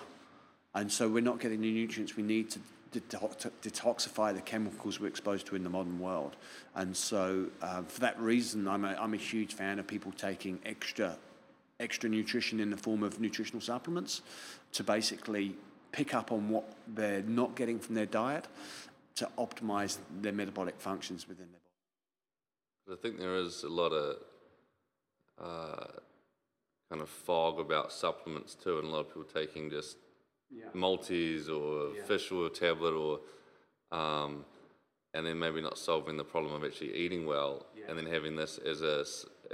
and 0.74 0.92
so 0.92 1.08
we're 1.08 1.22
not 1.22 1.40
getting 1.40 1.62
the 1.62 1.72
nutrients 1.72 2.16
we 2.16 2.24
need 2.24 2.50
to 2.50 2.60
detoxify 2.92 4.34
the 4.34 4.42
chemicals 4.42 5.00
we're 5.00 5.06
exposed 5.06 5.46
to 5.46 5.56
in 5.56 5.64
the 5.64 5.70
modern 5.70 6.00
world. 6.00 6.36
And 6.74 6.98
so, 6.98 7.46
uh, 7.62 7.84
for 7.84 8.00
that 8.00 8.20
reason, 8.20 8.68
I'm 8.68 8.84
a, 8.84 8.96
I'm 9.00 9.14
a 9.14 9.18
huge 9.18 9.54
fan 9.54 9.78
of 9.78 9.86
people 9.86 10.12
taking 10.12 10.58
extra 10.66 11.16
extra 11.80 12.10
nutrition 12.10 12.60
in 12.60 12.70
the 12.70 12.78
form 12.78 13.04
of 13.04 13.20
nutritional 13.20 13.62
supplements 13.62 14.22
to 14.74 14.84
basically 14.84 15.56
pick 15.92 16.14
up 16.14 16.32
on 16.32 16.50
what 16.50 16.74
they're 16.88 17.24
not 17.24 17.56
getting 17.56 17.80
from 17.80 17.96
their 17.96 18.06
diet 18.06 18.48
to 19.16 19.30
optimize 19.38 19.98
their 20.22 20.32
metabolic 20.32 20.80
functions 20.80 21.28
within 21.28 21.48
their 21.52 21.60
body. 22.88 23.00
I 23.00 23.02
think 23.02 23.20
there 23.20 23.36
is 23.36 23.64
a 23.64 23.70
lot 23.70 23.90
of 23.90 24.18
uh, 25.42 25.86
kind 26.90 27.02
of 27.02 27.10
fog 27.10 27.60
about 27.60 27.92
supplements 27.92 28.56
too, 28.56 28.80
and 28.80 28.88
a 28.88 28.92
lot 28.92 29.02
of 29.02 29.08
people 29.08 29.24
taking 29.24 29.70
just 29.70 29.98
yeah. 30.52 30.66
multis 30.74 31.50
or 31.50 31.96
yeah. 31.96 32.04
fish 32.04 32.32
oil 32.32 32.50
tablet 32.50 32.94
or 32.94 33.20
um, 33.92 34.46
and 35.14 35.26
then 35.26 35.40
maybe 35.40 35.62
not 35.62 35.78
solving 35.78 36.18
the 36.18 36.24
problem 36.24 36.54
of 36.54 36.64
actually 36.64 36.94
eating 36.94 37.26
well, 37.26 37.66
yeah. 37.76 37.86
and 37.90 37.98
then 37.98 38.06
having 38.06 38.36
this 38.36 38.60
as 38.60 38.82
a 38.82 39.06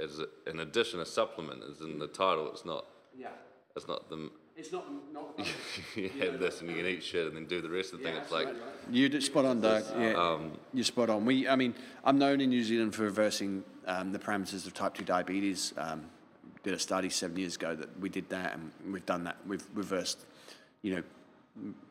as 0.02 0.20
an 0.46 0.60
addition 0.60 1.00
a 1.00 1.06
supplement 1.06 1.62
is 1.64 1.80
in 1.80 1.98
the 1.98 2.08
title. 2.08 2.50
It's 2.50 2.64
not. 2.64 2.86
Yeah. 3.16 3.28
It's 3.74 3.88
not 3.88 4.08
the. 4.08 4.30
It's 4.56 4.72
not. 4.72 4.86
not 5.12 5.38
you 5.94 6.08
have 6.20 6.38
this 6.40 6.60
and 6.60 6.70
you 6.70 6.76
can 6.76 6.86
eat 6.86 7.02
shit 7.02 7.26
and 7.26 7.36
then 7.36 7.46
do 7.46 7.60
the 7.60 7.68
rest 7.68 7.92
of 7.92 8.00
the 8.00 8.06
yeah, 8.06 8.14
thing. 8.14 8.22
It's 8.22 8.32
like. 8.32 8.46
Right, 8.46 8.54
right. 8.54 8.92
You 8.94 9.20
spot 9.20 9.44
on, 9.44 9.60
Doug. 9.60 9.84
Yeah. 9.98 10.12
Um, 10.14 10.52
you're 10.72 10.84
spot 10.84 11.10
on. 11.10 11.24
We. 11.24 11.48
I 11.48 11.56
mean, 11.56 11.74
I'm 12.04 12.18
known 12.18 12.40
in 12.40 12.50
New 12.50 12.64
Zealand 12.64 12.94
for 12.94 13.02
reversing 13.02 13.64
um, 13.86 14.12
the 14.12 14.18
parameters 14.18 14.66
of 14.66 14.74
type 14.74 14.94
two 14.94 15.04
diabetes. 15.04 15.74
Um, 15.76 16.06
did 16.62 16.74
a 16.74 16.78
study 16.78 17.08
seven 17.08 17.36
years 17.36 17.54
ago 17.54 17.76
that 17.76 18.00
we 18.00 18.08
did 18.08 18.28
that, 18.30 18.54
and 18.54 18.72
we've 18.92 19.06
done 19.06 19.22
that. 19.24 19.36
We've 19.46 19.64
reversed, 19.74 20.26
you 20.82 20.96
know, 20.96 21.02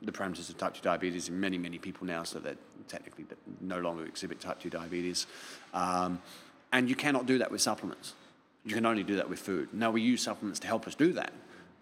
the 0.02 0.12
parameters 0.12 0.50
of 0.50 0.58
type 0.58 0.74
2 0.74 0.82
diabetes 0.82 1.30
in 1.30 1.40
many, 1.40 1.58
many 1.58 1.78
people 1.78 2.06
now, 2.06 2.24
so 2.24 2.40
that 2.40 2.58
technically 2.88 3.26
no 3.62 3.80
longer 3.80 4.06
exhibit 4.06 4.40
type 4.40 4.60
2 4.60 4.70
diabetes. 4.70 5.28
Um, 5.74 6.22
and 6.72 6.90
you 6.90 6.96
cannot 6.96 7.26
do 7.26 7.38
that 7.40 7.52
with 7.52 7.62
supplements. 7.62 8.14
You 8.66 8.74
can 8.74 8.86
only 8.86 9.04
do 9.04 9.18
that 9.18 9.30
with 9.30 9.40
food. 9.40 9.70
Now 9.74 9.92
we 9.92 10.02
use 10.02 10.22
supplements 10.22 10.60
to 10.62 10.68
help 10.68 10.88
us 10.88 10.96
do 10.96 11.14
that, 11.14 11.34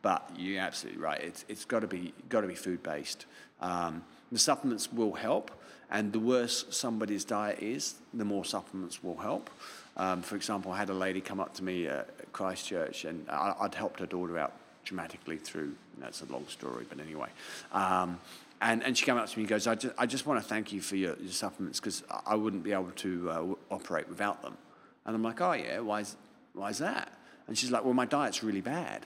but 0.01 0.29
you're 0.37 0.61
absolutely 0.61 1.01
right. 1.01 1.21
It's, 1.21 1.45
it's 1.47 1.65
got 1.65 1.79
to 1.79 1.87
be 1.87 2.13
got 2.29 2.41
to 2.41 2.47
be 2.47 2.55
food 2.55 2.83
based. 2.83 3.25
Um, 3.61 4.03
the 4.31 4.39
supplements 4.39 4.91
will 4.91 5.13
help, 5.13 5.51
and 5.89 6.11
the 6.11 6.19
worse 6.19 6.65
somebody's 6.69 7.23
diet 7.23 7.59
is, 7.61 7.95
the 8.13 8.25
more 8.25 8.43
supplements 8.43 9.03
will 9.03 9.17
help. 9.17 9.49
Um, 9.95 10.21
for 10.23 10.35
example, 10.35 10.71
I 10.71 10.77
had 10.77 10.89
a 10.89 10.93
lady 10.93 11.21
come 11.21 11.39
up 11.39 11.53
to 11.55 11.63
me 11.63 11.87
at 11.87 12.31
Christchurch, 12.33 13.05
and 13.05 13.29
I, 13.29 13.55
would 13.61 13.75
helped 13.75 13.99
her 13.99 14.07
daughter 14.07 14.37
out 14.37 14.53
dramatically 14.83 15.37
through. 15.37 15.75
That's 15.99 16.21
a 16.21 16.25
long 16.25 16.47
story, 16.47 16.85
but 16.89 16.99
anyway. 16.99 17.29
Um, 17.71 18.19
and, 18.61 18.83
and 18.83 18.97
she 18.97 19.05
came 19.05 19.17
up 19.17 19.27
to 19.27 19.37
me 19.37 19.43
and 19.43 19.49
goes, 19.49 19.67
I 19.67 19.75
just, 19.75 19.93
I 19.97 20.05
just 20.05 20.25
want 20.25 20.41
to 20.41 20.47
thank 20.47 20.71
you 20.71 20.81
for 20.81 20.95
your, 20.95 21.15
your 21.19 21.31
supplements 21.31 21.79
because 21.79 22.03
I 22.25 22.35
wouldn't 22.35 22.63
be 22.63 22.71
able 22.71 22.91
to 22.91 23.29
uh, 23.29 23.45
operate 23.69 24.09
without 24.09 24.41
them. 24.41 24.57
And 25.05 25.15
I'm 25.15 25.23
like, 25.23 25.41
oh, 25.41 25.53
yeah, 25.53 25.79
why 25.79 26.01
is, 26.01 26.15
why 26.53 26.69
is 26.69 26.77
that? 26.77 27.11
And 27.47 27.57
she's 27.57 27.71
like, 27.71 27.83
well, 27.83 27.93
my 27.93 28.05
diet's 28.05 28.43
really 28.43 28.61
bad. 28.61 29.05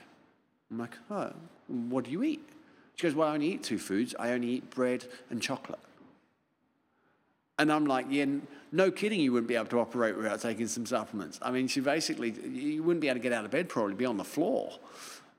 I'm 0.70 0.78
like, 0.78 0.96
oh, 1.10 1.32
what 1.66 2.04
do 2.04 2.10
you 2.10 2.22
eat? 2.22 2.46
She 2.94 3.02
goes, 3.04 3.14
well, 3.14 3.28
I 3.28 3.34
only 3.34 3.52
eat 3.52 3.62
two 3.62 3.78
foods. 3.78 4.14
I 4.18 4.30
only 4.30 4.48
eat 4.48 4.70
bread 4.70 5.04
and 5.30 5.40
chocolate. 5.40 5.78
And 7.58 7.72
I'm 7.72 7.86
like, 7.86 8.06
yeah, 8.08 8.26
no 8.70 8.90
kidding, 8.90 9.18
you 9.18 9.32
wouldn't 9.32 9.48
be 9.48 9.56
able 9.56 9.66
to 9.66 9.80
operate 9.80 10.16
without 10.16 10.40
taking 10.40 10.68
some 10.68 10.86
supplements. 10.86 11.40
I 11.42 11.50
mean, 11.50 11.66
she 11.66 11.80
basically, 11.80 12.30
you 12.30 12.82
wouldn't 12.84 13.00
be 13.00 13.08
able 13.08 13.18
to 13.18 13.22
get 13.22 13.32
out 13.32 13.44
of 13.44 13.50
bed, 13.50 13.68
probably 13.68 13.94
be 13.94 14.04
on 14.04 14.16
the 14.16 14.24
floor. 14.24 14.72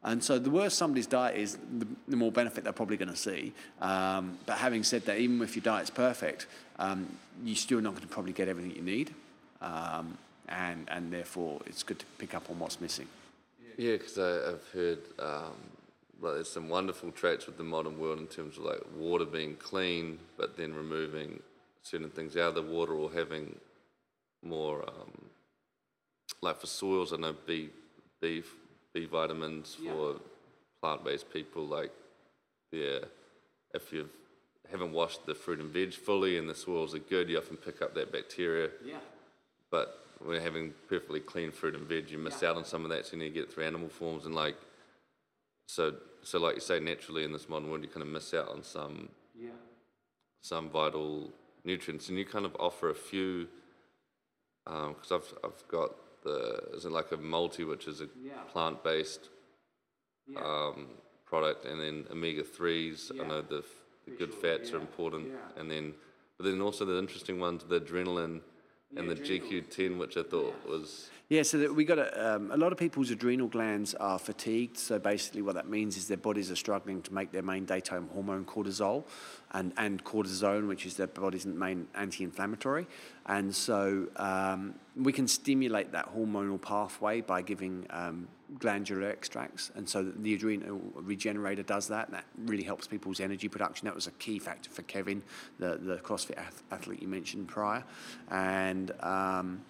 And 0.03 0.23
so 0.23 0.39
the 0.39 0.49
worse 0.49 0.73
somebody's 0.73 1.07
diet 1.07 1.37
is, 1.37 1.57
the, 1.77 1.87
the 2.07 2.15
more 2.15 2.31
benefit 2.31 2.63
they're 2.63 2.73
probably 2.73 2.97
going 2.97 3.09
to 3.09 3.15
see. 3.15 3.53
Um, 3.81 4.37
but 4.45 4.57
having 4.57 4.83
said 4.83 5.05
that, 5.05 5.17
even 5.17 5.41
if 5.41 5.55
your 5.55 5.63
diet's 5.63 5.89
perfect, 5.89 6.47
um, 6.77 7.07
you're 7.43 7.55
still 7.55 7.81
not 7.81 7.91
going 7.91 8.03
to 8.03 8.07
probably 8.07 8.33
get 8.33 8.47
everything 8.47 8.75
you 8.75 8.81
need. 8.81 9.13
Um, 9.61 10.17
and, 10.49 10.87
and 10.89 11.13
therefore 11.13 11.61
it's 11.65 11.83
good 11.83 11.99
to 11.99 12.05
pick 12.17 12.33
up 12.33 12.49
on 12.49 12.59
what's 12.59 12.81
missing. 12.81 13.07
Yeah, 13.77 13.93
because 13.93 14.17
I've 14.17 14.67
heard 14.73 14.99
um, 15.19 15.53
like 16.21 16.33
there's 16.33 16.51
some 16.51 16.67
wonderful 16.67 17.11
traits 17.11 17.45
with 17.45 17.57
the 17.57 17.63
modern 17.63 17.97
world 17.97 18.19
in 18.19 18.27
terms 18.27 18.57
of 18.57 18.65
like 18.65 18.81
water 18.97 19.25
being 19.25 19.55
clean, 19.55 20.19
but 20.37 20.57
then 20.57 20.73
removing 20.73 21.39
certain 21.83 22.09
things 22.09 22.35
out 22.35 22.49
of 22.49 22.55
the 22.55 22.61
water 22.61 22.93
or 22.93 23.11
having 23.11 23.55
more 24.43 24.83
um, 24.83 25.29
like 26.41 26.59
for 26.59 26.67
soils. 26.67 27.13
I 27.13 27.17
know 27.17 27.35
B, 27.45 27.69
B, 28.21 28.43
B 28.93 29.05
vitamins 29.05 29.77
yeah. 29.81 29.91
for 29.91 30.15
plant-based 30.81 31.31
people. 31.31 31.65
Like, 31.65 31.91
yeah, 32.71 32.99
if 33.73 33.93
you 33.93 34.09
haven't 34.69 34.91
washed 34.91 35.25
the 35.25 35.35
fruit 35.35 35.59
and 35.59 35.71
veg 35.71 35.93
fully 35.93 36.37
and 36.37 36.49
the 36.49 36.55
soils 36.55 36.93
are 36.93 36.99
good, 36.99 37.29
you 37.29 37.37
often 37.37 37.57
pick 37.57 37.81
up 37.81 37.93
that 37.95 38.11
bacteria. 38.11 38.69
Yeah. 38.85 38.97
But 39.71 40.03
we're 40.25 40.41
having 40.41 40.73
perfectly 40.87 41.19
clean 41.19 41.51
fruit 41.51 41.75
and 41.75 41.87
veg, 41.87 42.09
you 42.09 42.17
miss 42.17 42.41
yeah. 42.41 42.49
out 42.49 42.57
on 42.57 42.65
some 42.65 42.83
of 42.83 42.89
that, 42.89 43.05
so 43.05 43.13
you 43.15 43.23
need 43.23 43.29
to 43.29 43.33
get 43.35 43.43
it 43.43 43.53
through 43.53 43.65
animal 43.65 43.89
forms 43.89 44.25
and 44.25 44.35
like 44.35 44.55
so 45.67 45.95
so 46.23 46.39
like 46.39 46.55
you 46.55 46.61
say, 46.61 46.79
naturally 46.79 47.23
in 47.23 47.31
this 47.31 47.47
modern 47.47 47.69
world 47.69 47.83
you 47.83 47.89
kind 47.89 48.01
of 48.01 48.07
miss 48.07 48.33
out 48.33 48.49
on 48.49 48.63
some 48.63 49.09
yeah. 49.39 49.49
some 50.41 50.69
vital 50.69 51.31
nutrients 51.63 52.09
and 52.09 52.17
you 52.17 52.25
kind 52.25 52.45
of 52.45 52.55
offer 52.59 52.89
a 52.89 52.95
few 52.95 53.47
because 54.65 55.11
um, 55.11 55.21
I've 55.21 55.51
I've 55.51 55.67
got 55.67 55.91
the 56.23 56.63
is 56.73 56.85
it 56.85 56.91
like 56.91 57.11
a 57.11 57.17
multi 57.17 57.63
which 57.63 57.87
is 57.87 58.01
a 58.01 58.09
yeah. 58.21 58.33
plant 58.51 58.83
based 58.83 59.29
um, 60.43 60.87
product 61.25 61.65
and 61.65 61.79
then 61.79 62.05
omega 62.11 62.43
threes. 62.43 63.11
I 63.19 63.25
know 63.25 63.41
the, 63.41 63.63
the 64.05 64.11
good 64.11 64.33
fats 64.33 64.71
are 64.71 64.77
important 64.77 65.29
and 65.57 65.69
then 65.69 65.93
but 66.37 66.45
then 66.45 66.61
also 66.61 66.85
the 66.85 66.97
interesting 66.97 67.39
ones, 67.39 67.63
the 67.67 67.81
adrenaline 67.81 68.41
and 68.95 69.09
the 69.09 69.15
CoQ10, 69.15 69.97
which 69.97 70.17
I 70.17 70.23
thought 70.23 70.55
was. 70.67 71.09
Yeah, 71.29 71.43
so 71.43 71.71
we 71.71 71.85
got 71.85 71.99
a, 71.99 72.35
um, 72.35 72.51
a 72.51 72.57
lot 72.57 72.71
of 72.71 72.79
people's 72.79 73.11
adrenal 73.11 73.47
glands 73.47 73.93
are 73.93 74.17
fatigued. 74.17 74.77
So 74.77 74.97
basically, 74.97 75.43
what 75.43 75.53
that 75.55 75.69
means 75.69 75.95
is 75.95 76.07
their 76.07 76.17
bodies 76.17 76.49
are 76.49 76.55
struggling 76.55 77.03
to 77.03 77.13
make 77.13 77.31
their 77.31 77.43
main 77.43 77.65
daytime 77.65 78.09
hormone 78.13 78.45
cortisol, 78.45 79.03
and, 79.51 79.71
and 79.77 80.03
cortisone, 80.03 80.67
which 80.67 80.87
is 80.87 80.97
their 80.97 81.07
body's 81.07 81.45
main 81.45 81.87
anti-inflammatory. 81.93 82.87
And 83.27 83.53
so 83.53 84.07
um, 84.15 84.73
we 84.95 85.13
can 85.13 85.27
stimulate 85.27 85.91
that 85.91 86.15
hormonal 86.15 86.59
pathway 86.59 87.21
by 87.21 87.43
giving 87.43 87.85
um, 87.91 88.27
glandular 88.57 89.09
extracts. 89.09 89.71
And 89.75 89.87
so 89.87 90.03
the 90.03 90.33
adrenal 90.33 90.81
regenerator 90.95 91.63
does 91.63 91.87
that. 91.89 92.07
And 92.07 92.15
that 92.15 92.25
really 92.45 92.63
helps 92.63 92.87
people's 92.87 93.19
energy 93.19 93.47
production. 93.47 93.85
That 93.85 93.95
was 93.95 94.07
a 94.07 94.11
key 94.11 94.39
factor 94.39 94.69
for 94.69 94.81
Kevin, 94.83 95.21
the, 95.59 95.77
the 95.77 95.97
CrossFit 95.97 96.41
athlete 96.71 97.01
you 97.01 97.07
mentioned 97.07 97.47
prior. 97.47 97.83
And 98.29 98.91
um, 99.01 99.61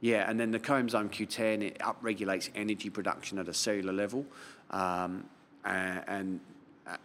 yeah, 0.00 0.28
and 0.28 0.38
then 0.38 0.50
the 0.50 0.60
coenzyme 0.60 1.10
Q10, 1.10 1.62
it 1.62 1.78
upregulates 1.78 2.50
energy 2.54 2.90
production 2.90 3.38
at 3.38 3.48
a 3.48 3.54
cellular 3.54 3.92
level. 3.92 4.26
Um, 4.70 5.24
and, 5.64 6.04
and 6.06 6.40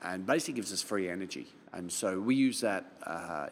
and 0.02 0.26
basically 0.26 0.56
gives 0.56 0.72
us 0.72 0.82
free 0.82 1.10
energy. 1.10 1.48
And 1.74 1.92
so 1.92 2.20
we 2.20 2.36
use 2.36 2.62
that. 2.62 2.86
Uh, 3.06 3.48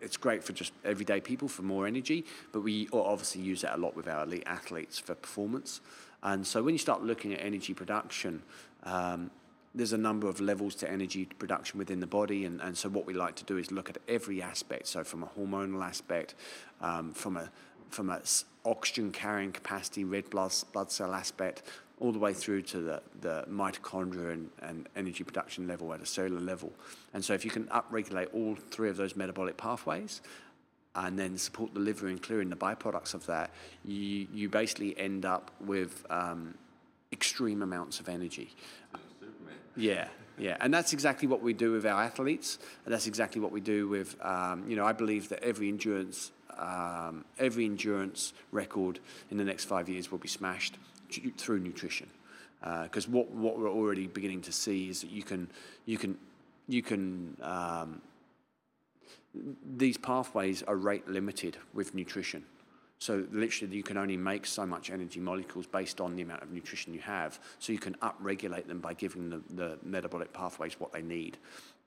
it's 0.00 0.16
great 0.16 0.42
for 0.42 0.52
just 0.52 0.72
everyday 0.84 1.20
people 1.20 1.48
for 1.48 1.62
more 1.62 1.86
energy, 1.86 2.24
but 2.52 2.60
we 2.60 2.88
obviously 2.92 3.42
use 3.42 3.62
that 3.62 3.76
a 3.76 3.80
lot 3.80 3.94
with 3.94 4.08
our 4.08 4.24
elite 4.24 4.44
athletes 4.46 4.98
for 4.98 5.14
performance. 5.14 5.80
And 6.22 6.46
so 6.46 6.62
when 6.62 6.74
you 6.74 6.78
start 6.78 7.02
looking 7.02 7.32
at 7.32 7.40
energy 7.40 7.74
production, 7.74 8.42
um, 8.84 9.30
there's 9.74 9.92
a 9.92 9.98
number 9.98 10.28
of 10.28 10.40
levels 10.40 10.74
to 10.76 10.90
energy 10.90 11.26
production 11.26 11.78
within 11.78 12.00
the 12.00 12.06
body, 12.06 12.44
and, 12.44 12.60
and 12.60 12.76
so 12.76 12.88
what 12.88 13.06
we 13.06 13.14
like 13.14 13.36
to 13.36 13.44
do 13.44 13.58
is 13.58 13.70
look 13.70 13.88
at 13.88 13.98
every 14.08 14.42
aspect. 14.42 14.88
So 14.88 15.04
from 15.04 15.22
a 15.22 15.26
hormonal 15.26 15.84
aspect, 15.84 16.34
um, 16.80 17.12
from 17.12 17.36
a 17.36 17.50
from 17.90 18.10
a 18.10 18.20
oxygen 18.66 19.10
carrying 19.12 19.52
capacity, 19.52 20.04
red 20.04 20.28
blood 20.30 20.52
blood 20.72 20.90
cell 20.90 21.14
aspect, 21.14 21.62
all 22.00 22.12
the 22.12 22.18
way 22.18 22.32
through 22.32 22.62
to 22.62 22.80
the, 22.80 23.02
the 23.20 23.44
mitochondria 23.50 24.32
and, 24.32 24.50
and 24.62 24.88
energy 24.96 25.24
production 25.24 25.66
level 25.66 25.92
at 25.92 26.00
a 26.00 26.06
cellular 26.06 26.40
level. 26.40 26.72
And 27.14 27.24
so 27.24 27.34
if 27.34 27.44
you 27.44 27.50
can 27.50 27.64
upregulate 27.64 28.28
all 28.32 28.56
three 28.70 28.88
of 28.88 28.96
those 28.96 29.16
metabolic 29.16 29.56
pathways, 29.56 30.20
and 31.06 31.18
then 31.18 31.38
support 31.38 31.74
the 31.74 31.80
liver 31.80 32.08
in 32.08 32.18
clearing 32.18 32.50
the 32.50 32.56
byproducts 32.56 33.14
of 33.14 33.26
that, 33.26 33.50
you, 33.84 34.26
you 34.32 34.48
basically 34.48 34.98
end 34.98 35.24
up 35.24 35.50
with 35.60 36.04
um, 36.10 36.54
extreme 37.12 37.62
amounts 37.62 38.00
of 38.00 38.08
energy. 38.08 38.54
Yeah, 39.76 40.08
yeah, 40.38 40.56
and 40.60 40.74
that's 40.74 40.92
exactly 40.92 41.28
what 41.28 41.40
we 41.40 41.52
do 41.52 41.72
with 41.72 41.86
our 41.86 42.02
athletes, 42.02 42.58
and 42.84 42.92
that's 42.92 43.06
exactly 43.06 43.40
what 43.40 43.52
we 43.52 43.60
do 43.60 43.88
with, 43.88 44.16
um, 44.24 44.64
you 44.68 44.76
know, 44.76 44.84
I 44.84 44.92
believe 44.92 45.28
that 45.28 45.42
every 45.42 45.68
endurance, 45.68 46.32
um, 46.58 47.24
every 47.38 47.64
endurance 47.64 48.32
record 48.50 48.98
in 49.30 49.36
the 49.36 49.44
next 49.44 49.64
five 49.66 49.88
years 49.88 50.10
will 50.10 50.18
be 50.18 50.28
smashed 50.28 50.78
through 51.36 51.60
nutrition, 51.60 52.08
because 52.60 53.06
uh, 53.06 53.10
what 53.10 53.30
what 53.30 53.58
we're 53.58 53.70
already 53.70 54.06
beginning 54.06 54.42
to 54.42 54.52
see 54.52 54.90
is 54.90 55.00
that 55.02 55.10
you 55.10 55.22
can 55.22 55.48
you 55.86 55.96
can 55.96 56.18
you 56.66 56.82
can 56.82 57.36
um, 57.42 58.00
these 59.76 59.98
pathways 59.98 60.62
are 60.62 60.76
rate 60.76 61.08
limited 61.08 61.56
with 61.74 61.94
nutrition. 61.94 62.44
So 63.00 63.24
literally, 63.30 63.76
you 63.76 63.84
can 63.84 63.96
only 63.96 64.16
make 64.16 64.44
so 64.44 64.66
much 64.66 64.90
energy 64.90 65.20
molecules 65.20 65.66
based 65.66 66.00
on 66.00 66.16
the 66.16 66.22
amount 66.22 66.42
of 66.42 66.50
nutrition 66.50 66.92
you 66.92 67.00
have. 67.00 67.38
So 67.60 67.72
you 67.72 67.78
can 67.78 67.94
upregulate 68.02 68.66
them 68.66 68.80
by 68.80 68.94
giving 68.94 69.30
the, 69.30 69.40
the 69.54 69.78
metabolic 69.84 70.32
pathways 70.32 70.80
what 70.80 70.92
they 70.92 71.02
need, 71.02 71.38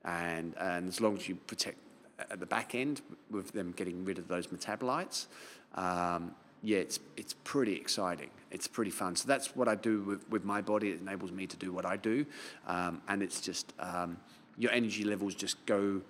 and 0.04 0.54
and 0.58 0.88
as 0.88 1.00
long 1.00 1.16
as 1.16 1.28
you 1.28 1.34
protect 1.34 1.76
at 2.18 2.40
the 2.40 2.46
back 2.46 2.74
end 2.74 3.02
with 3.30 3.52
them 3.52 3.72
getting 3.72 4.04
rid 4.04 4.18
of 4.18 4.28
those 4.28 4.46
metabolites, 4.46 5.26
um, 5.74 6.34
yeah, 6.62 6.78
it's 6.78 6.98
it's 7.16 7.34
pretty 7.44 7.74
exciting. 7.74 8.30
It's 8.50 8.66
pretty 8.66 8.90
fun. 8.90 9.14
So 9.16 9.28
that's 9.28 9.54
what 9.54 9.68
I 9.68 9.74
do 9.74 10.02
with, 10.02 10.28
with 10.30 10.44
my 10.44 10.62
body. 10.62 10.90
It 10.90 11.00
enables 11.00 11.32
me 11.32 11.46
to 11.46 11.56
do 11.56 11.72
what 11.72 11.84
I 11.84 11.96
do, 11.98 12.24
um, 12.66 13.02
and 13.08 13.22
it's 13.22 13.42
just 13.42 13.74
um, 13.78 14.16
your 14.56 14.72
energy 14.72 15.04
levels 15.04 15.34
just 15.34 15.64
go 15.66 16.00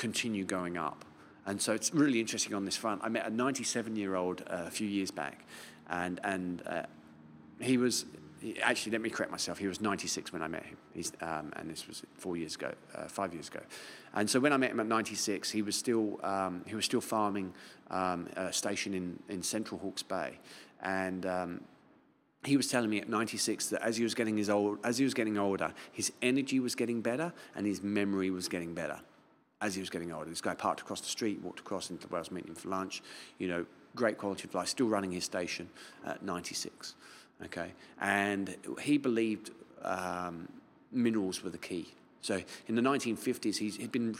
continue 0.00 0.44
going 0.44 0.78
up. 0.78 1.04
And 1.46 1.60
so 1.60 1.72
it's 1.72 1.92
really 1.94 2.20
interesting 2.20 2.54
on 2.54 2.64
this 2.64 2.76
front. 2.76 3.02
I 3.04 3.08
met 3.08 3.26
a 3.26 3.30
97 3.30 3.96
year 3.96 4.16
old 4.16 4.42
uh, 4.42 4.64
a 4.66 4.70
few 4.70 4.88
years 4.88 5.10
back, 5.10 5.44
and, 5.88 6.18
and 6.24 6.62
uh, 6.66 6.82
he 7.60 7.76
was 7.76 8.06
actually, 8.62 8.92
let 8.92 9.02
me 9.02 9.10
correct 9.10 9.30
myself, 9.30 9.58
he 9.58 9.68
was 9.68 9.82
96 9.82 10.32
when 10.32 10.42
I 10.42 10.48
met 10.48 10.64
him. 10.64 10.78
He's, 10.94 11.12
um, 11.20 11.52
and 11.56 11.70
this 11.70 11.86
was 11.86 12.02
four 12.14 12.38
years 12.38 12.54
ago, 12.54 12.72
uh, 12.94 13.04
five 13.04 13.34
years 13.34 13.48
ago. 13.48 13.60
And 14.14 14.28
so 14.28 14.40
when 14.40 14.54
I 14.54 14.56
met 14.56 14.70
him 14.70 14.80
at 14.80 14.86
96, 14.86 15.50
he 15.50 15.60
was 15.60 15.76
still, 15.76 16.18
um, 16.24 16.64
he 16.66 16.74
was 16.74 16.86
still 16.86 17.02
farming 17.02 17.52
um, 17.90 18.28
a 18.36 18.50
station 18.52 18.94
in, 18.94 19.18
in 19.28 19.42
central 19.42 19.78
Hawke's 19.78 20.02
Bay. 20.02 20.38
And 20.82 21.26
um, 21.26 21.60
he 22.44 22.56
was 22.56 22.68
telling 22.68 22.88
me 22.88 22.98
at 22.98 23.10
96 23.10 23.68
that 23.68 23.82
as 23.82 23.98
he 23.98 24.02
was 24.02 24.14
getting 24.14 24.38
his 24.38 24.48
old, 24.48 24.78
as 24.84 24.96
he 24.96 25.04
was 25.04 25.12
getting 25.12 25.36
older, 25.36 25.74
his 25.92 26.10
energy 26.22 26.60
was 26.60 26.74
getting 26.74 27.02
better 27.02 27.34
and 27.54 27.66
his 27.66 27.82
memory 27.82 28.30
was 28.30 28.48
getting 28.48 28.72
better 28.72 29.00
as 29.60 29.74
he 29.74 29.80
was 29.80 29.90
getting 29.90 30.12
older. 30.12 30.28
This 30.28 30.40
guy 30.40 30.54
parked 30.54 30.80
across 30.80 31.00
the 31.00 31.08
street, 31.08 31.40
walked 31.42 31.60
across 31.60 31.90
into 31.90 32.06
where 32.08 32.18
I 32.18 32.22
was 32.22 32.30
meeting 32.30 32.50
him 32.50 32.54
for 32.54 32.68
lunch. 32.68 33.02
You 33.38 33.48
know, 33.48 33.66
great 33.94 34.18
quality 34.18 34.48
of 34.48 34.54
life, 34.54 34.68
still 34.68 34.88
running 34.88 35.12
his 35.12 35.24
station 35.24 35.68
at 36.06 36.22
96. 36.22 36.94
Okay, 37.46 37.72
and 38.00 38.56
he 38.82 38.98
believed 38.98 39.50
um, 39.82 40.48
minerals 40.92 41.42
were 41.42 41.50
the 41.50 41.58
key. 41.58 41.88
So 42.20 42.42
in 42.68 42.74
the 42.74 42.82
1950s, 42.82 43.56
he'd 43.56 43.92
been 43.92 44.14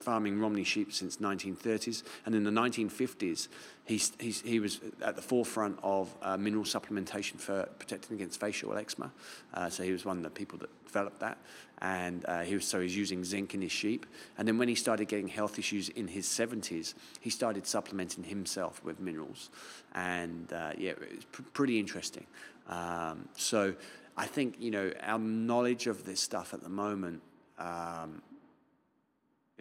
farming 0.00 0.40
Romney 0.40 0.64
sheep 0.64 0.92
since 0.92 1.18
1930s, 1.18 2.02
and 2.24 2.34
in 2.34 2.42
the 2.42 2.50
1950s, 2.50 3.48
he's, 3.84 4.12
he's, 4.18 4.40
he 4.40 4.58
was 4.58 4.80
at 5.02 5.14
the 5.14 5.22
forefront 5.22 5.78
of 5.82 6.12
uh, 6.22 6.36
mineral 6.36 6.64
supplementation 6.64 7.38
for 7.38 7.66
protecting 7.78 8.16
against 8.16 8.40
facial 8.40 8.74
eczema. 8.76 9.12
Uh, 9.52 9.68
so 9.68 9.82
he 9.82 9.92
was 9.92 10.04
one 10.04 10.16
of 10.16 10.22
the 10.22 10.30
people 10.30 10.58
that 10.58 10.70
developed 10.86 11.20
that, 11.20 11.38
and 11.82 12.24
uh, 12.26 12.40
he 12.40 12.54
was 12.54 12.64
so 12.64 12.80
he's 12.80 12.96
using 12.96 13.24
zinc 13.24 13.54
in 13.54 13.62
his 13.62 13.72
sheep. 13.72 14.06
And 14.36 14.46
then 14.46 14.58
when 14.58 14.68
he 14.68 14.74
started 14.74 15.08
getting 15.08 15.28
health 15.28 15.58
issues 15.58 15.88
in 15.90 16.08
his 16.08 16.26
70s, 16.26 16.94
he 17.20 17.30
started 17.30 17.66
supplementing 17.66 18.24
himself 18.24 18.82
with 18.84 19.00
minerals, 19.00 19.50
and 19.94 20.52
uh, 20.52 20.72
yeah, 20.76 20.92
it's 21.10 21.24
pr- 21.32 21.42
pretty 21.52 21.78
interesting. 21.78 22.26
Um, 22.68 23.28
so 23.36 23.74
I 24.16 24.26
think 24.26 24.56
you 24.58 24.70
know 24.70 24.92
our 25.02 25.18
knowledge 25.18 25.86
of 25.86 26.04
this 26.04 26.20
stuff 26.20 26.54
at 26.54 26.62
the 26.62 26.68
moment. 26.68 27.22
Um, 27.58 28.22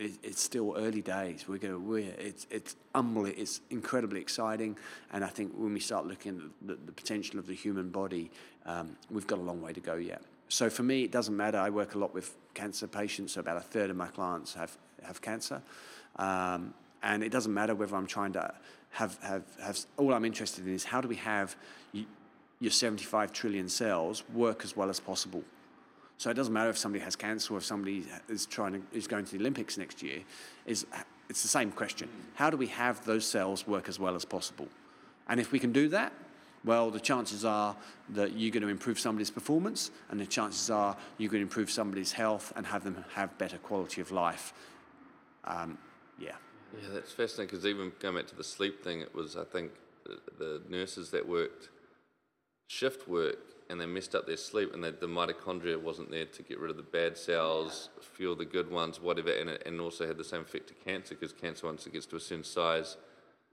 it's 0.01 0.41
still 0.41 0.76
early 0.78 1.01
days. 1.01 1.45
We're 1.45 1.57
going 1.57 1.86
we're, 1.86 2.13
it's, 2.17 2.47
it's 2.49 2.78
unbelievable. 2.95 3.41
It's 3.41 3.59
incredibly 3.70 4.22
exciting. 4.22 4.78
And 5.11 5.26
I 5.26 5.28
think 5.28 5.51
when 5.57 5.74
we 5.74 5.82
start 5.82 6.05
looking 6.05 6.38
at 6.38 6.67
the, 6.67 6.78
the 6.86 6.91
potential 6.93 7.38
of 7.38 7.47
the 7.47 7.53
human 7.53 7.89
body, 7.89 8.32
um, 8.65 8.95
we've 9.11 9.28
got 9.28 9.39
a 9.39 9.41
long 9.41 9.61
way 9.61 9.74
to 9.74 9.82
go 9.82 9.95
yet. 9.95 10.22
So 10.50 10.70
for 10.70 10.84
me, 10.84 11.04
it 11.04 11.12
doesn't 11.12 11.36
matter. 11.36 11.58
I 11.58 11.70
work 11.70 11.95
a 11.95 12.00
lot 12.00 12.14
with 12.14 12.36
cancer 12.54 12.88
patients. 12.88 13.34
So 13.34 13.39
about 13.39 13.58
a 13.58 13.62
third 13.62 13.89
of 13.89 13.95
my 13.95 14.08
clients 14.08 14.56
have, 14.56 14.78
have 15.04 15.22
cancer. 15.22 15.62
Um, 16.18 16.74
and 17.02 17.24
it 17.24 17.32
doesn't 17.32 17.54
matter 17.54 17.76
whether 17.76 17.95
I'm 17.95 18.08
trying 18.08 18.34
to 18.34 18.54
have, 18.91 19.18
have, 19.22 19.43
have, 19.62 19.80
all 19.97 20.14
I'm 20.14 20.26
interested 20.26 20.68
in 20.68 20.74
is 20.74 20.84
how 20.84 21.00
do 21.02 21.08
we 21.08 21.16
have 21.16 21.56
your 22.60 22.72
75 22.72 23.32
trillion 23.32 23.70
cells 23.70 24.24
work 24.34 24.64
as 24.64 24.76
well 24.76 24.89
as 24.89 25.00
possible? 25.00 25.43
So 26.18 26.30
it 26.30 26.34
doesn't 26.34 26.54
matter 26.54 26.70
if 26.70 26.78
somebody 26.78 27.04
has 27.04 27.16
cancer 27.16 27.54
or 27.54 27.58
if 27.58 27.66
somebody 27.66 28.06
is 28.28 28.45
trying 28.45 28.74
to, 28.74 28.82
is 28.91 29.08
going 29.08 29.24
to 29.26 29.32
the 29.32 29.38
Olympics 29.38 29.78
next 29.78 30.04
year. 30.04 30.20
Is 30.66 30.86
it's 31.30 31.43
the 31.43 31.47
same 31.47 31.72
question. 31.72 32.10
How 32.34 32.50
do 32.50 32.58
we 32.58 32.68
have 32.68 33.06
those 33.06 33.26
cells 33.26 33.68
work 33.68 33.88
as 33.88 34.00
well 34.00 34.16
as 34.16 34.26
possible? 34.26 34.68
And 35.30 35.39
if 35.39 35.52
we 35.52 35.60
can 35.60 35.72
do 35.72 35.88
that, 35.89 36.12
well, 36.66 36.91
the 36.91 36.99
chances 36.99 37.45
are 37.45 37.76
that 38.10 38.38
you're 38.38 38.51
going 38.51 38.64
to 38.64 38.70
improve 38.70 38.99
somebody's 38.99 39.32
performance, 39.32 39.91
and 40.10 40.20
the 40.20 40.26
chances 40.26 40.70
are 40.70 40.95
you're 41.18 41.30
going 41.30 41.41
to 41.41 41.47
improve 41.47 41.72
somebody's 41.72 42.12
health 42.12 42.51
and 42.55 42.66
have 42.66 42.84
them 42.84 43.03
have 43.14 43.38
better 43.38 43.57
quality 43.57 44.01
of 44.01 44.12
life. 44.12 44.53
Um, 45.45 45.78
yeah. 46.20 46.36
Yeah, 46.82 46.89
that's 46.93 47.12
fascinating 47.12 47.47
because 47.47 47.66
even 47.66 47.91
going 47.99 48.16
back 48.16 48.28
to 48.28 48.36
the 48.36 48.43
sleep 48.43 48.84
thing, 48.84 49.01
it 49.01 49.16
was, 49.16 49.36
I 49.36 49.43
think, 49.43 49.72
the 50.38 50.62
nurses 50.70 51.09
that 51.12 51.28
worked 51.28 51.70
shift 52.67 53.08
work 53.08 53.38
and 53.70 53.79
they 53.79 53.86
messed 53.86 54.16
up 54.16 54.25
their 54.25 54.38
sleep, 54.38 54.74
and 54.74 54.84
the 54.84 54.92
mitochondria 54.92 55.79
wasn't 55.79 56.09
there 56.09 56.25
to 56.25 56.42
get 56.42 56.59
rid 56.59 56.71
of 56.71 56.78
the 56.78 56.82
bad 56.82 57.16
cells, 57.16 57.89
fuel 58.01 58.36
the 58.36 58.43
good 58.43 58.71
ones, 58.71 59.00
whatever, 59.00 59.29
and, 59.29 59.47
it, 59.47 59.62
and 59.66 59.79
also 59.79 60.08
had 60.08 60.17
the 60.17 60.24
same 60.24 60.42
effect 60.42 60.67
to 60.67 60.74
cancer 60.74 61.13
because 61.13 61.34
cancer, 61.34 61.67
once 61.67 61.86
it 61.86 61.93
gets 61.93 62.08
to 62.08 62.16
a 62.16 62.20
certain 62.20 62.43
size, 62.43 62.97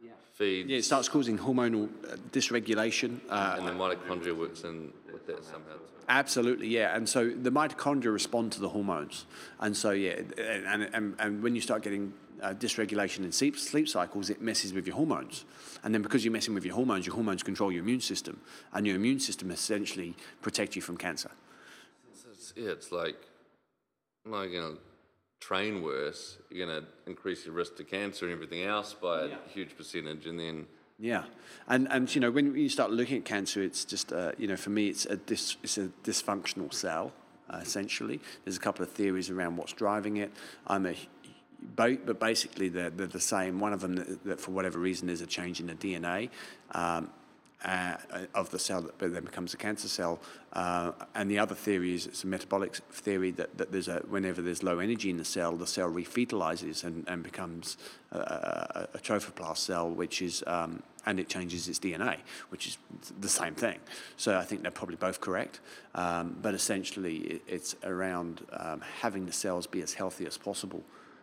yeah. 0.02 0.10
feeds. 0.32 0.68
Yeah, 0.68 0.78
it 0.78 0.84
starts 0.84 1.08
causing 1.08 1.38
hormonal 1.38 1.88
uh, 2.04 2.16
dysregulation. 2.32 3.20
Uh, 3.28 3.56
and 3.58 3.66
the 3.66 3.72
mitochondria 3.72 4.36
works 4.36 4.64
in 4.64 4.92
with 5.12 5.26
that 5.26 5.44
somehow. 5.44 5.76
Absolutely, 6.08 6.68
yeah. 6.68 6.94
And 6.94 7.08
so 7.08 7.30
the 7.30 7.50
mitochondria 7.50 8.12
respond 8.12 8.52
to 8.52 8.60
the 8.60 8.68
hormones. 8.68 9.26
And 9.58 9.76
so, 9.76 9.90
yeah, 9.90 10.20
and, 10.38 10.88
and, 10.92 11.14
and 11.18 11.42
when 11.42 11.54
you 11.54 11.60
start 11.60 11.82
getting 11.82 12.12
uh, 12.42 12.54
dysregulation 12.54 13.18
in 13.24 13.32
sleep, 13.32 13.58
sleep 13.58 13.88
cycles, 13.88 14.30
it 14.30 14.40
messes 14.40 14.72
with 14.72 14.86
your 14.86 14.96
hormones. 14.96 15.44
And 15.82 15.92
then 15.92 16.02
because 16.02 16.24
you're 16.24 16.32
messing 16.32 16.54
with 16.54 16.64
your 16.64 16.74
hormones, 16.74 17.06
your 17.06 17.14
hormones 17.14 17.42
control 17.42 17.72
your 17.72 17.82
immune 17.82 18.00
system, 18.00 18.40
and 18.72 18.86
your 18.86 18.96
immune 18.96 19.20
system 19.20 19.50
essentially 19.50 20.14
protects 20.42 20.76
you 20.76 20.82
from 20.82 20.96
cancer. 20.96 21.30
It's, 22.32 22.52
yeah, 22.56 22.70
it's 22.70 22.92
like, 22.92 23.16
like 24.24 24.50
you 24.50 24.60
know, 24.60 24.76
train 25.40 25.82
worse, 25.82 26.38
you're 26.50 26.66
going 26.66 26.82
to 26.82 26.88
increase 27.06 27.44
your 27.46 27.54
risk 27.54 27.76
to 27.76 27.84
cancer 27.84 28.26
and 28.26 28.34
everything 28.34 28.62
else 28.62 28.94
by 28.94 29.24
a 29.24 29.30
huge 29.48 29.76
percentage, 29.76 30.26
and 30.26 30.38
then. 30.38 30.66
Yeah, 30.98 31.24
and 31.68 31.88
and 31.90 32.12
you 32.14 32.20
know 32.22 32.30
when 32.30 32.54
you 32.56 32.70
start 32.70 32.90
looking 32.90 33.18
at 33.18 33.24
cancer, 33.24 33.62
it's 33.62 33.84
just 33.84 34.12
uh, 34.12 34.32
you 34.38 34.46
know 34.46 34.56
for 34.56 34.70
me 34.70 34.88
it's 34.88 35.04
a 35.06 35.16
dis, 35.16 35.56
it's 35.62 35.76
a 35.78 35.88
dysfunctional 36.04 36.72
cell. 36.72 37.12
Uh, 37.48 37.58
essentially, 37.58 38.20
there's 38.44 38.56
a 38.56 38.60
couple 38.60 38.82
of 38.82 38.90
theories 38.90 39.30
around 39.30 39.56
what's 39.56 39.74
driving 39.74 40.16
it. 40.16 40.32
I'm 40.66 40.86
a 40.86 40.96
but 41.74 42.20
basically 42.20 42.68
they're, 42.68 42.90
they're 42.90 43.06
the 43.06 43.20
same. 43.20 43.58
One 43.60 43.72
of 43.72 43.80
them 43.80 43.96
that, 43.96 44.24
that, 44.24 44.40
for 44.40 44.50
whatever 44.52 44.78
reason, 44.78 45.08
is 45.08 45.20
a 45.20 45.26
change 45.26 45.60
in 45.60 45.66
the 45.66 45.74
DNA 45.74 46.30
um, 46.72 47.10
uh, 47.66 47.96
of 48.34 48.50
the 48.50 48.58
cell 48.58 48.80
that 48.80 48.98
then 48.98 49.24
becomes 49.24 49.52
a 49.52 49.56
cancer 49.58 49.88
cell. 49.88 50.20
Uh, 50.54 50.92
and 51.14 51.30
the 51.30 51.38
other 51.38 51.54
theory 51.54 51.94
is 51.94 52.06
it's 52.06 52.24
a 52.24 52.26
metabolic 52.26 52.76
theory 52.90 53.30
that, 53.32 53.58
that 53.58 53.72
there's 53.72 53.88
a 53.88 53.98
whenever 54.08 54.40
there's 54.40 54.62
low 54.62 54.78
energy 54.78 55.10
in 55.10 55.18
the 55.18 55.24
cell, 55.24 55.54
the 55.56 55.66
cell 55.66 55.90
refetalizes 55.90 56.84
and, 56.84 57.06
and 57.08 57.22
becomes 57.22 57.76
a, 58.12 58.18
a, 58.18 58.88
a 58.94 58.98
trophoblast 58.98 59.58
cell, 59.58 59.90
which 59.90 60.22
is 60.22 60.42
um, 60.46 60.82
and 61.04 61.20
it 61.20 61.28
changes 61.28 61.68
its 61.68 61.78
DNA, 61.78 62.16
which 62.48 62.66
is 62.66 62.78
the 63.20 63.28
same 63.28 63.54
thing. 63.54 63.78
So 64.16 64.38
I 64.38 64.44
think 64.44 64.62
they're 64.62 64.70
probably 64.70 64.96
both 64.96 65.20
correct. 65.20 65.60
Um, 65.94 66.36
but 66.40 66.54
essentially, 66.54 67.16
it, 67.16 67.42
it's 67.46 67.76
around 67.84 68.44
um, 68.52 68.80
having 69.00 69.26
the 69.26 69.32
cells 69.32 69.66
be 69.66 69.82
as 69.82 69.94
healthy 69.94 70.26
as 70.26 70.38
possible 70.38 70.82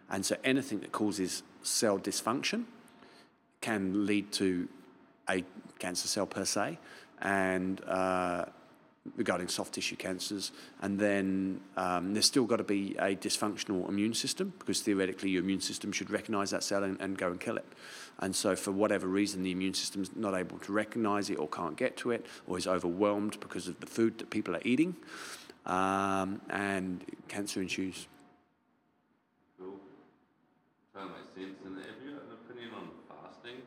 And 0.09 0.25
so 0.25 0.35
anything 0.43 0.79
that 0.81 0.91
causes 0.91 1.43
cell 1.63 1.97
dysfunction 1.97 2.65
can 3.61 4.05
lead 4.05 4.31
to 4.33 4.67
a 5.29 5.43
cancer 5.79 6.07
cell 6.07 6.25
per 6.25 6.45
se, 6.45 6.77
and 7.21 7.81
uh, 7.85 8.45
regarding 9.17 9.47
soft 9.47 9.73
tissue 9.73 9.95
cancers. 9.95 10.51
And 10.81 10.99
then 10.99 11.61
um, 11.75 12.13
there's 12.13 12.25
still 12.25 12.45
got 12.45 12.57
to 12.57 12.63
be 12.63 12.95
a 12.99 13.15
dysfunctional 13.15 13.87
immune 13.89 14.13
system 14.13 14.53
because 14.59 14.81
theoretically 14.81 15.29
your 15.29 15.43
immune 15.43 15.61
system 15.61 15.91
should 15.91 16.09
recognize 16.09 16.51
that 16.51 16.63
cell 16.63 16.83
and, 16.83 16.99
and 17.01 17.17
go 17.17 17.31
and 17.31 17.39
kill 17.39 17.57
it. 17.57 17.65
And 18.19 18.35
so, 18.35 18.55
for 18.55 18.71
whatever 18.71 19.07
reason, 19.07 19.43
the 19.43 19.51
immune 19.51 19.73
system's 19.73 20.15
not 20.15 20.35
able 20.35 20.59
to 20.59 20.71
recognize 20.71 21.29
it 21.29 21.39
or 21.39 21.47
can't 21.47 21.75
get 21.75 21.97
to 21.97 22.11
it 22.11 22.25
or 22.47 22.57
is 22.57 22.67
overwhelmed 22.67 23.39
because 23.39 23.67
of 23.67 23.79
the 23.79 23.87
food 23.87 24.19
that 24.19 24.29
people 24.29 24.55
are 24.55 24.61
eating, 24.63 24.95
um, 25.65 26.39
and 26.49 27.03
cancer 27.27 27.61
ensues. 27.61 28.07
Cool. 29.59 29.79
Sense. 30.93 31.09
And 31.65 31.77
have 31.77 31.85
you 32.05 32.11
got 32.13 32.23
an 32.23 32.37
opinion 32.45 32.69
on 32.75 32.89
fasting? 33.09 33.61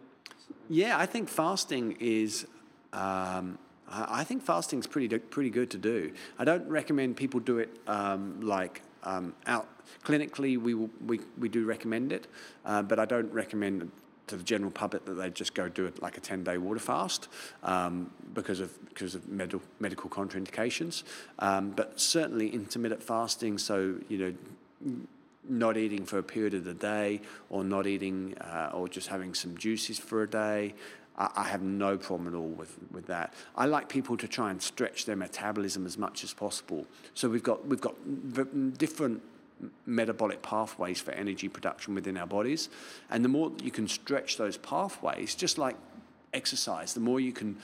Yeah, 0.69 0.99
I 0.99 1.07
think 1.07 1.29
fasting 1.29 1.97
is. 2.01 2.47
Um, 2.93 3.59
I 3.89 4.25
think 4.25 4.43
fasting's 4.43 4.87
pretty 4.87 5.17
pretty 5.19 5.51
good 5.51 5.71
to 5.71 5.79
do. 5.79 6.13
I 6.39 6.45
don't 6.45 6.69
recommend 6.69 7.17
people 7.17 7.39
do 7.41 7.59
it 7.59 7.71
um, 7.87 8.41
like 8.41 8.83
um, 9.05 9.35
out 9.47 9.69
clinically. 10.05 10.59
We, 10.59 10.75
we 10.75 11.21
we 11.39 11.49
do 11.49 11.65
recommend 11.65 12.13
it, 12.13 12.27
uh, 12.65 12.83
but 12.83 12.99
I 12.99 13.05
don't 13.05 13.33
recommend 13.33 13.91
to 14.27 14.37
the 14.37 14.43
general 14.43 14.73
public 14.73 15.05
that 15.05 15.15
they 15.15 15.31
just 15.31 15.55
go 15.55 15.69
do 15.69 15.87
it 15.87 16.03
like 16.03 16.17
a 16.17 16.21
ten 16.21 16.43
day 16.43 16.59
water 16.59 16.81
fast 16.81 17.29
um, 17.63 18.11
because 18.35 18.59
of 18.59 18.73
because 18.89 19.15
of 19.15 19.29
medical 19.29 19.63
medical 19.79 20.11
contraindications. 20.11 21.05
Um, 21.39 21.71
but 21.71 22.01
certainly 22.01 22.49
intermittent 22.49 23.05
fasting, 23.05 23.59
so 23.59 23.95
you 24.09 24.19
know 24.19 25.07
not 25.49 25.77
eating 25.77 26.05
for 26.05 26.19
a 26.19 26.23
period 26.23 26.55
of 26.55 26.65
the 26.65 26.75
day 26.75 27.21
or 27.51 27.65
not 27.65 27.87
eating 27.87 28.37
uh, 28.39 28.71
or 28.73 28.89
just 28.89 29.09
having 29.09 29.35
some 29.35 29.57
juices 29.57 29.99
for 29.99 30.23
a 30.23 30.29
day. 30.29 30.75
I, 31.17 31.31
I 31.37 31.43
have 31.45 31.63
no 31.63 31.97
problem 31.97 32.29
at 32.29 32.37
all 32.37 32.49
with, 32.49 32.77
with 32.91 33.07
that. 33.07 33.35
I 33.57 33.67
like 33.67 33.89
people 33.89 34.17
to 34.19 34.29
try 34.29 34.51
and 34.51 34.61
stretch 34.61 35.05
their 35.07 35.17
metabolism 35.17 35.87
as 35.87 35.97
much 35.97 36.25
as 36.25 36.33
possible. 36.33 36.87
So 37.15 37.29
we've 37.29 37.43
got, 37.43 37.67
we've 37.67 37.81
got 37.81 37.95
different 38.79 39.23
metabolic 39.87 40.43
pathways 40.43 41.01
for 41.01 41.13
energy 41.13 41.49
production 41.49 41.95
within 41.95 42.17
our 42.17 42.27
bodies. 42.27 42.69
And 43.11 43.25
the 43.25 43.29
more 43.29 43.53
you 43.63 43.71
can 43.71 43.89
stretch 43.89 44.37
those 44.37 44.57
pathways, 44.57 45.35
just 45.35 45.59
like 45.59 45.77
exercise, 46.35 46.95
the 46.95 47.01
more 47.01 47.21
you 47.21 47.33
can 47.33 47.57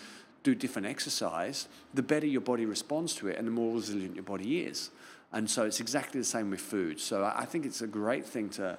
do 0.42 0.54
different 0.54 0.86
exercise, 0.86 1.68
the 1.94 2.02
better 2.02 2.26
your 2.26 2.40
body 2.40 2.66
responds 2.66 3.14
to 3.14 3.28
it 3.28 3.38
and 3.38 3.46
the 3.46 3.52
more 3.52 3.74
resilient 3.74 4.14
your 4.14 4.24
body 4.24 4.62
is. 4.62 4.90
And 5.32 5.48
so 5.48 5.64
it's 5.64 5.80
exactly 5.80 6.20
the 6.20 6.26
same 6.26 6.50
with 6.50 6.60
food. 6.60 7.00
So 7.00 7.24
I 7.24 7.44
think 7.44 7.64
it's 7.64 7.80
a 7.80 7.86
great 7.86 8.26
thing 8.26 8.50
to, 8.50 8.78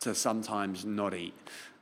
to 0.00 0.14
sometimes 0.14 0.84
not 0.84 1.14
eat. 1.14 1.34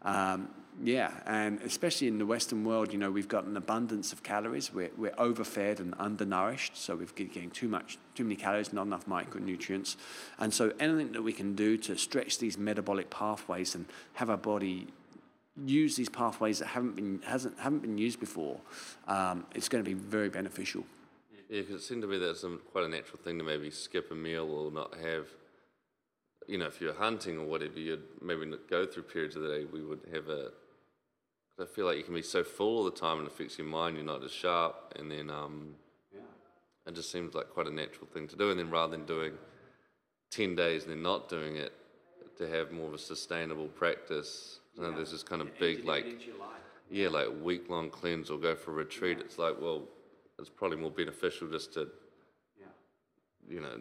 Um, 0.03 0.49
yeah, 0.83 1.13
and 1.27 1.61
especially 1.63 2.09
in 2.09 2.19
the 2.19 2.25
Western 2.25 2.65
world, 2.65 2.93
you 2.93 2.99
know, 2.99 3.11
we've 3.11 3.29
got 3.29 3.45
an 3.45 3.57
abundance 3.57 4.13
of 4.13 4.23
calories. 4.23 4.73
We're, 4.73 4.91
we're 4.97 5.15
overfed 5.19 5.81
and 5.81 5.95
undernourished, 5.99 6.77
so 6.77 6.97
we're 6.97 7.07
getting 7.15 7.51
too 7.51 7.69
much, 7.69 7.99
too 8.15 8.25
many 8.25 8.37
calories, 8.37 8.73
not 8.73 8.87
enough 8.87 9.07
micronutrients. 9.07 9.97
And 10.39 10.53
so 10.53 10.73
anything 10.81 11.13
that 11.13 11.23
we 11.23 11.33
can 11.33 11.55
do 11.55 11.77
to 11.79 11.97
stretch 11.97 12.39
these 12.39 12.57
metabolic 12.57 13.11
pathways 13.11 13.75
and 13.75 13.85
have 14.15 14.31
our 14.31 14.39
body 14.39 14.89
use 15.67 15.97
these 15.97 16.09
pathways 16.09 16.61
that 16.61 16.69
haven't 16.69 16.97
been 16.97 17.21
hasn't 17.27 17.59
haven't 17.59 17.81
been 17.81 17.99
used 17.99 18.19
before, 18.19 18.59
um, 19.07 19.45
it's 19.55 19.69
going 19.69 19.85
to 19.85 19.89
be 19.89 19.95
very 19.95 20.31
beneficial. 20.31 20.85
Yeah, 21.53 21.61
because 21.61 21.83
it 21.83 21.85
seemed 21.85 22.01
to 22.01 22.09
me 22.09 22.17
that's 22.17 22.45
a, 22.45 22.57
quite 22.73 22.85
a 22.85 22.89
natural 22.89 23.19
thing 23.23 23.37
to 23.37 23.45
maybe 23.45 23.71
skip 23.71 24.11
a 24.11 24.15
meal 24.15 24.51
or 24.51 24.71
not 24.71 24.95
have. 24.97 25.27
You 26.49 26.57
know, 26.57 26.65
if 26.65 26.81
you're 26.81 26.95
hunting 26.95 27.37
or 27.37 27.45
whatever, 27.45 27.79
you'd 27.79 28.05
maybe 28.23 28.47
not 28.47 28.71
go 28.71 28.87
through 28.87 29.03
periods 29.03 29.37
of 29.37 29.43
the 29.43 29.49
day. 29.49 29.67
We 29.71 29.83
would 29.83 30.01
have 30.15 30.31
a. 30.31 30.53
'cause 31.55 31.69
I 31.71 31.75
feel 31.75 31.85
like 31.85 31.99
you 31.99 32.05
can 32.05 32.15
be 32.15 32.23
so 32.23 32.43
full 32.43 32.79
all 32.79 32.85
the 32.85 32.91
time 32.91 33.19
and 33.19 33.27
it 33.27 33.35
affects 33.35 33.59
your 33.59 33.67
mind. 33.67 33.97
You're 33.97 34.07
not 34.07 34.25
as 34.25 34.33
sharp, 34.33 34.95
and 34.97 35.11
then 35.11 35.29
um, 35.29 35.75
yeah. 36.11 36.21
it 36.87 36.95
just 36.95 37.13
seems 37.13 37.35
like 37.35 37.51
quite 37.51 37.67
a 37.67 37.71
natural 37.71 38.07
thing 38.07 38.29
to 38.29 38.37
do. 38.37 38.51
And 38.51 38.59
then 38.59 38.71
rather 38.71 38.97
than 38.97 39.05
doing 39.05 39.35
ten 40.31 40.57
days 40.57 40.85
and 40.85 40.93
then 40.93 41.03
not 41.03 41.29
doing 41.29 41.57
it, 41.57 41.75
to 42.39 42.49
have 42.49 42.73
more 42.73 42.89
of 42.89 42.95
a 42.95 42.99
sustainable 42.99 43.69
practice. 43.69 44.61
You 44.75 44.85
know, 44.85 44.93
there's 44.93 45.11
this 45.13 45.23
kind 45.23 45.43
of 45.43 45.59
big 45.59 45.85
like 45.85 46.07
yeah, 46.91 47.09
like 47.09 47.29
week 47.43 47.69
long 47.69 47.91
cleanse 47.91 48.31
or 48.31 48.39
go 48.39 48.55
for 48.55 48.71
a 48.71 48.75
retreat. 48.75 49.19
It's 49.21 49.37
like, 49.37 49.61
well, 49.61 49.83
it's 50.39 50.49
probably 50.51 50.79
more 50.79 50.91
beneficial 50.91 51.49
just 51.49 51.75
to, 51.75 51.89
you 53.49 53.61
know, 53.61 53.81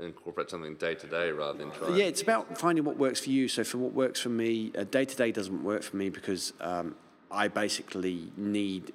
incorporate 0.00 0.50
something 0.50 0.74
day 0.74 0.94
to 0.94 1.06
day 1.06 1.30
rather 1.30 1.58
than 1.58 1.70
try. 1.70 1.96
Yeah, 1.96 2.04
it's 2.04 2.22
about 2.22 2.58
finding 2.58 2.84
what 2.84 2.96
works 2.96 3.20
for 3.20 3.30
you. 3.30 3.48
So 3.48 3.64
for 3.64 3.78
what 3.78 3.92
works 3.92 4.20
for 4.20 4.28
me, 4.28 4.70
day 4.90 5.04
to 5.04 5.16
day 5.16 5.32
doesn't 5.32 5.62
work 5.62 5.82
for 5.82 5.96
me 5.96 6.08
because 6.10 6.52
um, 6.60 6.96
I 7.30 7.48
basically 7.48 8.32
need. 8.36 8.92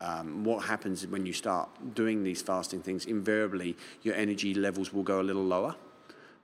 Um, 0.00 0.44
what 0.44 0.66
happens 0.66 1.06
when 1.06 1.24
you 1.24 1.32
start 1.32 1.94
doing 1.94 2.24
these 2.24 2.42
fasting 2.42 2.82
things? 2.82 3.06
Invariably, 3.06 3.76
your 4.02 4.14
energy 4.14 4.52
levels 4.52 4.92
will 4.92 5.04
go 5.04 5.20
a 5.20 5.22
little 5.22 5.44
lower, 5.44 5.76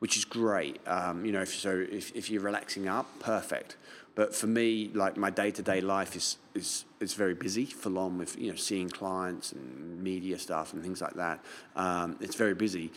which 0.01 0.17
is 0.17 0.25
great. 0.25 0.81
Um, 0.87 1.25
you 1.25 1.33
know, 1.33 1.43
if, 1.43 1.55
so 1.55 1.87
if, 1.91 2.15
if 2.17 2.29
you're 2.31 2.43
relaxing 2.43 2.89
up, 2.89 3.07
perfect. 3.21 3.77
But 4.17 4.35
for 4.35 4.49
me, 4.49 4.91
like 4.93 5.17
my 5.17 5.31
day 5.31 5.51
to 5.53 5.63
day 5.63 5.81
life 5.81 6.17
is, 6.17 6.37
is 6.55 6.85
is 6.99 7.15
very 7.15 7.35
busy, 7.35 7.65
full 7.67 7.97
on 7.97 8.19
with 8.19 8.37
you 8.39 8.51
know 8.51 8.57
seeing 8.57 8.91
clients 8.91 9.53
and 9.53 10.03
media 10.03 10.39
stuff 10.39 10.73
and 10.75 10.83
things 10.83 11.01
like 11.01 11.15
that. 11.15 11.39
Um, 11.77 12.17
it's 12.21 12.35
very 12.35 12.55
busy. 12.55 12.91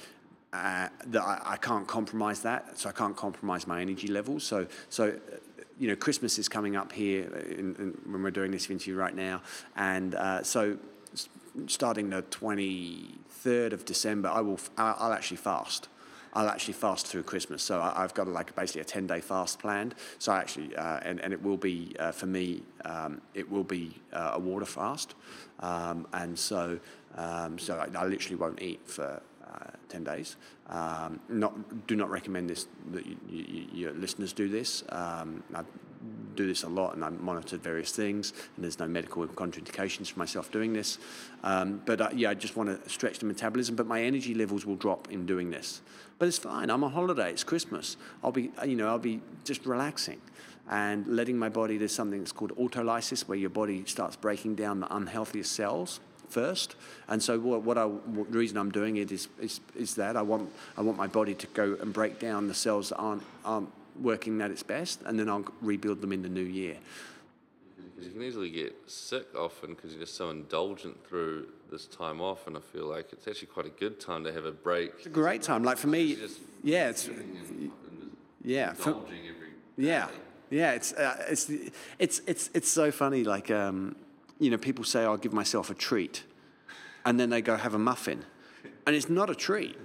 Uh, 0.52 0.88
that 1.08 1.22
I, 1.22 1.42
I 1.54 1.58
can't 1.58 1.88
compromise 1.88 2.42
that, 2.42 2.78
so 2.80 2.90
I 2.90 2.92
can't 2.92 3.16
compromise 3.16 3.68
my 3.68 3.82
energy 3.82 4.08
levels. 4.08 4.44
So 4.44 4.68
so. 4.90 5.04
uh, 5.10 5.38
You 5.80 5.90
know, 5.90 5.98
Christmas 5.98 6.38
is 6.38 6.48
coming 6.50 6.76
up 6.78 6.92
here 6.92 7.24
in, 7.60 7.76
in, 7.82 7.88
when 8.12 8.22
we're 8.24 8.36
doing 8.42 8.52
this 8.52 8.70
interview 8.70 8.96
right 9.06 9.16
now, 9.16 9.42
and 9.76 10.14
uh, 10.16 10.44
so 10.44 10.78
starting 11.68 12.10
the 12.12 12.22
23rd 12.22 13.74
of 13.74 13.84
December, 13.84 14.30
I 14.30 14.42
will. 14.42 14.60
I'll 14.78 15.14
actually 15.14 15.42
fast. 15.52 15.90
I'll 16.34 16.50
actually 16.50 16.74
fast 16.74 17.08
through 17.08 17.24
Christmas. 17.24 17.64
So 17.64 17.80
I, 17.80 18.04
I've 18.04 18.14
got 18.14 18.28
like 18.28 18.56
basically 18.56 18.82
a 18.82 18.86
10 18.86 19.08
day 19.08 19.22
fast 19.22 19.60
planned. 19.60 19.96
So 20.20 20.32
I 20.32 20.40
actually, 20.40 20.76
uh, 20.76 21.00
and, 21.04 21.20
and 21.22 21.32
it 21.32 21.42
will 21.42 21.58
be, 21.58 21.96
uh, 22.00 22.12
for 22.12 22.26
me, 22.26 22.64
um, 22.86 23.22
it 23.34 23.50
will 23.50 23.64
be 23.64 23.96
uh, 24.12 24.32
a 24.34 24.40
water 24.40 24.66
fast. 24.66 25.16
Um, 25.60 26.08
and 26.14 26.38
so, 26.38 26.80
um, 27.16 27.58
so 27.60 27.78
I, 27.78 27.98
I 27.98 28.06
literally 28.06 28.36
won't 28.36 28.62
eat 28.62 28.82
for 28.86 29.22
uh, 29.48 29.70
10 29.90 30.04
days. 30.04 30.36
Um, 30.70 31.20
not, 31.30 31.88
do 31.88 31.96
not 31.96 32.10
recommend 32.10 32.50
this, 32.50 32.68
that 32.92 33.06
you, 33.06 33.18
you, 33.30 33.68
your 33.72 33.94
listeners 33.94 34.34
do 34.34 34.50
this. 34.50 34.84
Um, 34.90 35.44
I 35.54 35.64
do 36.36 36.48
this 36.48 36.64
a 36.64 36.70
lot 36.70 36.96
and 36.96 37.06
I've 37.06 37.20
monitored 37.22 37.62
various 37.62 37.92
things 37.92 38.34
and 38.56 38.64
there's 38.64 38.80
no 38.80 38.88
medical 38.88 39.26
contraindications 39.28 40.12
for 40.12 40.20
myself 40.20 40.52
doing 40.52 40.74
this. 40.74 40.98
Um, 41.44 41.82
but 41.86 42.02
uh, 42.02 42.10
yeah, 42.14 42.30
I 42.30 42.34
just 42.34 42.56
want 42.56 42.70
to 42.70 42.90
stretch 42.90 43.20
the 43.20 43.26
metabolism, 43.26 43.76
but 43.76 43.88
my 43.88 44.02
energy 44.02 44.34
levels 44.34 44.66
will 44.66 44.76
drop 44.76 45.12
in 45.12 45.26
doing 45.26 45.52
this. 45.52 45.82
But 46.20 46.28
it's 46.28 46.38
fine. 46.38 46.70
I'm 46.70 46.84
on 46.84 46.92
holiday. 46.92 47.32
It's 47.32 47.44
Christmas. 47.44 47.98
I'll 48.24 48.32
be, 48.32 48.52
uh, 48.62 48.66
you 48.66 48.76
know, 48.76 48.88
I'll 48.88 49.00
be 49.00 49.22
just 49.44 49.66
relaxing 49.66 50.22
and 50.70 51.06
letting 51.08 51.38
my 51.38 51.50
body. 51.50 51.78
There's 51.78 51.94
something 51.94 52.20
that's 52.20 52.32
called 52.32 52.56
autolysis, 52.58 53.28
where 53.28 53.38
your 53.38 53.50
body 53.50 53.84
starts 53.86 54.16
breaking 54.16 54.56
down 54.56 54.80
the 54.80 54.96
unhealthiest 54.96 55.52
cells 55.52 56.00
first. 56.30 56.76
And 57.08 57.22
so 57.22 57.40
what, 57.40 57.62
what 57.62 57.78
I, 57.78 57.86
what 57.86 58.32
the 58.32 58.38
reason 58.38 58.58
I'm 58.58 58.72
doing 58.72 58.98
it 58.98 59.12
is, 59.12 59.28
is, 59.40 59.60
is 59.76 59.96
that 59.96 60.16
I 60.16 60.22
want, 60.22 60.52
I 60.78 60.82
want 60.82 60.98
my 60.98 61.08
body 61.08 61.34
to 61.36 61.48
go 61.48 61.78
and 61.82 61.94
break 61.94 62.20
down 62.20 62.48
the 62.48 62.54
cells 62.54 62.90
that 62.90 62.98
aren't, 62.98 63.24
aren't 63.44 63.70
working 64.00 64.42
at 64.42 64.52
its 64.52 64.64
best, 64.64 65.02
and 65.06 65.20
then 65.20 65.30
I'll 65.30 65.46
rebuild 65.62 66.02
them 66.02 66.12
in 66.12 66.22
the 66.22 66.30
new 66.30 66.42
year. 66.42 66.78
Because 67.78 68.08
you 68.08 68.14
can 68.14 68.24
easily 68.24 68.50
get 68.50 68.76
sick 68.88 69.28
often 69.36 69.76
because 69.76 69.92
you're 69.92 70.02
just 70.02 70.16
so 70.16 70.30
indulgent 70.30 71.06
through 71.08 71.48
this 71.72 71.86
time 71.86 72.22
off, 72.22 72.48
and 72.48 72.58
I 72.58 72.60
feel 72.60 72.86
like 72.86 73.14
it's 73.14 73.28
actually 73.28 73.48
quite 73.48 73.66
a 73.66 73.70
good 73.70 74.00
time 74.00 74.24
to 74.24 74.34
have 74.34 74.46
a 74.46 74.52
break. 74.52 74.92
It's 74.98 75.06
a 75.06 75.10
great 75.10 75.42
time. 75.42 75.64
Like 75.64 75.78
for 75.78 75.88
me, 75.88 76.16
Just 76.16 76.40
yeah, 76.64 76.90
it's, 76.90 77.10
yeah, 78.44 78.74
for, 78.74 78.90
every 78.90 79.32
yeah, 79.78 80.08
yeah. 80.50 80.72
It's, 80.74 80.94
uh, 80.94 81.26
it's, 81.30 81.50
it's, 82.00 82.22
it's, 82.28 82.50
it's 82.54 82.70
so 82.70 82.92
funny. 82.92 83.24
Like, 83.24 83.52
um, 83.52 83.96
you 84.40 84.50
know, 84.50 84.58
people 84.58 84.84
say, 84.84 85.04
I'll 85.04 85.18
give 85.18 85.34
myself 85.34 85.70
a 85.70 85.74
treat, 85.74 86.24
and 87.06 87.20
then 87.20 87.30
they 87.30 87.42
go 87.42 87.58
have 87.58 87.74
a 87.74 87.80
muffin, 87.80 88.26
and 88.86 88.96
it's 88.96 89.10
not 89.10 89.30
a 89.30 89.36
treat. 89.36 89.78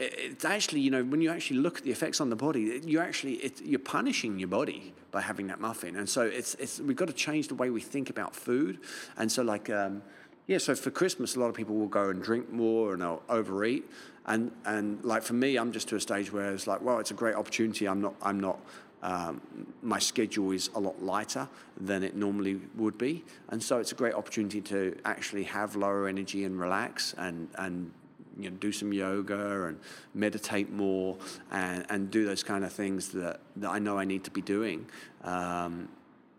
It- 0.00 0.14
It's 0.18 0.44
actually, 0.44 0.80
you 0.80 0.90
know, 0.90 1.04
when 1.04 1.20
you 1.20 1.30
actually 1.30 1.60
look 1.60 1.78
at 1.78 1.84
the 1.84 1.90
effects 1.90 2.20
on 2.20 2.30
the 2.30 2.36
body, 2.36 2.80
you 2.84 3.00
actually, 3.00 3.34
it, 3.34 3.60
you're 3.62 3.78
punishing 3.98 4.38
your 4.38 4.48
body 4.48 4.94
by 5.10 5.20
having 5.20 5.48
that 5.48 5.60
muffin. 5.60 5.96
And 5.96 6.08
so 6.08 6.22
it's, 6.22 6.54
it's, 6.54 6.80
we've 6.80 6.96
got 6.96 7.08
to 7.08 7.18
change 7.26 7.48
the 7.48 7.54
way 7.54 7.68
we 7.70 7.80
think 7.80 8.08
about 8.10 8.34
food. 8.34 8.78
And 9.16 9.30
so, 9.30 9.42
like, 9.42 9.68
um, 9.68 10.02
yeah, 10.46 10.58
so 10.58 10.74
for 10.74 10.90
Christmas, 10.90 11.36
a 11.36 11.40
lot 11.40 11.48
of 11.48 11.54
people 11.54 11.76
will 11.76 11.86
go 12.02 12.08
and 12.10 12.22
drink 12.22 12.50
more 12.50 12.92
and 12.92 13.02
they'll 13.02 13.22
overeat. 13.28 13.84
And, 14.26 14.50
and 14.64 15.04
like 15.04 15.22
for 15.22 15.34
me, 15.34 15.56
I'm 15.56 15.72
just 15.72 15.88
to 15.88 15.96
a 15.96 16.00
stage 16.00 16.32
where 16.32 16.52
it's 16.52 16.66
like, 16.66 16.80
well, 16.82 16.98
it's 16.98 17.10
a 17.10 17.14
great 17.14 17.36
opportunity. 17.36 17.86
I'm 17.86 18.00
not, 18.00 18.14
I'm 18.22 18.40
not, 18.40 18.58
um, 19.02 19.40
my 19.82 19.98
schedule 19.98 20.50
is 20.52 20.70
a 20.74 20.80
lot 20.80 21.02
lighter 21.02 21.48
than 21.80 22.02
it 22.02 22.16
normally 22.16 22.60
would 22.76 22.96
be. 22.98 23.24
And 23.50 23.62
so 23.62 23.78
it's 23.78 23.92
a 23.92 23.94
great 23.94 24.14
opportunity 24.14 24.60
to 24.62 24.96
actually 25.04 25.44
have 25.44 25.76
lower 25.76 26.08
energy 26.08 26.44
and 26.44 26.58
relax 26.58 27.14
and, 27.18 27.48
and 27.56 27.90
you 28.38 28.50
know, 28.50 28.56
do 28.56 28.72
some 28.72 28.92
yoga 28.92 29.64
and 29.64 29.78
meditate 30.14 30.70
more 30.70 31.16
and, 31.50 31.84
and 31.88 32.10
do 32.10 32.24
those 32.24 32.42
kind 32.42 32.64
of 32.64 32.72
things 32.72 33.08
that, 33.10 33.40
that 33.56 33.70
I 33.70 33.78
know 33.78 33.98
I 33.98 34.04
need 34.04 34.24
to 34.24 34.30
be 34.30 34.42
doing. 34.42 34.86
Um, 35.24 35.88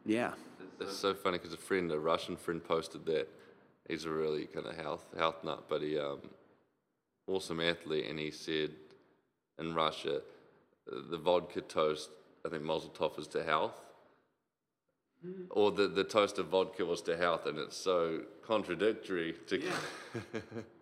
yeah. 0.06 0.34
It's 0.80 0.98
so 0.98 1.14
funny 1.14 1.38
because 1.38 1.54
a 1.54 1.58
friend, 1.58 1.92
a 1.92 2.00
Russian 2.00 2.36
friend, 2.36 2.64
posted 2.64 3.06
that. 3.06 3.28
He's 3.88 4.06
a 4.06 4.10
really 4.10 4.46
kind 4.46 4.66
of 4.66 4.76
health 4.76 5.06
health 5.18 5.44
nut, 5.44 5.66
but 5.68 5.82
he 5.82 6.00
um, 6.00 6.22
awesome 7.28 7.60
athlete, 7.60 8.08
and 8.10 8.18
he 8.18 8.32
said 8.32 8.72
in 9.60 9.76
Russia, 9.76 10.22
the 10.88 11.18
vodka 11.18 11.62
toast, 11.62 12.10
I 12.46 12.50
think 12.50 12.64
Mazel 12.64 12.90
Tov 12.90 13.20
is 13.20 13.28
to 13.30 13.44
health, 13.44 13.80
or 15.50 15.72
the 15.72 15.88
the 15.88 16.04
toast 16.04 16.40
of 16.40 16.48
vodka 16.48 16.84
was 16.86 17.02
to 17.04 17.18
health, 17.18 17.46
and 17.46 17.60
it's 17.60 17.78
so 17.78 18.22
contradictory 18.44 19.36
to. 19.48 19.62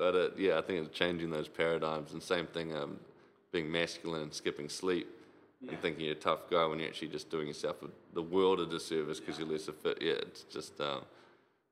but 0.00 0.14
it, 0.14 0.32
yeah, 0.38 0.56
I 0.56 0.62
think 0.62 0.86
it's 0.86 0.98
changing 0.98 1.30
those 1.30 1.46
paradigms, 1.46 2.14
and 2.14 2.22
same 2.22 2.46
thing, 2.46 2.74
um, 2.74 2.98
being 3.52 3.70
masculine 3.70 4.22
and 4.22 4.32
skipping 4.32 4.70
sleep. 4.70 5.06
And 5.68 5.78
thinking 5.82 6.06
you're 6.06 6.14
a 6.14 6.18
tough 6.18 6.48
guy 6.48 6.64
when 6.64 6.78
you're 6.78 6.88
actually 6.88 7.08
just 7.08 7.28
doing 7.28 7.48
yourself 7.48 7.82
a, 7.82 7.88
the 8.14 8.22
world 8.22 8.60
a 8.60 8.66
disservice 8.66 9.20
because 9.20 9.38
you're 9.38 9.46
less 9.46 9.66
fit. 9.66 9.98
Yeah, 10.00 10.14
it's 10.14 10.44
just 10.44 10.80
um, 10.80 11.02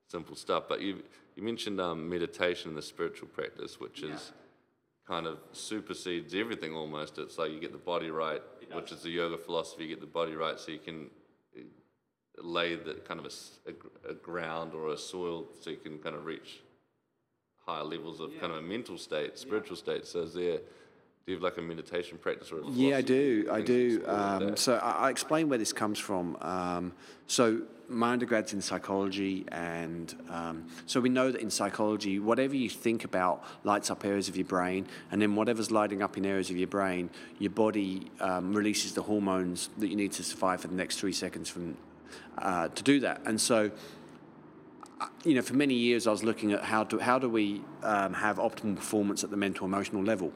simple 0.07 0.35
stuff. 0.35 0.65
But 0.69 0.79
you 0.81 1.01
you 1.35 1.41
mentioned 1.41 1.81
um, 1.81 2.07
meditation 2.07 2.69
and 2.69 2.77
the 2.77 2.83
spiritual 2.83 3.29
practice, 3.29 3.79
which 3.79 4.03
is 4.03 4.31
kind 5.07 5.25
of 5.25 5.39
supersedes 5.51 6.35
everything 6.35 6.75
almost. 6.75 7.17
It's 7.17 7.39
like 7.39 7.51
you 7.51 7.59
get 7.59 7.71
the 7.71 7.79
body 7.79 8.11
right, 8.11 8.43
which 8.73 8.91
is 8.91 9.01
the 9.01 9.09
yoga 9.09 9.39
philosophy. 9.39 9.85
You 9.85 9.89
get 9.89 10.01
the 10.01 10.05
body 10.21 10.35
right 10.35 10.59
so 10.59 10.71
you 10.71 10.77
can 10.77 11.09
uh, 11.57 11.63
lay 12.43 12.75
the 12.75 12.93
kind 13.07 13.19
of 13.19 13.25
a 13.25 13.71
a, 13.71 14.11
a 14.11 14.13
ground 14.13 14.75
or 14.75 14.89
a 14.89 14.97
soil 14.99 15.47
so 15.59 15.71
you 15.71 15.77
can 15.77 15.97
kind 15.97 16.15
of 16.15 16.25
reach 16.25 16.59
higher 17.69 17.83
levels 17.83 18.19
of 18.19 18.31
kind 18.39 18.51
of 18.51 18.59
a 18.59 18.61
mental 18.61 18.97
state, 18.97 19.37
spiritual 19.37 19.75
state. 19.75 20.05
So 20.05 20.21
is 20.21 20.33
there, 20.33 20.57
do 20.57 20.61
you 21.27 21.33
have 21.35 21.43
like 21.43 21.57
a 21.57 21.61
meditation 21.61 22.17
practice 22.17 22.51
or 22.51 22.59
a 22.61 22.69
Yeah, 22.71 22.97
I 22.97 23.01
do. 23.01 23.47
I 23.51 23.61
do. 23.61 24.03
Um, 24.07 24.57
so 24.57 24.75
I, 24.77 25.07
I 25.07 25.09
explain 25.09 25.49
where 25.49 25.59
this 25.59 25.73
comes 25.73 25.99
from. 25.99 26.37
Um, 26.41 26.93
so 27.27 27.61
my 27.87 28.15
undergrad's 28.15 28.53
in 28.53 28.61
psychology, 28.61 29.45
and 29.51 30.15
um, 30.29 30.67
so 30.85 30.99
we 30.99 31.09
know 31.09 31.31
that 31.31 31.41
in 31.41 31.49
psychology, 31.49 32.19
whatever 32.19 32.55
you 32.55 32.69
think 32.69 33.03
about 33.03 33.43
lights 33.63 33.89
up 33.89 34.05
areas 34.05 34.29
of 34.29 34.37
your 34.37 34.45
brain, 34.45 34.87
and 35.11 35.21
then 35.21 35.35
whatever's 35.35 35.71
lighting 35.71 36.01
up 36.01 36.17
in 36.17 36.25
areas 36.25 36.49
of 36.49 36.57
your 36.57 36.67
brain, 36.67 37.09
your 37.39 37.51
body 37.51 38.11
um, 38.19 38.53
releases 38.53 38.93
the 38.93 39.01
hormones 39.01 39.69
that 39.77 39.87
you 39.87 39.95
need 39.95 40.11
to 40.13 40.23
survive 40.23 40.61
for 40.61 40.67
the 40.67 40.75
next 40.75 40.99
three 40.99 41.13
seconds 41.13 41.49
from 41.49 41.77
uh, 42.37 42.67
to 42.69 42.83
do 42.83 42.99
that. 42.99 43.21
And 43.25 43.39
so 43.39 43.71
you 45.23 45.33
know, 45.33 45.41
for 45.41 45.53
many 45.55 45.73
years 45.73 46.07
I 46.07 46.11
was 46.11 46.23
looking 46.23 46.51
at 46.51 46.63
how 46.63 46.83
do 46.83 46.99
how 46.99 47.19
do 47.19 47.29
we 47.29 47.61
um, 47.83 48.13
have 48.13 48.37
optimal 48.37 48.75
performance 48.75 49.23
at 49.23 49.29
the 49.29 49.37
mental 49.37 49.65
emotional 49.65 50.03
level, 50.03 50.31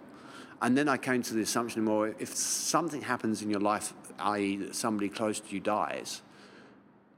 and 0.62 0.78
then 0.78 0.88
I 0.88 0.98
came 0.98 1.22
to 1.24 1.34
the 1.34 1.42
assumption: 1.42 1.86
well, 1.86 2.14
if 2.20 2.36
something 2.36 3.02
happens 3.02 3.42
in 3.42 3.50
your 3.50 3.60
life, 3.60 3.94
i.e., 4.20 4.58
that 4.58 4.76
somebody 4.76 5.10
close 5.10 5.40
to 5.40 5.54
you 5.54 5.60
dies, 5.60 6.22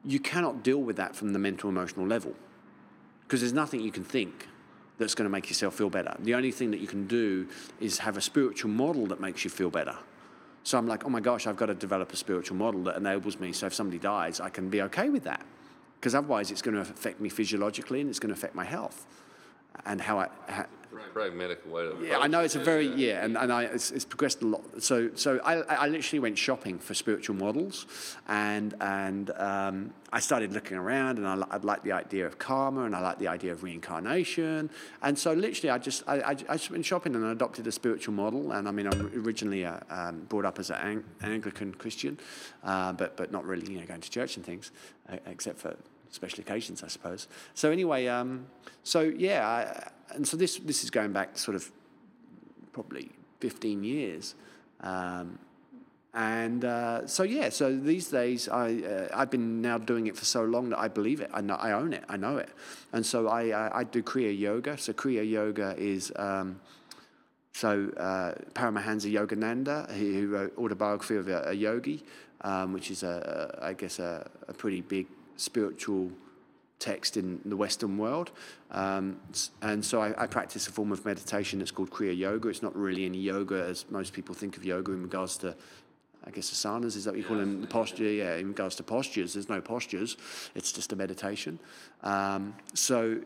you 0.04 0.20
cannot 0.20 0.64
deal 0.64 0.80
with 0.80 0.98
that 0.98 1.16
from 1.16 1.34
the 1.34 1.40
mental 1.40 1.70
emotional 1.70 2.08
level, 2.08 2.34
because 3.24 3.42
there's 3.42 3.54
nothing 3.54 3.82
you 3.82 3.92
can 3.92 4.04
think 4.04 4.48
that's 4.98 5.16
going 5.16 5.26
to 5.26 5.30
make 5.30 5.50
yourself 5.50 5.76
feel 5.76 5.90
better. 5.90 6.16
The 6.20 6.36
only 6.36 6.52
thing 6.52 6.72
that 6.72 6.80
you 6.80 6.88
can 6.88 7.06
do 7.06 7.48
is 7.80 8.00
have 8.00 8.18
a 8.18 8.22
spiritual 8.22 8.72
model 8.72 9.08
that 9.08 9.20
makes 9.20 9.44
you 9.44 9.50
feel 9.50 9.70
better. 9.70 9.96
So 10.64 10.78
I'm 10.78 10.88
like, 10.88 11.06
oh 11.06 11.10
my 11.10 11.20
gosh, 11.20 11.46
I've 11.46 11.58
got 11.58 11.68
to 11.68 11.76
develop 11.76 12.12
a 12.14 12.16
spiritual 12.16 12.58
model 12.58 12.84
that 12.86 12.96
enables 12.96 13.40
me. 13.40 13.52
So 13.52 13.68
if 13.68 13.74
somebody 13.74 14.00
dies, 14.00 14.40
I 14.40 14.50
can 14.50 14.70
be 14.70 14.82
okay 14.84 15.10
with 15.10 15.24
that, 15.26 15.46
because 16.06 16.14
otherwise 16.14 16.52
it's 16.52 16.62
going 16.62 16.76
to 16.76 16.82
affect 16.82 17.20
me 17.20 17.30
physiologically 17.30 18.00
and 18.00 18.12
it's 18.12 18.20
going 18.20 18.32
to 18.32 18.38
affect 18.38 18.54
my 18.54 18.64
health 18.64 19.08
and 19.88 20.00
how 20.00 20.20
I. 20.20 20.28
How, 20.48 20.68
pragmatic 21.14 21.62
way 21.72 21.84
to 21.84 21.98
yeah, 22.02 22.20
I 22.20 22.28
know 22.28 22.42
it's 22.42 22.56
a 22.56 22.60
very 22.60 22.88
yeah, 22.88 23.24
and, 23.24 23.38
and 23.38 23.52
I 23.52 23.64
it's, 23.64 23.92
it's 23.92 24.06
progressed 24.06 24.42
a 24.42 24.48
lot. 24.48 24.84
So 24.84 25.10
so 25.16 25.40
I, 25.44 25.56
I 25.56 25.88
literally 25.88 26.20
went 26.20 26.38
shopping 26.38 26.78
for 26.80 26.94
spiritual 26.94 27.36
models, 27.36 27.86
and 28.28 28.74
and 28.82 29.32
um, 29.32 29.94
I 30.14 30.20
started 30.20 30.54
looking 30.54 30.78
around, 30.78 31.18
and 31.18 31.28
I, 31.28 31.36
I 31.50 31.58
liked 31.58 31.84
the 31.84 31.92
idea 31.92 32.26
of 32.26 32.38
karma, 32.38 32.84
and 32.84 32.96
I 32.96 33.02
liked 33.02 33.20
the 33.20 33.28
idea 33.28 33.52
of 33.52 33.64
reincarnation, 33.64 34.70
and 35.02 35.18
so 35.18 35.34
literally 35.34 35.70
I 35.70 35.78
just 35.78 36.04
I, 36.08 36.20
I, 36.20 36.30
I 36.30 36.58
just 36.58 36.72
went 36.72 36.86
shopping 36.86 37.16
and 37.16 37.26
I 37.26 37.32
adopted 37.32 37.68
a 37.68 37.72
spiritual 37.72 38.14
model, 38.14 38.52
and 38.52 38.68
I 38.68 38.72
mean 38.72 38.88
I'm 38.88 39.12
originally 39.26 39.66
uh, 39.66 39.80
um, 39.90 40.26
brought 40.30 40.46
up 40.46 40.60
as 40.60 40.70
an 40.70 41.04
Anglican 41.22 41.74
Christian, 41.74 42.20
uh, 42.64 42.94
but 42.94 43.18
but 43.18 43.32
not 43.32 43.46
really 43.46 43.72
you 43.72 43.80
know 43.80 43.86
going 43.86 44.02
to 44.02 44.10
church 44.10 44.38
and 44.38 44.46
things, 44.46 44.72
except 45.26 45.60
for 45.60 45.76
special 46.16 46.42
occasions, 46.42 46.84
I 46.84 46.88
suppose. 46.88 47.28
So 47.54 47.72
anyway, 47.72 48.08
um, 48.08 48.48
so 48.84 49.02
yeah, 49.02 49.48
I, 49.48 50.16
and 50.16 50.28
so 50.28 50.38
this 50.38 50.58
this 50.58 50.84
is 50.84 50.90
going 50.90 51.14
back 51.14 51.38
sort 51.38 51.56
of 51.56 51.72
probably 52.72 53.12
15 53.40 53.84
years. 53.84 54.36
Um, 54.82 55.40
and 56.14 56.64
uh, 56.64 57.06
so 57.08 57.24
yeah, 57.24 57.50
so 57.50 57.76
these 57.76 58.08
days 58.08 58.48
I 58.48 58.82
uh, 58.82 59.08
I've 59.14 59.30
been 59.30 59.62
now 59.62 59.78
doing 59.78 60.08
it 60.08 60.16
for 60.16 60.24
so 60.24 60.46
long 60.46 60.70
that 60.70 60.80
I 60.80 60.88
believe 60.88 61.20
it. 61.20 61.30
I 61.34 61.42
know 61.42 61.56
I 61.56 61.74
own 61.74 61.92
it. 61.92 62.06
I 62.08 62.16
know 62.16 62.38
it. 62.38 62.50
And 62.94 63.06
so 63.06 63.28
I 63.28 63.50
I, 63.50 63.80
I 63.80 63.84
do 63.84 64.02
Kriya 64.02 64.38
Yoga. 64.38 64.78
So 64.78 64.94
Kriya 64.94 65.30
Yoga 65.30 65.76
is 65.78 66.14
um, 66.16 66.62
so 67.54 67.90
uh, 67.98 68.34
Paramahansa 68.54 69.12
Yogananda, 69.12 69.92
who 69.92 70.28
wrote 70.28 70.58
autobiography 70.58 71.16
of 71.16 71.28
a, 71.28 71.50
a 71.50 71.54
yogi, 71.54 72.04
um, 72.42 72.74
which 72.74 72.92
is 72.92 73.04
a, 73.04 73.58
a 73.62 73.66
I 73.68 73.74
guess 73.74 74.00
a, 74.00 74.30
a 74.48 74.54
pretty 74.54 74.82
big 74.82 75.08
spiritual 75.38 76.12
text 76.80 77.18
in 77.18 77.40
the 77.46 77.56
Western 77.56 77.98
world. 77.98 78.32
Um, 78.72 79.18
and 79.62 79.84
so 79.84 80.02
I, 80.02 80.24
I 80.24 80.28
practice 80.28 80.68
a 80.68 80.72
form 80.72 80.92
of 80.92 81.06
meditation 81.06 81.60
that's 81.60 81.72
called 81.72 81.90
Kriya 81.90 82.18
Yoga. 82.18 82.50
It's 82.50 82.62
not 82.62 82.76
really 82.76 83.06
any 83.06 83.18
yoga 83.18 83.64
as 83.64 83.86
most 83.90 84.14
people 84.14 84.36
think 84.36 84.58
of 84.58 84.66
yoga 84.66 84.92
in 84.92 85.02
regards 85.02 85.38
to, 85.38 85.56
I 86.26 86.32
guess, 86.32 86.52
asanas. 86.52 86.96
Is 86.98 87.06
that 87.06 87.12
what 87.12 87.20
you 87.20 87.24
call 87.24 87.38
them? 87.38 87.62
The 87.62 87.68
posture? 87.68 88.04
Yeah, 88.04 88.36
in 88.36 88.50
regards 88.50 88.76
to 88.76 88.84
postures, 88.84 89.34
there's 89.34 89.50
no 89.50 89.62
postures. 89.62 90.18
It's 90.54 90.72
just 90.72 90.92
a 90.92 90.96
meditation. 90.96 91.60
Um, 92.04 92.56
so, 92.74 93.22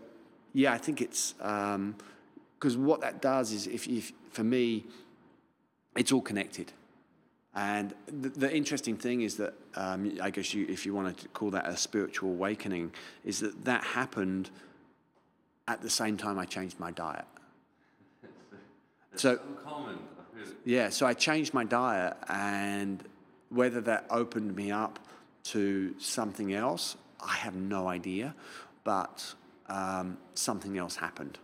yeah, 0.54 0.74
I 0.74 0.78
think 0.78 1.02
it's 1.02 1.34
because 1.34 2.78
what 2.78 3.02
that 3.02 3.22
does 3.22 3.52
is, 3.52 3.68
if, 3.68 3.88
if 3.88 4.12
for 4.32 4.44
me, 4.44 4.86
it's 5.96 6.12
all 6.12 6.22
connected. 6.22 6.72
And 7.56 7.94
the, 8.06 8.30
the 8.30 8.56
interesting 8.56 8.96
thing 8.96 9.22
is 9.22 9.38
that 9.38 9.54
um, 9.76 10.18
I 10.22 10.30
guess 10.30 10.54
you, 10.54 10.66
if 10.70 10.86
you 10.86 10.94
want 10.94 11.18
to 11.18 11.28
call 11.30 11.52
that 11.52 11.68
a 11.68 11.76
spiritual 11.76 12.30
awakening, 12.30 12.92
is 13.26 13.40
that 13.40 13.66
that 13.66 13.84
happened 13.84 14.50
at 15.68 15.82
the 15.82 15.90
same 15.90 16.18
time 16.18 16.38
I 16.38 16.46
changed 16.46 16.80
my 16.80 16.92
diet. 16.92 17.26
So 19.16 19.40
yeah, 20.64 20.90
so 20.90 21.06
I 21.06 21.14
changed 21.14 21.54
my 21.54 21.64
diet, 21.64 22.16
and 22.28 23.04
whether 23.50 23.82
that 23.82 24.06
opened 24.10 24.56
me 24.56 24.72
up 24.72 25.00
to 25.46 25.96
something 26.00 26.54
else, 26.54 26.96
I 27.20 27.34
have 27.34 27.56
no 27.56 27.88
idea, 27.88 28.36
but 28.84 29.34
um, 29.68 30.18
something 30.36 30.78
else 30.78 30.96
happened. 30.96 31.40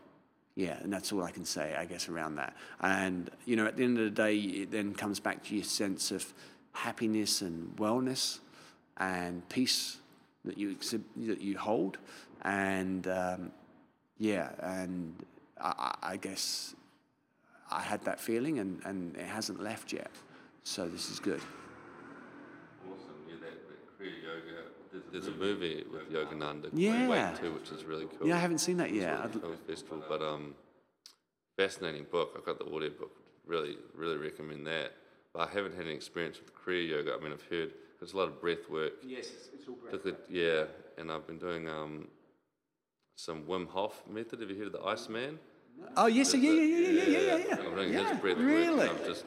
Yeah, 0.56 0.78
and 0.82 0.92
that's 0.92 1.12
all 1.12 1.22
I 1.24 1.32
can 1.32 1.44
say, 1.44 1.76
I 1.78 1.84
guess, 1.86 2.08
around 2.08 2.36
that. 2.36 2.56
And, 2.80 3.30
you 3.46 3.58
know, 3.58 3.66
at 3.66 3.76
the 3.76 3.84
end 3.84 3.98
of 3.98 4.06
the 4.06 4.10
day, 4.10 4.38
it 4.38 4.72
then 4.72 4.94
comes 4.94 5.20
back 5.20 5.44
to 5.46 5.56
your 5.56 5.66
sense 5.66 6.12
of 6.12 6.34
happiness 6.72 7.42
and 7.42 7.76
wellness 7.76 8.40
and 8.98 9.48
peace 9.50 9.98
that 10.46 10.58
you, 10.58 10.78
that 11.18 11.42
you 11.42 11.58
hold. 11.58 11.98
And, 12.44 13.06
um, 13.08 13.52
yeah, 14.18 14.52
and 14.60 15.14
I 15.60 15.96
I 16.02 16.18
guess 16.18 16.76
I 17.72 17.82
had 17.82 18.04
that 18.06 18.20
feeling 18.20 18.60
and, 18.60 18.82
and 18.86 19.16
it 19.18 19.26
hasn't 19.26 19.62
left 19.62 19.92
yet. 19.92 20.12
So 20.64 20.88
this 20.88 21.10
is 21.10 21.20
good. 21.20 21.42
Awesome. 22.86 23.16
Yeah, 23.28 23.36
that, 23.42 23.68
that 23.68 24.00
Kriya 24.00 24.24
Yoga. 24.24 24.76
There's, 25.12 25.26
there's 25.26 25.36
a 25.36 25.38
movie 25.38 25.84
with 25.92 26.12
Yogananda 26.12 26.64
called 26.70 26.74
Yeah. 26.80 27.08
Wait 27.10 27.36
too, 27.40 27.54
which 27.54 27.70
is 27.72 27.84
really 27.84 28.06
cool. 28.18 28.28
Yeah, 28.28 28.36
I 28.36 28.40
haven't 28.40 28.60
seen 28.60 28.78
that 28.78 28.92
yet. 28.94 29.20
at 29.20 29.34
the 29.34 29.40
I'd- 29.40 29.58
festival, 29.68 30.04
but 30.08 30.22
um, 30.22 30.56
fascinating 31.58 32.06
book. 32.12 32.34
I've 32.38 32.46
got 32.46 32.60
the 32.60 32.66
audio 32.66 32.90
book. 32.90 33.12
Really, 33.46 33.78
really 33.96 34.18
recommend 34.18 34.66
that. 34.68 34.92
But 35.34 35.50
I 35.50 35.52
haven't 35.52 35.76
had 35.76 35.86
any 35.86 35.96
experience 35.96 36.40
with 36.40 36.54
Kriya 36.56 36.90
Yoga. 36.90 37.16
I 37.20 37.24
mean, 37.24 37.34
I've 37.34 37.44
heard 37.50 37.72
there's 38.00 38.14
a 38.14 38.18
lot 38.18 38.28
of 38.28 38.40
breath 38.42 38.70
work. 38.70 38.94
Yes, 39.06 39.28
it's, 39.28 39.50
it's 39.54 39.68
all 39.68 39.76
Took 39.92 40.06
it- 40.06 40.26
yeah, 40.30 40.64
and 40.98 41.12
I've 41.12 41.28
been 41.28 41.38
doing 41.40 41.68
um, 41.70 42.08
some 43.16 43.44
Wim 43.44 43.68
Hof 43.68 44.02
method. 44.10 44.40
Have 44.42 44.50
you 44.50 44.58
heard 44.58 44.68
of 44.68 44.74
the 44.74 44.84
Iceman? 44.84 45.40
Oh, 45.98 46.06
yes, 46.08 46.34
yeah, 46.34 46.40
yeah, 46.40 46.52
yeah, 46.62 46.78
yeah, 46.78 47.04
yeah, 47.04 47.20
yeah, 47.20 47.46
yeah. 47.50 47.56
I'm 47.68 47.76
doing 47.76 47.94
Yeah, 47.94 48.10
his 48.12 48.20
breath 48.22 48.38
work. 48.38 48.46
really? 48.46 48.88
and 48.88 48.98
I've 48.98 49.06
just 49.06 49.26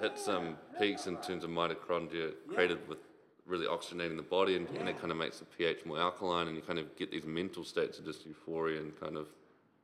hit 0.00 0.18
some 0.18 0.56
peaks 0.80 1.06
in 1.06 1.18
terms 1.18 1.44
of 1.44 1.50
mitochondria 1.50 2.32
created 2.48 2.78
with 2.88 2.98
really 3.46 3.66
oxygenating 3.66 4.16
the 4.16 4.22
body, 4.22 4.56
and, 4.56 4.68
and 4.78 4.88
it 4.88 4.98
kind 4.98 5.10
of 5.10 5.18
makes 5.18 5.38
the 5.38 5.44
pH 5.44 5.84
more 5.84 5.98
alkaline, 5.98 6.48
and 6.48 6.56
you 6.56 6.62
kind 6.62 6.78
of 6.78 6.94
get 6.96 7.10
these 7.10 7.24
mental 7.24 7.64
states 7.64 7.98
of 7.98 8.04
just 8.04 8.24
euphoria 8.26 8.80
and 8.80 8.98
kind 8.98 9.16
of 9.16 9.26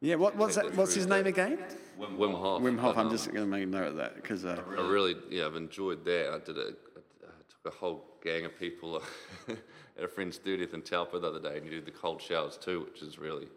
Yeah, 0.00 0.14
what, 0.14 0.36
what's, 0.36 0.54
that, 0.56 0.74
what's 0.74 0.94
his 0.94 1.06
name 1.06 1.26
again? 1.26 1.58
Wim 1.98 2.34
Hof. 2.34 2.62
Wim 2.62 2.78
Hof. 2.78 2.96
I'm 2.96 3.06
um, 3.06 3.12
just 3.12 3.26
going 3.32 3.44
to 3.44 3.46
make 3.46 3.64
a 3.64 3.66
note 3.66 3.88
of 3.88 3.96
that 3.96 4.14
because 4.16 4.44
uh, 4.44 4.62
I 4.76 4.80
really, 4.80 5.16
yeah, 5.30 5.46
I've 5.46 5.56
enjoyed 5.56 6.04
that. 6.04 6.32
I 6.32 6.38
did 6.38 6.56
a, 6.56 6.68
I 6.68 7.42
took 7.48 7.74
a 7.74 7.76
whole 7.76 8.04
gang 8.22 8.44
of 8.44 8.58
people 8.58 9.02
at 9.48 10.04
a 10.04 10.08
friend's 10.08 10.38
30th 10.38 10.74
in 10.74 10.82
Taupo 10.82 11.18
the 11.18 11.28
other 11.28 11.40
day, 11.40 11.56
and 11.56 11.64
you 11.64 11.70
do 11.72 11.80
the 11.80 11.90
cold 11.90 12.22
showers 12.22 12.56
too, 12.56 12.86
which 12.90 13.02
is 13.02 13.18
really 13.18 13.48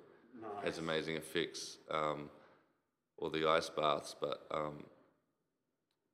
has 0.64 0.78
amazing 0.80 1.16
effects. 1.16 1.78
Um, 1.90 2.30
or 3.22 3.30
the 3.30 3.48
ice 3.48 3.70
baths, 3.70 4.16
but 4.20 4.46
um, 4.52 4.84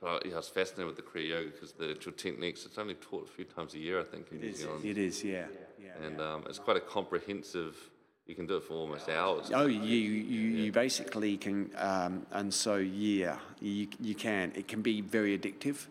but 0.02 0.08
I, 0.08 0.28
yeah, 0.28 0.34
I 0.34 0.38
was 0.38 0.50
fascinated 0.50 0.88
with 0.88 0.96
the 0.96 1.02
Kriya 1.02 1.30
Yoga 1.30 1.50
because 1.52 1.74
the 1.74 1.92
actual 1.92 2.14
techniques. 2.14 2.66
It's 2.66 2.78
only 2.78 2.96
taught 2.96 3.28
a 3.28 3.32
few 3.32 3.46
times 3.46 3.74
a 3.74 3.80
year, 3.80 4.00
I 4.00 4.04
think, 4.04 4.32
in 4.32 4.38
It 4.38 4.44
New 4.44 4.50
is, 4.50 4.58
Zealand, 4.60 4.86
it 4.86 4.98
is, 4.98 5.24
yeah. 5.24 5.46
yeah, 5.82 6.06
and 6.06 6.20
yeah. 6.20 6.34
um, 6.34 6.44
it's 6.48 6.60
quite 6.60 6.78
a 6.78 6.82
comprehensive. 6.82 7.76
You 8.26 8.36
can 8.36 8.46
do 8.46 8.58
it 8.58 8.64
for 8.64 8.74
almost 8.74 9.08
hours. 9.08 9.50
Oh, 9.54 9.68
you, 9.68 9.80
you, 9.80 10.64
you 10.64 10.72
basically 10.74 11.38
can, 11.38 11.72
um, 11.78 12.26
and 12.32 12.54
so 12.54 12.76
yeah, 12.76 13.38
you, 13.62 13.88
you 14.02 14.16
can. 14.16 14.52
It 14.54 14.68
can 14.68 14.82
be 14.82 15.00
very 15.00 15.38
addictive. 15.38 15.88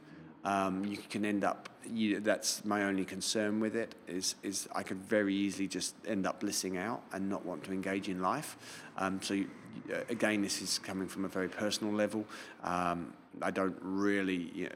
Um, 0.47 0.85
you 0.85 0.97
can 0.97 1.25
end 1.25 1.43
up. 1.43 1.69
You, 1.93 2.21
that's 2.21 2.65
my 2.65 2.85
only 2.85 3.05
concern 3.05 3.59
with 3.59 3.75
it. 3.75 3.95
Is 4.07 4.37
is 4.45 4.69
I 4.75 4.85
could 4.85 4.99
very 4.99 5.35
easily 5.35 5.67
just 5.67 5.95
end 6.07 6.25
up 6.25 6.41
blissing 6.41 6.77
out 6.79 7.03
and 7.13 7.29
not 7.29 7.45
want 7.45 7.65
to 7.65 7.73
engage 7.73 8.09
in 8.09 8.23
life. 8.23 8.57
Um, 8.97 9.21
so 9.21 9.35
you, 9.35 9.49
uh, 9.93 9.99
again, 10.09 10.43
this 10.43 10.63
is 10.63 10.79
coming 10.79 11.09
from 11.09 11.25
a 11.25 11.29
very 11.29 11.49
personal 11.49 11.93
level. 11.93 12.25
Um, 12.63 13.13
I 13.43 13.51
don't 13.51 13.77
really. 13.83 14.51
You 14.55 14.65
know, 14.67 14.75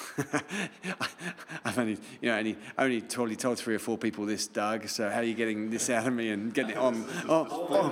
I've 1.64 1.78
only, 1.78 1.98
you 2.20 2.30
know, 2.30 2.38
only, 2.38 2.56
only 2.78 3.02
probably 3.32 3.36
told 3.36 3.58
three 3.58 3.74
or 3.74 3.78
four 3.78 3.96
people 3.96 4.26
this, 4.26 4.46
Doug. 4.46 4.88
So 4.88 5.08
how 5.08 5.20
are 5.20 5.22
you 5.22 5.34
getting 5.34 5.70
this 5.70 5.88
out 5.88 6.06
of 6.06 6.12
me 6.12 6.30
and 6.30 6.52
getting 6.52 6.72
it 6.72 6.76
on 6.76 7.04
on, 7.28 7.46
on, 7.46 7.90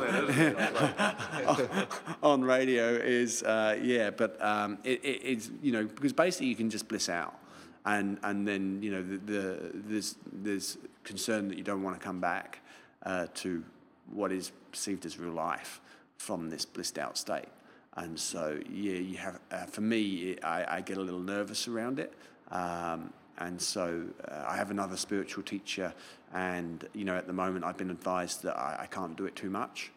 on 2.22 2.42
radio? 2.42 2.88
Is 2.88 3.42
uh, 3.42 3.78
yeah, 3.82 4.10
but 4.10 4.42
um, 4.44 4.78
it, 4.84 5.02
it, 5.04 5.20
it's 5.24 5.50
you 5.62 5.72
know 5.72 5.84
because 5.84 6.12
basically 6.12 6.48
you 6.48 6.56
can 6.56 6.68
just 6.68 6.88
bliss 6.88 7.08
out, 7.08 7.38
and 7.86 8.18
and 8.22 8.46
then 8.46 8.82
you 8.82 8.90
know 8.90 9.02
the, 9.02 9.18
the 9.18 9.70
there's 9.74 10.16
there's 10.32 10.78
concern 11.04 11.48
that 11.48 11.56
you 11.56 11.64
don't 11.64 11.82
want 11.82 11.98
to 11.98 12.04
come 12.04 12.20
back 12.20 12.60
uh, 13.04 13.26
to 13.34 13.64
what 14.12 14.32
is 14.32 14.52
perceived 14.70 15.06
as 15.06 15.18
real 15.18 15.32
life 15.32 15.80
from 16.18 16.50
this 16.50 16.64
blissed 16.64 16.98
out 16.98 17.16
state. 17.16 17.48
And 17.96 18.18
so, 18.18 18.60
yeah, 18.70 18.94
you 18.94 19.16
have. 19.18 19.40
Uh, 19.50 19.66
for 19.66 19.80
me, 19.80 20.36
I, 20.42 20.76
I 20.76 20.80
get 20.80 20.96
a 20.96 21.00
little 21.00 21.20
nervous 21.20 21.66
around 21.66 21.98
it, 21.98 22.12
um, 22.52 23.12
and 23.38 23.60
so 23.60 24.04
uh, 24.28 24.44
I 24.46 24.56
have 24.56 24.70
another 24.70 24.96
spiritual 24.96 25.42
teacher, 25.42 25.92
and 26.32 26.86
you 26.94 27.04
know, 27.04 27.16
at 27.16 27.26
the 27.26 27.32
moment, 27.32 27.64
I've 27.64 27.76
been 27.76 27.90
advised 27.90 28.44
that 28.44 28.56
I, 28.56 28.82
I 28.82 28.86
can't 28.86 29.16
do 29.16 29.26
it 29.26 29.34
too 29.34 29.50
much, 29.50 29.90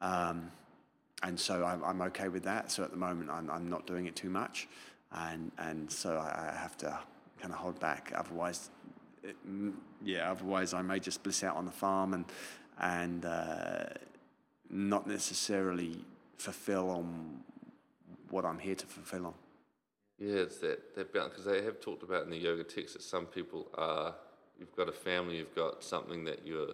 um, 0.00 0.52
and 1.24 1.38
so 1.38 1.64
I'm, 1.64 1.82
I'm 1.82 2.00
okay 2.02 2.28
with 2.28 2.44
that. 2.44 2.70
So 2.70 2.84
at 2.84 2.92
the 2.92 2.96
moment, 2.96 3.30
I'm, 3.30 3.50
I'm 3.50 3.68
not 3.68 3.84
doing 3.84 4.06
it 4.06 4.14
too 4.14 4.30
much, 4.30 4.68
and 5.10 5.50
and 5.58 5.90
so 5.90 6.18
I, 6.18 6.52
I 6.54 6.56
have 6.56 6.76
to 6.78 7.00
kind 7.40 7.52
of 7.52 7.58
hold 7.58 7.80
back. 7.80 8.12
Otherwise, 8.14 8.70
it, 9.24 9.34
yeah, 10.04 10.30
otherwise 10.30 10.72
I 10.72 10.82
may 10.82 11.00
just 11.00 11.24
bliss 11.24 11.42
out 11.42 11.56
on 11.56 11.64
the 11.64 11.72
farm 11.72 12.14
and 12.14 12.24
and 12.78 13.24
uh, 13.24 13.86
not 14.70 15.06
necessarily 15.06 16.04
fulfill 16.40 16.90
on 16.90 17.40
what 18.30 18.44
I'm 18.44 18.58
here 18.58 18.74
to 18.74 18.86
fulfill 18.86 19.26
on. 19.26 19.34
Yeah, 20.18 20.36
it's 20.36 20.58
that, 20.58 20.94
that 20.96 21.12
balance, 21.12 21.32
because 21.34 21.44
they 21.46 21.62
have 21.64 21.80
talked 21.80 22.02
about 22.02 22.24
in 22.24 22.30
the 22.30 22.36
yoga 22.38 22.64
text 22.64 22.94
that 22.94 23.02
some 23.02 23.26
people 23.26 23.68
are, 23.74 24.14
you've 24.58 24.74
got 24.76 24.88
a 24.88 24.92
family, 24.92 25.36
you've 25.38 25.54
got 25.54 25.82
something 25.84 26.24
that 26.24 26.46
you're 26.46 26.72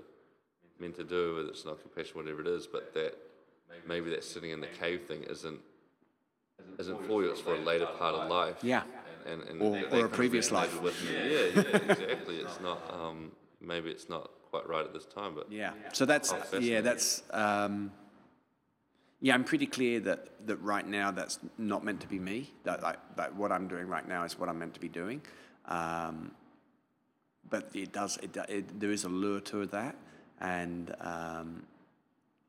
meant 0.78 0.96
to 0.96 1.04
do, 1.04 1.36
whether 1.36 1.48
it's 1.48 1.64
an 1.64 1.70
occupation, 1.70 2.16
whatever 2.16 2.40
it 2.40 2.46
is, 2.48 2.66
but 2.66 2.92
that 2.94 3.14
maybe 3.86 4.10
that 4.10 4.24
sitting 4.24 4.50
in 4.50 4.60
the 4.60 4.66
cave 4.66 5.02
thing 5.08 5.22
isn't 5.24 5.60
isn't 6.78 7.06
for 7.06 7.22
you, 7.22 7.30
it's 7.30 7.40
for 7.40 7.54
a 7.54 7.58
later 7.60 7.86
part 7.98 8.14
of 8.14 8.28
life. 8.30 8.56
Yeah. 8.62 8.82
And, 9.26 9.42
and 9.42 9.60
Or- 9.62 9.72
they- 9.90 10.00
or 10.02 10.06
a 10.06 10.08
previous 10.08 10.50
life. 10.50 10.80
With. 10.80 10.94
Yeah, 11.04 11.20
yeah, 11.20 11.76
exactly. 11.92 12.36
It's 12.36 12.60
not, 12.60 12.78
um, 12.92 13.32
maybe 13.60 13.90
it's 13.90 14.08
not 14.08 14.30
quite 14.50 14.66
right 14.68 14.84
at 14.84 14.92
this 14.92 15.06
time, 15.06 15.34
but 15.34 15.50
Yeah. 15.50 15.72
So 15.92 16.04
that's 16.06 16.32
yeah. 16.60 16.80
That's 16.80 17.22
um, 17.30 17.92
yeah. 19.20 19.34
I'm 19.34 19.44
pretty 19.44 19.66
clear 19.66 20.00
that 20.00 20.46
that 20.46 20.56
right 20.56 20.86
now 20.86 21.10
that's 21.10 21.38
not 21.58 21.84
meant 21.84 22.00
to 22.00 22.08
be 22.08 22.18
me. 22.18 22.52
That 22.64 22.82
like 22.82 22.98
that 23.16 23.34
what 23.34 23.52
I'm 23.52 23.68
doing 23.68 23.88
right 23.88 24.06
now 24.06 24.24
is 24.24 24.38
what 24.38 24.48
I'm 24.48 24.58
meant 24.58 24.74
to 24.74 24.80
be 24.80 24.88
doing. 24.88 25.22
Um, 25.66 26.32
but 27.48 27.70
it 27.74 27.92
does. 27.92 28.18
It, 28.18 28.36
it 28.48 28.80
there 28.80 28.90
is 28.90 29.04
a 29.04 29.08
lure 29.08 29.40
to 29.40 29.66
that, 29.66 29.96
and 30.40 30.94
um, 31.00 31.62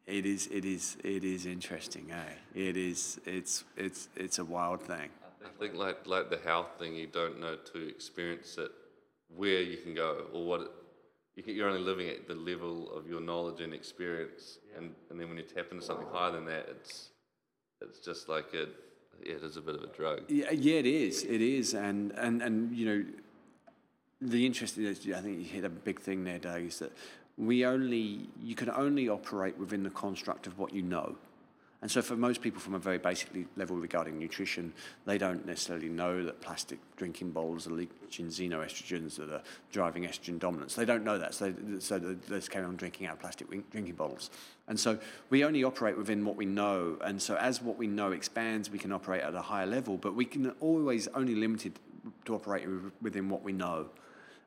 it 0.06 0.26
is. 0.26 0.48
It 0.48 0.66
is. 0.66 0.98
It 1.04 1.24
is 1.24 1.46
interesting. 1.46 2.12
Eh? 2.12 2.34
It 2.56 2.78
is. 2.78 3.20
It's. 3.26 3.64
It's. 3.76 4.10
It's 4.16 4.40
a 4.40 4.46
wild 4.46 4.82
thing. 4.82 5.10
I 5.44 5.60
think 5.60 5.76
like 5.76 6.08
like 6.08 6.30
the 6.30 6.40
health 6.44 6.68
thing, 6.80 6.96
you 6.96 7.08
don't 7.08 7.40
know 7.40 7.56
to 7.74 7.88
experience 7.88 8.58
it 8.58 8.72
where 9.36 9.62
you 9.62 9.78
can 9.78 9.94
go 9.94 10.26
or 10.34 10.46
what 10.46 10.62
it, 10.62 10.72
you 11.38 11.54
you're 11.54 11.70
only 11.70 11.82
living 11.82 12.10
at 12.10 12.28
the 12.28 12.36
level 12.36 12.92
of 12.92 13.08
your 13.08 13.22
knowledge 13.22 13.62
and 13.62 13.74
experience, 13.74 14.58
and, 14.76 14.94
and 15.10 15.20
then 15.20 15.30
when 15.30 15.38
you 15.38 15.44
tap 15.44 15.68
into 15.72 15.86
something 15.86 16.08
higher 16.12 16.32
than 16.32 16.46
that, 16.46 16.68
it's 16.70 17.10
it's 17.82 18.00
just 18.00 18.28
like 18.28 18.54
a 18.54 18.68
yeah, 19.24 19.36
it 19.36 19.44
is 19.44 19.58
a 19.58 19.62
bit 19.62 19.76
of 19.76 19.84
a 19.84 19.88
drug. 19.88 20.22
Yeah, 20.28 20.52
yeah, 20.52 20.76
it 20.76 20.86
is. 20.86 21.24
It 21.24 21.42
is, 21.42 21.74
and 21.74 22.12
and 22.14 22.42
and 22.42 22.76
you 22.76 22.86
know, 22.86 23.06
the 24.22 24.46
interesting. 24.46 24.86
is, 24.86 25.00
I 25.16 25.22
think 25.22 25.40
you 25.40 25.46
hit 25.46 25.64
a 25.64 25.70
big 25.70 26.02
thing 26.02 26.24
there, 26.24 26.40
Doug. 26.40 26.64
Is 26.64 26.80
that 26.80 26.92
we 27.38 27.66
only 27.66 28.30
you 28.42 28.56
can 28.56 28.70
only 28.72 29.08
operate 29.08 29.58
within 29.58 29.84
the 29.84 29.90
construct 29.92 30.48
of 30.48 30.58
what 30.58 30.74
you 30.74 30.82
know. 30.82 31.16
And 31.82 31.92
so, 31.92 32.02
for 32.02 32.16
most 32.16 32.42
people, 32.42 32.60
from 32.60 32.74
a 32.74 32.80
very 32.80 32.98
basic 32.98 33.30
level 33.56 33.76
regarding 33.76 34.18
nutrition, 34.18 34.74
they 35.06 35.20
don't 35.20 35.46
necessarily 35.46 35.90
know 35.90 36.24
that 36.24 36.42
plastic 36.42 36.80
drinking 36.96 37.32
bowls 37.32 37.68
are 37.68 37.72
leaching 37.72 38.28
xenoestrogens 38.28 39.18
that 39.18 39.30
are 39.30 39.44
driving 39.72 40.04
estrogen 40.04 40.40
dominance. 40.40 40.74
They 40.74 40.86
don't 40.86 41.04
know 41.04 41.20
that, 41.20 41.36
so 41.36 41.52
they, 41.52 41.80
so 41.80 42.00
they 42.00 42.16
just 42.30 42.50
carry 42.50 42.66
on 42.66 42.78
drinking 42.78 43.06
out 43.06 43.14
of 43.14 43.20
plastic 43.20 43.48
drinking 43.70 43.94
bottles. 43.94 44.32
And 44.68 44.80
so, 44.80 44.98
we 45.30 45.46
only 45.46 45.64
operate 45.64 45.96
within 45.96 46.26
what 46.26 46.36
we 46.36 46.46
know. 46.46 46.98
And 47.02 47.22
so, 47.22 47.36
as 47.36 47.62
what 47.62 47.78
we 47.78 47.86
know 47.86 48.12
expands, 48.12 48.72
we 48.72 48.80
can 48.80 48.92
operate 48.92 49.22
at 49.22 49.36
a 49.36 49.42
higher 49.42 49.68
level, 49.68 49.98
but 49.98 50.16
we 50.16 50.26
can 50.26 50.50
always 50.60 51.08
only 51.10 51.36
limited 51.36 51.74
to 52.26 52.34
operate 52.34 52.66
within 53.02 53.30
what 53.30 53.44
we 53.44 53.52
know. 53.52 53.90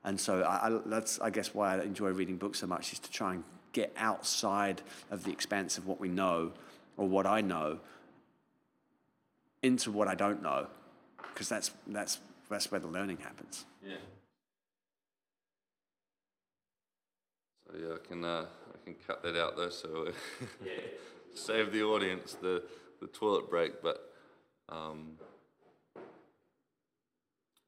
And 0.05 0.19
so 0.19 0.43
I, 0.43 0.69
I, 0.69 0.81
that's, 0.87 1.21
I 1.21 1.31
guess, 1.31 1.55
why 1.55 1.77
I 1.77 1.83
enjoy 1.83 2.11
reading 2.11 2.39
books 2.39 2.59
so 2.61 2.67
much 2.67 2.93
is 2.93 2.99
to 3.01 3.11
try 3.11 3.35
and 3.35 3.45
get 3.73 3.93
outside 3.97 4.83
of 5.11 5.25
the 5.25 5.31
expanse 5.31 5.79
of 5.79 5.87
what 5.87 6.01
we 6.01 6.09
know 6.09 6.53
or 7.01 7.09
what 7.09 7.27
I 7.27 7.41
know 7.41 7.79
into 9.63 9.91
what 9.91 10.07
I 10.07 10.15
don't 10.15 10.43
know, 10.43 10.67
because 11.33 11.49
that's 11.49 11.71
that's 11.87 12.19
that's 12.51 12.71
where 12.71 12.79
the 12.79 12.89
learning 12.89 13.17
happens. 13.17 13.65
Yeah. 13.83 13.97
So 17.67 17.79
yeah, 17.79 17.95
I 17.95 18.07
can 18.07 18.23
uh, 18.23 18.45
I 18.75 18.85
can 18.85 18.95
cut 19.07 19.23
that 19.23 19.35
out 19.35 19.57
though, 19.57 19.71
so 19.71 20.09
save 21.35 21.73
the 21.73 21.83
audience 21.83 22.35
the 22.35 22.65
the 23.01 23.07
toilet 23.07 23.49
break. 23.49 23.83
But 23.83 24.13
um, 24.69 25.13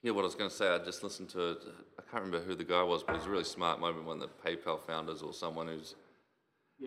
yeah, 0.02 0.12
what 0.12 0.22
I 0.22 0.24
was 0.24 0.34
going 0.34 0.50
to 0.50 0.56
say, 0.56 0.68
I 0.68 0.76
just 0.76 1.02
listened 1.02 1.30
to 1.30 1.56
I 1.98 2.02
can't 2.02 2.24
remember 2.24 2.40
who 2.46 2.54
the 2.54 2.64
guy 2.64 2.82
was, 2.82 3.02
but 3.02 3.16
he's 3.16 3.26
really 3.26 3.44
smart. 3.44 3.80
Might 3.80 3.88
have 3.88 3.96
been 3.96 4.04
one 4.04 4.20
of 4.20 4.28
the 4.28 4.50
PayPal 4.50 4.78
founders 4.78 5.22
or 5.22 5.32
someone 5.32 5.68
who's 5.68 5.94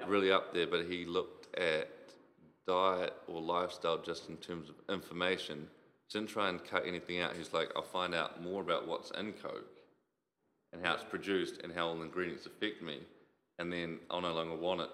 really 0.06 0.32
up 0.32 0.54
there. 0.54 0.68
But 0.68 0.86
he 0.86 1.06
looked 1.06 1.56
at 1.58 1.90
diet 2.68 3.14
or 3.28 3.42
lifestyle 3.42 3.98
just 3.98 4.30
in 4.30 4.38
terms 4.38 4.70
of 4.70 4.76
information. 4.94 5.68
Didn't 6.12 6.30
try 6.30 6.50
and 6.50 6.64
cut 6.64 6.86
anything 6.86 7.20
out. 7.20 7.36
He's 7.36 7.54
like, 7.54 7.72
I'll 7.76 7.82
find 7.82 8.14
out 8.14 8.42
more 8.44 8.62
about 8.62 8.88
what's 8.88 9.12
in 9.12 9.34
Coke 9.34 9.66
and 10.72 10.86
how 10.86 10.94
it's 10.94 11.04
produced 11.04 11.62
and 11.64 11.74
how 11.74 11.88
all 11.88 11.96
the 11.96 12.04
ingredients 12.04 12.46
affect 12.46 12.82
me, 12.82 13.00
and 13.60 13.72
then 13.72 14.00
I'll 14.10 14.22
no 14.22 14.34
longer 14.34 14.56
want 14.56 14.82
it. 14.82 14.90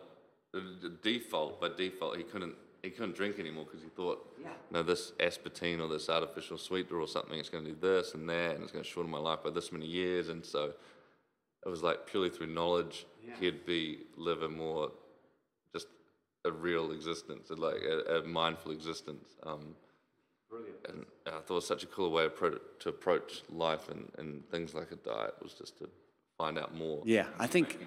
The, 0.53 0.97
default, 1.01 1.61
by 1.61 1.69
default, 1.75 2.17
he 2.17 2.23
couldn't 2.23 2.55
he 2.83 2.89
couldn't 2.89 3.15
drink 3.15 3.37
anymore 3.37 3.65
because 3.65 3.83
he 3.83 3.89
thought, 3.89 4.35
yeah. 4.41 4.49
no, 4.71 4.81
this 4.81 5.11
aspartame 5.19 5.79
or 5.79 5.87
this 5.87 6.09
artificial 6.09 6.57
sweetener 6.57 6.99
or 6.99 7.07
something, 7.07 7.37
it's 7.37 7.47
going 7.47 7.63
to 7.63 7.71
do 7.71 7.77
this 7.79 8.15
and 8.15 8.27
that, 8.27 8.55
and 8.55 8.63
it's 8.63 8.71
going 8.71 8.83
to 8.83 8.89
shorten 8.89 9.11
my 9.11 9.19
life 9.19 9.43
by 9.43 9.51
this 9.51 9.71
many 9.71 9.85
years, 9.85 10.29
and 10.29 10.43
so 10.43 10.73
it 11.63 11.69
was 11.69 11.83
like 11.83 12.07
purely 12.07 12.29
through 12.29 12.47
knowledge, 12.47 13.05
he'd 13.39 13.65
be 13.67 13.99
live 14.17 14.41
a 14.41 14.49
more 14.49 14.91
just 15.75 15.87
a 16.45 16.51
real 16.51 16.91
existence, 16.91 17.49
like 17.49 17.81
a, 17.83 18.19
a 18.19 18.23
mindful 18.23 18.71
existence. 18.71 19.35
Um, 19.43 19.75
and 20.89 21.05
I 21.27 21.31
thought 21.31 21.49
it 21.49 21.53
was 21.53 21.67
such 21.67 21.83
a 21.83 21.87
cool 21.87 22.11
way 22.11 22.27
to 22.27 22.89
approach 22.89 23.43
life 23.49 23.89
and, 23.89 24.11
and 24.17 24.49
things 24.49 24.73
like 24.73 24.91
a 24.91 24.95
diet 24.95 25.35
was 25.41 25.53
just 25.53 25.77
to 25.79 25.89
find 26.37 26.57
out 26.57 26.75
more. 26.75 27.01
Yeah, 27.05 27.27
I 27.39 27.47
think 27.47 27.79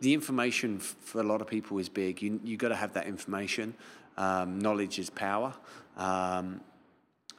the 0.00 0.12
information 0.14 0.78
for 0.78 1.20
a 1.20 1.24
lot 1.24 1.40
of 1.40 1.46
people 1.46 1.78
is 1.78 1.88
big. 1.88 2.22
You 2.22 2.40
you 2.42 2.56
got 2.56 2.68
to 2.68 2.76
have 2.76 2.94
that 2.94 3.06
information. 3.06 3.74
Um, 4.16 4.58
knowledge 4.58 4.98
is 4.98 5.10
power. 5.10 5.54
Um, 5.96 6.60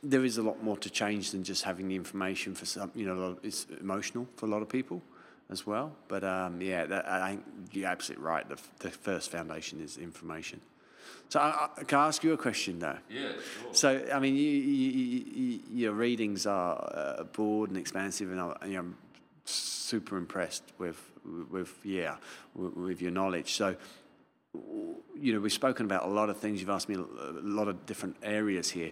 there 0.01 0.23
is 0.25 0.37
a 0.37 0.43
lot 0.43 0.63
more 0.63 0.77
to 0.77 0.89
change 0.89 1.31
than 1.31 1.43
just 1.43 1.63
having 1.63 1.87
the 1.87 1.95
information 1.95 2.55
for 2.55 2.65
some. 2.65 2.91
You 2.95 3.05
know, 3.05 3.37
it's 3.43 3.67
emotional 3.81 4.27
for 4.35 4.45
a 4.45 4.49
lot 4.49 4.61
of 4.61 4.69
people 4.69 5.01
as 5.53 5.65
well. 5.65 5.95
But 6.09 6.25
um, 6.25 6.61
yeah, 6.61 6.85
that, 6.85 7.07
I 7.07 7.29
think 7.29 7.43
you're 7.71 7.87
absolutely 7.87 8.25
right. 8.25 8.47
The, 8.49 8.57
the 8.79 8.89
first 8.91 9.31
foundation 9.31 9.79
is 9.79 9.97
information. 9.97 10.59
So 11.29 11.39
I, 11.39 11.69
I, 11.77 11.83
can 11.85 11.99
I 11.99 12.07
ask 12.07 12.23
you 12.23 12.33
a 12.33 12.37
question 12.37 12.79
though? 12.79 12.97
Yeah, 13.09 13.29
sure. 13.29 13.73
So, 13.73 14.05
I 14.13 14.19
mean, 14.19 14.35
you, 14.35 14.41
you, 14.51 14.91
you, 14.91 15.25
you, 15.33 15.59
your 15.71 15.93
readings 15.93 16.45
are 16.45 16.75
uh, 16.93 17.23
broad 17.23 17.69
and 17.69 17.77
expansive, 17.77 18.29
and 18.31 18.41
I- 18.41 18.57
you 18.65 18.73
know, 18.73 18.79
I'm 18.79 18.97
super 19.45 20.17
impressed 20.17 20.63
with, 20.77 20.99
with 21.49 21.73
yeah, 21.83 22.17
with, 22.55 22.73
with 22.75 23.01
your 23.01 23.11
knowledge. 23.11 23.53
So, 23.53 23.75
you 24.53 25.33
know, 25.33 25.39
we've 25.39 25.53
spoken 25.53 25.85
about 25.85 26.03
a 26.03 26.09
lot 26.09 26.29
of 26.29 26.37
things. 26.37 26.59
You've 26.59 26.69
asked 26.69 26.89
me 26.89 26.95
a 26.95 27.05
lot 27.41 27.67
of 27.67 27.85
different 27.85 28.17
areas 28.21 28.69
here. 28.69 28.91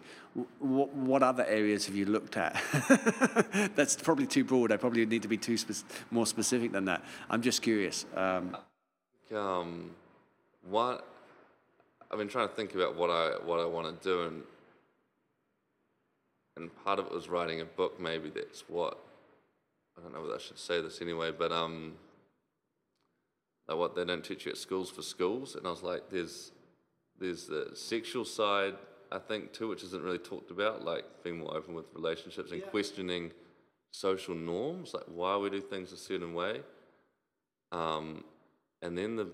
What, 0.59 0.93
what 0.93 1.23
other 1.23 1.45
areas 1.45 1.85
have 1.87 1.95
you 1.95 2.05
looked 2.05 2.37
at? 2.37 2.61
That's 3.75 3.95
probably 3.97 4.27
too 4.27 4.43
broad. 4.43 4.71
I 4.71 4.77
probably 4.77 5.05
need 5.05 5.23
to 5.23 5.27
be 5.27 5.37
too 5.37 5.57
spe- 5.57 5.83
more 6.09 6.25
specific 6.25 6.71
than 6.71 6.85
that. 6.85 7.03
I'm 7.29 7.41
just 7.41 7.61
curious. 7.61 8.05
Um, 8.15 8.55
um, 9.35 9.91
what 10.69 11.05
I've 12.09 12.17
been 12.17 12.29
trying 12.29 12.47
to 12.47 12.53
think 12.53 12.75
about 12.75 12.95
what 12.95 13.09
I 13.09 13.31
what 13.45 13.59
I 13.59 13.65
want 13.65 14.01
to 14.01 14.03
do, 14.03 14.23
and 14.23 14.43
and 16.57 16.83
part 16.83 16.99
of 16.99 17.07
it 17.07 17.13
was 17.13 17.29
writing 17.29 17.61
a 17.61 17.65
book. 17.65 17.99
Maybe 17.99 18.29
that's 18.29 18.63
what 18.67 18.97
I 19.97 20.01
don't 20.01 20.13
know 20.13 20.21
whether 20.21 20.35
I 20.35 20.39
should 20.39 20.59
say 20.59 20.81
this 20.81 21.01
anyway, 21.01 21.31
but 21.31 21.51
um, 21.51 21.93
like 23.71 23.79
what 23.79 23.95
they 23.95 24.05
don't 24.05 24.23
teach 24.23 24.45
you 24.45 24.51
at 24.51 24.57
schools 24.57 24.89
for 24.89 25.01
schools, 25.01 25.55
and 25.55 25.65
I 25.65 25.69
was 25.69 25.83
like, 25.83 26.09
there's 26.09 26.51
there's 27.19 27.45
the 27.45 27.71
sexual 27.73 28.25
side 28.25 28.75
I 29.11 29.19
think 29.19 29.51
too, 29.51 29.67
which 29.67 29.83
isn't 29.83 30.03
really 30.03 30.17
talked 30.17 30.51
about, 30.51 30.85
like 30.85 31.03
being 31.23 31.39
more 31.39 31.55
open 31.55 31.73
with 31.73 31.85
relationships 31.93 32.51
and 32.51 32.63
questioning 32.67 33.31
social 33.91 34.35
norms, 34.35 34.93
like 34.93 35.03
why 35.07 35.35
we 35.37 35.49
do 35.49 35.59
things 35.59 35.91
a 35.91 35.97
certain 35.97 36.33
way. 36.33 36.61
Um, 37.71 38.23
and 38.81 38.97
then 38.97 39.17
the 39.17 39.27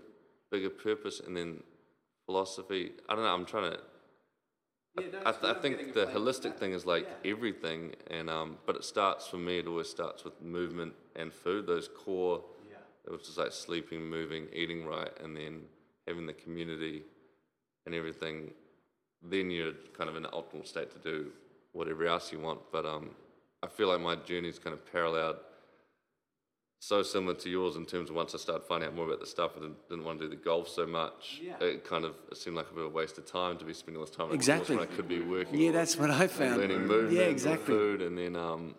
bigger 0.51 0.69
purpose, 0.69 1.19
and 1.25 1.37
then 1.37 1.61
philosophy. 2.25 2.91
I 3.07 3.15
don't 3.15 3.23
know. 3.23 3.33
I'm 3.33 3.45
trying 3.45 3.71
to. 3.73 3.79
I, 4.97 5.29
I, 5.29 5.31
th- 5.31 5.55
I 5.55 5.61
think 5.61 5.93
the 5.93 6.07
holistic 6.07 6.57
thing 6.57 6.73
is 6.73 6.85
like 6.85 7.07
everything, 7.23 7.93
and 8.09 8.29
um, 8.29 8.57
but 8.65 8.75
it 8.75 8.83
starts 8.83 9.27
for 9.27 9.37
me. 9.37 9.59
It 9.59 9.67
always 9.67 9.89
starts 9.89 10.23
with 10.23 10.41
movement 10.41 10.93
and 11.15 11.31
food. 11.31 11.67
Those 11.67 11.87
core, 11.87 12.43
which 13.11 13.25
just 13.25 13.37
like 13.37 13.51
sleeping, 13.51 14.01
moving, 14.05 14.47
eating 14.53 14.85
right, 14.85 15.11
and 15.23 15.35
then 15.35 15.61
having 16.07 16.25
the 16.25 16.33
community 16.33 17.03
and 17.85 17.95
everything. 17.95 18.51
Then 19.21 19.49
you're 19.49 19.73
kind 19.97 20.09
of 20.09 20.15
in 20.15 20.25
an 20.25 20.31
optimal 20.31 20.67
state 20.67 20.91
to 20.91 20.99
do 20.99 21.31
whatever 21.73 22.05
else 22.05 22.31
you 22.31 22.39
want. 22.39 22.59
But 22.71 22.85
um, 22.85 23.11
I 23.63 23.67
feel 23.67 23.87
like 23.87 23.99
my 23.99 24.15
journey's 24.15 24.59
kind 24.59 24.73
of 24.73 24.91
paralleled 24.91 25.37
so 26.79 27.01
similar 27.01 27.33
to 27.33 27.49
yours 27.49 27.75
in 27.75 27.85
terms 27.85 28.09
of 28.09 28.15
once 28.15 28.35
I 28.35 28.37
started 28.37 28.63
finding 28.67 28.87
out 28.89 28.95
more 28.95 29.05
about 29.05 29.19
the 29.19 29.25
stuff, 29.25 29.53
I 29.57 29.61
didn't, 29.61 29.89
didn't 29.89 30.05
want 30.05 30.19
to 30.19 30.25
do 30.25 30.29
the 30.29 30.35
golf 30.35 30.69
so 30.69 30.85
much. 30.85 31.41
Yeah. 31.43 31.55
It 31.59 31.83
kind 31.83 32.05
of 32.05 32.13
it 32.31 32.37
seemed 32.37 32.55
like 32.55 32.69
a 32.69 32.73
bit 32.73 32.85
of 32.85 32.91
a 32.91 32.95
waste 32.95 33.17
of 33.17 33.25
time 33.25 33.57
to 33.57 33.65
be 33.65 33.73
spending 33.73 33.99
all 33.99 34.05
this 34.05 34.15
time 34.15 34.27
on 34.27 34.35
Exactly. 34.35 34.75
when 34.75 34.87
I 34.87 34.95
could 34.95 35.07
be 35.07 35.21
working. 35.21 35.59
yeah, 35.59 35.71
that's 35.71 35.97
what 35.97 36.11
I 36.11 36.27
found. 36.27 36.57
learning 36.57 36.85
movement, 36.85 37.13
yeah, 37.13 37.23
or 37.23 37.29
exactly. 37.29 37.65
food, 37.65 38.01
and 38.03 38.15
then 38.17 38.35
um, 38.35 38.75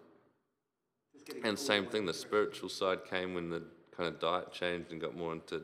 and 1.43 1.59
same 1.59 1.87
thing. 1.87 2.07
The 2.07 2.15
spiritual 2.15 2.69
side 2.69 3.05
came 3.05 3.35
when 3.35 3.51
the 3.51 3.65
kind 3.99 4.09
of 4.15 4.21
diet 4.21 4.53
changed 4.53 4.93
and 4.93 5.01
got 5.01 5.17
more 5.17 5.33
into 5.33 5.63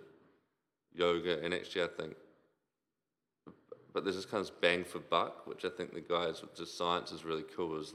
yoga, 0.93 1.43
and 1.43 1.55
actually 1.55 1.85
I 1.85 1.89
think. 1.89 2.15
But 3.93 4.03
there's 4.03 4.17
this 4.17 4.27
kind 4.27 4.45
of 4.45 4.61
bang 4.61 4.85
for 4.85 4.99
buck, 4.99 5.47
which 5.47 5.65
I 5.65 5.69
think 5.69 5.95
the 5.95 6.01
guys 6.01 6.43
with 6.43 6.57
just 6.57 6.77
science 6.77 7.13
is 7.13 7.25
really 7.25 7.45
cool. 7.57 7.81
Is 7.81 7.95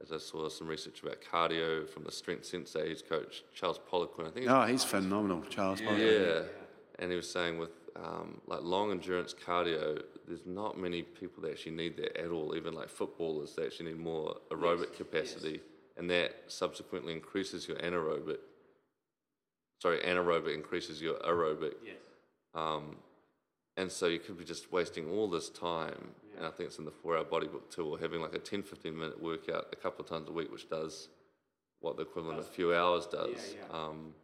as 0.00 0.12
I 0.12 0.18
saw 0.18 0.48
some 0.48 0.68
research 0.68 1.02
about 1.02 1.18
cardio 1.20 1.88
from 1.88 2.04
the 2.04 2.12
strength 2.12 2.46
sensei's 2.46 3.02
coach 3.02 3.42
Charles 3.54 3.80
Poliquin. 3.90 4.28
I 4.28 4.30
think. 4.30 4.46
it's 4.46 4.48
Oh, 4.48 4.62
he's 4.62 4.84
phenomenal, 4.84 5.42
Charles. 5.50 5.80
Bond. 5.80 5.98
yeah, 5.98 6.42
and 7.00 7.10
he 7.10 7.16
was 7.16 7.28
saying 7.28 7.58
with 7.58 7.70
um, 7.96 8.40
like 8.46 8.60
long 8.62 8.92
endurance 8.92 9.34
cardio, 9.34 10.00
there's 10.28 10.46
not 10.46 10.78
many 10.78 11.02
people 11.02 11.42
that 11.42 11.52
actually 11.52 11.72
need 11.72 11.96
that 11.96 12.16
at 12.16 12.30
all. 12.30 12.54
Even 12.54 12.74
like 12.74 12.88
footballers, 12.88 13.54
they 13.56 13.64
actually 13.64 13.86
need 13.86 13.98
more 13.98 14.36
aerobic 14.50 14.94
capacity, 14.96 15.60
and 15.96 16.08
that 16.10 16.34
subsequently 16.46 17.12
increases 17.12 17.66
your 17.66 17.78
anaerobic. 17.78 18.38
Sorry, 19.78 19.98
anaerobic 20.00 20.54
increases 20.54 21.00
your 21.02 21.14
aerobic. 21.20 21.74
Yes. 21.84 21.96
Um, 22.54 22.96
and 23.76 23.92
so 23.92 24.06
you 24.06 24.18
could 24.18 24.38
be 24.38 24.44
just 24.44 24.72
wasting 24.72 25.10
all 25.10 25.28
this 25.28 25.50
time, 25.50 26.14
Yeah. 26.30 26.38
and 26.38 26.46
I 26.46 26.50
think 26.50 26.68
it's 26.68 26.78
in 26.78 26.86
the 26.86 26.90
four 26.90 27.16
hour 27.16 27.24
body 27.24 27.46
book 27.46 27.70
too, 27.70 27.86
or 27.86 27.98
having 27.98 28.20
like 28.22 28.34
a 28.34 28.38
10, 28.38 28.62
15 28.62 28.96
minute 28.96 29.20
workout 29.22 29.66
a 29.72 29.76
couple 29.76 30.02
of 30.02 30.08
times 30.08 30.28
a 30.28 30.32
week, 30.32 30.50
which 30.50 30.68
does 30.70 31.08
what 31.80 31.96
the 31.96 32.02
equivalent 32.04 32.38
of 32.38 32.46
a 32.46 32.48
few 32.48 32.74
hours 32.74 33.06
does. 33.06 33.54
Yeah. 33.54 33.64
Um, 33.70 34.14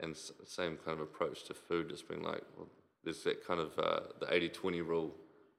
and 0.00 0.12
s- 0.14 0.32
same 0.46 0.78
kind 0.78 0.92
of 0.98 1.00
approach 1.02 1.44
to 1.44 1.54
food, 1.54 1.90
just 1.90 2.08
being 2.08 2.22
like, 2.22 2.42
well, 2.56 2.68
there's 3.04 3.22
that 3.24 3.46
kind 3.46 3.60
of 3.60 3.78
uh, 3.78 4.00
the 4.18 4.32
80 4.32 4.48
20 4.48 4.80
rule, 4.80 5.14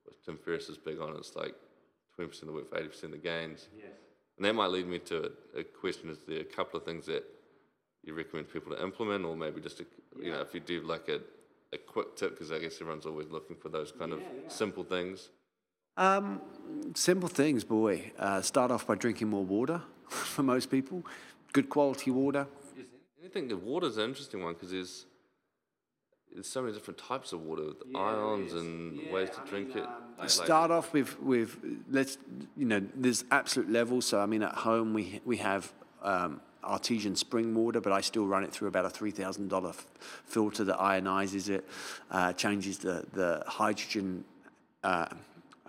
which 0.05 0.15
Tim 0.25 0.37
Ferriss 0.37 0.67
is 0.67 0.79
big 0.79 0.99
on. 0.99 1.15
It's 1.15 1.35
like 1.35 1.53
20% 2.19 2.41
of 2.41 2.47
the 2.47 2.53
work 2.53 2.69
for 2.71 2.79
80% 2.81 3.03
of 3.03 3.11
the 3.11 3.17
gains. 3.17 3.67
Yes. 3.77 3.85
And 4.37 4.45
that 4.45 4.53
might 4.53 4.71
lead 4.71 4.87
me 4.87 4.97
to 4.97 5.31
a, 5.55 5.59
a 5.59 5.63
question 5.63 6.09
is 6.09 6.17
there 6.27 6.39
a 6.39 6.43
couple 6.43 6.79
of 6.79 6.85
things 6.85 7.05
that 7.05 7.23
you 8.03 8.13
recommend 8.13 8.51
people 8.51 8.75
to 8.75 8.81
implement, 8.81 9.25
or 9.25 9.35
maybe 9.35 9.61
just, 9.61 9.79
a, 9.79 9.85
you 10.21 10.31
know, 10.31 10.41
if 10.41 10.53
you 10.53 10.59
do 10.59 10.81
like 10.81 11.07
a, 11.09 11.19
a 11.73 11.77
quick 11.77 12.15
tip, 12.15 12.31
because 12.31 12.51
I 12.51 12.59
guess 12.59 12.75
everyone's 12.81 13.05
always 13.05 13.29
looking 13.29 13.55
for 13.55 13.69
those 13.69 13.91
kind 13.91 14.13
of 14.13 14.21
simple 14.47 14.83
things. 14.83 15.29
Um, 15.97 16.41
simple 16.95 17.29
things, 17.29 17.63
boy. 17.63 18.11
Uh, 18.17 18.41
start 18.41 18.71
off 18.71 18.87
by 18.87 18.95
drinking 18.95 19.29
more 19.29 19.43
water 19.43 19.81
for 20.09 20.43
most 20.43 20.71
people. 20.71 21.03
Good 21.53 21.69
quality 21.69 22.11
water. 22.11 22.47
I 23.23 23.27
think 23.27 23.49
the 23.49 23.57
water's 23.57 23.97
an 23.97 24.05
interesting 24.09 24.43
one 24.43 24.53
because 24.53 24.71
there's 24.71 25.05
there's 26.33 26.47
so 26.47 26.61
many 26.61 26.73
different 26.73 26.97
types 26.97 27.33
of 27.33 27.41
water 27.41 27.63
with 27.67 27.95
ions 27.95 28.53
and 28.53 29.11
ways 29.11 29.29
to 29.31 29.41
drink 29.49 29.75
it. 29.75 29.85
Like- 30.17 30.29
Start 30.29 30.71
off 30.71 30.93
with 30.93 31.19
with 31.21 31.57
let's 31.89 32.17
you 32.57 32.65
know 32.65 32.81
there's 32.95 33.25
absolute 33.31 33.69
levels. 33.69 34.05
So 34.05 34.19
I 34.19 34.25
mean 34.25 34.43
at 34.43 34.55
home 34.55 34.93
we 34.93 35.21
we 35.25 35.37
have 35.37 35.71
um, 36.01 36.41
artesian 36.63 37.15
spring 37.15 37.53
water, 37.53 37.81
but 37.81 37.93
I 37.93 38.01
still 38.01 38.25
run 38.25 38.43
it 38.43 38.51
through 38.51 38.67
about 38.67 38.85
a 38.85 38.89
three 38.89 39.11
thousand 39.11 39.49
dollar 39.49 39.73
filter 40.25 40.63
that 40.63 40.77
ionizes 40.77 41.49
it, 41.49 41.67
uh, 42.09 42.33
changes 42.33 42.79
the 42.79 43.05
the 43.13 43.43
hydrogen. 43.47 44.25
Uh, 44.83 45.07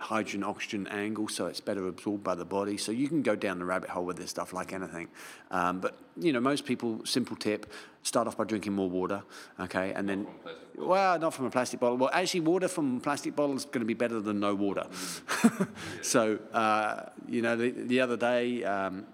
hydrogen 0.03 0.43
oxygen 0.43 0.85
angle 0.87 1.27
so 1.27 1.45
it's 1.47 1.61
better 1.61 1.87
absorbed 1.87 2.23
by 2.23 2.35
the 2.35 2.45
body. 2.45 2.77
So 2.77 2.91
you 2.91 3.07
can 3.07 3.21
go 3.21 3.35
down 3.35 3.57
the 3.57 3.65
rabbit 3.65 3.89
hole 3.89 4.05
with 4.05 4.17
this 4.17 4.29
stuff 4.29 4.53
like 4.53 4.73
anything. 4.73 5.07
Um, 5.49 5.79
but 5.79 5.97
you 6.17 6.33
know 6.33 6.39
most 6.39 6.65
people 6.65 7.05
simple 7.05 7.35
tip 7.35 7.71
start 8.03 8.27
off 8.27 8.37
by 8.37 8.43
drinking 8.43 8.73
more 8.73 8.89
water 8.89 9.23
okay? 9.59 9.93
And 9.93 10.07
then 10.07 10.27
well 10.75 11.17
not 11.19 11.33
from 11.33 11.45
a 11.45 11.49
plastic 11.49 11.79
bottle. 11.79 11.97
Well 11.97 12.09
actually 12.13 12.41
water 12.41 12.67
from 12.67 12.99
plastic 12.99 13.35
bottle 13.35 13.55
is 13.55 13.65
going 13.65 13.79
to 13.79 13.85
be 13.85 13.93
better 13.93 14.19
than 14.19 14.39
no 14.39 14.53
water. 14.53 14.87
So 16.01 16.37
uh, 16.53 17.09
you 17.27 17.41
know 17.41 17.55
the, 17.55 17.71
the 17.71 18.01
other 18.01 18.17
day 18.17 18.63
um, 18.63 19.05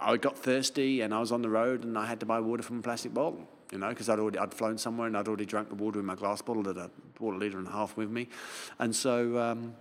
I 0.00 0.16
got 0.16 0.36
thirsty 0.36 1.00
and 1.00 1.14
I 1.14 1.20
was 1.20 1.32
on 1.32 1.42
the 1.42 1.48
road 1.48 1.84
and 1.84 1.96
I 1.98 2.06
had 2.06 2.20
to 2.20 2.26
buy 2.26 2.40
water 2.40 2.62
from 2.62 2.78
a 2.78 2.82
plastic 2.82 3.14
bottle, 3.14 3.48
you 3.72 3.78
know, 3.78 3.88
because 3.88 4.08
I'd 4.08 4.18
already 4.18 4.38
I'd 4.38 4.52
flown 4.52 4.78
somewhere 4.78 5.06
and 5.06 5.16
I'd 5.16 5.28
already 5.28 5.46
drank 5.46 5.68
the 5.68 5.74
water 5.74 6.00
in 6.00 6.06
my 6.06 6.14
glass 6.14 6.42
bottle 6.42 6.62
that 6.64 6.76
I 6.76 6.88
bought 7.18 7.34
a 7.34 7.38
litre 7.38 7.58
and 7.58 7.68
a 7.68 7.72
half 7.72 7.96
with 7.96 8.10
me, 8.10 8.28
and 8.78 8.94
so. 8.94 9.38
Um, 9.38 9.74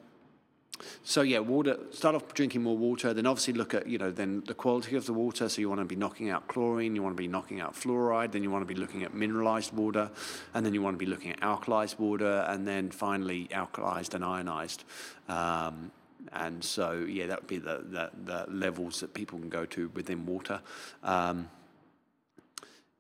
so 1.03 1.21
yeah, 1.21 1.39
water. 1.39 1.77
Start 1.91 2.15
off 2.15 2.33
drinking 2.33 2.63
more 2.63 2.77
water. 2.77 3.13
Then 3.13 3.25
obviously 3.25 3.53
look 3.53 3.73
at 3.73 3.87
you 3.87 3.97
know 3.97 4.11
then 4.11 4.43
the 4.45 4.53
quality 4.53 4.95
of 4.95 5.05
the 5.05 5.13
water. 5.13 5.47
So 5.47 5.61
you 5.61 5.69
want 5.69 5.79
to 5.79 5.85
be 5.85 5.95
knocking 5.95 6.29
out 6.29 6.47
chlorine. 6.47 6.95
You 6.95 7.03
want 7.03 7.15
to 7.15 7.21
be 7.21 7.27
knocking 7.27 7.61
out 7.61 7.75
fluoride. 7.75 8.31
Then 8.33 8.43
you 8.43 8.51
want 8.51 8.67
to 8.67 8.73
be 8.73 8.79
looking 8.79 9.03
at 9.03 9.13
mineralized 9.13 9.71
water, 9.73 10.11
and 10.53 10.65
then 10.65 10.73
you 10.73 10.81
want 10.81 10.95
to 10.95 11.05
be 11.05 11.09
looking 11.09 11.31
at 11.31 11.39
alkalized 11.39 11.97
water, 11.97 12.45
and 12.49 12.67
then 12.67 12.91
finally 12.91 13.47
alkalized 13.51 14.13
and 14.13 14.25
ionized. 14.25 14.83
Um, 15.29 15.91
and 16.33 16.63
so 16.63 17.05
yeah, 17.07 17.27
that 17.27 17.41
would 17.41 17.47
be 17.47 17.57
the, 17.57 17.83
the 17.89 18.11
the 18.23 18.45
levels 18.51 18.99
that 19.01 19.13
people 19.13 19.39
can 19.39 19.49
go 19.49 19.65
to 19.65 19.89
within 19.93 20.25
water. 20.25 20.61
Um, 21.03 21.49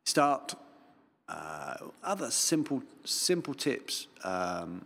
start 0.05 0.55
uh, 1.27 1.75
other 2.03 2.31
simple 2.31 2.83
simple 3.03 3.53
tips. 3.53 4.07
Um, 4.23 4.85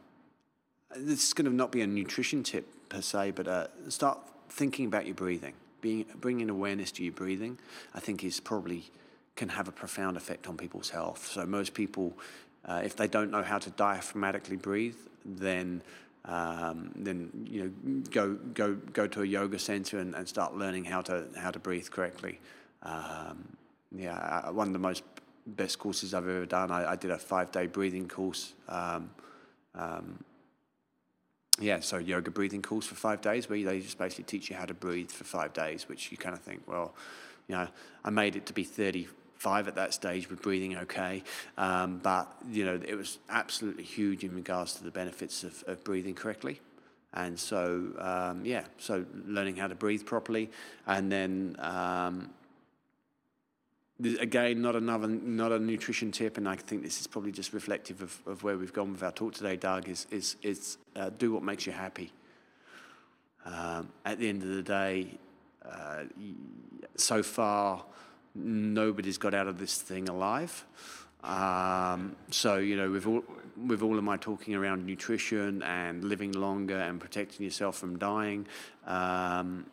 this 0.96 1.28
is 1.28 1.34
going 1.34 1.46
to 1.46 1.56
not 1.56 1.72
be 1.72 1.82
a 1.82 1.88
nutrition 1.88 2.44
tip 2.44 2.90
per 2.90 3.02
se, 3.02 3.32
but 3.32 3.48
uh, 3.48 3.68
start 3.90 4.20
thinking 4.50 4.86
about 4.86 5.06
your 5.06 5.16
breathing. 5.16 5.54
Being 5.82 6.06
bringing 6.16 6.50
awareness 6.50 6.92
to 6.94 7.04
your 7.04 7.14
breathing, 7.14 7.58
I 7.94 8.00
think, 8.00 8.24
is 8.24 8.40
probably 8.40 8.92
can 9.36 9.50
have 9.50 9.70
a 9.70 9.72
profound 9.72 10.18
effect 10.18 10.48
on 10.48 10.58
people's 10.58 10.90
health. 10.90 11.26
So 11.28 11.46
most 11.46 11.74
people, 11.74 12.18
uh, 12.66 12.82
if 12.84 12.98
they 12.98 13.08
don't 13.08 13.32
know 13.32 13.42
how 13.42 13.58
to 13.58 13.70
diaphragmatically 13.70 14.62
breathe, 14.62 14.98
then 15.24 15.82
um, 16.26 16.92
then 16.96 17.48
you 17.50 17.64
know 17.64 18.02
go 18.12 18.34
go 18.54 18.76
go 18.94 19.08
to 19.08 19.22
a 19.22 19.26
yoga 19.26 19.60
center 19.60 20.00
and, 20.00 20.14
and 20.16 20.28
start 20.28 20.56
learning 20.56 20.86
how 20.86 21.02
to 21.02 21.28
how 21.38 21.52
to 21.52 21.60
breathe 21.60 21.90
correctly. 21.90 22.40
Um, 22.84 23.58
yeah, 23.96 24.18
uh, 24.18 24.52
one 24.52 24.68
of 24.68 24.74
the 24.74 24.80
most 24.80 25.04
best 25.48 25.80
courses 25.80 26.14
I've 26.14 26.28
ever 26.28 26.46
done. 26.46 26.72
I, 26.72 26.92
I 26.92 26.96
did 26.96 27.12
a 27.12 27.18
five 27.18 27.52
day 27.52 27.68
breathing 27.68 28.08
course. 28.08 28.54
Um, 28.68 29.10
um, 29.76 30.24
yeah, 31.60 31.80
so 31.82 31.98
yoga 31.98 32.32
breathing 32.32 32.62
course 32.62 32.86
for 32.86 32.96
five 32.96 33.22
days 33.22 33.50
where 33.50 33.62
they 33.64 33.80
just 33.80 33.98
basically 33.98 34.24
teach 34.26 34.50
you 34.50 34.56
how 34.56 34.66
to 34.66 34.74
breathe 34.74 35.12
for 35.12 35.26
five 35.26 35.54
days, 35.54 35.90
which 35.90 36.12
you 36.12 36.18
kind 36.18 36.34
of 36.34 36.42
think, 36.42 36.62
well, 36.68 36.94
you 37.48 37.56
know, 37.56 37.68
I 38.04 38.10
made 38.12 38.36
it 38.36 38.46
to 38.46 38.54
be 38.54 38.64
35 39.40 39.68
at 39.70 39.76
that 39.76 39.94
stage 39.94 40.30
with 40.30 40.42
breathing 40.42 40.78
okay, 40.78 41.24
um, 41.58 42.00
but, 42.00 42.28
you 42.52 42.66
know, 42.66 42.80
it 42.86 42.96
was 42.96 43.20
absolutely 43.30 43.84
huge 43.84 44.24
in 44.24 44.36
regards 44.36 44.74
to 44.74 44.84
the 44.84 44.92
benefits 44.92 45.44
of, 45.44 45.64
of 45.68 45.84
breathing 45.84 46.14
correctly. 46.14 46.60
And 47.14 47.40
so, 47.40 47.88
um, 47.98 48.46
yeah, 48.46 48.66
so 48.78 49.06
learning 49.26 49.56
how 49.56 49.68
to 49.68 49.76
breathe 49.76 50.06
properly 50.06 50.52
and 50.86 51.12
then, 51.12 51.56
um, 51.60 52.30
again, 54.20 54.62
not 54.62 54.76
another, 54.76 55.08
not 55.08 55.52
a 55.52 55.60
nutrition 55.60 56.12
tip, 56.12 56.38
and 56.38 56.48
I 56.48 56.56
think 56.56 56.84
this 56.84 57.00
is 57.00 57.08
probably 57.08 57.32
just 57.32 57.54
reflective 57.54 58.02
of, 58.02 58.20
of 58.26 58.44
where 58.44 58.58
we've 58.58 58.74
gone 58.74 58.92
with 58.92 59.04
our 59.04 59.12
talk 59.12 59.34
today, 59.34 59.58
Doug. 59.58 59.90
Is 59.90 60.08
is 60.10 60.38
is 60.42 60.78
uh, 60.96 61.10
do 61.10 61.34
what 61.34 61.44
makes 61.44 61.66
you 61.66 61.74
happy. 61.74 62.14
Um, 63.46 63.90
at 64.06 64.18
the 64.18 64.30
end 64.30 64.42
of 64.42 64.50
the 64.50 64.62
day, 64.62 65.18
uh, 65.66 66.04
so 66.96 67.22
far, 67.22 67.84
nobody's 68.40 69.18
got 69.18 69.34
out 69.34 69.48
of 69.48 69.60
this 69.60 69.82
thing 69.82 70.10
alive. 70.10 70.66
Um, 71.24 72.16
so 72.32 72.58
you 72.58 72.78
know, 72.78 72.90
with 72.92 73.06
all 73.06 73.24
with 73.68 73.82
all 73.82 73.98
of 73.98 74.04
my 74.04 74.18
talking 74.18 74.56
around 74.56 74.86
nutrition 74.86 75.62
and 75.64 76.04
living 76.04 76.32
longer 76.32 76.78
and 76.78 77.00
protecting 77.00 77.44
yourself 77.44 77.78
from 77.78 77.98
dying, 77.98 78.48
um, 78.88 79.66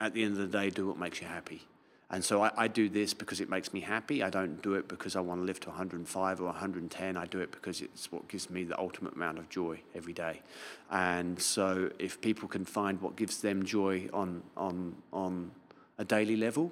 at 0.00 0.12
the 0.12 0.22
end 0.22 0.32
of 0.32 0.50
the 0.50 0.58
day, 0.58 0.70
do 0.70 0.86
what 0.86 0.98
makes 0.98 1.20
you 1.20 1.26
happy. 1.26 1.62
And 2.10 2.24
so 2.24 2.42
I, 2.42 2.52
I 2.56 2.68
do 2.68 2.88
this 2.88 3.14
because 3.14 3.40
it 3.40 3.48
makes 3.48 3.72
me 3.72 3.80
happy. 3.80 4.22
I 4.22 4.30
don't 4.30 4.62
do 4.62 4.74
it 4.74 4.88
because 4.88 5.16
I 5.16 5.20
want 5.20 5.40
to 5.40 5.44
live 5.44 5.58
to 5.60 5.70
105 5.70 6.40
or 6.40 6.44
110. 6.44 7.16
I 7.16 7.26
do 7.26 7.40
it 7.40 7.50
because 7.50 7.80
it's 7.80 8.12
what 8.12 8.28
gives 8.28 8.50
me 8.50 8.64
the 8.64 8.78
ultimate 8.78 9.14
amount 9.14 9.38
of 9.38 9.48
joy 9.48 9.80
every 9.94 10.12
day. 10.12 10.42
And 10.90 11.40
so 11.40 11.90
if 11.98 12.20
people 12.20 12.46
can 12.46 12.66
find 12.66 13.00
what 13.00 13.16
gives 13.16 13.40
them 13.40 13.64
joy 13.64 14.08
on, 14.12 14.42
on, 14.56 14.94
on 15.12 15.50
a 15.98 16.04
daily 16.04 16.36
level, 16.36 16.70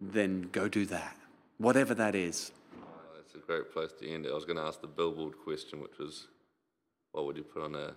then 0.00 0.48
go 0.52 0.68
do 0.68 0.86
that, 0.86 1.16
whatever 1.58 1.94
that 1.94 2.14
is. 2.14 2.52
Oh, 2.80 2.86
that's 3.16 3.34
a 3.34 3.38
great 3.38 3.72
place 3.72 3.92
to 4.00 4.08
end 4.08 4.26
it. 4.26 4.30
I 4.30 4.34
was 4.34 4.44
going 4.44 4.56
to 4.56 4.62
ask 4.62 4.80
the 4.80 4.86
billboard 4.86 5.34
question, 5.44 5.80
which 5.80 5.98
was, 5.98 6.28
what 7.12 7.26
would 7.26 7.36
you 7.36 7.42
put 7.42 7.62
on 7.62 7.74
a 7.74 7.94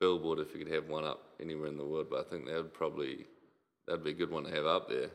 billboard 0.00 0.40
if 0.40 0.52
you 0.52 0.64
could 0.64 0.72
have 0.72 0.88
one 0.88 1.04
up 1.04 1.22
anywhere 1.40 1.68
in 1.68 1.76
the 1.76 1.84
world? 1.84 2.08
But 2.10 2.26
I 2.26 2.30
think 2.30 2.46
that 2.46 2.56
would 2.56 2.74
probably 2.74 3.26
that'd 3.86 4.04
be 4.04 4.10
a 4.10 4.14
good 4.14 4.30
one 4.30 4.44
to 4.44 4.50
have 4.50 4.66
up 4.66 4.88
there. 4.88 5.10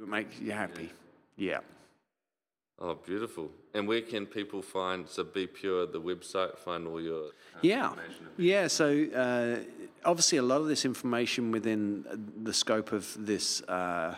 It 0.00 0.08
makes 0.08 0.38
you 0.38 0.52
happy. 0.52 0.90
Yeah. 1.36 1.60
Oh, 2.80 2.94
beautiful! 2.94 3.50
And 3.74 3.88
where 3.88 4.00
can 4.02 4.24
people 4.24 4.62
find 4.62 5.08
so 5.08 5.24
BePure, 5.24 5.90
the 5.90 6.00
website, 6.00 6.56
find 6.58 6.86
all 6.86 7.00
your 7.00 7.26
uh, 7.26 7.58
Yeah, 7.60 7.92
yeah. 8.36 8.68
So 8.68 9.04
uh, 9.06 9.58
obviously, 10.04 10.38
a 10.38 10.42
lot 10.42 10.60
of 10.60 10.68
this 10.68 10.84
information 10.84 11.50
within 11.50 12.04
the 12.44 12.52
scope 12.52 12.92
of 12.92 13.16
this 13.18 13.62
uh, 13.62 14.14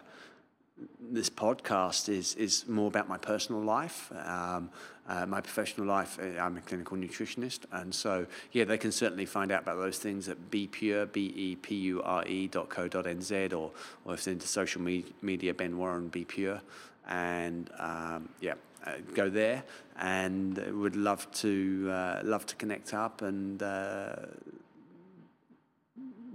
this 1.12 1.30
podcast 1.30 2.08
is 2.08 2.34
is 2.36 2.66
more 2.68 2.88
about 2.88 3.08
my 3.08 3.18
personal 3.18 3.62
life, 3.62 4.12
um, 4.24 4.70
uh, 5.08 5.26
my 5.26 5.40
professional 5.40 5.86
life. 5.86 6.18
uh, 6.18 6.40
I'm 6.40 6.56
a 6.56 6.60
clinical 6.60 6.96
nutritionist, 6.96 7.60
and 7.72 7.94
so 7.94 8.26
yeah, 8.52 8.64
they 8.64 8.78
can 8.78 8.92
certainly 8.92 9.26
find 9.26 9.50
out 9.50 9.62
about 9.62 9.78
those 9.78 9.98
things 9.98 10.28
at 10.28 10.50
BePure, 10.50 11.12
B 11.12 11.32
E 11.36 11.56
P 11.56 11.74
U 11.74 12.02
R 12.02 12.26
E 12.26 12.46
dot 12.46 12.68
co 12.68 12.88
dot 12.88 13.04
nz, 13.06 13.52
or 13.52 13.72
or 14.04 14.14
if 14.14 14.24
they're 14.24 14.32
into 14.32 14.46
social 14.46 14.80
me- 14.80 15.12
media, 15.22 15.52
Ben 15.54 15.76
Warren 15.76 16.10
BePure, 16.10 16.60
and 17.08 17.70
um, 17.78 18.28
yeah. 18.40 18.54
Uh, 18.86 18.92
go 19.14 19.28
there, 19.28 19.62
and 19.98 20.56
would 20.80 20.96
love 20.96 21.30
to 21.32 21.86
uh, 21.92 22.22
love 22.24 22.46
to 22.46 22.56
connect 22.56 22.94
up 22.94 23.20
and 23.20 23.62
uh, 23.62 24.16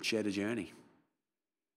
share 0.03 0.21
the 0.21 0.29
journey. 0.29 0.71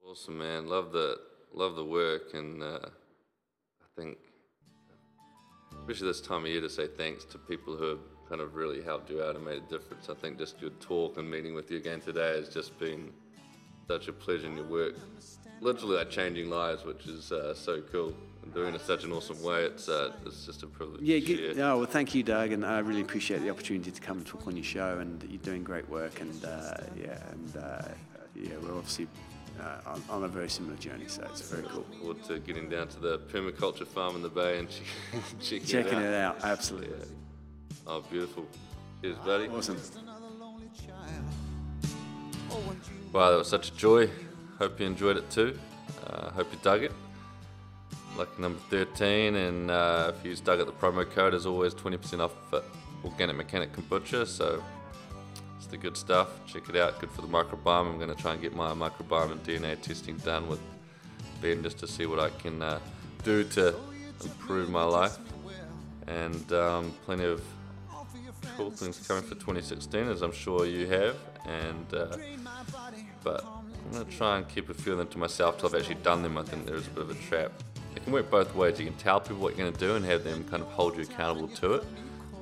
Awesome, 0.07 0.37
man. 0.37 0.67
Love 0.67 0.93
the 0.93 1.19
love 1.53 1.77
the 1.77 1.85
work, 1.85 2.35
and 2.35 2.63
uh, 2.63 2.79
I 2.83 4.01
think, 4.01 4.19
especially 5.81 6.09
this 6.09 6.21
time 6.21 6.45
of 6.45 6.49
year, 6.49 6.61
to 6.61 6.71
say 6.71 6.87
thanks 6.87 7.25
to 7.27 7.39
people 7.39 7.77
who 7.77 7.85
have 7.85 8.01
kind 8.29 8.41
of 8.41 8.55
really 8.55 8.83
helped 8.83 9.11
you 9.11 9.23
out 9.23 9.37
and 9.37 9.45
made 9.45 9.63
a 9.63 9.71
difference. 9.71 10.09
I 10.11 10.15
think 10.15 10.39
just 10.39 10.61
your 10.61 10.71
talk 10.81 11.17
and 11.17 11.31
meeting 11.31 11.55
with 11.55 11.71
you 11.71 11.79
again 11.79 12.01
today 12.01 12.37
has 12.37 12.49
just 12.49 12.79
been 12.79 13.13
such 13.87 14.09
a 14.09 14.13
pleasure 14.13 14.47
in 14.47 14.57
your 14.57 14.67
work. 14.67 14.95
Literally, 15.61 15.97
like 15.97 16.11
changing 16.11 16.51
lives, 16.51 16.85
which 16.85 17.07
is 17.07 17.33
uh, 17.33 17.55
so 17.55 17.81
cool. 17.91 18.15
And 18.43 18.55
doing 18.55 18.69
it 18.69 18.75
in 18.75 18.81
such 18.81 19.03
an 19.03 19.13
awesome 19.13 19.43
way. 19.43 19.65
It's 19.65 19.89
uh, 19.89 20.13
it's 20.25 20.47
just 20.47 20.63
a 20.63 20.67
privilege. 20.67 21.01
Yeah, 21.03 21.19
to 21.19 21.27
good. 21.27 21.57
share. 21.57 21.65
Oh, 21.65 21.79
well, 21.79 21.87
thank 21.87 22.15
you, 22.15 22.23
Doug, 22.23 22.53
and 22.53 22.65
I 22.65 22.79
really 22.79 23.01
appreciate 23.01 23.41
the 23.41 23.51
opportunity 23.51 23.91
to 23.91 24.01
come 24.01 24.19
and 24.19 24.27
talk 24.27 24.47
on 24.47 24.55
your 24.55 24.65
show. 24.65 24.99
And 25.01 25.21
you're 25.29 25.43
doing 25.43 25.65
great 25.65 25.89
work, 25.89 26.21
and 26.21 26.45
uh, 26.45 26.75
yeah, 26.97 27.19
and 27.33 27.57
uh, 27.57 27.83
yeah, 28.37 28.51
we're 28.63 28.77
obviously 28.77 29.09
uh, 29.61 29.91
on, 29.91 30.03
on 30.11 30.25
a 30.25 30.29
very 30.29 30.49
similar 30.49 30.77
journey, 30.77 31.07
so 31.09 31.23
it's 31.31 31.43
very 31.51 31.63
cool. 31.69 31.85
Forward 32.01 32.23
to 32.25 32.39
getting 32.41 32.69
down 32.69 32.89
to 32.89 33.01
the 33.01 33.19
permaculture 33.33 33.87
farm 33.87 34.17
in 34.17 34.23
the 34.23 34.29
bay 34.29 34.59
and 34.59 34.69
check- 34.69 35.23
checking, 35.41 35.67
Checking 35.67 35.99
it 36.01 36.15
out. 36.15 36.37
it 36.37 36.45
out, 36.45 36.51
absolutely. 36.51 37.07
Oh, 37.87 38.03
beautiful. 38.11 38.47
Cheers, 39.03 39.17
buddy. 39.19 39.49
Awesome. 39.49 39.77
Wow, 43.13 43.31
that 43.31 43.39
was 43.39 43.49
such 43.49 43.71
a 43.71 43.75
joy. 43.77 44.09
Hope 44.59 44.81
you 44.81 44.87
enjoyed 44.87 45.17
it 45.17 45.29
too. 45.31 45.59
Uh, 46.07 46.31
hope 46.31 46.53
you 46.53 46.59
dug 46.63 46.83
it. 46.83 46.93
Lucky 48.17 48.43
number 48.43 48.59
13, 48.71 49.37
and 49.37 49.71
uh, 49.71 50.13
if 50.17 50.25
you 50.25 50.31
use 50.31 50.41
dug 50.41 50.61
it, 50.61 50.67
the 50.67 50.73
promo 50.73 51.09
code 51.09 51.35
is 51.35 51.47
always 51.47 51.75
20% 51.75 52.21
off 52.21 52.33
for 52.51 52.63
Organic 53.05 53.37
Mechanic 53.37 53.73
Kombucha. 53.73 54.27
So 54.27 54.63
it's 55.59 55.67
the 55.67 55.77
good 55.77 55.97
stuff. 55.97 56.29
Check 56.47 56.69
it 56.69 56.77
out. 56.77 57.01
Good 57.01 57.11
for 57.11 57.21
the 57.23 57.27
microbiome. 57.29 57.91
I'm 57.91 57.99
going 57.99 58.15
to 58.15 58.23
try 58.23 58.33
and 58.33 58.41
get 58.41 58.55
my 58.55 58.73
microbiome 58.73 59.33
and 59.33 59.43
DNA 59.43 59.81
testing 59.81 60.17
done 60.19 60.49
with 60.49 60.61
Ben 61.43 61.65
just 61.65 61.79
to 61.79 61.89
see 61.89 62.07
what 62.07 62.21
I 62.21 62.31
can 62.31 62.63
uh, 62.63 62.79
do 63.25 63.43
to 63.43 63.75
improve 64.23 64.71
my 64.71 64.85
life. 64.85 65.19
And 66.07 66.53
um, 66.53 66.95
plenty 67.05 67.25
of 67.25 67.43
cool 68.57 68.71
things 68.71 69.05
coming 69.07 69.25
for 69.25 69.35
2016, 69.35 70.09
as 70.09 70.23
I'm 70.23 70.33
sure 70.33 70.65
you 70.65 70.87
have. 70.87 71.17
And 71.45 71.95
uh, 71.95 72.17
but 73.25 73.45
I'm 73.45 73.93
gonna 73.93 74.05
try 74.05 74.37
and 74.37 74.49
keep 74.49 74.69
a 74.69 74.75
few 74.75 74.93
of 74.93 74.99
them 74.99 75.09
to 75.09 75.19
myself 75.19 75.59
till 75.59 75.69
I've 75.69 75.75
actually 75.75 75.97
done 75.97 76.23
them. 76.23 76.39
I 76.39 76.45
think 76.45 76.67
there 76.67 76.77
is 76.77 76.87
a 76.87 76.91
bit 76.91 77.03
of 77.03 77.11
a 77.11 77.15
trap. 77.15 77.53
It 77.97 78.05
can 78.05 78.13
work 78.13 78.31
both 78.31 78.55
ways. 78.55 78.79
You 78.79 78.87
can 78.87 78.95
tell 78.95 79.21
people 79.21 79.39
what 79.39 79.57
you're 79.57 79.67
gonna 79.67 79.79
do 79.79 79.97
and 79.97 80.05
have 80.05 80.25
them 80.25 80.45
kind 80.45 80.63
of 80.63 80.69
hold 80.69 80.97
you 80.97 81.03
accountable 81.03 81.49
to 81.49 81.75
it, 81.75 81.85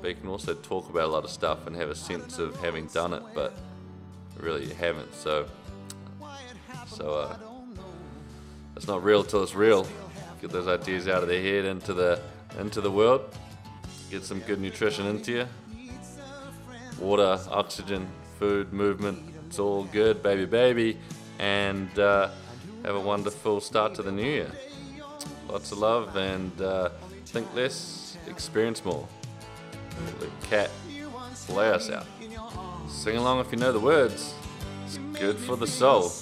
you 0.07 0.15
can 0.15 0.29
also 0.29 0.55
talk 0.55 0.89
about 0.91 1.05
a 1.05 1.13
lot 1.13 1.25
of 1.25 1.31
stuff 1.31 1.67
and 1.67 1.77
have 1.77 1.91
a 1.91 1.95
sense 1.95 2.39
of 2.39 2.59
having 2.61 2.87
done 2.87 3.13
it, 3.13 3.23
but 3.35 3.55
really 4.39 4.65
you 4.65 4.75
haven't. 4.75 5.15
So, 5.15 5.47
so 6.87 7.15
uh, 7.15 7.37
it's 8.77 8.87
not 8.87 9.03
real 9.03 9.25
till 9.25 9.43
it's 9.43 9.55
real. 9.55 9.87
Get 10.41 10.51
those 10.51 10.69
ideas 10.69 11.09
out 11.09 11.23
of 11.23 11.29
their 11.29 11.43
head 11.43 11.65
into 11.65 11.95
the 11.95 12.21
into 12.59 12.81
the 12.81 12.91
world. 12.91 13.23
Get 14.11 14.23
some 14.25 14.41
good 14.41 14.61
nutrition 14.61 15.07
into 15.07 15.33
you. 15.33 15.47
Water, 17.01 17.39
oxygen, 17.51 18.07
food, 18.39 18.73
movement. 18.73 19.35
It's 19.47 19.59
all 19.59 19.85
good, 19.85 20.23
baby, 20.23 20.45
baby. 20.45 20.99
And 21.39 21.99
uh, 21.99 22.31
have 22.85 22.95
a 22.95 23.01
wonderful 23.01 23.61
start 23.61 23.95
to 23.97 24.03
the 24.03 24.13
new 24.13 24.25
year. 24.25 24.51
Lots 25.49 25.73
of 25.73 25.79
love 25.79 26.17
and 26.17 26.61
uh, 26.61 26.91
think 27.27 27.53
less, 27.55 28.17
experience 28.27 28.85
more. 28.85 29.07
The 30.21 30.29
cat 30.47 30.71
lay 31.49 31.71
us 31.71 31.91
out. 31.91 32.07
Sing 32.89 33.17
along 33.17 33.41
if 33.41 33.53
you 33.53 33.59
know 33.59 33.73
the 33.73 33.81
words. 33.81 34.35
It's 34.85 34.99
good 35.19 35.37
for 35.37 35.57
the 35.57 35.67
soul. 35.67 36.13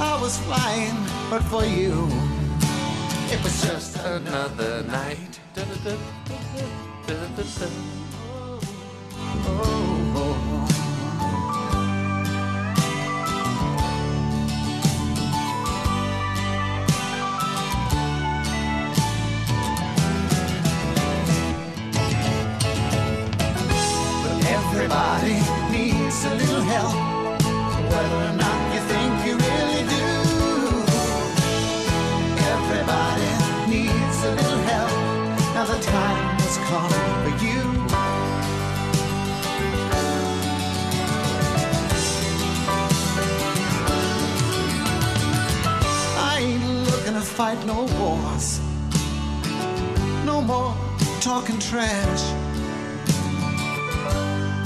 I 0.00 0.18
was 0.20 0.38
flying, 0.40 0.96
but 1.28 1.42
for 1.44 1.64
you, 1.64 2.08
it 3.30 3.42
was 3.42 3.62
just 3.62 3.96
Another 3.98 4.82
night. 4.84 5.40
Everybody 5.56 5.98
fight 47.40 47.64
no 47.64 47.88
wars, 47.98 48.60
no 50.26 50.42
more 50.42 50.76
talking 51.22 51.58
trash. 51.58 52.22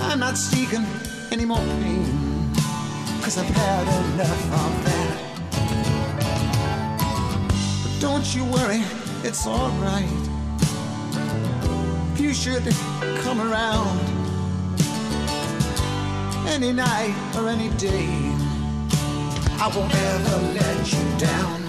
I'm 0.00 0.18
not 0.18 0.36
seeking 0.36 0.84
any 1.30 1.44
more 1.44 1.64
pain, 1.82 2.04
cause 3.22 3.38
I've 3.38 3.46
had 3.46 3.86
enough 4.14 4.44
of 4.62 4.72
that. 4.86 5.10
But 7.84 8.00
don't 8.00 8.34
you 8.34 8.44
worry, 8.46 8.82
it's 9.22 9.46
alright. 9.46 10.10
If 12.14 12.20
you 12.20 12.34
should 12.34 12.64
come 13.22 13.40
around 13.40 14.00
any 16.48 16.72
night 16.72 17.14
or 17.36 17.48
any 17.48 17.68
day, 17.76 18.08
I 19.62 19.70
won't 19.76 19.94
ever 19.94 20.38
let 20.58 20.92
you 20.92 21.18
down. 21.18 21.63